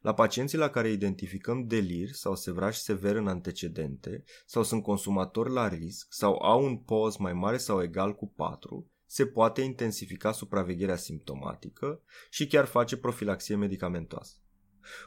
La 0.01 0.15
pacienții 0.15 0.59
la 0.59 0.69
care 0.69 0.91
identificăm 0.91 1.67
delir 1.67 2.09
sau 2.13 2.35
sevraj 2.35 2.77
sever 2.77 3.17
în 3.17 3.27
antecedente 3.27 4.25
sau 4.47 4.63
sunt 4.63 4.83
consumatori 4.83 5.53
la 5.53 5.69
risc 5.69 6.07
sau 6.13 6.43
au 6.43 6.65
un 6.65 6.77
POZ 6.77 7.17
mai 7.17 7.33
mare 7.33 7.57
sau 7.57 7.83
egal 7.83 8.15
cu 8.15 8.33
4, 8.37 8.91
se 9.07 9.27
poate 9.27 9.63
intensifica 9.63 10.33
supravegherea 10.33 10.97
simptomatică 10.97 12.03
și 12.31 12.47
chiar 12.47 12.65
face 12.65 12.97
profilaxie 12.97 13.57
medicamentoasă. 13.57 14.37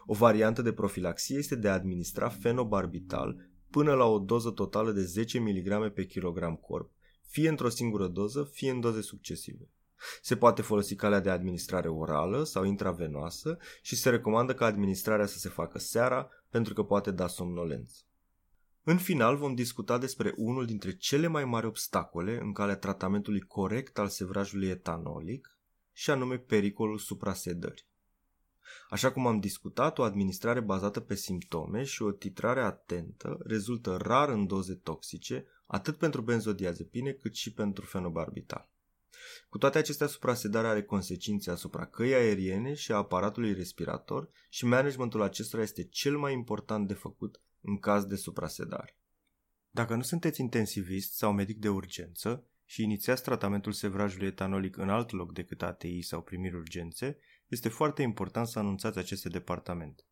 O 0.05 0.13
variantă 0.13 0.61
de 0.61 0.73
profilaxie 0.73 1.37
este 1.37 1.55
de 1.55 1.69
a 1.69 1.73
administra 1.73 2.29
fenobarbital 2.29 3.49
până 3.69 3.93
la 3.93 4.05
o 4.05 4.19
doză 4.19 4.51
totală 4.51 4.91
de 4.91 5.03
10 5.03 5.39
mg 5.39 5.93
pe 5.93 6.05
kilogram 6.05 6.55
corp, 6.55 6.91
fie 7.27 7.49
într-o 7.49 7.69
singură 7.69 8.07
doză, 8.07 8.43
fie 8.43 8.69
în 8.69 8.79
doze 8.79 9.01
succesive. 9.01 9.69
Se 10.21 10.35
poate 10.35 10.61
folosi 10.61 10.95
calea 10.95 11.19
de 11.19 11.29
administrare 11.29 11.89
orală 11.89 12.43
sau 12.43 12.63
intravenoasă 12.63 13.57
și 13.81 13.95
se 13.95 14.09
recomandă 14.09 14.53
ca 14.53 14.65
administrarea 14.65 15.25
să 15.25 15.37
se 15.37 15.49
facă 15.49 15.79
seara 15.79 16.29
pentru 16.49 16.73
că 16.73 16.83
poate 16.83 17.11
da 17.11 17.27
somnolență. 17.27 18.03
În 18.83 18.97
final 18.97 19.37
vom 19.37 19.55
discuta 19.55 19.97
despre 19.97 20.33
unul 20.35 20.65
dintre 20.65 20.95
cele 20.95 21.27
mai 21.27 21.45
mari 21.45 21.65
obstacole 21.65 22.39
în 22.41 22.53
calea 22.53 22.77
tratamentului 22.77 23.41
corect 23.41 23.99
al 23.99 24.07
sevrajului 24.07 24.67
etanolic, 24.67 25.59
și 25.99 26.09
anume 26.09 26.37
pericolul 26.37 26.97
suprasedării. 26.97 27.87
Așa 28.89 29.11
cum 29.11 29.27
am 29.27 29.39
discutat, 29.39 29.97
o 29.97 30.03
administrare 30.03 30.59
bazată 30.59 30.99
pe 30.99 31.15
simptome 31.15 31.83
și 31.83 32.01
o 32.01 32.11
titrare 32.11 32.61
atentă 32.61 33.37
rezultă 33.43 33.97
rar 34.01 34.29
în 34.29 34.47
doze 34.47 34.73
toxice, 34.73 35.45
atât 35.65 35.97
pentru 35.97 36.21
benzodiazepine 36.21 37.11
cât 37.11 37.35
și 37.35 37.53
pentru 37.53 37.85
fenobarbital. 37.85 38.69
Cu 39.49 39.57
toate 39.57 39.77
acestea, 39.77 40.07
suprasedarea 40.07 40.69
are 40.69 40.83
consecințe 40.83 41.51
asupra 41.51 41.85
căii 41.85 42.13
aeriene 42.13 42.73
și 42.73 42.91
a 42.91 42.95
aparatului 42.95 43.53
respirator 43.53 44.29
și 44.49 44.65
managementul 44.65 45.21
acestora 45.21 45.61
este 45.61 45.83
cel 45.83 46.17
mai 46.17 46.33
important 46.33 46.87
de 46.87 46.93
făcut 46.93 47.41
în 47.61 47.79
caz 47.79 48.05
de 48.05 48.15
suprasedare. 48.15 48.97
Dacă 49.69 49.95
nu 49.95 50.01
sunteți 50.01 50.41
intensivist 50.41 51.13
sau 51.13 51.33
medic 51.33 51.59
de 51.59 51.69
urgență 51.69 52.47
și 52.65 52.83
inițiați 52.83 53.23
tratamentul 53.23 53.71
sevrajului 53.71 54.27
etanolic 54.27 54.77
în 54.77 54.89
alt 54.89 55.11
loc 55.11 55.33
decât 55.33 55.61
ATI 55.61 56.01
sau 56.01 56.21
primiri 56.21 56.55
urgențe, 56.55 57.17
este 57.47 57.69
foarte 57.69 58.01
important 58.01 58.47
să 58.47 58.59
anunțați 58.59 58.97
aceste 58.97 59.29
departamente. 59.29 60.03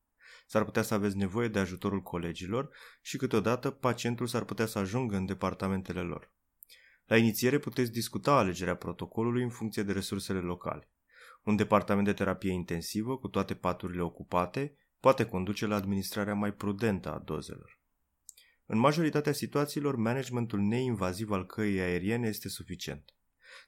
S-ar 0.48 0.64
putea 0.64 0.82
să 0.82 0.94
aveți 0.94 1.18
nevoie 1.18 1.48
de 1.48 1.60
ajutorul 1.60 2.02
colegilor 2.02 2.69
și 3.02 3.18
câteodată 3.18 3.69
pacientul 3.69 4.28
s-ar 4.28 4.44
putea 4.44 4.65
să 4.65 4.80
ajungă 4.80 5.15
în 5.15 5.26
departamentele 5.26 6.02
lor. 6.02 6.32
La 7.07 7.17
inițiere 7.17 7.59
puteți 7.59 7.91
discuta 7.91 8.38
alegerea 8.38 8.75
protocolului 8.75 9.43
în 9.43 9.49
funcție 9.49 9.84
de 9.84 9.91
resursele 9.91 10.39
locale. 10.39 10.89
Un 11.43 11.55
departament 11.55 12.05
de 12.05 12.13
terapie 12.13 12.51
intensivă 12.51 13.17
cu 13.17 13.27
toate 13.27 13.55
paturile 13.55 14.01
ocupate 14.01 14.77
poate 14.99 15.25
conduce 15.25 15.65
la 15.65 15.75
administrarea 15.75 16.34
mai 16.34 16.53
prudentă 16.53 17.13
a 17.13 17.19
dozelor. 17.19 17.79
În 18.65 18.77
majoritatea 18.77 19.31
situațiilor, 19.31 19.95
managementul 19.95 20.59
neinvaziv 20.59 21.31
al 21.31 21.45
căii 21.45 21.79
aeriene 21.79 22.27
este 22.27 22.49
suficient. 22.49 23.15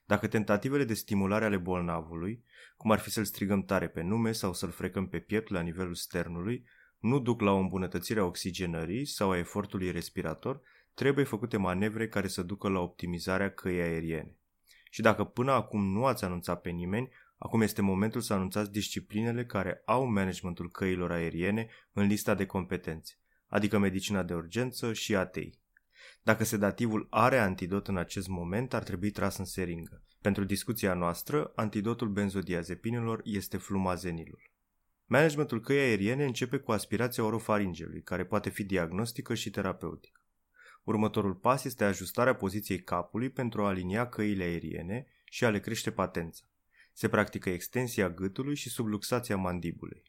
Dacă 0.04 0.26
tentativele 0.26 0.84
de 0.84 0.94
stimulare 0.94 1.44
ale 1.44 1.56
bolnavului, 1.56 2.44
cum 2.76 2.90
ar 2.90 2.98
fi 2.98 3.10
să-l 3.10 3.24
strigăm 3.24 3.62
tare 3.62 3.88
pe 3.88 4.02
nume 4.02 4.32
sau 4.32 4.52
să-l 4.52 4.70
frecăm 4.70 5.08
pe 5.08 5.18
piept 5.18 5.50
la 5.50 5.60
nivelul 5.60 5.94
sternului, 5.94 6.64
nu 6.98 7.18
duc 7.18 7.40
la 7.40 7.50
o 7.50 7.58
îmbunătățire 7.58 8.20
a 8.20 8.24
oxigenării 8.24 9.06
sau 9.06 9.30
a 9.30 9.38
efortului 9.38 9.90
respirator, 9.90 10.60
trebuie 10.94 11.24
făcute 11.24 11.56
manevre 11.56 12.08
care 12.08 12.28
să 12.28 12.42
ducă 12.42 12.68
la 12.68 12.80
optimizarea 12.80 13.50
căii 13.50 13.80
aeriene. 13.80 14.36
Și 14.90 15.02
dacă 15.02 15.24
până 15.24 15.52
acum 15.52 15.92
nu 15.92 16.04
ați 16.04 16.24
anunțat 16.24 16.60
pe 16.60 16.70
nimeni, 16.70 17.08
acum 17.38 17.60
este 17.60 17.82
momentul 17.82 18.20
să 18.20 18.32
anunțați 18.32 18.70
disciplinele 18.70 19.44
care 19.44 19.82
au 19.84 20.04
managementul 20.04 20.70
căilor 20.70 21.10
aeriene 21.10 21.68
în 21.92 22.06
lista 22.06 22.34
de 22.34 22.46
competențe, 22.46 23.18
adică 23.46 23.78
medicina 23.78 24.22
de 24.22 24.34
urgență 24.34 24.92
și 24.92 25.16
ATI. 25.16 25.50
Dacă 26.22 26.44
sedativul 26.44 27.06
are 27.10 27.38
antidot 27.38 27.88
în 27.88 27.96
acest 27.96 28.28
moment, 28.28 28.74
ar 28.74 28.82
trebui 28.82 29.10
tras 29.10 29.36
în 29.36 29.44
seringă. 29.44 30.02
Pentru 30.20 30.44
discuția 30.44 30.94
noastră, 30.94 31.52
antidotul 31.54 32.08
benzodiazepinelor 32.08 33.20
este 33.24 33.56
flumazenilul. 33.56 34.50
Managementul 35.06 35.60
căii 35.60 35.78
aeriene 35.78 36.24
începe 36.24 36.56
cu 36.56 36.72
aspirația 36.72 37.24
orofaringelui, 37.24 38.02
care 38.02 38.24
poate 38.24 38.50
fi 38.50 38.64
diagnostică 38.64 39.34
și 39.34 39.50
terapeutică. 39.50 40.19
Următorul 40.84 41.34
pas 41.34 41.64
este 41.64 41.84
ajustarea 41.84 42.34
poziției 42.34 42.78
capului 42.78 43.30
pentru 43.30 43.62
a 43.62 43.68
alinia 43.68 44.08
căile 44.08 44.44
aeriene 44.44 45.06
și 45.24 45.44
a 45.44 45.50
le 45.50 45.60
crește 45.60 45.90
patența. 45.90 46.44
Se 46.92 47.08
practică 47.08 47.50
extensia 47.50 48.10
gâtului 48.10 48.54
și 48.54 48.68
subluxația 48.68 49.36
mandibulei. 49.36 50.02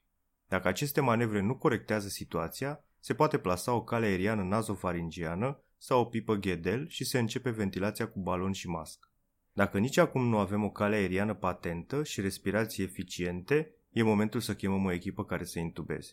Dacă 0.48 0.68
aceste 0.68 1.02
manevre 1.02 1.42
nu 1.42 1.58
corectează 1.58 2.08
situația, 2.08 2.84
se 3.00 3.14
poate 3.14 3.38
plasa 3.38 3.74
o 3.74 3.84
cale 3.84 4.06
aeriană 4.06 4.44
nazofaringiană 4.44 5.64
sau 5.78 6.00
o 6.00 6.06
pipă 6.06 6.36
ghedel 6.36 6.88
și 6.88 7.04
se 7.04 7.20
începe 7.20 7.50
ventilația 7.50 8.08
cu 8.08 8.20
balon 8.20 8.52
și 8.52 8.68
mască. 8.68 9.12
Dacă 9.54 9.78
nici 9.78 9.98
acum 9.98 10.28
nu 10.28 10.38
avem 10.38 10.64
o 10.64 10.70
cale 10.70 10.96
aeriană 10.96 11.34
patentă 11.34 12.04
și 12.04 12.22
respirații 12.22 12.84
eficiente, 12.84 13.72
e 13.92 14.04
momentul 14.04 14.40
să 14.40 14.56
chemăm 14.56 14.86
o 14.86 14.92
echipă 14.92 15.26
care 15.26 15.44
să 15.44 15.60
intubeze. 15.60 16.12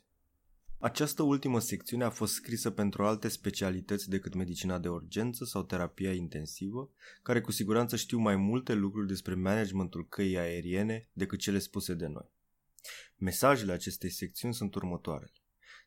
Această 0.81 1.23
ultimă 1.23 1.61
secțiune 1.61 2.05
a 2.05 2.11
fost 2.11 2.35
scrisă 2.35 2.71
pentru 2.71 3.05
alte 3.05 3.29
specialități 3.29 4.09
decât 4.09 4.35
medicina 4.35 4.79
de 4.79 4.89
urgență 4.89 5.45
sau 5.45 5.63
terapia 5.63 6.13
intensivă, 6.13 6.91
care 7.23 7.41
cu 7.41 7.53
siguranță 7.53 7.97
știu 7.97 8.19
mai 8.19 8.37
multe 8.37 8.75
lucruri 8.75 9.07
despre 9.07 9.35
managementul 9.35 10.07
căii 10.09 10.39
aeriene 10.39 11.09
decât 11.13 11.39
cele 11.39 11.59
spuse 11.59 11.95
de 11.95 12.07
noi. 12.07 12.31
Mesajele 13.17 13.73
acestei 13.73 14.11
secțiuni 14.11 14.55
sunt 14.55 14.75
următoarele. 14.75 15.33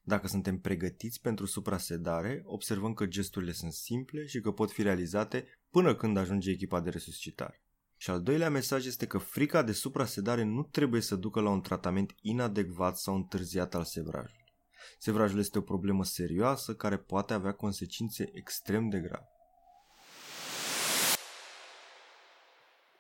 Dacă 0.02 0.28
suntem 0.28 0.60
pregătiți 0.60 1.22
pentru 1.22 1.46
suprasedare, 1.46 2.42
observăm 2.46 2.94
că 2.94 3.06
gesturile 3.06 3.52
sunt 3.52 3.74
simple 3.74 4.26
și 4.26 4.42
că 4.42 4.52
pot 4.52 4.72
fi 4.72 4.82
realizate 4.82 5.46
până 5.70 5.96
când 5.96 6.18
ajunge 6.18 6.52
echipa 6.52 6.82
de 6.82 6.90
resuscitare. 6.90 7.64
Și 7.98 8.10
al 8.10 8.22
doilea 8.22 8.50
mesaj 8.50 8.86
este 8.86 9.06
că 9.08 9.18
frica 9.18 9.64
de 9.64 9.72
suprasedare 9.72 10.44
nu 10.44 10.64
trebuie 10.64 11.02
să 11.02 11.16
ducă 11.16 11.40
la 11.40 11.50
un 11.50 11.62
tratament 11.62 12.16
inadecvat 12.22 12.98
sau 12.98 13.16
întârziat 13.16 13.76
al 13.76 13.84
sevrajului. 13.84 14.41
Sevrajul 14.98 15.40
este 15.40 15.58
o 15.58 15.62
problemă 15.62 16.04
serioasă 16.04 16.76
care 16.76 16.98
poate 16.98 17.34
avea 17.34 17.54
consecințe 17.54 18.30
extrem 18.34 18.90
de 18.90 19.00
grave. 19.00 19.30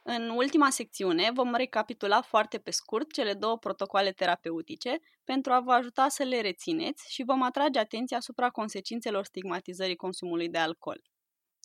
În 0.04 0.30
ultima 0.30 0.70
secțiune 0.70 1.32
vom 1.34 1.56
recapitula 1.56 2.22
foarte 2.22 2.58
pe 2.58 2.72
scurt 2.72 3.12
cele 3.12 3.34
două 3.34 3.58
protocoale 3.58 4.12
terapeutice 4.12 5.00
pentru 5.24 5.52
a 5.52 5.60
vă 5.60 5.72
ajuta 5.72 6.08
să 6.10 6.24
le 6.24 6.42
rețineți 6.42 7.14
și 7.14 7.24
vom 7.24 7.42
atrage 7.42 7.80
atenția 7.80 8.18
asupra 8.18 8.50
consecințelor 8.50 9.24
stigmatizării 9.24 9.96
consumului 9.96 10.50
de 10.50 10.58
alcool. 10.58 11.02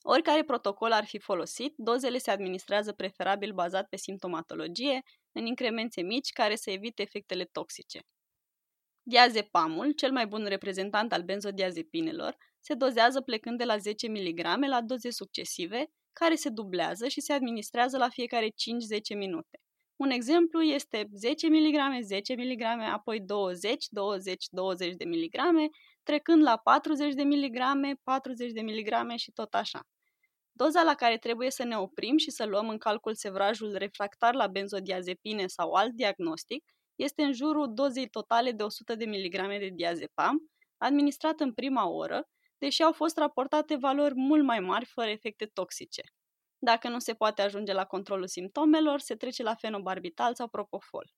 Oricare 0.02 0.44
protocol 0.44 0.93
ar 0.93 1.05
fi 1.05 1.18
folosit, 1.18 1.74
dozele 1.76 2.18
se 2.18 2.30
administrează 2.30 2.93
preferabil 2.93 3.52
bazat 3.52 3.88
pe 3.88 3.97
simptomatologie, 3.97 5.02
în 5.32 5.47
incremente 5.47 6.02
mici 6.02 6.32
care 6.32 6.56
să 6.56 6.70
evite 6.70 7.02
efectele 7.02 7.44
toxice. 7.44 8.01
Diazepamul, 9.09 9.93
cel 9.93 10.12
mai 10.12 10.27
bun 10.27 10.45
reprezentant 10.45 11.12
al 11.12 11.23
benzodiazepinelor, 11.23 12.37
se 12.61 12.74
dozează 12.74 13.20
plecând 13.20 13.59
de 13.59 13.65
la 13.65 13.77
10 13.77 14.09
mg 14.09 14.66
la 14.69 14.81
doze 14.81 15.11
succesive, 15.11 15.91
care 16.12 16.35
se 16.35 16.49
dublează 16.49 17.09
și 17.09 17.20
se 17.20 17.33
administrează 17.33 17.97
la 17.97 18.09
fiecare 18.09 18.47
5-10 18.47 18.51
minute. 19.16 19.61
Un 19.97 20.11
exemplu 20.11 20.62
este 20.62 21.09
10 21.12 21.49
mg, 21.49 22.03
10 22.03 22.35
mg, 22.35 22.62
apoi 22.93 23.20
20, 23.20 23.87
20, 23.89 24.45
20 24.49 24.95
de 24.95 25.05
mg, 25.05 25.70
trecând 26.03 26.43
la 26.43 26.57
40 26.57 27.15
de 27.15 27.23
mg, 27.23 27.59
40 28.03 28.53
de 28.53 28.61
mg 28.61 29.16
și 29.16 29.33
tot 29.33 29.55
așa. 29.55 29.81
Doza 30.53 30.83
la 30.83 30.95
care 30.95 31.19
trebuie 31.19 31.51
să 31.51 31.65
ne 31.65 31.77
oprim 31.77 32.16
și 32.16 32.31
să 32.31 32.45
luăm 32.45 32.69
în 32.69 32.78
calcul 32.78 33.15
sevrajul 33.15 33.74
refractar 33.77 34.35
la 34.35 34.47
benzodiazepine 34.47 35.47
sau 35.47 35.73
alt 35.73 35.93
diagnostic 35.93 36.65
este 36.97 37.23
în 37.23 37.32
jurul 37.32 37.74
dozei 37.74 38.09
totale 38.09 38.52
de 38.52 38.62
100 38.62 38.94
de 38.94 39.05
mg 39.05 39.59
de 39.59 39.70
diazepam, 39.74 40.51
administrat 40.77 41.40
în 41.40 41.52
prima 41.52 41.89
oră, 41.89 42.28
deși 42.59 42.82
au 42.82 42.93
fost 42.93 43.16
raportate 43.16 43.77
valori 43.77 44.14
mult 44.14 44.44
mai 44.44 44.60
mari 44.60 44.85
fără 44.85 45.09
efecte 45.09 45.47
toxice. 45.47 46.02
Dacă 46.59 46.89
nu 46.89 46.98
se 46.98 47.14
poate 47.14 47.43
ajunge 47.43 47.73
la 47.73 47.85
controlul 47.85 48.27
simptomelor, 48.27 49.01
se 49.01 49.14
trece 49.14 49.43
la 49.43 49.55
fenobarbital 49.55 50.35
sau 50.35 50.48
propofol. 50.48 51.12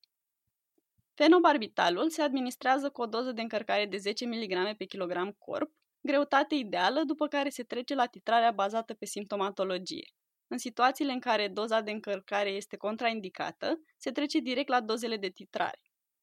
Fenobarbitalul 1.14 2.10
se 2.10 2.22
administrează 2.22 2.90
cu 2.90 3.02
o 3.02 3.06
doză 3.06 3.32
de 3.32 3.40
încărcare 3.40 3.86
de 3.86 3.96
10 3.96 4.26
mg 4.26 4.76
pe 4.76 4.84
kilogram 4.84 5.32
corp, 5.38 5.72
greutate 6.00 6.54
ideală, 6.54 7.02
după 7.04 7.26
care 7.26 7.48
se 7.48 7.62
trece 7.62 7.94
la 7.94 8.06
titrarea 8.06 8.50
bazată 8.50 8.94
pe 8.94 9.04
simptomatologie. 9.04 10.12
În 10.48 10.58
situațiile 10.58 11.12
în 11.12 11.20
care 11.20 11.48
doza 11.48 11.80
de 11.80 11.90
încărcare 11.90 12.50
este 12.50 12.76
contraindicată, 12.76 13.80
se 13.96 14.10
trece 14.10 14.38
direct 14.38 14.68
la 14.68 14.80
dozele 14.80 15.16
de 15.16 15.28
titrare. 15.28 15.80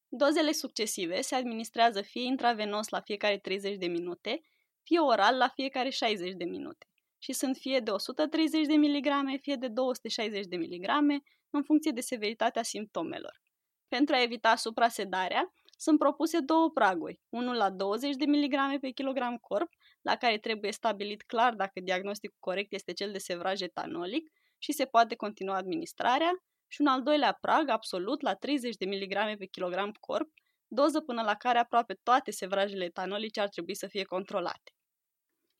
Dozele 0.08 0.52
succesive 0.52 1.20
se 1.20 1.34
administrează 1.34 2.00
fie 2.02 2.22
intravenos 2.22 2.88
la 2.88 3.00
fiecare 3.00 3.38
30 3.38 3.76
de 3.76 3.86
minute, 3.86 4.40
fie 4.82 4.98
oral 4.98 5.36
la 5.36 5.48
fiecare 5.48 5.90
60 5.90 6.32
de 6.32 6.44
minute 6.44 6.86
și 7.18 7.32
sunt 7.32 7.56
fie 7.56 7.80
de 7.80 7.90
130 7.90 8.66
de 8.66 8.76
mg, 8.76 9.40
fie 9.40 9.54
de 9.54 9.68
260 9.68 10.46
de 10.46 10.56
mg, 10.56 11.22
în 11.50 11.62
funcție 11.62 11.90
de 11.90 12.00
severitatea 12.00 12.62
simptomelor. 12.62 13.42
Pentru 13.88 14.14
a 14.14 14.22
evita 14.22 14.56
suprasedarea, 14.56 15.52
sunt 15.76 15.98
propuse 15.98 16.40
două 16.40 16.70
praguri, 16.70 17.20
unul 17.28 17.54
la 17.54 17.70
20 17.70 18.16
de 18.16 18.24
mg 18.26 18.80
pe 18.80 18.90
kilogram 18.90 19.36
corp, 19.36 19.68
la 20.06 20.16
care 20.16 20.38
trebuie 20.38 20.70
stabilit 20.70 21.22
clar 21.22 21.54
dacă 21.54 21.80
diagnosticul 21.80 22.36
corect 22.40 22.72
este 22.72 22.92
cel 22.92 23.12
de 23.12 23.18
sevraj 23.18 23.60
etanolic 23.60 24.32
și 24.58 24.72
se 24.72 24.84
poate 24.84 25.14
continua 25.14 25.56
administrarea, 25.56 26.30
și 26.68 26.80
un 26.80 26.86
al 26.86 27.02
doilea 27.02 27.38
prag 27.40 27.68
absolut 27.68 28.20
la 28.22 28.34
30 28.34 28.76
de 28.76 28.86
mg 28.86 29.38
pe 29.38 29.46
kilogram 29.46 29.92
corp, 30.00 30.28
doză 30.66 31.00
până 31.00 31.22
la 31.22 31.34
care 31.34 31.58
aproape 31.58 31.94
toate 32.02 32.30
sevrajele 32.30 32.84
etanolice 32.84 33.40
ar 33.40 33.48
trebui 33.48 33.74
să 33.76 33.86
fie 33.86 34.04
controlate. 34.04 34.70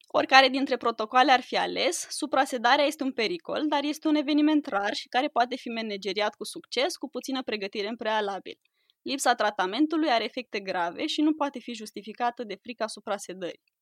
Oricare 0.07 0.49
dintre 0.49 0.77
protocoale 0.77 1.33
ar 1.33 1.41
fi 1.41 1.57
ales, 1.57 2.07
suprasedarea 2.09 2.85
este 2.85 3.03
un 3.03 3.13
pericol, 3.13 3.67
dar 3.69 3.85
este 3.85 4.09
un 4.09 4.15
eveniment 4.15 4.67
rar 4.67 4.95
și 4.95 5.09
care 5.09 5.29
poate 5.29 5.57
fi 5.57 5.69
manageriat 5.69 6.35
cu 6.35 6.45
succes, 6.45 6.97
cu 6.97 7.09
puțină 7.09 7.43
pregătire 7.43 7.89
în 7.89 7.97
prealabil. 7.97 8.59
Lipsa 9.03 9.35
tratamentului 9.35 10.11
are 10.11 10.25
efecte 10.25 10.61
grave 10.61 11.07
și 11.07 11.21
nu 11.21 11.35
poate 11.35 11.59
fi 11.59 11.73
justificată 11.73 12.45
de 12.45 12.55
frica 12.55 12.87
suprasedării. 12.87 13.76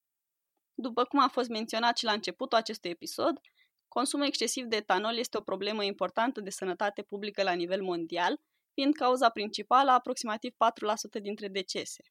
După 0.75 1.05
cum 1.05 1.19
a 1.19 1.29
fost 1.29 1.49
menționat 1.49 1.97
și 1.97 2.05
la 2.05 2.13
începutul 2.13 2.59
acestui 2.59 2.91
episod, 2.91 3.41
consumul 3.89 4.27
excesiv 4.27 4.65
de 4.65 4.77
etanol 4.77 5.17
este 5.17 5.37
o 5.37 5.41
problemă 5.41 5.85
importantă 5.85 6.41
de 6.41 6.51
sănătate 6.51 7.03
publică 7.03 7.43
la 7.43 7.53
nivel 7.53 7.83
mondial, 7.83 8.41
fiind 8.73 8.95
cauza 8.95 9.29
principală 9.29 9.91
a 9.91 9.95
aproximativ 9.95 10.53
4% 11.19 11.21
dintre 11.23 11.49
decese. 11.49 12.03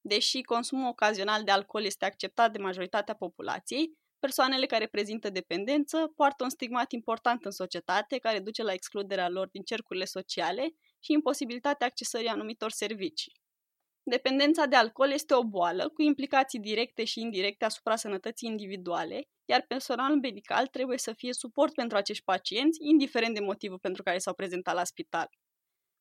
Deși 0.00 0.42
consumul 0.42 0.88
ocazional 0.88 1.44
de 1.44 1.50
alcool 1.50 1.84
este 1.84 2.04
acceptat 2.04 2.52
de 2.52 2.58
majoritatea 2.58 3.14
populației, 3.14 3.98
persoanele 4.18 4.66
care 4.66 4.86
prezintă 4.86 5.30
dependență 5.30 6.12
poartă 6.16 6.44
un 6.44 6.50
stigmat 6.50 6.92
important 6.92 7.44
în 7.44 7.50
societate 7.50 8.18
care 8.18 8.40
duce 8.40 8.62
la 8.62 8.72
excluderea 8.72 9.28
lor 9.28 9.48
din 9.48 9.62
cercurile 9.62 10.04
sociale 10.04 10.62
și 11.00 11.12
imposibilitatea 11.12 11.86
accesării 11.86 12.28
anumitor 12.28 12.70
servicii. 12.70 13.41
Dependența 14.04 14.66
de 14.66 14.76
alcool 14.76 15.10
este 15.10 15.34
o 15.34 15.44
boală 15.44 15.88
cu 15.88 16.02
implicații 16.02 16.58
directe 16.58 17.04
și 17.04 17.20
indirecte 17.20 17.64
asupra 17.64 17.96
sănătății 17.96 18.48
individuale, 18.48 19.28
iar 19.44 19.64
personalul 19.68 20.20
medical 20.20 20.66
trebuie 20.66 20.98
să 20.98 21.12
fie 21.12 21.32
suport 21.32 21.74
pentru 21.74 21.96
acești 21.96 22.24
pacienți, 22.24 22.78
indiferent 22.82 23.34
de 23.34 23.40
motivul 23.40 23.78
pentru 23.78 24.02
care 24.02 24.18
s-au 24.18 24.34
prezentat 24.34 24.74
la 24.74 24.84
spital. 24.84 25.28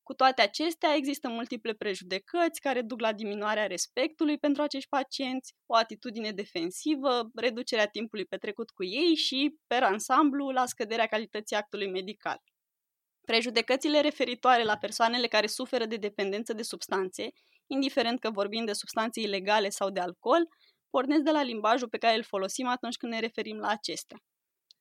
Cu 0.03 0.13
toate 0.13 0.41
acestea, 0.41 0.95
există 0.95 1.29
multiple 1.29 1.73
prejudecăți 1.73 2.61
care 2.61 2.81
duc 2.81 2.99
la 2.99 3.13
diminuarea 3.13 3.67
respectului 3.67 4.37
pentru 4.37 4.61
acești 4.61 4.89
pacienți, 4.89 5.53
o 5.65 5.75
atitudine 5.75 6.31
defensivă, 6.31 7.29
reducerea 7.35 7.87
timpului 7.87 8.25
petrecut 8.25 8.69
cu 8.69 8.83
ei 8.83 9.15
și, 9.15 9.55
per 9.67 9.83
ansamblu, 9.83 10.49
la 10.49 10.65
scăderea 10.65 11.05
calității 11.05 11.55
actului 11.55 11.89
medical. 11.89 12.41
Prejudecățile 13.25 14.01
referitoare 14.01 14.63
la 14.63 14.77
persoanele 14.77 15.27
care 15.27 15.47
suferă 15.47 15.85
de 15.85 15.95
dependență 15.95 16.53
de 16.53 16.61
substanțe, 16.61 17.29
indiferent 17.71 18.19
că 18.19 18.29
vorbim 18.29 18.65
de 18.65 18.73
substanțe 18.73 19.19
ilegale 19.19 19.69
sau 19.69 19.89
de 19.89 19.99
alcool, 19.99 20.47
pornesc 20.89 21.21
de 21.21 21.31
la 21.31 21.43
limbajul 21.43 21.89
pe 21.89 21.97
care 21.97 22.15
îl 22.15 22.23
folosim 22.23 22.67
atunci 22.67 22.95
când 22.97 23.11
ne 23.11 23.19
referim 23.19 23.57
la 23.57 23.67
acestea. 23.67 24.17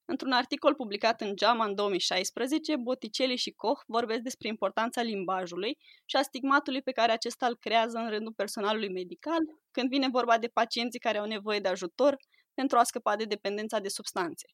Într-un 0.04 0.32
articol 0.32 0.74
publicat 0.74 1.20
în 1.20 1.34
JAMA 1.38 1.64
în 1.64 1.74
2016, 1.74 2.76
Botticelli 2.76 3.36
și 3.36 3.50
Koch 3.50 3.82
vorbesc 3.86 4.20
despre 4.20 4.48
importanța 4.48 5.02
limbajului 5.02 5.78
și 6.04 6.16
a 6.16 6.22
stigmatului 6.22 6.82
pe 6.82 6.92
care 6.92 7.12
acesta 7.12 7.46
îl 7.46 7.56
creează 7.56 7.98
în 7.98 8.08
rândul 8.08 8.32
personalului 8.32 8.92
medical 8.92 9.38
când 9.70 9.88
vine 9.88 10.08
vorba 10.08 10.38
de 10.38 10.48
pacienții 10.48 11.00
care 11.00 11.18
au 11.18 11.26
nevoie 11.26 11.58
de 11.58 11.68
ajutor 11.68 12.16
pentru 12.54 12.78
a 12.78 12.82
scăpa 12.82 13.16
de 13.16 13.24
dependența 13.24 13.78
de 13.78 13.88
substanțe. 13.88 14.46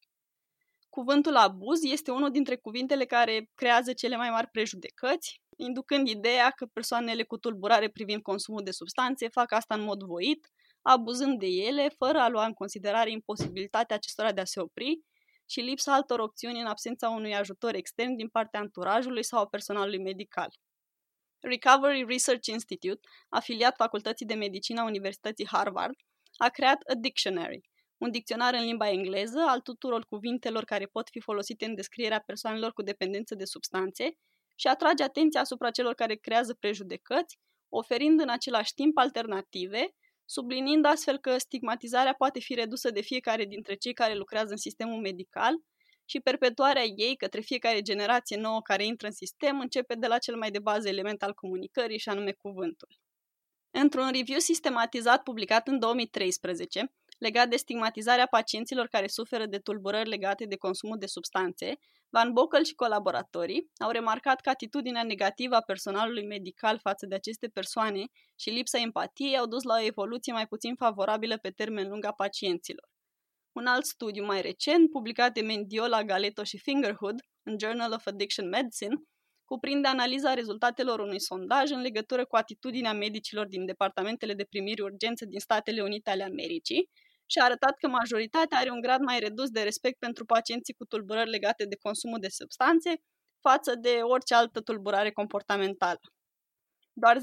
Cuvântul 0.89 1.37
abuz 1.37 1.85
este 1.85 2.11
unul 2.11 2.31
dintre 2.31 2.57
cuvintele 2.57 3.05
care 3.05 3.51
creează 3.55 3.93
cele 3.93 4.17
mai 4.17 4.31
mari 4.31 4.49
prejudecăți, 4.49 5.41
inducând 5.57 6.09
ideea 6.09 6.51
că 6.51 6.67
persoanele 6.67 7.23
cu 7.23 7.39
tulburare 7.39 7.89
privind 7.89 8.23
consumul 8.23 8.63
de 8.63 8.71
substanțe 8.71 9.29
fac 9.29 9.53
asta 9.53 9.75
în 9.75 9.83
mod 9.83 10.03
voit, 10.03 10.47
abuzând 10.83 11.39
de 11.39 11.47
ele, 11.47 11.89
fără 11.89 12.19
a 12.19 12.29
lua 12.29 12.47
în 12.47 12.53
considerare 12.53 13.11
imposibilitatea 13.11 13.97
acestora 13.97 14.33
de 14.33 14.41
a 14.41 14.45
se 14.45 14.61
opri 14.61 15.01
și 15.49 15.61
lipsa 15.61 15.95
altor 15.95 16.19
opțiuni 16.19 16.61
în 16.61 16.67
absența 16.67 17.09
unui 17.09 17.35
ajutor 17.35 17.75
extern 17.75 18.15
din 18.17 18.29
partea 18.29 18.61
anturajului 18.61 19.25
sau 19.25 19.41
a 19.41 19.47
personalului 19.47 20.03
medical. 20.03 20.49
Recovery 21.41 22.05
Research 22.09 22.47
Institute, 22.47 23.09
afiliat 23.29 23.77
Facultății 23.77 24.27
de 24.27 24.35
Medicină 24.35 24.81
a 24.81 24.85
Universității 24.85 25.47
Harvard, 25.47 25.95
a 26.37 26.49
creat 26.49 26.83
a 26.91 26.95
dictionary, 26.95 27.61
un 27.99 28.11
dicționar 28.11 28.55
în 28.55 28.65
limba 28.65 28.89
engleză 28.89 29.45
al 29.49 29.61
tuturor 29.61 30.07
cuvintelor 30.07 30.65
care 30.65 30.87
pot 30.87 31.09
fi 31.09 31.21
folosite 31.21 31.65
în 31.65 31.75
descrierea 31.75 32.23
persoanelor 32.27 32.73
cu 32.73 32.83
dependență 32.83 33.35
de 33.35 33.45
substanțe 33.45 34.17
și 34.59 34.67
atrage 34.67 35.03
atenția 35.03 35.41
asupra 35.41 35.71
celor 35.71 35.95
care 35.95 36.15
creează 36.15 36.55
prejudecăți, 36.55 37.39
oferind 37.69 38.21
în 38.21 38.29
același 38.29 38.75
timp 38.75 38.99
alternative 38.99 39.95
subliniind 40.25 40.85
astfel 40.85 41.19
că 41.19 41.39
stigmatizarea 41.39 42.15
poate 42.15 42.41
fi 42.41 42.55
redusă 42.55 42.91
de 42.91 43.01
fiecare 43.01 43.45
dintre 43.45 43.75
cei 43.75 43.93
care 43.93 44.15
lucrează 44.15 44.51
în 44.51 44.57
sistemul 44.57 45.01
medical 45.01 45.55
și 46.05 46.21
perpetuarea 46.21 46.85
ei 46.85 47.17
către 47.17 47.41
fiecare 47.41 47.81
generație 47.83 48.37
nouă 48.37 48.61
care 48.63 48.85
intră 48.85 49.07
în 49.07 49.13
sistem 49.13 49.61
începe 49.61 49.95
de 49.95 50.07
la 50.07 50.19
cel 50.19 50.37
mai 50.37 50.51
de 50.51 50.59
bază 50.59 50.89
element 50.89 51.23
al 51.23 51.35
comunicării 51.35 51.99
și 51.99 52.09
anume 52.09 52.33
cuvântul. 52.33 52.89
Într-un 53.71 54.11
review 54.11 54.39
sistematizat 54.39 55.23
publicat 55.23 55.69
în 55.69 55.79
2013, 55.79 56.93
legat 57.19 57.49
de 57.49 57.57
stigmatizarea 57.57 58.27
pacienților 58.27 58.87
care 58.87 59.07
suferă 59.07 59.47
de 59.47 59.59
tulburări 59.59 60.09
legate 60.09 60.45
de 60.45 60.57
consumul 60.57 60.99
de 60.99 61.07
substanțe, 61.07 61.79
Van 62.09 62.33
Bockel 62.33 62.65
și 62.65 62.75
colaboratorii 62.75 63.71
au 63.79 63.91
remarcat 63.91 64.41
că 64.41 64.49
atitudinea 64.49 65.03
negativă 65.03 65.55
a 65.55 65.61
personalului 65.61 66.27
medical 66.27 66.79
față 66.79 67.07
de 67.07 67.15
aceste 67.15 67.49
persoane 67.49 68.05
și 68.41 68.51
lipsa 68.51 68.79
empatiei 68.79 69.39
au 69.39 69.47
dus 69.47 69.63
la 69.63 69.75
o 69.75 69.85
evoluție 69.85 70.33
mai 70.33 70.47
puțin 70.47 70.75
favorabilă 70.75 71.39
pe 71.39 71.51
termen 71.51 71.89
lung 71.89 72.05
a 72.05 72.13
pacienților. 72.13 72.89
Un 73.53 73.67
alt 73.67 73.85
studiu 73.85 74.25
mai 74.25 74.41
recent, 74.41 74.91
publicat 74.91 75.33
de 75.33 75.41
Mendiola, 75.41 76.05
Galeto 76.05 76.45
și 76.45 76.59
Fingerhood 76.59 77.21
în 77.43 77.57
Journal 77.59 77.93
of 77.93 78.07
Addiction 78.07 78.49
Medicine, 78.49 78.95
cuprinde 79.45 79.89
analiza 79.89 80.35
rezultatelor 80.35 81.01
unui 81.01 81.21
sondaj 81.21 81.71
în 81.71 81.81
legătură 81.81 82.25
cu 82.25 82.37
atitudinea 82.37 82.93
medicilor 82.93 83.47
din 83.47 83.67
departamentele 83.67 84.35
de 84.35 84.45
primiri 84.45 84.81
urgență 84.81 85.25
din 85.25 85.41
Statele 85.41 85.83
Unite 85.83 86.11
ale 86.11 86.23
Americii 86.23 86.91
și 87.27 87.39
a 87.39 87.45
arătat 87.45 87.77
că 87.79 87.89
majoritatea 87.89 88.59
are 88.59 88.71
un 88.71 88.81
grad 88.81 89.01
mai 89.01 89.19
redus 89.19 89.49
de 89.51 89.63
respect 89.63 89.99
pentru 89.99 90.25
pacienții 90.25 90.75
cu 90.75 90.85
tulburări 90.85 91.31
legate 91.31 91.65
de 91.65 91.77
consumul 91.77 92.19
de 92.19 92.29
substanțe 92.29 92.93
față 93.41 93.75
de 93.75 93.99
orice 94.03 94.35
altă 94.35 94.61
tulburare 94.61 95.11
comportamentală. 95.11 96.01
Doar 96.93 97.17
10% 97.17 97.21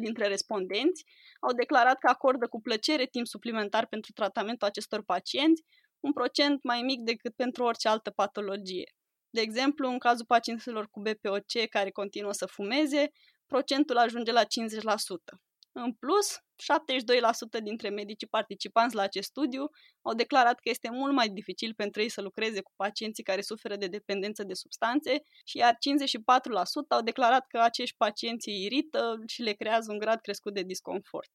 dintre 0.00 0.26
respondenți 0.26 1.04
au 1.40 1.52
declarat 1.52 1.98
că 1.98 2.08
acordă 2.08 2.46
cu 2.48 2.60
plăcere 2.60 3.06
timp 3.06 3.26
suplimentar 3.26 3.86
pentru 3.86 4.12
tratamentul 4.12 4.66
acestor 4.68 5.04
pacienți, 5.04 5.62
un 6.00 6.12
procent 6.12 6.62
mai 6.62 6.82
mic 6.82 7.00
decât 7.00 7.34
pentru 7.34 7.64
orice 7.64 7.88
altă 7.88 8.10
patologie. 8.10 8.90
De 9.30 9.40
exemplu, 9.40 9.88
în 9.88 9.98
cazul 9.98 10.26
pacienților 10.26 10.88
cu 10.90 11.00
BPOC 11.00 11.68
care 11.70 11.90
continuă 11.90 12.32
să 12.32 12.46
fumeze, 12.46 13.10
procentul 13.46 13.96
ajunge 13.96 14.32
la 14.32 14.44
50%. 14.44 14.46
În 15.72 15.92
plus, 15.92 16.38
72% 17.58 17.62
dintre 17.62 17.88
medicii 17.88 18.26
participanți 18.26 18.94
la 18.94 19.02
acest 19.02 19.28
studiu 19.28 19.64
au 20.02 20.14
declarat 20.14 20.60
că 20.60 20.68
este 20.68 20.90
mult 20.90 21.12
mai 21.12 21.28
dificil 21.28 21.74
pentru 21.74 22.00
ei 22.00 22.08
să 22.08 22.20
lucreze 22.20 22.60
cu 22.60 22.72
pacienții 22.76 23.22
care 23.22 23.40
suferă 23.40 23.76
de 23.76 23.86
dependență 23.86 24.44
de 24.44 24.54
substanțe 24.54 25.22
și 25.44 25.56
iar 25.56 25.72
54% 25.72 25.76
au 26.88 27.02
declarat 27.02 27.46
că 27.46 27.58
acești 27.58 27.96
pacienți 27.96 28.48
îi 28.48 28.64
irită 28.64 29.22
și 29.26 29.42
le 29.42 29.52
creează 29.52 29.92
un 29.92 29.98
grad 29.98 30.20
crescut 30.20 30.54
de 30.54 30.62
disconfort. 30.62 31.30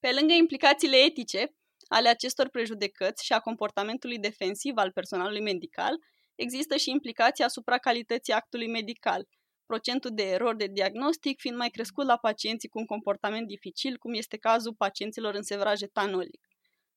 Pe 0.00 0.12
lângă 0.18 0.32
implicațiile 0.32 0.96
etice 0.96 1.54
ale 1.88 2.08
acestor 2.08 2.48
prejudecăți 2.48 3.24
și 3.24 3.32
a 3.32 3.40
comportamentului 3.40 4.18
defensiv 4.18 4.76
al 4.76 4.92
personalului 4.92 5.40
medical, 5.40 5.94
există 6.34 6.76
și 6.76 6.90
implicații 6.90 7.44
asupra 7.44 7.78
calității 7.78 8.32
actului 8.32 8.68
medical– 8.68 9.26
procentul 9.72 10.10
de 10.14 10.22
erori 10.22 10.56
de 10.56 10.66
diagnostic 10.66 11.40
fiind 11.40 11.56
mai 11.56 11.68
crescut 11.68 12.06
la 12.06 12.16
pacienții 12.16 12.68
cu 12.68 12.78
un 12.78 12.86
comportament 12.86 13.46
dificil, 13.46 13.98
cum 13.98 14.12
este 14.14 14.36
cazul 14.36 14.74
pacienților 14.74 15.34
în 15.34 15.42
sevraj 15.42 15.80
etanolic. 15.82 16.40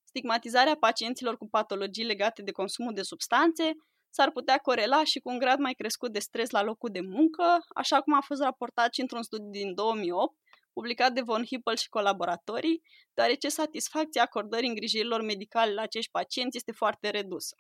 Stigmatizarea 0.04 0.76
pacienților 0.76 1.38
cu 1.38 1.48
patologii 1.48 2.04
legate 2.04 2.42
de 2.42 2.52
consumul 2.52 2.94
de 2.94 3.02
substanțe 3.02 3.72
s-ar 4.10 4.32
putea 4.32 4.58
corela 4.58 5.04
și 5.04 5.20
cu 5.20 5.30
un 5.30 5.38
grad 5.38 5.60
mai 5.60 5.74
crescut 5.74 6.12
de 6.12 6.20
stres 6.20 6.50
la 6.50 6.64
locul 6.64 6.90
de 6.92 7.02
muncă, 7.02 7.44
așa 7.76 8.02
cum 8.02 8.14
a 8.14 8.22
fost 8.22 8.42
raportat 8.42 8.94
și 8.94 9.02
într-un 9.02 9.24
studiu 9.24 9.50
din 9.50 9.74
2008, 9.74 10.38
publicat 10.74 11.12
de 11.14 11.22
Von 11.22 11.44
Hippel 11.46 11.76
și 11.76 11.90
colaboratorii, 11.90 12.82
deoarece 13.14 13.50
satisfacția 13.50 14.22
acordării 14.22 14.70
îngrijirilor 14.70 15.22
medicale 15.22 15.74
la 15.74 15.82
acești 15.82 16.12
pacienți 16.12 16.58
este 16.58 16.72
foarte 16.72 17.10
redusă. 17.10 17.56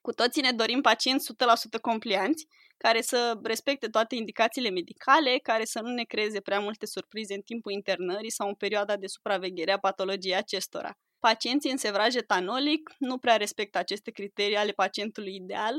Cu 0.00 0.12
toții 0.12 0.42
ne 0.42 0.52
dorim 0.52 0.80
pacienți 0.80 1.32
100% 1.32 1.80
complianți, 1.80 2.46
care 2.78 3.00
să 3.00 3.38
respecte 3.42 3.86
toate 3.86 4.14
indicațiile 4.14 4.70
medicale, 4.70 5.38
care 5.42 5.64
să 5.64 5.80
nu 5.80 5.90
ne 5.90 6.04
creeze 6.04 6.40
prea 6.40 6.60
multe 6.60 6.86
surprize 6.86 7.34
în 7.34 7.40
timpul 7.40 7.72
internării 7.72 8.30
sau 8.30 8.48
în 8.48 8.54
perioada 8.54 8.96
de 8.96 9.06
supraveghere 9.06 9.72
a 9.72 9.78
patologiei 9.78 10.36
acestora. 10.36 10.92
Pacienții 11.18 11.70
în 11.70 11.76
sevraj 11.76 12.14
etanolic 12.14 12.90
nu 12.98 13.18
prea 13.18 13.36
respectă 13.36 13.78
aceste 13.78 14.10
criterii 14.10 14.56
ale 14.56 14.72
pacientului 14.72 15.34
ideal, 15.34 15.74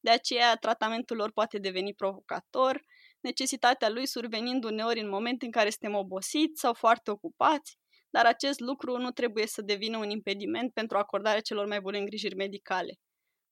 de 0.00 0.10
aceea 0.10 0.54
tratamentul 0.54 1.16
lor 1.16 1.32
poate 1.32 1.58
deveni 1.58 1.94
provocator, 1.94 2.82
necesitatea 3.20 3.88
lui 3.88 4.06
survenind 4.06 4.64
uneori 4.64 5.00
în 5.00 5.08
momente 5.08 5.44
în 5.44 5.50
care 5.50 5.70
suntem 5.70 5.94
obosiți 5.94 6.60
sau 6.60 6.74
foarte 6.74 7.10
ocupați, 7.10 7.78
dar 8.10 8.26
acest 8.26 8.60
lucru 8.60 8.96
nu 8.96 9.10
trebuie 9.10 9.46
să 9.46 9.62
devină 9.62 9.98
un 9.98 10.10
impediment 10.10 10.72
pentru 10.72 10.98
acordarea 10.98 11.40
celor 11.40 11.66
mai 11.66 11.80
bune 11.80 11.98
îngrijiri 11.98 12.34
medicale. 12.34 12.94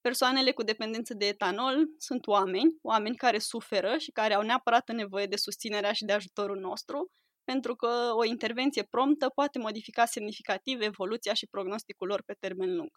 Persoanele 0.03 0.53
cu 0.53 0.63
dependență 0.63 1.15
de 1.15 1.27
etanol 1.27 1.89
sunt 1.99 2.27
oameni, 2.27 2.79
oameni 2.83 3.17
care 3.17 3.39
suferă 3.39 3.97
și 3.99 4.11
care 4.11 4.35
au 4.35 4.43
neapărat 4.43 4.93
nevoie 4.93 5.27
de 5.27 5.37
susținerea 5.37 5.93
și 5.93 6.05
de 6.05 6.13
ajutorul 6.13 6.59
nostru, 6.59 7.11
pentru 7.45 7.75
că 7.75 7.89
o 8.15 8.25
intervenție 8.25 8.83
promptă 8.83 9.29
poate 9.29 9.59
modifica 9.59 10.05
semnificativ 10.05 10.81
evoluția 10.81 11.35
și 11.35 11.47
prognosticul 11.47 12.07
lor 12.07 12.23
pe 12.23 12.37
termen 12.41 12.77
lung. 12.77 12.91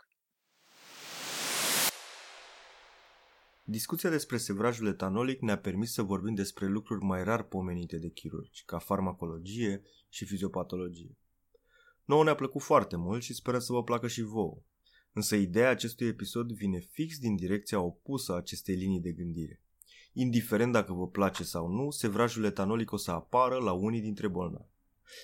Discuția 3.64 4.10
despre 4.10 4.38
sevrajul 4.38 4.88
etanolic 4.88 5.41
ne-a 5.41 5.57
permis 5.57 5.94
să 5.94 6.02
vorbim 6.02 6.34
despre 6.34 6.65
lucruri 6.65 7.03
mai 7.03 7.23
rar 7.23 7.44
pomenite 7.44 7.98
de 7.98 8.10
chirurgi, 8.10 8.64
ca 8.65 8.77
farmacologie 8.77 9.82
și 10.10 10.26
fiziopatologie. 10.26 11.18
Nouă 12.06 12.23
ne-a 12.23 12.36
plăcut 12.36 12.61
foarte 12.61 12.95
mult 12.95 13.23
și 13.23 13.34
sperăm 13.34 13.60
să 13.60 13.73
vă 13.73 13.84
placă 13.84 14.07
și 14.07 14.22
vouă. 14.22 14.57
Însă 15.16 15.36
ideea 15.36 15.70
acestui 15.70 16.08
episod 16.08 16.52
vine 16.52 16.80
fix 16.80 17.18
din 17.20 17.36
direcția 17.36 17.80
opusă 17.80 18.32
a 18.32 18.36
acestei 18.36 18.76
linii 18.76 19.00
de 19.00 19.12
gândire. 19.12 19.62
Indiferent 20.14 20.72
dacă 20.72 20.94
vă 20.94 21.08
place 21.08 21.44
sau 21.44 21.68
nu, 21.68 21.92
sevrajul 21.92 22.44
etanolic 22.44 22.92
o 22.92 22.98
să 22.98 23.12
apară 23.12 23.56
la 23.56 23.72
unii 23.72 24.02
dintre 24.02 24.28
bolnavi. 24.28 24.70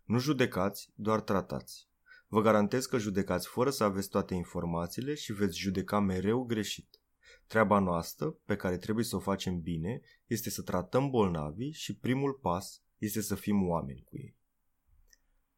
Nu 0.05 0.19
judecați, 0.19 0.91
doar 0.95 1.21
tratați. 1.21 1.89
Vă 2.29 2.41
garantez 2.41 2.87
că 2.87 2.99
judecați 2.99 3.49
fără 3.49 3.71
să 3.71 3.85
aveți 3.85 4.09
toate 4.09 4.35
informațiile 4.35 5.15
și 5.15 5.33
veți 5.33 5.59
judeca 5.59 6.01
mereu 6.01 6.43
greșit. 6.43 7.01
Treaba 7.47 7.79
noastră, 7.79 8.37
pe 8.45 8.57
care 8.57 8.77
trebuie 8.77 9.05
să 9.05 9.17
o 9.17 9.19
facem 9.19 9.61
bine, 9.61 10.01
este 10.27 10.51
să 10.51 10.63
tratăm 10.63 11.11
bolnavii 11.11 11.73
și 11.73 11.97
primul 11.97 12.33
pas 12.33 12.83
este 12.99 13.21
să 13.21 13.35
fim 13.35 13.69
oameni 13.69 14.05
cu 14.05 14.17
ei. 14.17 14.37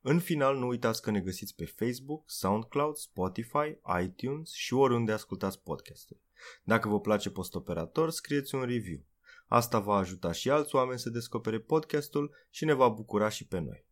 În 0.07 0.19
final, 0.19 0.57
nu 0.57 0.67
uitați 0.67 1.03
că 1.03 1.11
ne 1.11 1.21
găsiți 1.21 1.55
pe 1.55 1.65
Facebook, 1.65 2.31
SoundCloud, 2.31 2.97
Spotify, 2.97 3.79
iTunes 4.03 4.53
și 4.53 4.75
oriunde 4.75 5.13
ascultați 5.13 5.63
podcasturi. 5.63 6.21
Dacă 6.65 6.89
vă 6.89 7.01
place 7.01 7.31
postoperator, 7.31 8.11
scrieți 8.11 8.55
un 8.55 8.61
review. 8.61 9.05
Asta 9.47 9.79
va 9.79 9.95
ajuta 9.95 10.33
și 10.33 10.51
alți 10.51 10.75
oameni 10.75 10.99
să 10.99 11.11
descopere 11.11 11.59
podcastul 11.61 12.35
și 12.51 12.65
ne 12.65 12.73
va 12.73 12.89
bucura 12.89 13.29
și 13.29 13.47
pe 13.47 13.59
noi. 13.59 13.87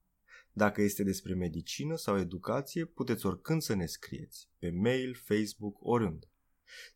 Dacă 0.52 0.82
este 0.82 1.02
despre 1.02 1.34
medicină 1.34 1.96
sau 1.96 2.18
educație, 2.18 2.84
puteți 2.84 3.26
oricând 3.26 3.62
să 3.62 3.74
ne 3.74 3.86
scrieți, 3.86 4.48
pe 4.58 4.70
mail, 4.70 5.14
Facebook, 5.14 5.76
oriunde. 5.80 6.30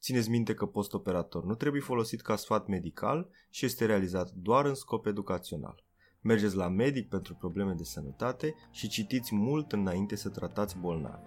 Țineți 0.01 0.30
minte 0.30 0.55
că 0.55 0.66
postoperator 0.66 1.44
nu 1.44 1.55
trebuie 1.55 1.80
folosit 1.80 2.20
ca 2.20 2.36
sfat 2.36 2.66
medical 2.66 3.30
și 3.51 3.64
este 3.64 3.86
realizat 3.86 4.30
doar 4.30 4.64
în 4.64 4.74
scop 4.74 5.06
educațional. 5.06 5.86
Mergeți 6.27 6.57
la 6.57 6.69
medic 6.69 7.09
pentru 7.09 7.35
probleme 7.35 7.73
de 7.73 7.85
sănătate 7.85 8.55
și 8.70 8.89
citiți 8.89 9.35
mult 9.35 9.73
înainte 9.73 10.16
să 10.16 10.28
tratați 10.28 10.78
bolnavi. 10.78 11.27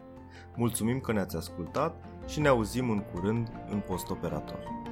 Mulțumim 0.56 1.00
că 1.00 1.12
ne-ați 1.12 1.36
ascultat 1.36 2.06
și 2.28 2.40
ne 2.40 2.48
auzim 2.48 2.90
în 2.90 3.00
curând 3.00 3.52
în 3.70 3.80
postoperator. 3.80 4.89